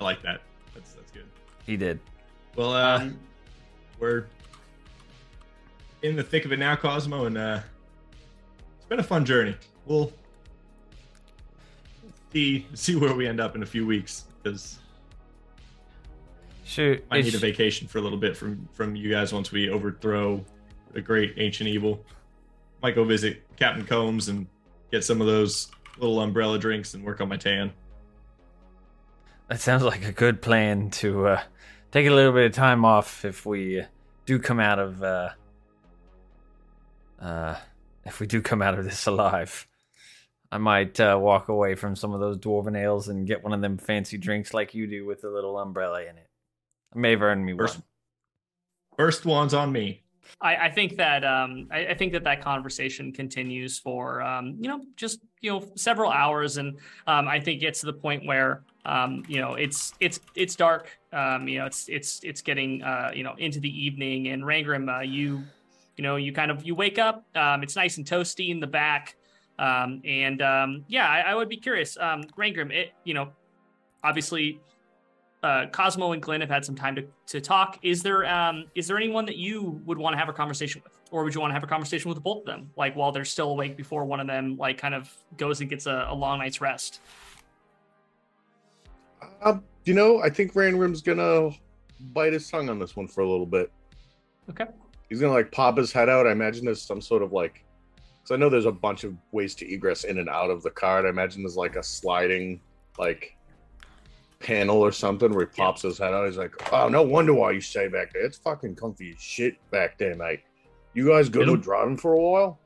I 0.00 0.04
like 0.04 0.22
that. 0.22 0.40
That's 0.74 0.92
that's 0.92 1.10
good. 1.10 1.24
He 1.64 1.76
did. 1.76 2.00
Well, 2.54 2.74
uh, 2.74 2.98
Um, 3.00 3.18
we're 3.98 4.26
in 6.02 6.16
the 6.16 6.22
thick 6.22 6.44
of 6.44 6.52
it 6.52 6.58
now, 6.58 6.76
Cosmo, 6.76 7.24
and 7.24 7.38
uh, 7.38 7.60
it's 8.76 8.86
been 8.86 9.00
a 9.00 9.02
fun 9.02 9.24
journey. 9.24 9.56
We'll 9.86 10.12
see 12.32 12.66
see 12.74 12.94
where 12.96 13.14
we 13.14 13.26
end 13.26 13.40
up 13.40 13.56
in 13.56 13.62
a 13.62 13.66
few 13.66 13.86
weeks 13.86 14.25
because 14.46 14.78
Sure. 16.64 16.96
I 17.12 17.20
need 17.20 17.34
a 17.34 17.38
vacation 17.38 17.86
for 17.86 17.98
a 17.98 18.00
little 18.00 18.18
bit 18.18 18.36
from 18.36 18.68
from 18.72 18.96
you 18.96 19.08
guys 19.08 19.32
once 19.32 19.52
we 19.52 19.70
overthrow 19.70 20.44
the 20.92 21.00
great 21.00 21.34
ancient 21.36 21.68
evil. 21.68 22.04
Might 22.82 22.96
go 22.96 23.04
visit 23.04 23.44
Captain 23.56 23.86
Combs 23.86 24.28
and 24.28 24.48
get 24.90 25.04
some 25.04 25.20
of 25.20 25.28
those 25.28 25.70
little 25.98 26.20
umbrella 26.20 26.58
drinks 26.58 26.94
and 26.94 27.04
work 27.04 27.20
on 27.20 27.28
my 27.28 27.36
tan. 27.36 27.72
That 29.48 29.60
sounds 29.60 29.84
like 29.84 30.04
a 30.04 30.10
good 30.10 30.42
plan 30.42 30.90
to 30.90 31.28
uh, 31.28 31.42
take 31.92 32.08
a 32.08 32.12
little 32.12 32.32
bit 32.32 32.46
of 32.46 32.52
time 32.52 32.84
off 32.84 33.24
if 33.24 33.46
we 33.46 33.84
do 34.24 34.40
come 34.40 34.58
out 34.58 34.80
of 34.80 35.02
uh, 35.04 35.30
uh, 37.20 37.54
if 38.04 38.18
we 38.18 38.26
do 38.26 38.42
come 38.42 38.60
out 38.60 38.76
of 38.76 38.84
this 38.84 39.06
alive. 39.06 39.68
I 40.56 40.58
might 40.58 40.98
uh, 40.98 41.18
walk 41.20 41.50
away 41.50 41.74
from 41.74 41.94
some 41.94 42.14
of 42.14 42.20
those 42.20 42.38
dwarven 42.38 42.78
ales 42.80 43.08
and 43.08 43.26
get 43.26 43.44
one 43.44 43.52
of 43.52 43.60
them 43.60 43.76
fancy 43.76 44.16
drinks 44.16 44.54
like 44.54 44.72
you 44.72 44.86
do 44.86 45.04
with 45.04 45.22
a 45.22 45.28
little 45.28 45.58
umbrella 45.58 46.00
in 46.00 46.16
it. 46.16 46.30
It 46.94 46.98
may 46.98 47.10
have 47.10 47.20
earned 47.20 47.44
me 47.44 47.54
First- 47.54 47.74
one. 47.76 47.84
First 48.96 49.26
one's 49.26 49.52
on 49.52 49.70
me. 49.70 50.02
I, 50.40 50.56
I 50.56 50.70
think 50.70 50.96
that 50.96 51.24
um, 51.26 51.68
I, 51.70 51.88
I 51.88 51.94
think 51.94 52.12
that 52.14 52.24
that 52.24 52.40
conversation 52.40 53.12
continues 53.12 53.78
for 53.78 54.22
um, 54.22 54.56
you 54.58 54.68
know 54.68 54.80
just 54.96 55.20
you 55.42 55.50
know 55.50 55.68
several 55.76 56.10
hours, 56.10 56.56
and 56.56 56.78
um, 57.06 57.28
I 57.28 57.38
think 57.38 57.60
gets 57.60 57.80
to 57.80 57.86
the 57.86 57.92
point 57.92 58.24
where 58.24 58.62
um, 58.86 59.24
you 59.28 59.38
know 59.38 59.54
it's 59.54 59.92
it's 60.00 60.20
it's 60.34 60.56
dark. 60.56 60.98
Um, 61.12 61.46
you 61.46 61.58
know 61.58 61.66
it's 61.66 61.86
it's 61.90 62.20
it's 62.24 62.40
getting 62.40 62.82
uh, 62.82 63.10
you 63.14 63.24
know 63.24 63.34
into 63.36 63.60
the 63.60 63.68
evening, 63.68 64.28
and 64.28 64.42
Rangrim, 64.42 64.88
uh, 64.88 65.02
you 65.02 65.44
you 65.98 66.02
know 66.02 66.16
you 66.16 66.32
kind 66.32 66.50
of 66.50 66.64
you 66.64 66.74
wake 66.74 66.98
up. 66.98 67.26
Um, 67.36 67.62
it's 67.62 67.76
nice 67.76 67.98
and 67.98 68.06
toasty 68.06 68.48
in 68.48 68.58
the 68.58 68.66
back, 68.66 69.14
um, 69.58 70.02
and 70.04 70.42
um, 70.42 70.84
yeah, 70.88 71.08
I, 71.08 71.32
I 71.32 71.34
would 71.34 71.48
be 71.48 71.56
curious, 71.56 71.96
um, 71.98 72.22
Rangrim. 72.38 72.72
It 72.72 72.92
you 73.04 73.14
know 73.14 73.30
obviously 74.04 74.60
uh, 75.42 75.66
Cosmo 75.70 76.12
and 76.12 76.22
Glenn 76.22 76.40
have 76.40 76.50
had 76.50 76.64
some 76.64 76.74
time 76.74 76.96
to, 76.96 77.04
to 77.28 77.40
talk. 77.40 77.78
Is 77.82 78.02
there 78.02 78.26
um, 78.26 78.64
is 78.74 78.88
there 78.88 78.96
anyone 78.96 79.26
that 79.26 79.36
you 79.36 79.80
would 79.84 79.98
want 79.98 80.14
to 80.14 80.18
have 80.18 80.28
a 80.28 80.32
conversation 80.32 80.82
with, 80.82 80.92
or 81.10 81.24
would 81.24 81.34
you 81.34 81.40
want 81.40 81.50
to 81.50 81.54
have 81.54 81.62
a 81.62 81.68
conversation 81.68 82.08
with 82.08 82.22
both 82.22 82.38
of 82.38 82.46
them, 82.46 82.70
like 82.76 82.96
while 82.96 83.12
they're 83.12 83.24
still 83.24 83.50
awake 83.50 83.76
before 83.76 84.04
one 84.04 84.20
of 84.20 84.26
them 84.26 84.56
like 84.56 84.78
kind 84.78 84.94
of 84.94 85.12
goes 85.36 85.60
and 85.60 85.70
gets 85.70 85.86
a, 85.86 86.06
a 86.08 86.14
long 86.14 86.38
night's 86.38 86.60
rest? 86.60 87.00
Uh, 89.42 89.58
you 89.84 89.94
know, 89.94 90.20
I 90.20 90.30
think 90.30 90.54
Rangrim's 90.54 91.02
gonna 91.02 91.50
bite 92.12 92.32
his 92.32 92.50
tongue 92.50 92.68
on 92.68 92.78
this 92.78 92.96
one 92.96 93.06
for 93.06 93.20
a 93.20 93.28
little 93.28 93.46
bit. 93.46 93.70
Okay. 94.50 94.66
He's 95.08 95.20
gonna 95.20 95.32
like 95.32 95.52
pop 95.52 95.76
his 95.76 95.92
head 95.92 96.08
out. 96.08 96.26
I 96.26 96.32
imagine 96.32 96.64
there's 96.64 96.82
some 96.82 97.00
sort 97.00 97.22
of 97.22 97.32
like, 97.32 97.64
because 98.26 98.34
I 98.34 98.38
know 98.40 98.48
there's 98.48 98.64
a 98.66 98.72
bunch 98.72 99.04
of 99.04 99.14
ways 99.30 99.54
to 99.56 99.72
egress 99.72 100.02
in 100.02 100.18
and 100.18 100.28
out 100.28 100.50
of 100.50 100.60
the 100.64 100.70
card. 100.70 101.06
I 101.06 101.10
imagine 101.10 101.42
there's 101.44 101.56
like 101.56 101.76
a 101.76 101.82
sliding 101.82 102.60
like 102.98 103.36
panel 104.40 104.78
or 104.78 104.90
something 104.90 105.32
where 105.32 105.46
he 105.46 105.52
Yeah. 105.56 105.64
pops 105.66 105.82
his 105.82 105.96
head 105.98 106.12
out. 106.12 106.26
He's 106.26 106.36
like, 106.36 106.72
"Oh, 106.72 106.88
no 106.88 107.02
wonder 107.02 107.32
why 107.32 107.52
you 107.52 107.60
stay 107.60 107.86
back 107.86 108.12
there. 108.12 108.24
It's 108.24 108.36
fucking 108.38 108.74
comfy 108.74 109.12
as 109.12 109.22
shit 109.22 109.54
back 109.70 109.96
there, 109.96 110.16
mate. 110.16 110.40
You 110.92 111.08
guys 111.08 111.28
good 111.28 111.48
with 111.48 111.62
driving 111.62 111.96
for 111.96 112.14
a 112.14 112.20
while?" 112.20 112.58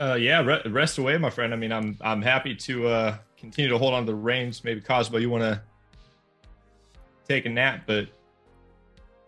Uh, 0.00 0.14
yeah, 0.18 0.40
re- 0.42 0.62
rest 0.70 0.96
away, 0.98 1.18
my 1.18 1.28
friend. 1.30 1.52
I 1.52 1.56
mean, 1.56 1.70
I'm 1.72 1.98
I'm 2.00 2.22
happy 2.22 2.54
to 2.56 2.86
uh, 2.88 3.16
continue 3.36 3.68
to 3.70 3.76
hold 3.78 3.92
on 3.92 4.06
to 4.06 4.12
the 4.12 4.16
reins. 4.16 4.64
Maybe 4.64 4.80
Cosmo, 4.80 5.18
you 5.18 5.28
want 5.28 5.42
to 5.42 5.60
take 7.28 7.44
a 7.44 7.50
nap, 7.50 7.82
but 7.86 8.08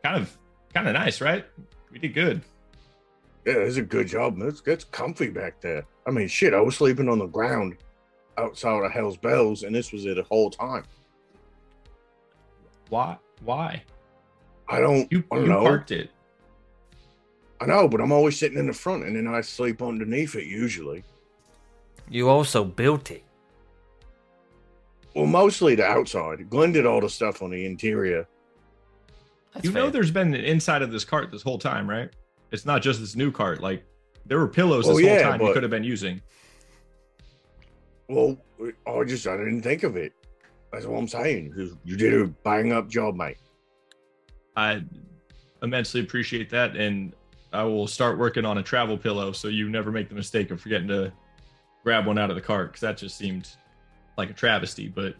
kind 0.02 0.16
of 0.22 0.34
kind 0.72 0.88
of 0.88 0.94
nice, 0.94 1.20
right? 1.20 1.44
We 1.92 1.98
did 1.98 2.14
good. 2.14 2.40
Yeah, 3.46 3.54
it's 3.54 3.76
a 3.76 3.82
good 3.82 4.06
job. 4.08 4.36
man. 4.36 4.48
It's, 4.48 4.62
it's 4.66 4.84
comfy 4.84 5.28
back 5.28 5.60
there. 5.60 5.84
I 6.06 6.10
mean, 6.10 6.28
shit, 6.28 6.54
I 6.54 6.60
was 6.60 6.76
sleeping 6.76 7.08
on 7.08 7.18
the 7.18 7.26
ground 7.26 7.76
outside 8.38 8.84
of 8.84 8.90
Hell's 8.90 9.16
Bells, 9.16 9.62
and 9.62 9.74
this 9.74 9.92
was 9.92 10.06
it 10.06 10.16
the 10.16 10.22
whole 10.24 10.50
time. 10.50 10.84
Why? 12.88 13.16
Why? 13.44 13.82
I 14.68 14.80
don't, 14.80 15.10
You 15.12 15.22
I 15.30 15.36
don't 15.36 15.44
you 15.44 15.50
know. 15.52 15.62
parked 15.62 15.90
it. 15.90 16.10
I 17.60 17.66
know, 17.66 17.88
but 17.88 18.00
I'm 18.00 18.12
always 18.12 18.38
sitting 18.38 18.58
in 18.58 18.66
the 18.66 18.72
front, 18.72 19.04
and 19.04 19.16
then 19.16 19.26
I 19.26 19.40
sleep 19.40 19.82
underneath 19.82 20.34
it 20.34 20.46
usually. 20.46 21.04
You 22.10 22.28
also 22.28 22.64
built 22.64 23.10
it. 23.10 23.24
Well, 25.14 25.26
mostly 25.26 25.74
the 25.74 25.84
outside. 25.86 26.50
Glenn 26.50 26.72
did 26.72 26.86
all 26.86 27.00
the 27.00 27.08
stuff 27.08 27.40
on 27.42 27.50
the 27.50 27.64
interior. 27.64 28.26
That's 29.52 29.64
you 29.66 29.72
know, 29.72 29.88
there's 29.88 30.10
been 30.10 30.34
an 30.34 30.44
inside 30.44 30.82
of 30.82 30.90
this 30.90 31.04
cart 31.04 31.30
this 31.30 31.42
whole 31.42 31.58
time, 31.58 31.88
right? 31.88 32.10
It's 32.54 32.64
not 32.64 32.80
just 32.82 33.00
this 33.00 33.16
new 33.16 33.30
cart. 33.32 33.60
Like 33.60 33.84
there 34.24 34.38
were 34.38 34.48
pillows 34.48 34.86
Oh, 34.86 34.94
this 34.96 35.04
whole 35.06 35.16
yeah, 35.16 35.22
time 35.28 35.40
you 35.42 35.52
could 35.52 35.64
have 35.64 35.70
been 35.70 35.84
using. 35.84 36.22
Well, 38.08 38.38
I 38.86 39.04
just 39.04 39.26
I 39.26 39.36
didn't 39.36 39.62
think 39.62 39.82
of 39.82 39.96
it. 39.96 40.12
That's 40.72 40.86
what 40.86 40.98
I'm 40.98 41.08
saying. 41.08 41.52
You- 41.56 41.78
You 41.84 41.96
did 41.96 42.14
a 42.20 42.26
bang 42.26 42.72
up 42.72 42.88
job, 42.88 43.16
mate. 43.16 43.38
I 44.56 44.82
immensely 45.62 46.00
appreciate 46.00 46.48
that, 46.50 46.76
and 46.76 47.12
I 47.52 47.64
will 47.64 47.86
start 47.88 48.18
working 48.18 48.44
on 48.44 48.58
a 48.58 48.62
travel 48.62 48.96
pillow 48.96 49.32
so 49.32 49.48
you 49.48 49.68
never 49.68 49.90
make 49.90 50.08
the 50.08 50.14
mistake 50.14 50.50
of 50.52 50.60
forgetting 50.60 50.88
to 50.88 51.12
grab 51.82 52.06
one 52.06 52.18
out 52.18 52.30
of 52.30 52.36
the 52.36 52.42
cart 52.42 52.68
because 52.68 52.80
that 52.82 52.96
just 52.96 53.16
seemed 53.18 53.48
like 54.16 54.30
a 54.30 54.32
travesty. 54.32 54.86
But 54.88 55.14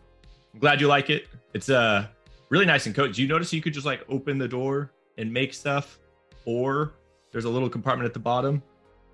I'm 0.52 0.60
glad 0.60 0.80
you 0.80 0.86
like 0.86 1.10
it. 1.10 1.26
It's 1.52 1.68
uh 1.68 2.06
really 2.50 2.66
nice 2.66 2.86
and 2.86 2.94
cozy. 2.94 3.12
Do 3.12 3.22
you 3.22 3.28
notice 3.28 3.52
you 3.52 3.60
could 3.62 3.74
just 3.74 3.86
like 3.86 4.04
open 4.08 4.38
the 4.38 4.48
door 4.48 4.92
and 5.18 5.32
make 5.32 5.52
stuff, 5.54 5.98
or 6.44 6.92
there's 7.34 7.46
a 7.46 7.50
little 7.50 7.68
compartment 7.68 8.06
at 8.06 8.14
the 8.14 8.20
bottom 8.20 8.62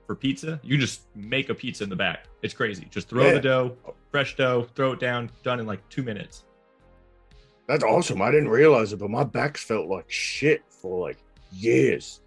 for 0.06 0.14
pizza. 0.14 0.60
You 0.62 0.76
just 0.76 1.00
make 1.16 1.48
a 1.48 1.54
pizza 1.54 1.84
in 1.84 1.88
the 1.88 1.96
back. 1.96 2.26
It's 2.42 2.52
crazy. 2.52 2.86
Just 2.90 3.08
throw 3.08 3.24
Yeah. 3.24 3.32
the 3.32 3.40
dough, 3.40 3.76
fresh 4.10 4.36
dough, 4.36 4.68
throw 4.74 4.92
it 4.92 5.00
down, 5.00 5.30
done 5.42 5.58
in 5.58 5.64
like 5.66 5.80
two 5.88 6.02
minutes. 6.02 6.44
That's 7.66 7.82
awesome. 7.82 8.20
I 8.20 8.30
didn't 8.30 8.50
realize 8.50 8.92
it, 8.92 8.98
but 8.98 9.08
my 9.08 9.24
back's 9.24 9.64
felt 9.64 9.86
like 9.86 10.04
shit 10.10 10.62
for 10.68 11.00
like 11.08 11.16
years. 11.50 12.20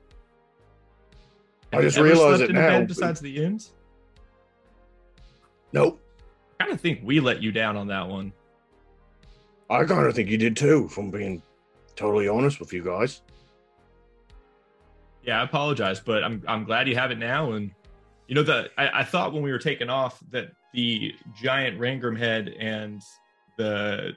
I 1.72 1.76
Have 1.76 1.84
you 1.84 1.90
just 1.92 2.00
realized 2.02 2.42
it 2.42 2.52
now, 2.52 2.82
Besides 2.86 3.20
the 3.20 3.44
inns. 3.44 3.74
Nope. 5.74 6.00
I 6.60 6.64
kind 6.64 6.74
of 6.74 6.82
think 6.82 7.02
we 7.04 7.20
let 7.20 7.42
you 7.44 7.52
down 7.52 7.78
on 7.78 7.86
that 7.88 8.08
one. 8.08 8.34
I 9.70 9.84
kind 9.84 10.08
of 10.08 10.16
think 10.16 10.30
you 10.30 10.38
did 10.38 10.56
too, 10.58 10.88
if 10.90 10.98
I'm 10.98 11.12
being 11.12 11.44
totally 11.96 12.28
honest 12.28 12.60
with 12.60 12.74
you 12.74 12.84
guys. 12.84 13.22
Yeah, 15.24 15.40
I 15.40 15.44
apologize, 15.44 16.00
but 16.00 16.24
I'm 16.24 16.44
I'm 16.48 16.66
glad 16.66 16.88
you 16.88 16.96
have 16.96 17.12
it 17.12 17.18
now. 17.18 17.54
And 17.54 17.72
you 18.28 18.36
know 18.36 18.44
the 18.44 18.70
I, 18.78 19.00
I 19.00 19.04
thought 19.04 19.34
when 19.34 19.44
we 19.44 19.52
were 19.52 19.60
taking 19.60 19.90
off 19.90 20.20
that 20.32 20.52
the 20.74 21.14
giant 21.42 21.80
Rangrim 21.80 22.18
head 22.18 22.50
and 22.60 23.02
the 23.58 24.16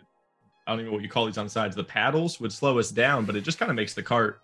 I 0.67 0.73
don't 0.73 0.81
even 0.81 0.91
know 0.91 0.95
what 0.95 1.03
you 1.03 1.09
call 1.09 1.27
these 1.27 1.39
on 1.39 1.47
the 1.47 1.51
sides, 1.51 1.77
the 1.77 1.85
paddles 1.85 2.41
would 2.41 2.53
slow 2.53 2.79
us 2.79 2.91
down, 2.91 3.25
but 3.25 3.37
it 3.37 3.43
just 3.43 3.59
kind 3.59 3.71
of 3.71 3.77
makes 3.77 3.95
the 3.95 4.03
cart 4.03 4.41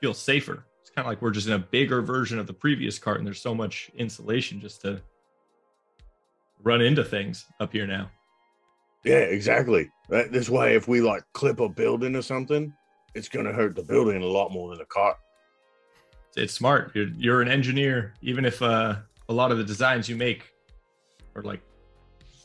feel 0.00 0.12
safer. 0.12 0.66
It's 0.82 0.90
kind 0.90 1.06
of 1.06 1.10
like 1.10 1.22
we're 1.22 1.30
just 1.30 1.46
in 1.46 1.54
a 1.54 1.58
bigger 1.58 2.02
version 2.02 2.38
of 2.38 2.46
the 2.46 2.52
previous 2.52 2.98
cart, 2.98 3.18
and 3.18 3.26
there's 3.26 3.40
so 3.40 3.54
much 3.54 3.90
insulation 3.96 4.60
just 4.60 4.82
to 4.82 5.00
run 6.62 6.82
into 6.82 7.02
things 7.02 7.46
up 7.58 7.72
here 7.72 7.86
now. 7.86 8.10
Yeah, 9.02 9.20
exactly. 9.20 9.90
That, 10.10 10.30
this 10.30 10.50
way, 10.50 10.74
if 10.74 10.88
we 10.88 11.00
like 11.00 11.22
clip 11.32 11.60
a 11.60 11.68
building 11.70 12.16
or 12.16 12.22
something, 12.22 12.72
it's 13.14 13.28
gonna 13.28 13.52
hurt 13.52 13.76
the 13.76 13.82
building 13.82 14.22
a 14.22 14.26
lot 14.26 14.52
more 14.52 14.68
than 14.70 14.78
the 14.78 14.84
car. 14.86 15.16
It's, 16.36 16.52
smart. 16.52 16.92
You're 16.94 17.08
you're 17.16 17.42
an 17.42 17.48
engineer, 17.48 18.14
even 18.22 18.44
if 18.44 18.60
uh, 18.62 18.96
a 19.28 19.32
lot 19.32 19.52
of 19.52 19.58
the 19.58 19.64
designs 19.64 20.08
you 20.08 20.16
make 20.16 20.52
are 21.36 21.42
like 21.42 21.60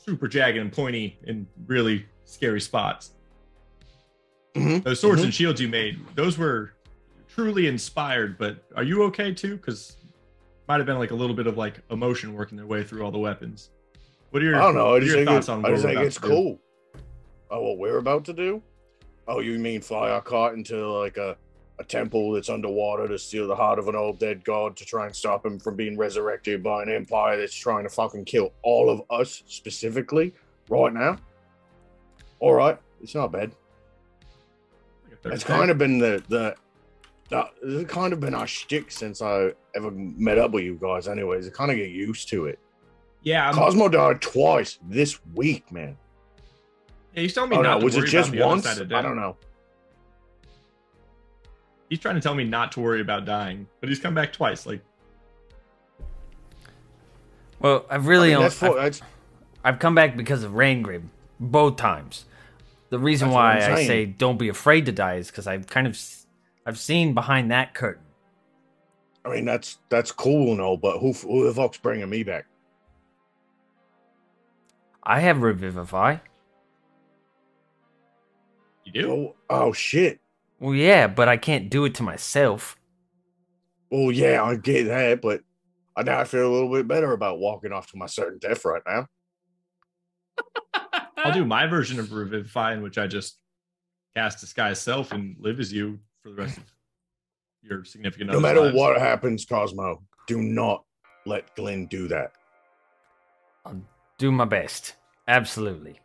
super 0.05 0.27
jagged 0.27 0.57
and 0.57 0.71
pointy 0.71 1.17
in 1.23 1.47
really 1.67 2.05
scary 2.25 2.61
spots. 2.61 3.11
Mhm, 4.55 4.83
Those 4.83 4.99
swords 4.99 5.21
mhm. 5.21 5.25
and 5.25 5.33
shields 5.33 5.61
you 5.61 5.67
made, 5.67 5.99
those 6.15 6.37
were 6.37 6.73
truly 7.27 7.67
inspired. 7.67 8.37
But 8.37 8.63
are 8.75 8.83
you 8.83 9.03
okay 9.03 9.33
too? 9.33 9.57
Because 9.57 9.95
might 10.67 10.77
have 10.77 10.85
been 10.85 10.99
like 10.99 11.11
a 11.11 11.15
little 11.15 11.35
bit 11.35 11.47
of 11.47 11.57
like 11.57 11.81
emotion 11.91 12.33
working 12.33 12.57
their 12.57 12.67
way 12.67 12.83
through 12.83 13.03
all 13.03 13.11
the 13.11 13.19
weapons. 13.19 13.69
What 14.31 14.43
are 14.43 14.45
your 14.45 14.55
I 14.55 14.59
don't 14.65 14.75
know. 14.75 14.95
I 14.95 14.99
just 14.99 15.07
your 15.07 15.17
think, 15.17 15.29
thoughts 15.29 15.47
it, 15.49 15.51
on 15.51 15.65
I 15.65 15.69
just 15.71 15.83
think 15.83 15.99
it's 15.99 16.17
do? 16.19 16.27
cool. 16.27 16.59
Oh, 17.49 17.61
what 17.63 17.77
we're 17.79 17.97
about 17.97 18.25
to 18.25 18.33
do? 18.33 18.61
Oh, 19.27 19.39
you 19.39 19.57
mean 19.57 19.81
fly 19.81 20.09
our 20.11 20.21
cart 20.21 20.55
into 20.55 20.87
like 20.87 21.17
a, 21.17 21.35
a 21.79 21.83
temple 21.83 22.33
that's 22.33 22.49
underwater 22.49 23.07
to 23.07 23.17
steal 23.17 23.47
the 23.47 23.55
heart 23.55 23.79
of 23.79 23.87
an 23.87 23.95
old 23.95 24.19
dead 24.19 24.43
god 24.43 24.75
to 24.75 24.85
try 24.85 25.05
and 25.05 25.15
stop 25.15 25.45
him 25.45 25.57
from 25.57 25.75
being 25.75 25.97
resurrected 25.97 26.61
by 26.61 26.83
an 26.83 26.89
empire 26.89 27.37
that's 27.37 27.55
trying 27.55 27.83
to 27.83 27.89
fucking 27.89 28.25
kill 28.25 28.51
all 28.63 28.89
of 28.89 29.01
us 29.09 29.43
specifically 29.47 30.33
right 30.67 30.93
now? 30.93 31.17
All 32.39 32.53
right, 32.53 32.77
it's 33.01 33.15
not 33.15 33.31
bad. 33.31 33.51
It's 35.25 35.43
kind 35.43 35.69
of 35.71 35.77
been 35.77 35.97
the 35.99 36.23
the. 36.29 36.55
Uh, 37.31 37.47
it's 37.61 37.91
kind 37.91 38.11
of 38.11 38.19
been 38.19 38.33
our 38.33 38.47
shtick 38.47 38.89
since 38.89 39.21
I 39.21 39.51
ever 39.75 39.91
met 39.91 40.39
up 40.39 40.49
with 40.51 40.63
you 40.63 40.79
guys. 40.81 41.07
Anyways, 41.07 41.47
I 41.47 41.51
kind 41.51 41.69
of 41.69 41.77
get 41.77 41.91
used 41.91 42.27
to 42.29 42.47
it. 42.47 42.57
yeah. 43.21 43.49
I'm, 43.49 43.53
Cosmo 43.53 43.87
died 43.87 44.19
twice 44.19 44.79
this 44.89 45.19
week, 45.35 45.71
man. 45.71 45.95
yeah, 47.13 47.21
he's 47.21 47.33
telling 47.33 47.51
me 47.51 47.57
Oh 47.57 47.61
not 47.61 47.79
no, 47.79 47.85
was 47.85 47.97
it 47.97 48.05
just 48.07 48.33
once? 48.35 48.65
I 48.65 48.83
don't 48.83 49.15
know. 49.15 49.37
He's 51.89 51.99
trying 51.99 52.15
to 52.15 52.21
tell 52.21 52.35
me 52.35 52.43
not 52.43 52.71
to 52.73 52.79
worry 52.79 53.01
about 53.01 53.25
dying, 53.25 53.67
but 53.79 53.89
he's 53.89 53.99
come 53.99 54.13
back 54.13 54.31
twice. 54.31 54.65
Like 54.65 54.81
Well, 57.59 57.85
I've 57.89 58.07
really 58.07 58.29
I 58.33 58.37
mean, 58.37 58.43
only 58.43 58.49
for, 58.51 58.79
I've, 58.79 59.01
I've 59.63 59.79
come 59.79 59.95
back 59.95 60.15
because 60.15 60.43
of 60.43 60.51
Rangrim 60.53 61.09
both 61.39 61.77
times. 61.77 62.25
The 62.89 62.99
reason 62.99 63.29
why 63.29 63.57
I'm 63.57 63.71
I 63.71 63.75
saying. 63.75 63.87
say 63.87 64.05
don't 64.05 64.37
be 64.37 64.49
afraid 64.49 64.85
to 64.87 64.91
die 64.91 65.15
is 65.15 65.27
because 65.29 65.47
I've 65.47 65.67
kind 65.67 65.87
of 65.87 65.99
I've 66.65 66.79
seen 66.79 67.13
behind 67.13 67.51
that 67.51 67.73
curtain. 67.73 68.03
I 69.25 69.29
mean, 69.29 69.45
that's 69.45 69.77
that's 69.89 70.11
cool 70.11 70.51
and 70.51 70.61
all, 70.61 70.77
but 70.77 70.99
who 70.99 71.13
who 71.13 71.45
the 71.45 71.53
fuck's 71.53 71.77
bringing 71.77 72.09
me 72.09 72.23
back? 72.23 72.45
I 75.03 75.19
have 75.19 75.41
Revivify. 75.41 76.17
you 78.85 78.91
do. 78.91 79.11
Oh, 79.11 79.35
oh 79.49 79.73
shit. 79.73 80.19
Well, 80.59 80.75
yeah, 80.75 81.07
but 81.07 81.27
I 81.29 81.37
can't 81.37 81.69
do 81.69 81.85
it 81.85 81.95
to 81.95 82.03
myself. 82.03 82.75
Well, 83.91 84.11
yeah, 84.11 84.43
I 84.43 84.55
get 84.55 84.85
that, 84.87 85.21
but 85.21 85.41
I 85.95 86.03
now 86.03 86.23
feel 86.25 86.47
a 86.47 86.53
little 86.53 86.71
bit 86.71 86.87
better 86.87 87.11
about 87.13 87.39
walking 87.39 87.71
off 87.71 87.87
to 87.91 87.97
my 87.97 88.05
certain 88.05 88.39
death 88.39 88.63
right 88.65 88.81
now. 88.87 89.07
I'll 91.17 91.33
do 91.33 91.45
my 91.45 91.65
version 91.67 91.99
of 91.99 92.11
Revivify, 92.11 92.73
in 92.73 92.81
which 92.81 92.97
I 92.97 93.07
just 93.07 93.37
cast 94.15 94.39
disguise 94.39 94.79
self 94.79 95.11
and 95.11 95.35
live 95.39 95.59
as 95.59 95.71
you 95.73 95.99
for 96.21 96.29
the 96.29 96.35
rest 96.35 96.57
of 96.57 96.63
your 97.61 97.83
significant 97.83 98.31
No 98.31 98.39
matter 98.39 98.61
lives. 98.61 98.75
what 98.75 98.99
happens, 98.99 99.45
Cosmo, 99.45 100.01
do 100.27 100.41
not 100.41 100.83
let 101.25 101.55
Glenn 101.55 101.87
do 101.87 102.07
that. 102.07 102.31
I'll 103.65 103.81
do 104.17 104.31
my 104.31 104.45
best. 104.45 104.95
Absolutely. 105.27 105.99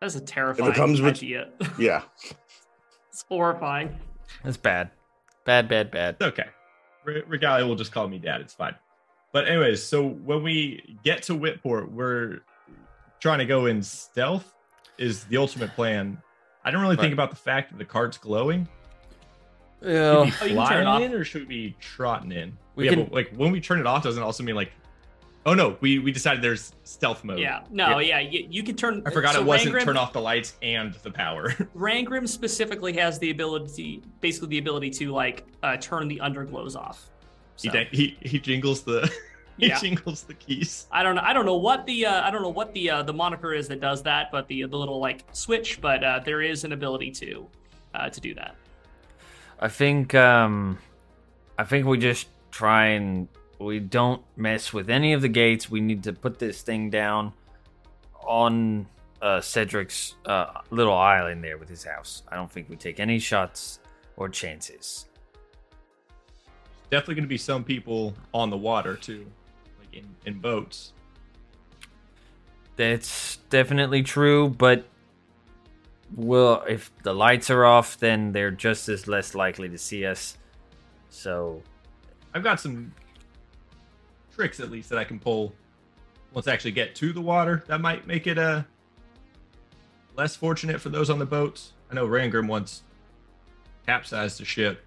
That's 0.00 0.14
a 0.16 0.20
terrifying 0.20 0.72
comes 0.72 1.00
with- 1.00 1.16
idea. 1.16 1.48
Yeah, 1.78 2.02
it's 3.12 3.24
horrifying. 3.28 3.94
That's 4.42 4.56
bad. 4.56 4.90
Bad, 5.44 5.68
bad, 5.68 5.90
bad. 5.90 6.14
It's 6.20 6.22
okay. 6.28 6.46
Re- 7.04 7.22
Regalia 7.26 7.66
will 7.66 7.74
just 7.76 7.92
call 7.92 8.08
me 8.08 8.18
dad. 8.18 8.40
It's 8.40 8.54
fine. 8.54 8.74
But 9.32 9.48
anyways, 9.48 9.82
so 9.82 10.06
when 10.08 10.42
we 10.42 10.96
get 11.04 11.22
to 11.24 11.34
Whitport, 11.34 11.90
we're 11.92 12.40
trying 13.20 13.38
to 13.38 13.44
go 13.46 13.66
in 13.66 13.82
stealth. 13.82 14.54
Is 14.98 15.24
the 15.24 15.36
ultimate 15.38 15.74
plan? 15.74 16.20
I 16.64 16.70
don't 16.70 16.80
really 16.82 16.96
think 16.96 17.12
about 17.12 17.30
the 17.30 17.36
fact 17.36 17.70
that 17.72 17.78
the 17.78 17.84
cart's 17.84 18.18
glowing. 18.18 18.68
Well, 19.80 20.26
Should 20.26 20.34
Oh, 20.42 20.44
we 20.44 20.50
you 20.50 20.56
can 20.56 20.68
turn 20.68 20.80
it 20.80 20.84
flying 20.84 20.86
off. 20.86 21.02
in 21.02 21.12
or 21.14 21.24
should 21.24 21.42
we 21.48 21.48
be 21.48 21.76
trotting 21.80 22.30
in? 22.30 22.56
We 22.76 22.84
yeah, 22.84 22.90
can- 22.94 23.04
but 23.04 23.12
like 23.12 23.32
when 23.34 23.50
we 23.50 23.60
turn 23.60 23.80
it 23.80 23.86
off, 23.86 24.02
doesn't 24.04 24.22
also 24.22 24.44
mean 24.44 24.54
like, 24.54 24.70
oh 25.46 25.54
no, 25.54 25.76
we 25.80 25.98
we 25.98 26.12
decided 26.12 26.42
there's 26.42 26.72
stealth 26.84 27.24
mode. 27.24 27.38
Yeah, 27.38 27.62
no, 27.70 27.98
yeah, 27.98 28.20
you, 28.20 28.46
you 28.50 28.62
can 28.62 28.76
turn. 28.76 29.02
I 29.06 29.10
forgot 29.10 29.34
so 29.34 29.40
it 29.40 29.46
wasn't 29.46 29.74
Rangrim- 29.74 29.84
turn 29.84 29.96
off 29.96 30.12
the 30.12 30.20
lights 30.20 30.54
and 30.62 30.94
the 31.02 31.10
power. 31.10 31.50
Rangrim 31.76 32.28
specifically 32.28 32.92
has 32.94 33.18
the 33.18 33.30
ability, 33.30 34.02
basically 34.20 34.48
the 34.48 34.58
ability 34.58 34.90
to 34.90 35.12
like 35.12 35.44
uh, 35.62 35.76
turn 35.78 36.08
the 36.08 36.18
underglows 36.22 36.76
off. 36.76 37.08
he, 37.60 37.68
So, 37.68 37.72
dang- 37.74 37.88
he 37.92 38.16
he 38.22 38.38
jingles 38.38 38.82
the 38.82 39.10
he 39.58 39.68
Yeah. 39.68 39.78
jingles 39.78 40.22
the 40.24 40.34
keys. 40.34 40.86
I 40.90 41.02
don't 41.02 41.14
know. 41.16 41.22
I 41.24 41.32
don't 41.32 41.46
know 41.46 41.56
what 41.56 41.86
the 41.86 42.06
uh, 42.06 42.22
I 42.26 42.30
don't 42.30 42.42
know 42.42 42.48
what 42.48 42.72
the 42.74 42.90
uh, 42.90 43.02
the 43.02 43.12
moniker 43.12 43.52
is 43.54 43.68
that 43.68 43.80
does 43.80 44.02
that, 44.04 44.30
but 44.32 44.46
the 44.48 44.62
the 44.64 44.76
little 44.76 44.98
like 45.00 45.24
switch. 45.32 45.80
But 45.80 46.02
uh, 46.04 46.20
there 46.24 46.42
is 46.42 46.64
an 46.64 46.72
ability 46.72 47.10
to 47.12 47.46
uh, 47.94 48.08
to 48.10 48.20
do 48.20 48.34
that. 48.34 48.54
I 49.60 49.68
think 49.68 50.14
um 50.14 50.78
I 51.58 51.64
think 51.64 51.86
we 51.86 51.98
just 51.98 52.26
try 52.50 52.86
and 52.88 53.28
we 53.62 53.78
don't 53.80 54.22
mess 54.36 54.72
with 54.72 54.90
any 54.90 55.12
of 55.12 55.22
the 55.22 55.28
gates. 55.28 55.70
We 55.70 55.80
need 55.80 56.02
to 56.04 56.12
put 56.12 56.38
this 56.38 56.62
thing 56.62 56.90
down 56.90 57.32
on 58.24 58.86
uh, 59.20 59.40
Cedric's 59.40 60.14
uh, 60.26 60.60
little 60.70 60.94
island 60.94 61.42
there 61.42 61.58
with 61.58 61.68
his 61.68 61.84
house. 61.84 62.22
I 62.28 62.36
don't 62.36 62.50
think 62.50 62.68
we 62.68 62.76
take 62.76 63.00
any 63.00 63.18
shots 63.18 63.80
or 64.16 64.28
chances. 64.28 65.06
Definitely 66.90 67.14
going 67.14 67.24
to 67.24 67.28
be 67.28 67.38
some 67.38 67.64
people 67.64 68.14
on 68.34 68.50
the 68.50 68.56
water 68.56 68.96
too, 68.96 69.26
like 69.78 69.94
in 69.94 70.06
in 70.26 70.38
boats. 70.40 70.92
That's 72.76 73.36
definitely 73.48 74.02
true, 74.02 74.48
but 74.48 74.84
well, 76.14 76.64
if 76.68 76.90
the 77.02 77.14
lights 77.14 77.48
are 77.50 77.64
off, 77.64 77.98
then 77.98 78.32
they're 78.32 78.50
just 78.50 78.88
as 78.88 79.08
less 79.08 79.34
likely 79.34 79.68
to 79.68 79.78
see 79.78 80.04
us. 80.04 80.36
So 81.08 81.62
I've 82.34 82.42
got 82.42 82.60
some 82.60 82.92
tricks 84.34 84.60
at 84.60 84.70
least 84.70 84.88
that 84.90 84.98
I 84.98 85.04
can 85.04 85.18
pull 85.18 85.52
once 86.32 86.48
I 86.48 86.52
actually 86.52 86.72
get 86.72 86.94
to 86.96 87.12
the 87.12 87.20
water. 87.20 87.64
That 87.66 87.80
might 87.80 88.06
make 88.06 88.26
it 88.26 88.38
uh 88.38 88.62
less 90.16 90.36
fortunate 90.36 90.80
for 90.80 90.88
those 90.88 91.10
on 91.10 91.18
the 91.18 91.26
boats. 91.26 91.72
I 91.90 91.94
know 91.94 92.06
Rangrim 92.06 92.46
once 92.46 92.82
capsized 93.86 94.40
a 94.40 94.44
ship, 94.44 94.84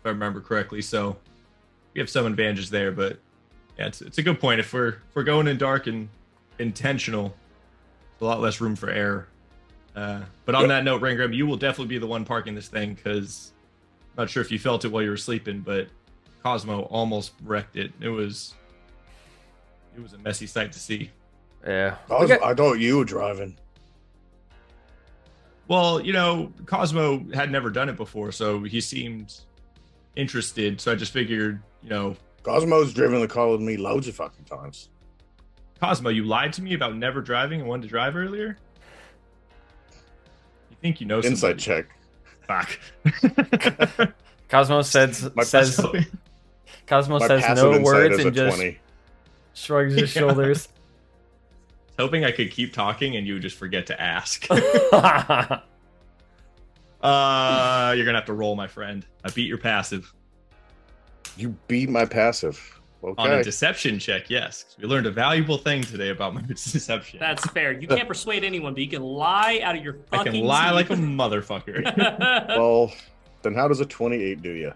if 0.00 0.06
I 0.06 0.08
remember 0.10 0.40
correctly. 0.40 0.82
So 0.82 1.16
we 1.94 2.00
have 2.00 2.10
some 2.10 2.26
advantages 2.26 2.70
there, 2.70 2.92
but 2.92 3.18
yeah, 3.78 3.86
it's, 3.86 4.00
it's 4.00 4.18
a 4.18 4.22
good 4.22 4.40
point. 4.40 4.60
If 4.60 4.72
we're 4.72 4.88
if 4.88 5.14
we're 5.14 5.22
going 5.22 5.48
in 5.48 5.58
dark 5.58 5.86
and 5.86 6.08
intentional. 6.58 7.34
A 8.20 8.24
lot 8.24 8.40
less 8.40 8.60
room 8.60 8.76
for 8.76 8.88
error. 8.88 9.28
Uh, 9.94 10.22
but 10.44 10.54
on 10.54 10.68
that 10.68 10.84
note, 10.84 11.02
Rangrim, 11.02 11.34
you 11.34 11.46
will 11.46 11.56
definitely 11.56 11.94
be 11.94 11.98
the 11.98 12.06
one 12.06 12.24
parking 12.24 12.54
this 12.54 12.68
thing 12.68 12.94
because 12.94 13.52
I'm 14.16 14.22
not 14.22 14.30
sure 14.30 14.42
if 14.42 14.50
you 14.50 14.58
felt 14.58 14.84
it 14.84 14.88
while 14.88 15.02
you 15.02 15.10
were 15.10 15.16
sleeping, 15.16 15.60
but 15.60 15.88
Cosmo 16.46 16.82
almost 16.82 17.32
wrecked 17.42 17.74
it. 17.74 17.92
It 18.00 18.08
was 18.08 18.54
it 19.96 20.00
was 20.00 20.12
a 20.12 20.18
messy 20.18 20.46
sight 20.46 20.70
to 20.70 20.78
see. 20.78 21.10
Yeah. 21.66 21.96
I, 22.08 22.20
was, 22.20 22.30
I 22.30 22.54
thought 22.54 22.74
you 22.74 22.98
were 22.98 23.04
driving. 23.04 23.56
Well, 25.66 26.00
you 26.00 26.12
know, 26.12 26.52
Cosmo 26.64 27.24
had 27.34 27.50
never 27.50 27.68
done 27.68 27.88
it 27.88 27.96
before, 27.96 28.30
so 28.30 28.62
he 28.62 28.80
seemed 28.80 29.34
interested. 30.14 30.80
So 30.80 30.92
I 30.92 30.94
just 30.94 31.12
figured, 31.12 31.60
you 31.82 31.90
know, 31.90 32.16
Cosmo's 32.44 32.94
driven 32.94 33.20
the 33.20 33.26
car 33.26 33.48
with 33.48 33.60
me 33.60 33.76
loads 33.76 34.06
of 34.06 34.14
fucking 34.14 34.44
times. 34.44 34.90
Cosmo, 35.80 36.10
you 36.10 36.22
lied 36.22 36.52
to 36.52 36.62
me 36.62 36.74
about 36.74 36.94
never 36.94 37.20
driving 37.20 37.58
and 37.58 37.68
wanted 37.68 37.82
to 37.82 37.88
drive 37.88 38.14
earlier. 38.14 38.56
You 40.70 40.76
think 40.80 41.00
you 41.00 41.08
know 41.08 41.16
Insight 41.16 41.60
somebody. 41.60 41.86
check. 41.86 41.86
Fuck. 42.46 44.12
Cosmo 44.48 44.82
says 44.82 45.28
My 45.34 45.42
says 45.42 45.74
Cosmo 46.86 47.18
My 47.18 47.26
says 47.26 47.56
no 47.56 47.80
words 47.80 48.18
and 48.18 48.34
just 48.34 48.56
20. 48.56 48.78
shrugs 49.54 49.94
his 49.94 50.14
Yeah. 50.14 50.20
shoulders. 50.22 50.68
hoping 51.98 52.24
I 52.24 52.30
could 52.30 52.50
keep 52.50 52.72
talking 52.72 53.16
and 53.16 53.26
you 53.26 53.34
would 53.34 53.42
just 53.42 53.56
forget 53.56 53.86
to 53.86 54.00
ask. 54.00 54.46
That's 54.48 54.64
uh, 57.02 57.94
you're 57.96 58.04
gonna 58.06 58.18
have 58.18 58.26
to 58.26 58.32
roll, 58.34 58.54
my 58.56 58.66
friend. 58.66 59.04
I 59.24 59.30
beat 59.30 59.48
your 59.48 59.58
passive 59.58 60.12
You 61.36 61.56
beat 61.68 61.88
my 61.88 62.04
passive. 62.04 62.60
on 63.18 63.30
a 63.30 63.42
deception 63.42 63.98
check. 63.98 64.28
yes. 64.30 64.76
we 64.80 64.86
learned 64.86 65.06
a 65.06 65.10
valuable 65.10 65.58
thing 65.58 65.82
today 65.82 66.10
about 66.10 66.34
my 66.34 66.42
deception. 66.46 67.18
That's 67.20 67.44
fair. 67.50 67.72
You 67.72 67.86
can't 67.88 68.08
persuade 68.08 68.44
anyone, 68.44 68.74
but 68.74 68.82
you 68.82 68.88
can 68.88 69.02
lie 69.02 69.60
out 69.62 69.76
of 69.76 69.82
your 69.84 69.94
fucking. 70.10 70.28
I 70.28 70.36
can 70.36 70.40
lie 70.44 70.70
like 70.70 70.90
a 70.90 70.94
motherfucker. 70.96 71.96
well, 72.56 72.92
then 73.42 73.54
how 73.54 73.68
does 73.68 73.80
a 73.80 73.86
28 73.86 74.42
do 74.42 74.50
you? 74.50 74.72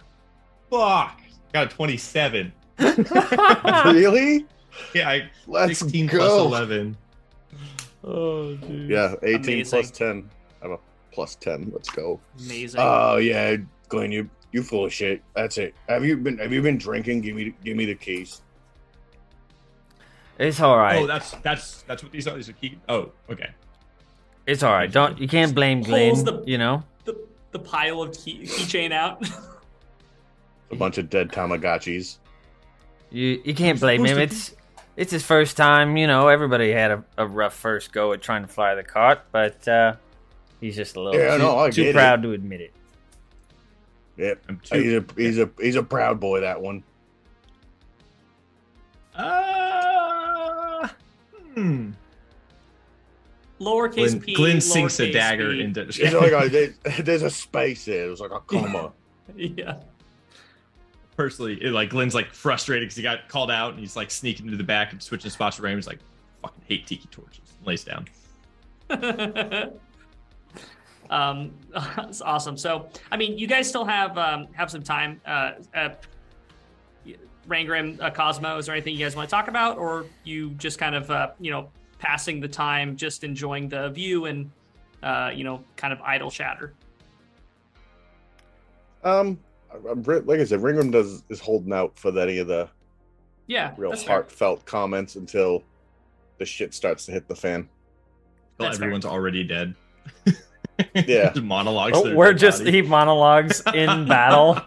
Fuck. 0.71 1.21
Got 1.53 1.67
a 1.73 1.77
27. 1.77 2.53
really? 2.79 4.47
Yeah, 4.95 5.09
I, 5.09 5.31
Let's 5.47 5.79
16 5.81 6.07
go. 6.07 6.19
plus 6.19 6.33
11. 6.63 6.97
oh, 8.05 8.55
dude. 8.57 8.89
Yeah, 8.91 9.15
18 9.23 9.35
Amazing. 9.55 9.65
plus 9.81 9.91
10. 9.91 10.31
I 10.63 10.65
have 10.69 10.73
a 10.73 10.79
plus 11.13 11.35
10. 11.37 11.71
Let's 11.73 11.91
go. 11.91 12.21
Amazing. 12.45 12.81
Oh 12.83 13.17
yeah, 13.17 13.57
Glenn, 13.89 14.13
you 14.13 14.29
you 14.53 14.63
full 14.63 14.85
of 14.87 14.93
shit. 14.93 15.23
That's 15.35 15.59
it. 15.59 15.75
Have 15.89 16.05
you 16.05 16.17
been 16.17 16.39
have 16.39 16.53
you 16.53 16.63
been 16.63 16.79
drinking? 16.79 17.21
Give 17.23 17.35
me 17.37 17.55
give 17.65 17.77
me 17.77 17.85
the 17.87 17.95
keys. 17.95 18.43
It's 20.39 20.61
all 20.61 20.79
right. 20.79 20.97
Oh, 21.03 21.07
that's 21.07 21.33
that's 21.43 21.83
that's 21.83 22.03
what 22.03 22.13
these 22.13 22.27
are. 22.27 22.37
These 22.37 22.49
are 22.49 22.53
key. 22.55 22.79
Oh, 22.89 23.11
okay. 23.29 23.51
it's 24.47 24.63
all 24.63 24.73
right. 24.73 24.91
Don't 24.91 25.19
you 25.21 25.29
can't 25.29 25.55
blame 25.55 25.83
Glenn. 25.83 26.25
the- 26.25 26.43
You 26.47 26.57
know. 26.59 26.83
the, 27.05 27.15
the 27.53 27.59
pile 27.59 28.01
of 28.03 28.17
key, 28.17 28.41
keychain 28.45 28.93
out. 28.93 29.23
A 30.71 30.77
bunch 30.77 30.99
of 30.99 31.11
dead 31.11 31.31
Tamagotchis. 31.31 32.19
You 33.11 33.41
you 33.45 33.55
can't 33.55 33.81
blame 33.81 34.05
him. 34.05 34.19
It's 34.19 34.55
it's 34.97 35.11
his 35.13 35.25
first 35.25 35.57
time. 35.57 35.97
You 35.97 36.07
know, 36.07 36.29
everybody 36.29 36.71
had 36.71 36.91
a, 36.91 37.05
a 37.19 37.27
rough 37.27 37.55
first 37.55 37.93
go 37.93 38.13
at 38.13 38.23
trying 38.23 38.43
to 38.43 38.49
fly 38.49 38.75
the 38.75 38.85
cart, 38.85 39.23
but 39.33 39.67
uh, 39.67 39.95
he's 40.61 40.77
just 40.77 40.97
a 40.97 41.01
little 41.01 41.19
Yeah, 41.19 41.33
too, 41.37 41.43
no, 41.43 41.71
too 41.71 41.83
get 41.83 41.89
it. 41.89 41.95
proud 41.95 42.23
to 42.23 42.33
admit 42.33 42.61
it. 42.61 42.73
Yep. 44.17 44.43
I'm 44.49 44.61
He's 44.71 44.93
a 44.95 45.05
he's 45.17 45.39
a 45.39 45.51
he's 45.59 45.77
a 45.77 45.83
proud 45.83 46.21
boy. 46.21 46.41
That 46.41 46.61
one. 46.61 46.85
Uh, 49.15 50.89
hmm. 51.55 51.91
lowercase 53.61 53.95
Glenn, 53.95 54.21
p. 54.21 54.35
Glenn 54.35 54.61
sinks 54.61 55.01
a 55.01 55.11
dagger 55.11 55.51
b. 55.53 55.63
into. 55.63 55.83
It's 55.89 55.99
like 55.99 56.33
a, 56.33 56.49
there's, 56.49 56.75
there's 57.05 57.23
a 57.23 57.31
space 57.31 57.85
there. 57.87 58.07
It 58.07 58.11
was 58.11 58.21
like 58.21 58.31
a 58.31 58.41
comma. 58.41 58.93
Yeah. 59.37 59.77
Personally, 61.21 61.63
it, 61.63 61.73
like 61.73 61.91
Glenn's 61.91 62.15
like 62.15 62.33
frustrated 62.33 62.87
because 62.87 62.97
he 62.97 63.03
got 63.03 63.29
called 63.29 63.51
out 63.51 63.73
and 63.73 63.79
he's 63.79 63.95
like 63.95 64.11
sneaking 64.11 64.47
into 64.47 64.57
the 64.57 64.65
back 64.65 64.93
and 64.93 65.03
switching 65.03 65.31
spots 65.31 65.59
with 65.59 65.65
Raymond. 65.65 65.81
He's 65.81 65.87
like, 65.87 65.99
fucking 66.41 66.63
hate 66.67 66.87
tiki 66.87 67.07
torches. 67.11 67.43
And 67.59 67.67
Lays 67.67 67.85
down. 67.85 68.09
um, 71.11 71.51
it's 72.09 72.23
awesome. 72.23 72.57
So, 72.57 72.89
I 73.13 73.19
mean, 73.19 73.37
you 73.37 73.47
guys 73.47 73.69
still 73.69 73.85
have 73.85 74.17
um, 74.17 74.49
have 74.55 74.71
some 74.71 74.83
time. 74.83 75.21
Uh, 75.27 75.51
uh, 75.75 75.91
Rangrim, 77.47 78.01
uh, 78.01 78.09
Cosmo, 78.09 78.57
is 78.57 78.65
there 78.65 78.75
anything 78.75 78.95
you 78.95 79.05
guys 79.05 79.15
want 79.15 79.29
to 79.29 79.31
talk 79.31 79.49
about, 79.49 79.77
or 79.77 80.07
you 80.25 80.53
just 80.53 80.79
kind 80.79 80.95
of 80.95 81.11
uh, 81.11 81.33
you 81.39 81.51
know 81.51 81.69
passing 81.99 82.41
the 82.41 82.49
time, 82.49 82.97
just 82.97 83.25
enjoying 83.25 83.69
the 83.69 83.91
view 83.91 84.25
and 84.25 84.51
uh, 85.03 85.31
you 85.35 85.45
know 85.45 85.63
kind 85.77 85.93
of 85.93 86.01
idle 86.01 86.31
chatter? 86.31 86.73
Um, 89.05 89.13
I- 89.13 89.19
I'm, 89.21 89.35
re- 89.35 89.50
like 89.95 90.41
I 90.41 90.45
said, 90.45 90.61
Rangrim 90.61 90.91
does 90.93 91.23
is 91.29 91.41
holding 91.41 91.73
out 91.73 91.99
for 91.99 92.17
any 92.19 92.39
of 92.39 92.47
the 92.49 92.69
Yeah, 93.47 93.75
real 93.77 93.91
that's 93.91 94.03
fair. 94.03 94.15
heartfelt 94.17 94.65
comments 94.67 95.17
until 95.17 95.63
the 96.39 96.45
shit 96.47 96.75
starts 96.75 97.07
to 97.07 97.13
hit 97.13 97.29
the 97.29 97.37
fan. 97.37 97.69
Well, 98.59 98.69
That's 98.69 98.79
fair. 98.79 98.87
everyone's 98.87 99.07
already 99.07 99.45
dead. 99.45 99.75
Yeah. 100.95 101.31
Just 101.33 101.43
monologues. 101.43 101.99
Oh, 101.99 102.15
we're 102.17 102.33
just 102.33 102.61
body. 102.61 102.71
he 102.73 102.81
monologues 102.83 103.63
in 103.75 104.09
battle. 104.09 104.59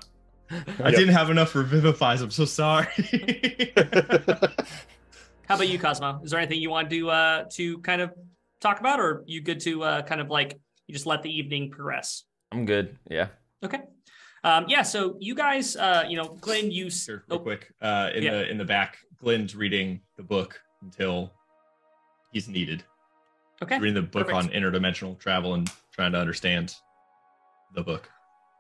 I 0.80 0.91
didn't 0.91 1.15
have 1.15 1.31
enough 1.31 1.53
revivifies. 1.53 2.21
I'm 2.21 2.30
so 2.30 2.45
sorry. 2.45 2.85
How 5.47 5.55
about 5.55 5.67
you, 5.67 5.80
Cosmo? 5.80 6.21
Is 6.23 6.30
there 6.30 6.39
anything 6.39 6.61
you 6.61 6.69
want 6.69 6.91
to 6.91 7.09
uh, 7.09 7.45
to 7.53 7.80
kind 7.80 7.99
of 8.01 8.11
talk 8.61 8.80
about, 8.80 8.99
or 8.99 9.23
you 9.25 9.41
good 9.41 9.59
to 9.61 9.81
uh, 9.84 10.01
kind 10.03 10.21
of 10.21 10.30
like 10.30 10.59
you 10.85 10.93
just 10.93 11.07
let 11.07 11.23
the 11.23 11.35
evening 11.35 11.71
progress? 11.71 12.25
I'm 12.51 12.65
good. 12.65 12.95
Yeah. 13.09 13.30
Okay. 13.63 13.80
Um, 14.44 14.65
yeah. 14.68 14.82
So 14.82 15.15
you 15.20 15.36
guys, 15.36 15.76
uh, 15.76 16.03
you 16.07 16.18
know, 16.18 16.38
Glenn, 16.41 16.72
you. 16.72 16.90
Here, 16.90 17.24
oh, 17.30 17.36
real 17.36 17.44
quick. 17.44 17.74
Uh, 17.82 18.10
in 18.14 18.24
Yeah. 18.24 18.32
the 18.32 18.49
in 18.49 18.57
the 18.57 18.65
back, 18.65 18.98
Glenn's 19.20 19.56
reading 19.56 20.02
the 20.18 20.24
book 20.24 20.61
until 20.82 21.32
he's 22.32 22.48
needed. 22.48 22.84
Okay. 23.61 23.80
Reading 23.80 23.95
the 23.95 24.02
book 24.02 24.28
perfect. 24.28 24.53
on 24.53 24.61
interdimensional 24.61 25.18
travel 25.18 25.53
and 25.53 25.70
trying 25.91 26.11
to 26.11 26.18
understand 26.18 26.76
the 27.74 27.84
book. 27.84 28.10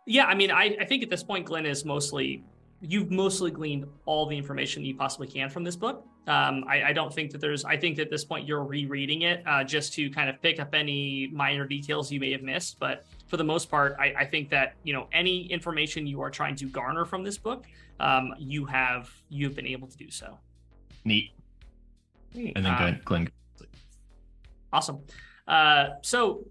Yeah, 0.05 0.25
I 0.25 0.35
mean, 0.35 0.51
I, 0.51 0.75
I 0.79 0.85
think 0.85 1.03
at 1.03 1.09
this 1.09 1.23
point, 1.23 1.45
Glenn 1.45 1.65
is 1.65 1.83
mostly 1.83 2.43
you've 2.81 3.11
mostly 3.11 3.49
gleaned 3.49 3.85
all 4.05 4.25
the 4.25 4.37
information 4.37 4.83
you 4.83 4.95
possibly 4.95 5.27
can 5.27 5.49
from 5.49 5.63
this 5.63 5.75
book. 5.75 6.05
Um, 6.27 6.65
I, 6.67 6.83
I 6.89 6.93
don't 6.93 7.13
think 7.13 7.31
that 7.31 7.41
there's. 7.41 7.65
I 7.65 7.77
think 7.77 7.99
at 7.99 8.09
this 8.09 8.23
point 8.23 8.47
you're 8.47 8.63
rereading 8.63 9.23
it 9.23 9.43
uh, 9.45 9.63
just 9.63 9.93
to 9.93 10.09
kind 10.09 10.29
of 10.29 10.41
pick 10.41 10.59
up 10.59 10.73
any 10.73 11.29
minor 11.33 11.65
details 11.65 12.11
you 12.11 12.19
may 12.19 12.31
have 12.31 12.41
missed. 12.43 12.79
But 12.79 13.05
for 13.27 13.37
the 13.37 13.43
most 13.43 13.69
part, 13.69 13.95
I, 13.99 14.13
I 14.19 14.25
think 14.25 14.49
that 14.49 14.75
you 14.83 14.93
know 14.93 15.07
any 15.11 15.45
information 15.51 16.05
you 16.07 16.21
are 16.21 16.29
trying 16.29 16.55
to 16.57 16.65
garner 16.65 17.05
from 17.05 17.23
this 17.23 17.37
book, 17.37 17.65
um, 17.99 18.33
you 18.37 18.65
have 18.65 19.09
you've 19.29 19.55
been 19.55 19.67
able 19.67 19.87
to 19.87 19.97
do 19.97 20.09
so. 20.09 20.37
Neat. 21.05 21.31
And 22.35 22.65
then 22.65 22.67
Uh, 22.67 22.77
Glenn, 22.77 23.01
Glenn 23.05 23.29
Awesome. 24.71 24.99
Uh, 25.47 25.89
so 26.01 26.45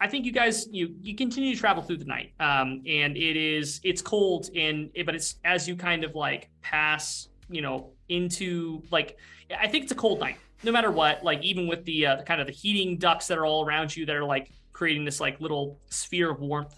I 0.00 0.06
think 0.08 0.24
you 0.24 0.32
guys 0.32 0.68
you 0.70 0.94
you 1.02 1.14
continue 1.14 1.54
to 1.54 1.60
travel 1.60 1.82
through 1.82 1.98
the 1.98 2.04
night, 2.04 2.32
um, 2.40 2.82
and 2.86 3.16
it 3.16 3.36
is 3.36 3.80
it's 3.82 4.00
cold 4.00 4.48
and 4.54 4.90
but 5.04 5.14
it's 5.14 5.36
as 5.44 5.68
you 5.68 5.76
kind 5.76 6.04
of 6.04 6.14
like 6.14 6.50
pass 6.62 7.28
you 7.48 7.62
know 7.62 7.90
into 8.08 8.82
like 8.90 9.18
I 9.58 9.66
think 9.66 9.84
it's 9.84 9.92
a 9.92 9.96
cold 9.96 10.20
night 10.20 10.36
no 10.62 10.72
matter 10.72 10.90
what 10.90 11.24
like 11.24 11.42
even 11.42 11.66
with 11.66 11.84
the 11.84 12.06
uh, 12.06 12.22
kind 12.22 12.40
of 12.40 12.46
the 12.46 12.52
heating 12.52 12.96
ducts 12.96 13.26
that 13.26 13.38
are 13.38 13.46
all 13.46 13.64
around 13.64 13.94
you 13.94 14.06
that 14.06 14.16
are 14.16 14.24
like 14.24 14.52
creating 14.80 15.04
this 15.04 15.20
like 15.20 15.38
little 15.42 15.78
sphere 15.90 16.30
of 16.30 16.40
warmth. 16.40 16.74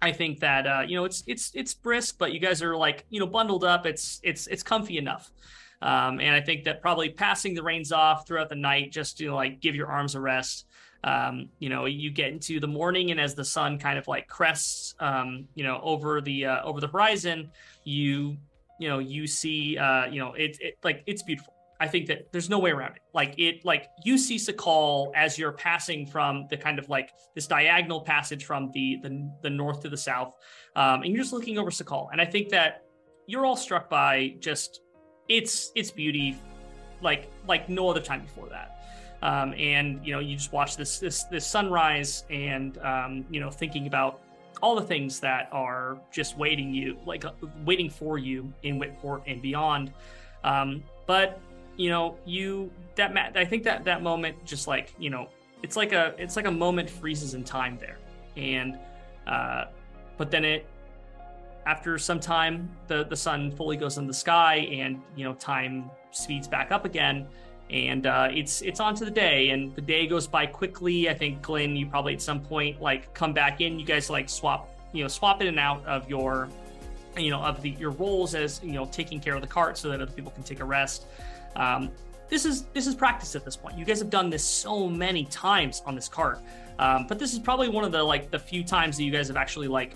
I 0.00 0.12
think 0.12 0.38
that 0.38 0.64
uh, 0.64 0.82
you 0.86 0.94
know 0.94 1.04
it's 1.04 1.24
it's 1.26 1.50
it's 1.54 1.74
brisk, 1.74 2.18
but 2.18 2.32
you 2.32 2.38
guys 2.38 2.62
are 2.62 2.76
like 2.76 3.04
you 3.10 3.18
know 3.18 3.26
bundled 3.26 3.64
up. 3.64 3.84
It's 3.84 4.20
it's 4.22 4.46
it's 4.46 4.62
comfy 4.62 4.96
enough. 4.96 5.32
Um, 5.82 6.20
and 6.20 6.36
I 6.36 6.40
think 6.40 6.62
that 6.64 6.80
probably 6.80 7.10
passing 7.10 7.52
the 7.54 7.64
reins 7.64 7.90
off 7.90 8.28
throughout 8.28 8.48
the 8.48 8.54
night 8.54 8.92
just 8.92 9.18
to 9.18 9.34
like 9.34 9.60
give 9.60 9.74
your 9.74 9.88
arms 9.88 10.14
a 10.14 10.20
rest. 10.20 10.66
Um, 11.02 11.48
you 11.58 11.68
know, 11.68 11.86
you 11.86 12.10
get 12.10 12.28
into 12.28 12.60
the 12.60 12.68
morning, 12.68 13.10
and 13.10 13.18
as 13.18 13.34
the 13.34 13.44
sun 13.44 13.76
kind 13.76 13.98
of 13.98 14.06
like 14.06 14.28
crests, 14.28 14.94
um, 15.00 15.48
you 15.56 15.64
know, 15.64 15.80
over 15.82 16.20
the 16.20 16.46
uh, 16.46 16.62
over 16.62 16.80
the 16.80 16.86
horizon, 16.86 17.50
you 17.82 18.36
you 18.78 18.88
know 18.88 19.00
you 19.00 19.26
see, 19.26 19.76
uh, 19.76 20.06
you 20.06 20.20
know, 20.20 20.32
it, 20.34 20.58
it 20.60 20.78
like 20.84 21.02
it's 21.06 21.24
beautiful. 21.24 21.55
I 21.78 21.88
think 21.88 22.06
that 22.06 22.32
there's 22.32 22.48
no 22.48 22.58
way 22.58 22.70
around 22.70 22.96
it. 22.96 23.02
Like 23.12 23.34
it, 23.38 23.64
like 23.64 23.88
you 24.04 24.16
see 24.18 24.36
Sakal 24.36 25.12
as 25.14 25.38
you're 25.38 25.52
passing 25.52 26.06
from 26.06 26.46
the 26.48 26.56
kind 26.56 26.78
of 26.78 26.88
like 26.88 27.10
this 27.34 27.46
diagonal 27.46 28.00
passage 28.00 28.44
from 28.44 28.70
the 28.72 28.98
the, 29.02 29.30
the 29.42 29.50
north 29.50 29.82
to 29.82 29.88
the 29.88 29.96
south, 29.96 30.34
um, 30.74 31.02
and 31.02 31.12
you're 31.12 31.22
just 31.22 31.32
looking 31.32 31.58
over 31.58 31.70
Sakal. 31.70 32.08
And 32.12 32.20
I 32.20 32.24
think 32.24 32.48
that 32.50 32.82
you're 33.26 33.44
all 33.44 33.56
struck 33.56 33.90
by 33.90 34.34
just 34.40 34.80
its 35.28 35.72
its 35.74 35.90
beauty, 35.90 36.36
like 37.02 37.30
like 37.46 37.68
no 37.68 37.88
other 37.88 38.00
time 38.00 38.22
before 38.22 38.48
that. 38.48 38.72
Um, 39.22 39.54
and 39.54 40.04
you 40.06 40.12
know, 40.12 40.20
you 40.20 40.36
just 40.36 40.52
watch 40.52 40.76
this 40.76 40.98
this 40.98 41.24
this 41.24 41.46
sunrise, 41.46 42.24
and 42.30 42.78
um, 42.78 43.24
you 43.30 43.40
know, 43.40 43.50
thinking 43.50 43.86
about 43.86 44.20
all 44.62 44.74
the 44.74 44.82
things 44.82 45.20
that 45.20 45.48
are 45.52 45.98
just 46.12 46.38
waiting 46.38 46.72
you, 46.72 46.98
like 47.04 47.24
uh, 47.24 47.32
waiting 47.64 47.90
for 47.90 48.18
you 48.18 48.52
in 48.62 48.78
Whitport 48.78 49.22
and 49.26 49.42
beyond. 49.42 49.92
Um, 50.44 50.82
but 51.06 51.40
you 51.76 51.90
know, 51.90 52.16
you 52.24 52.70
that 52.96 53.36
I 53.36 53.44
think 53.44 53.64
that 53.64 53.84
that 53.84 54.02
moment 54.02 54.44
just 54.44 54.66
like 54.66 54.94
you 54.98 55.10
know, 55.10 55.28
it's 55.62 55.76
like 55.76 55.92
a 55.92 56.14
it's 56.18 56.36
like 56.36 56.46
a 56.46 56.50
moment 56.50 56.88
freezes 56.88 57.34
in 57.34 57.44
time 57.44 57.78
there, 57.80 57.98
and 58.36 58.78
uh, 59.26 59.66
but 60.16 60.30
then 60.30 60.44
it 60.44 60.66
after 61.66 61.98
some 61.98 62.20
time 62.20 62.70
the 62.86 63.04
the 63.04 63.16
sun 63.16 63.50
fully 63.50 63.76
goes 63.76 63.98
in 63.98 64.06
the 64.06 64.14
sky 64.14 64.56
and 64.70 65.02
you 65.16 65.24
know 65.24 65.34
time 65.34 65.90
speeds 66.10 66.48
back 66.48 66.72
up 66.72 66.84
again. 66.84 67.26
And 67.68 68.06
uh, 68.06 68.28
it's 68.30 68.62
it's 68.62 68.78
on 68.78 68.94
to 68.94 69.04
the 69.04 69.10
day 69.10 69.50
and 69.50 69.74
the 69.74 69.80
day 69.80 70.06
goes 70.06 70.28
by 70.28 70.46
quickly. 70.46 71.10
I 71.10 71.14
think 71.14 71.42
glenn 71.42 71.74
you 71.74 71.86
probably 71.86 72.14
at 72.14 72.22
some 72.22 72.40
point 72.40 72.80
like 72.80 73.12
come 73.12 73.32
back 73.32 73.60
in. 73.60 73.80
You 73.80 73.84
guys 73.84 74.08
like 74.08 74.28
swap 74.28 74.70
you 74.92 75.02
know 75.02 75.08
swap 75.08 75.40
in 75.40 75.48
and 75.48 75.58
out 75.58 75.84
of 75.84 76.08
your 76.08 76.48
you 77.16 77.30
know 77.30 77.40
of 77.40 77.60
the 77.62 77.70
your 77.70 77.90
roles 77.90 78.34
as 78.34 78.60
you 78.62 78.72
know 78.72 78.86
taking 78.86 79.20
care 79.20 79.34
of 79.34 79.40
the 79.40 79.46
cart 79.46 79.76
so 79.76 79.88
that 79.88 80.00
other 80.00 80.12
people 80.12 80.30
can 80.30 80.42
take 80.42 80.60
a 80.60 80.64
rest 80.64 81.06
um, 81.56 81.90
this 82.28 82.44
is 82.44 82.64
this 82.72 82.86
is 82.86 82.94
practice 82.94 83.34
at 83.34 83.44
this 83.44 83.56
point 83.56 83.76
you 83.76 83.84
guys 83.84 83.98
have 83.98 84.10
done 84.10 84.30
this 84.30 84.44
so 84.44 84.88
many 84.88 85.24
times 85.26 85.82
on 85.86 85.94
this 85.94 86.08
cart 86.08 86.40
um, 86.78 87.06
but 87.06 87.18
this 87.18 87.32
is 87.32 87.38
probably 87.38 87.68
one 87.68 87.84
of 87.84 87.92
the 87.92 88.02
like 88.02 88.30
the 88.30 88.38
few 88.38 88.62
times 88.62 88.96
that 88.96 89.04
you 89.04 89.10
guys 89.10 89.28
have 89.28 89.36
actually 89.36 89.68
like 89.68 89.94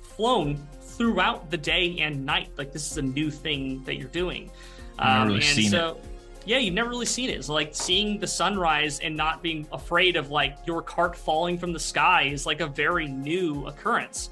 flown 0.00 0.56
throughout 0.80 1.50
the 1.50 1.56
day 1.56 1.98
and 2.00 2.24
night. 2.24 2.50
Like 2.56 2.72
this 2.72 2.90
is 2.90 2.98
a 2.98 3.02
new 3.02 3.30
thing 3.30 3.82
that 3.84 3.96
you're 3.96 4.08
doing. 4.08 4.50
Um, 4.98 5.28
really 5.28 5.46
and 5.46 5.70
so, 5.70 5.90
it. 5.90 6.04
yeah, 6.44 6.58
you've 6.58 6.74
never 6.74 6.90
really 6.90 7.06
seen 7.06 7.30
it. 7.30 7.36
It's 7.36 7.48
like 7.48 7.74
seeing 7.74 8.18
the 8.18 8.26
sunrise 8.26 8.98
and 9.00 9.16
not 9.16 9.42
being 9.42 9.66
afraid 9.72 10.16
of 10.16 10.30
like 10.30 10.58
your 10.66 10.82
cart 10.82 11.16
falling 11.16 11.56
from 11.56 11.72
the 11.72 11.78
sky 11.78 12.24
is 12.24 12.46
like 12.46 12.60
a 12.60 12.66
very 12.66 13.06
new 13.06 13.66
occurrence. 13.66 14.30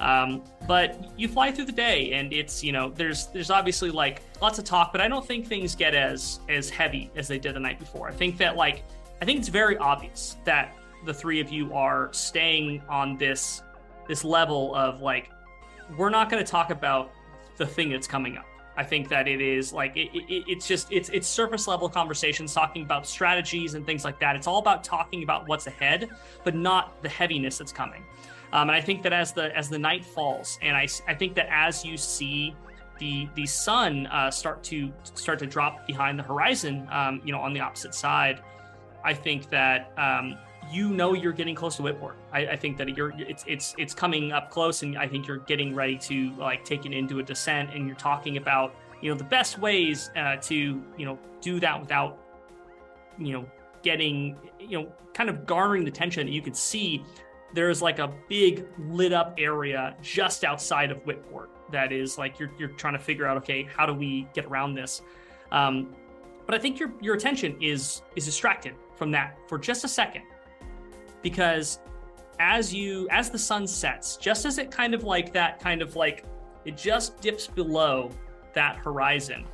Um, 0.00 0.44
but 0.66 1.10
you 1.16 1.26
fly 1.28 1.50
through 1.50 1.64
the 1.64 1.72
day, 1.72 2.12
and 2.12 2.32
it's 2.32 2.62
you 2.62 2.72
know 2.72 2.90
there's 2.90 3.26
there's 3.28 3.50
obviously 3.50 3.90
like 3.90 4.22
lots 4.40 4.58
of 4.58 4.64
talk, 4.64 4.92
but 4.92 5.00
I 5.00 5.08
don't 5.08 5.26
think 5.26 5.46
things 5.46 5.74
get 5.74 5.94
as 5.94 6.40
as 6.48 6.70
heavy 6.70 7.10
as 7.16 7.26
they 7.26 7.38
did 7.38 7.54
the 7.54 7.60
night 7.60 7.78
before. 7.78 8.08
I 8.08 8.12
think 8.12 8.38
that 8.38 8.56
like 8.56 8.84
I 9.20 9.24
think 9.24 9.40
it's 9.40 9.48
very 9.48 9.76
obvious 9.78 10.36
that 10.44 10.76
the 11.04 11.14
three 11.14 11.40
of 11.40 11.50
you 11.50 11.72
are 11.74 12.12
staying 12.12 12.82
on 12.88 13.16
this 13.16 13.62
this 14.06 14.24
level 14.24 14.74
of 14.74 15.00
like 15.00 15.30
we're 15.96 16.10
not 16.10 16.30
going 16.30 16.44
to 16.44 16.50
talk 16.50 16.70
about 16.70 17.10
the 17.56 17.66
thing 17.66 17.90
that's 17.90 18.06
coming 18.06 18.36
up. 18.36 18.46
I 18.76 18.84
think 18.84 19.08
that 19.08 19.26
it 19.26 19.40
is 19.40 19.72
like 19.72 19.96
it, 19.96 20.08
it, 20.14 20.44
it's 20.46 20.68
just 20.68 20.92
it's 20.92 21.08
it's 21.08 21.26
surface 21.26 21.66
level 21.66 21.88
conversations 21.88 22.54
talking 22.54 22.84
about 22.84 23.08
strategies 23.08 23.74
and 23.74 23.84
things 23.84 24.04
like 24.04 24.20
that. 24.20 24.36
It's 24.36 24.46
all 24.46 24.58
about 24.58 24.84
talking 24.84 25.24
about 25.24 25.48
what's 25.48 25.66
ahead, 25.66 26.08
but 26.44 26.54
not 26.54 27.02
the 27.02 27.08
heaviness 27.08 27.58
that's 27.58 27.72
coming. 27.72 28.04
Um, 28.52 28.70
and 28.70 28.76
I 28.76 28.80
think 28.80 29.02
that 29.02 29.12
as 29.12 29.32
the 29.32 29.56
as 29.56 29.68
the 29.68 29.78
night 29.78 30.04
falls, 30.04 30.58
and 30.62 30.76
I 30.76 30.88
I 31.06 31.14
think 31.14 31.34
that 31.34 31.48
as 31.50 31.84
you 31.84 31.96
see 31.96 32.54
the 32.98 33.28
the 33.34 33.46
sun 33.46 34.06
uh, 34.06 34.30
start 34.30 34.62
to 34.64 34.92
start 35.14 35.38
to 35.40 35.46
drop 35.46 35.86
behind 35.86 36.18
the 36.18 36.22
horizon, 36.22 36.88
um, 36.90 37.20
you 37.24 37.32
know, 37.32 37.40
on 37.40 37.52
the 37.52 37.60
opposite 37.60 37.94
side, 37.94 38.42
I 39.04 39.14
think 39.14 39.50
that 39.50 39.92
um, 39.96 40.38
you 40.70 40.90
know 40.90 41.14
you're 41.14 41.32
getting 41.32 41.54
close 41.54 41.76
to 41.76 41.82
Whitport. 41.82 42.16
I, 42.32 42.46
I, 42.48 42.56
think 42.56 42.76
that 42.78 42.96
you're 42.96 43.12
it's 43.16 43.44
it's 43.46 43.74
it's 43.78 43.94
coming 43.94 44.32
up 44.32 44.50
close, 44.50 44.82
and 44.82 44.98
I 44.98 45.06
think 45.06 45.26
you're 45.26 45.38
getting 45.38 45.74
ready 45.74 45.96
to 45.98 46.32
like 46.36 46.64
take 46.64 46.86
it 46.86 46.92
into 46.92 47.18
a 47.18 47.22
descent, 47.22 47.70
and 47.74 47.86
you're 47.86 47.96
talking 47.96 48.36
about 48.36 48.74
you 49.00 49.10
know 49.10 49.16
the 49.16 49.24
best 49.24 49.58
ways 49.58 50.10
uh, 50.16 50.36
to 50.36 50.54
you 50.54 51.04
know 51.04 51.18
do 51.40 51.60
that 51.60 51.80
without 51.80 52.18
you 53.18 53.32
know 53.32 53.46
getting 53.82 54.36
you 54.58 54.80
know 54.80 54.92
kind 55.14 55.30
of 55.30 55.46
garnering 55.46 55.84
the 55.84 55.90
tension. 55.90 56.28
You 56.28 56.42
can 56.42 56.54
see 56.54 57.04
there's 57.52 57.80
like 57.80 57.98
a 57.98 58.12
big 58.28 58.66
lit 58.78 59.12
up 59.12 59.34
area 59.38 59.96
just 60.02 60.44
outside 60.44 60.90
of 60.90 60.98
Whitport 61.04 61.50
that 61.70 61.92
is 61.92 62.18
like 62.18 62.38
you're 62.38 62.50
you're 62.58 62.68
trying 62.68 62.94
to 62.94 62.98
figure 62.98 63.26
out 63.26 63.36
okay 63.38 63.62
how 63.62 63.86
do 63.86 63.94
we 63.94 64.28
get 64.34 64.44
around 64.46 64.74
this. 64.74 65.02
Um, 65.50 65.94
but 66.46 66.54
I 66.54 66.58
think 66.58 66.78
your 66.78 66.92
your 67.00 67.14
attention 67.14 67.56
is 67.60 68.02
is 68.16 68.24
distracted 68.24 68.74
from 68.96 69.10
that 69.12 69.38
for 69.48 69.58
just 69.58 69.84
a 69.84 69.88
second 69.88 70.22
because 71.22 71.80
as 72.40 72.72
you 72.72 73.08
as 73.10 73.30
the 73.30 73.38
sun 73.38 73.66
sets 73.66 74.16
just 74.16 74.44
as 74.44 74.58
it 74.58 74.70
kind 74.70 74.94
of 74.94 75.04
like 75.04 75.32
that 75.32 75.60
kind 75.60 75.82
of 75.82 75.96
like 75.96 76.24
it 76.64 76.76
just 76.76 77.20
dips 77.20 77.46
below 77.46 78.10
that 78.54 78.76
horizon 78.76 79.44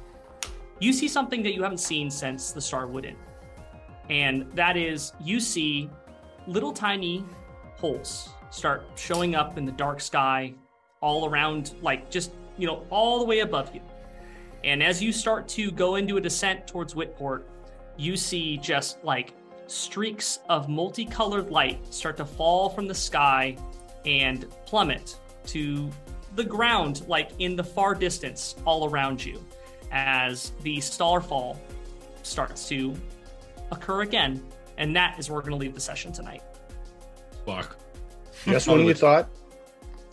you 0.80 0.92
see 0.92 1.08
something 1.08 1.42
that 1.42 1.54
you 1.54 1.62
haven't 1.62 1.78
seen 1.78 2.10
since 2.10 2.52
the 2.52 2.60
starwood 2.60 3.04
inn 3.04 3.16
and 4.10 4.50
that 4.54 4.76
is 4.76 5.12
you 5.20 5.40
see 5.40 5.90
little 6.46 6.72
tiny 6.72 7.24
holes 7.84 8.30
start 8.50 8.86
showing 8.96 9.34
up 9.34 9.58
in 9.58 9.66
the 9.66 9.72
dark 9.72 10.00
sky 10.00 10.54
all 11.02 11.28
around 11.28 11.74
like 11.82 12.10
just 12.10 12.32
you 12.56 12.66
know 12.66 12.86
all 12.88 13.18
the 13.18 13.24
way 13.26 13.40
above 13.40 13.74
you 13.74 13.82
and 14.64 14.82
as 14.82 15.02
you 15.02 15.12
start 15.12 15.46
to 15.46 15.70
go 15.70 15.96
into 15.96 16.16
a 16.16 16.20
descent 16.20 16.66
towards 16.66 16.94
whitport 16.94 17.46
you 17.98 18.16
see 18.16 18.56
just 18.56 19.04
like 19.04 19.34
streaks 19.66 20.38
of 20.48 20.66
multicolored 20.68 21.50
light 21.50 21.78
start 21.92 22.16
to 22.16 22.24
fall 22.24 22.70
from 22.70 22.86
the 22.86 22.94
sky 22.94 23.54
and 24.06 24.48
plummet 24.64 25.18
to 25.46 25.90
the 26.36 26.44
ground, 26.44 27.06
like 27.06 27.30
in 27.38 27.54
the 27.54 27.64
far 27.64 27.94
distance, 27.94 28.56
all 28.64 28.88
around 28.88 29.24
you, 29.24 29.44
as 29.92 30.52
the 30.62 30.80
starfall 30.80 31.60
starts 32.22 32.66
to 32.68 32.94
occur 33.70 34.02
again. 34.02 34.42
And 34.78 34.94
that 34.96 35.18
is 35.18 35.28
where 35.28 35.36
we're 35.36 35.42
going 35.42 35.52
to 35.52 35.58
leave 35.58 35.74
the 35.74 35.80
session 35.80 36.12
tonight. 36.12 36.42
Fuck. 37.46 37.76
Just 38.44 38.68
when 38.68 38.86
you 38.86 38.94
thought 38.94 39.28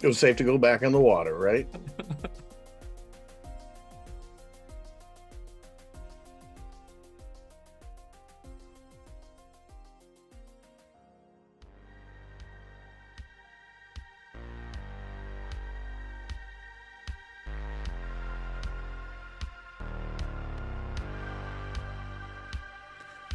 it 0.01 0.07
was 0.07 0.17
safe 0.17 0.35
to 0.37 0.43
go 0.43 0.57
back 0.57 0.81
in 0.81 0.91
the 0.91 0.99
water, 0.99 1.37
right? 1.37 1.67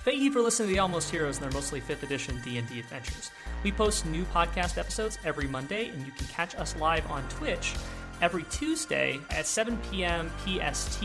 Thank 0.06 0.20
you 0.20 0.30
for 0.30 0.40
listening 0.40 0.68
to 0.68 0.74
the 0.74 0.78
Almost 0.78 1.10
Heroes 1.10 1.38
and 1.38 1.46
their 1.46 1.52
mostly 1.52 1.80
5th 1.80 2.04
edition 2.04 2.40
D&D 2.44 2.78
adventures. 2.78 3.32
We 3.64 3.72
post 3.72 4.06
new 4.06 4.22
podcast 4.26 4.78
episodes 4.78 5.18
every 5.24 5.48
Monday, 5.48 5.88
and 5.88 6.06
you 6.06 6.12
can 6.12 6.28
catch 6.28 6.54
us 6.54 6.76
live 6.76 7.10
on 7.10 7.28
Twitch 7.28 7.74
every 8.22 8.44
Tuesday 8.44 9.18
at 9.30 9.48
7 9.48 9.76
p.m. 9.90 10.30
PST 10.44 11.02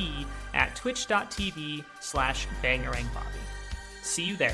at 0.54 0.76
twitch.tv 0.76 1.84
slash 2.00 2.48
bangerangbobby. 2.62 3.42
See 4.04 4.24
you 4.24 4.36
there. 4.36 4.54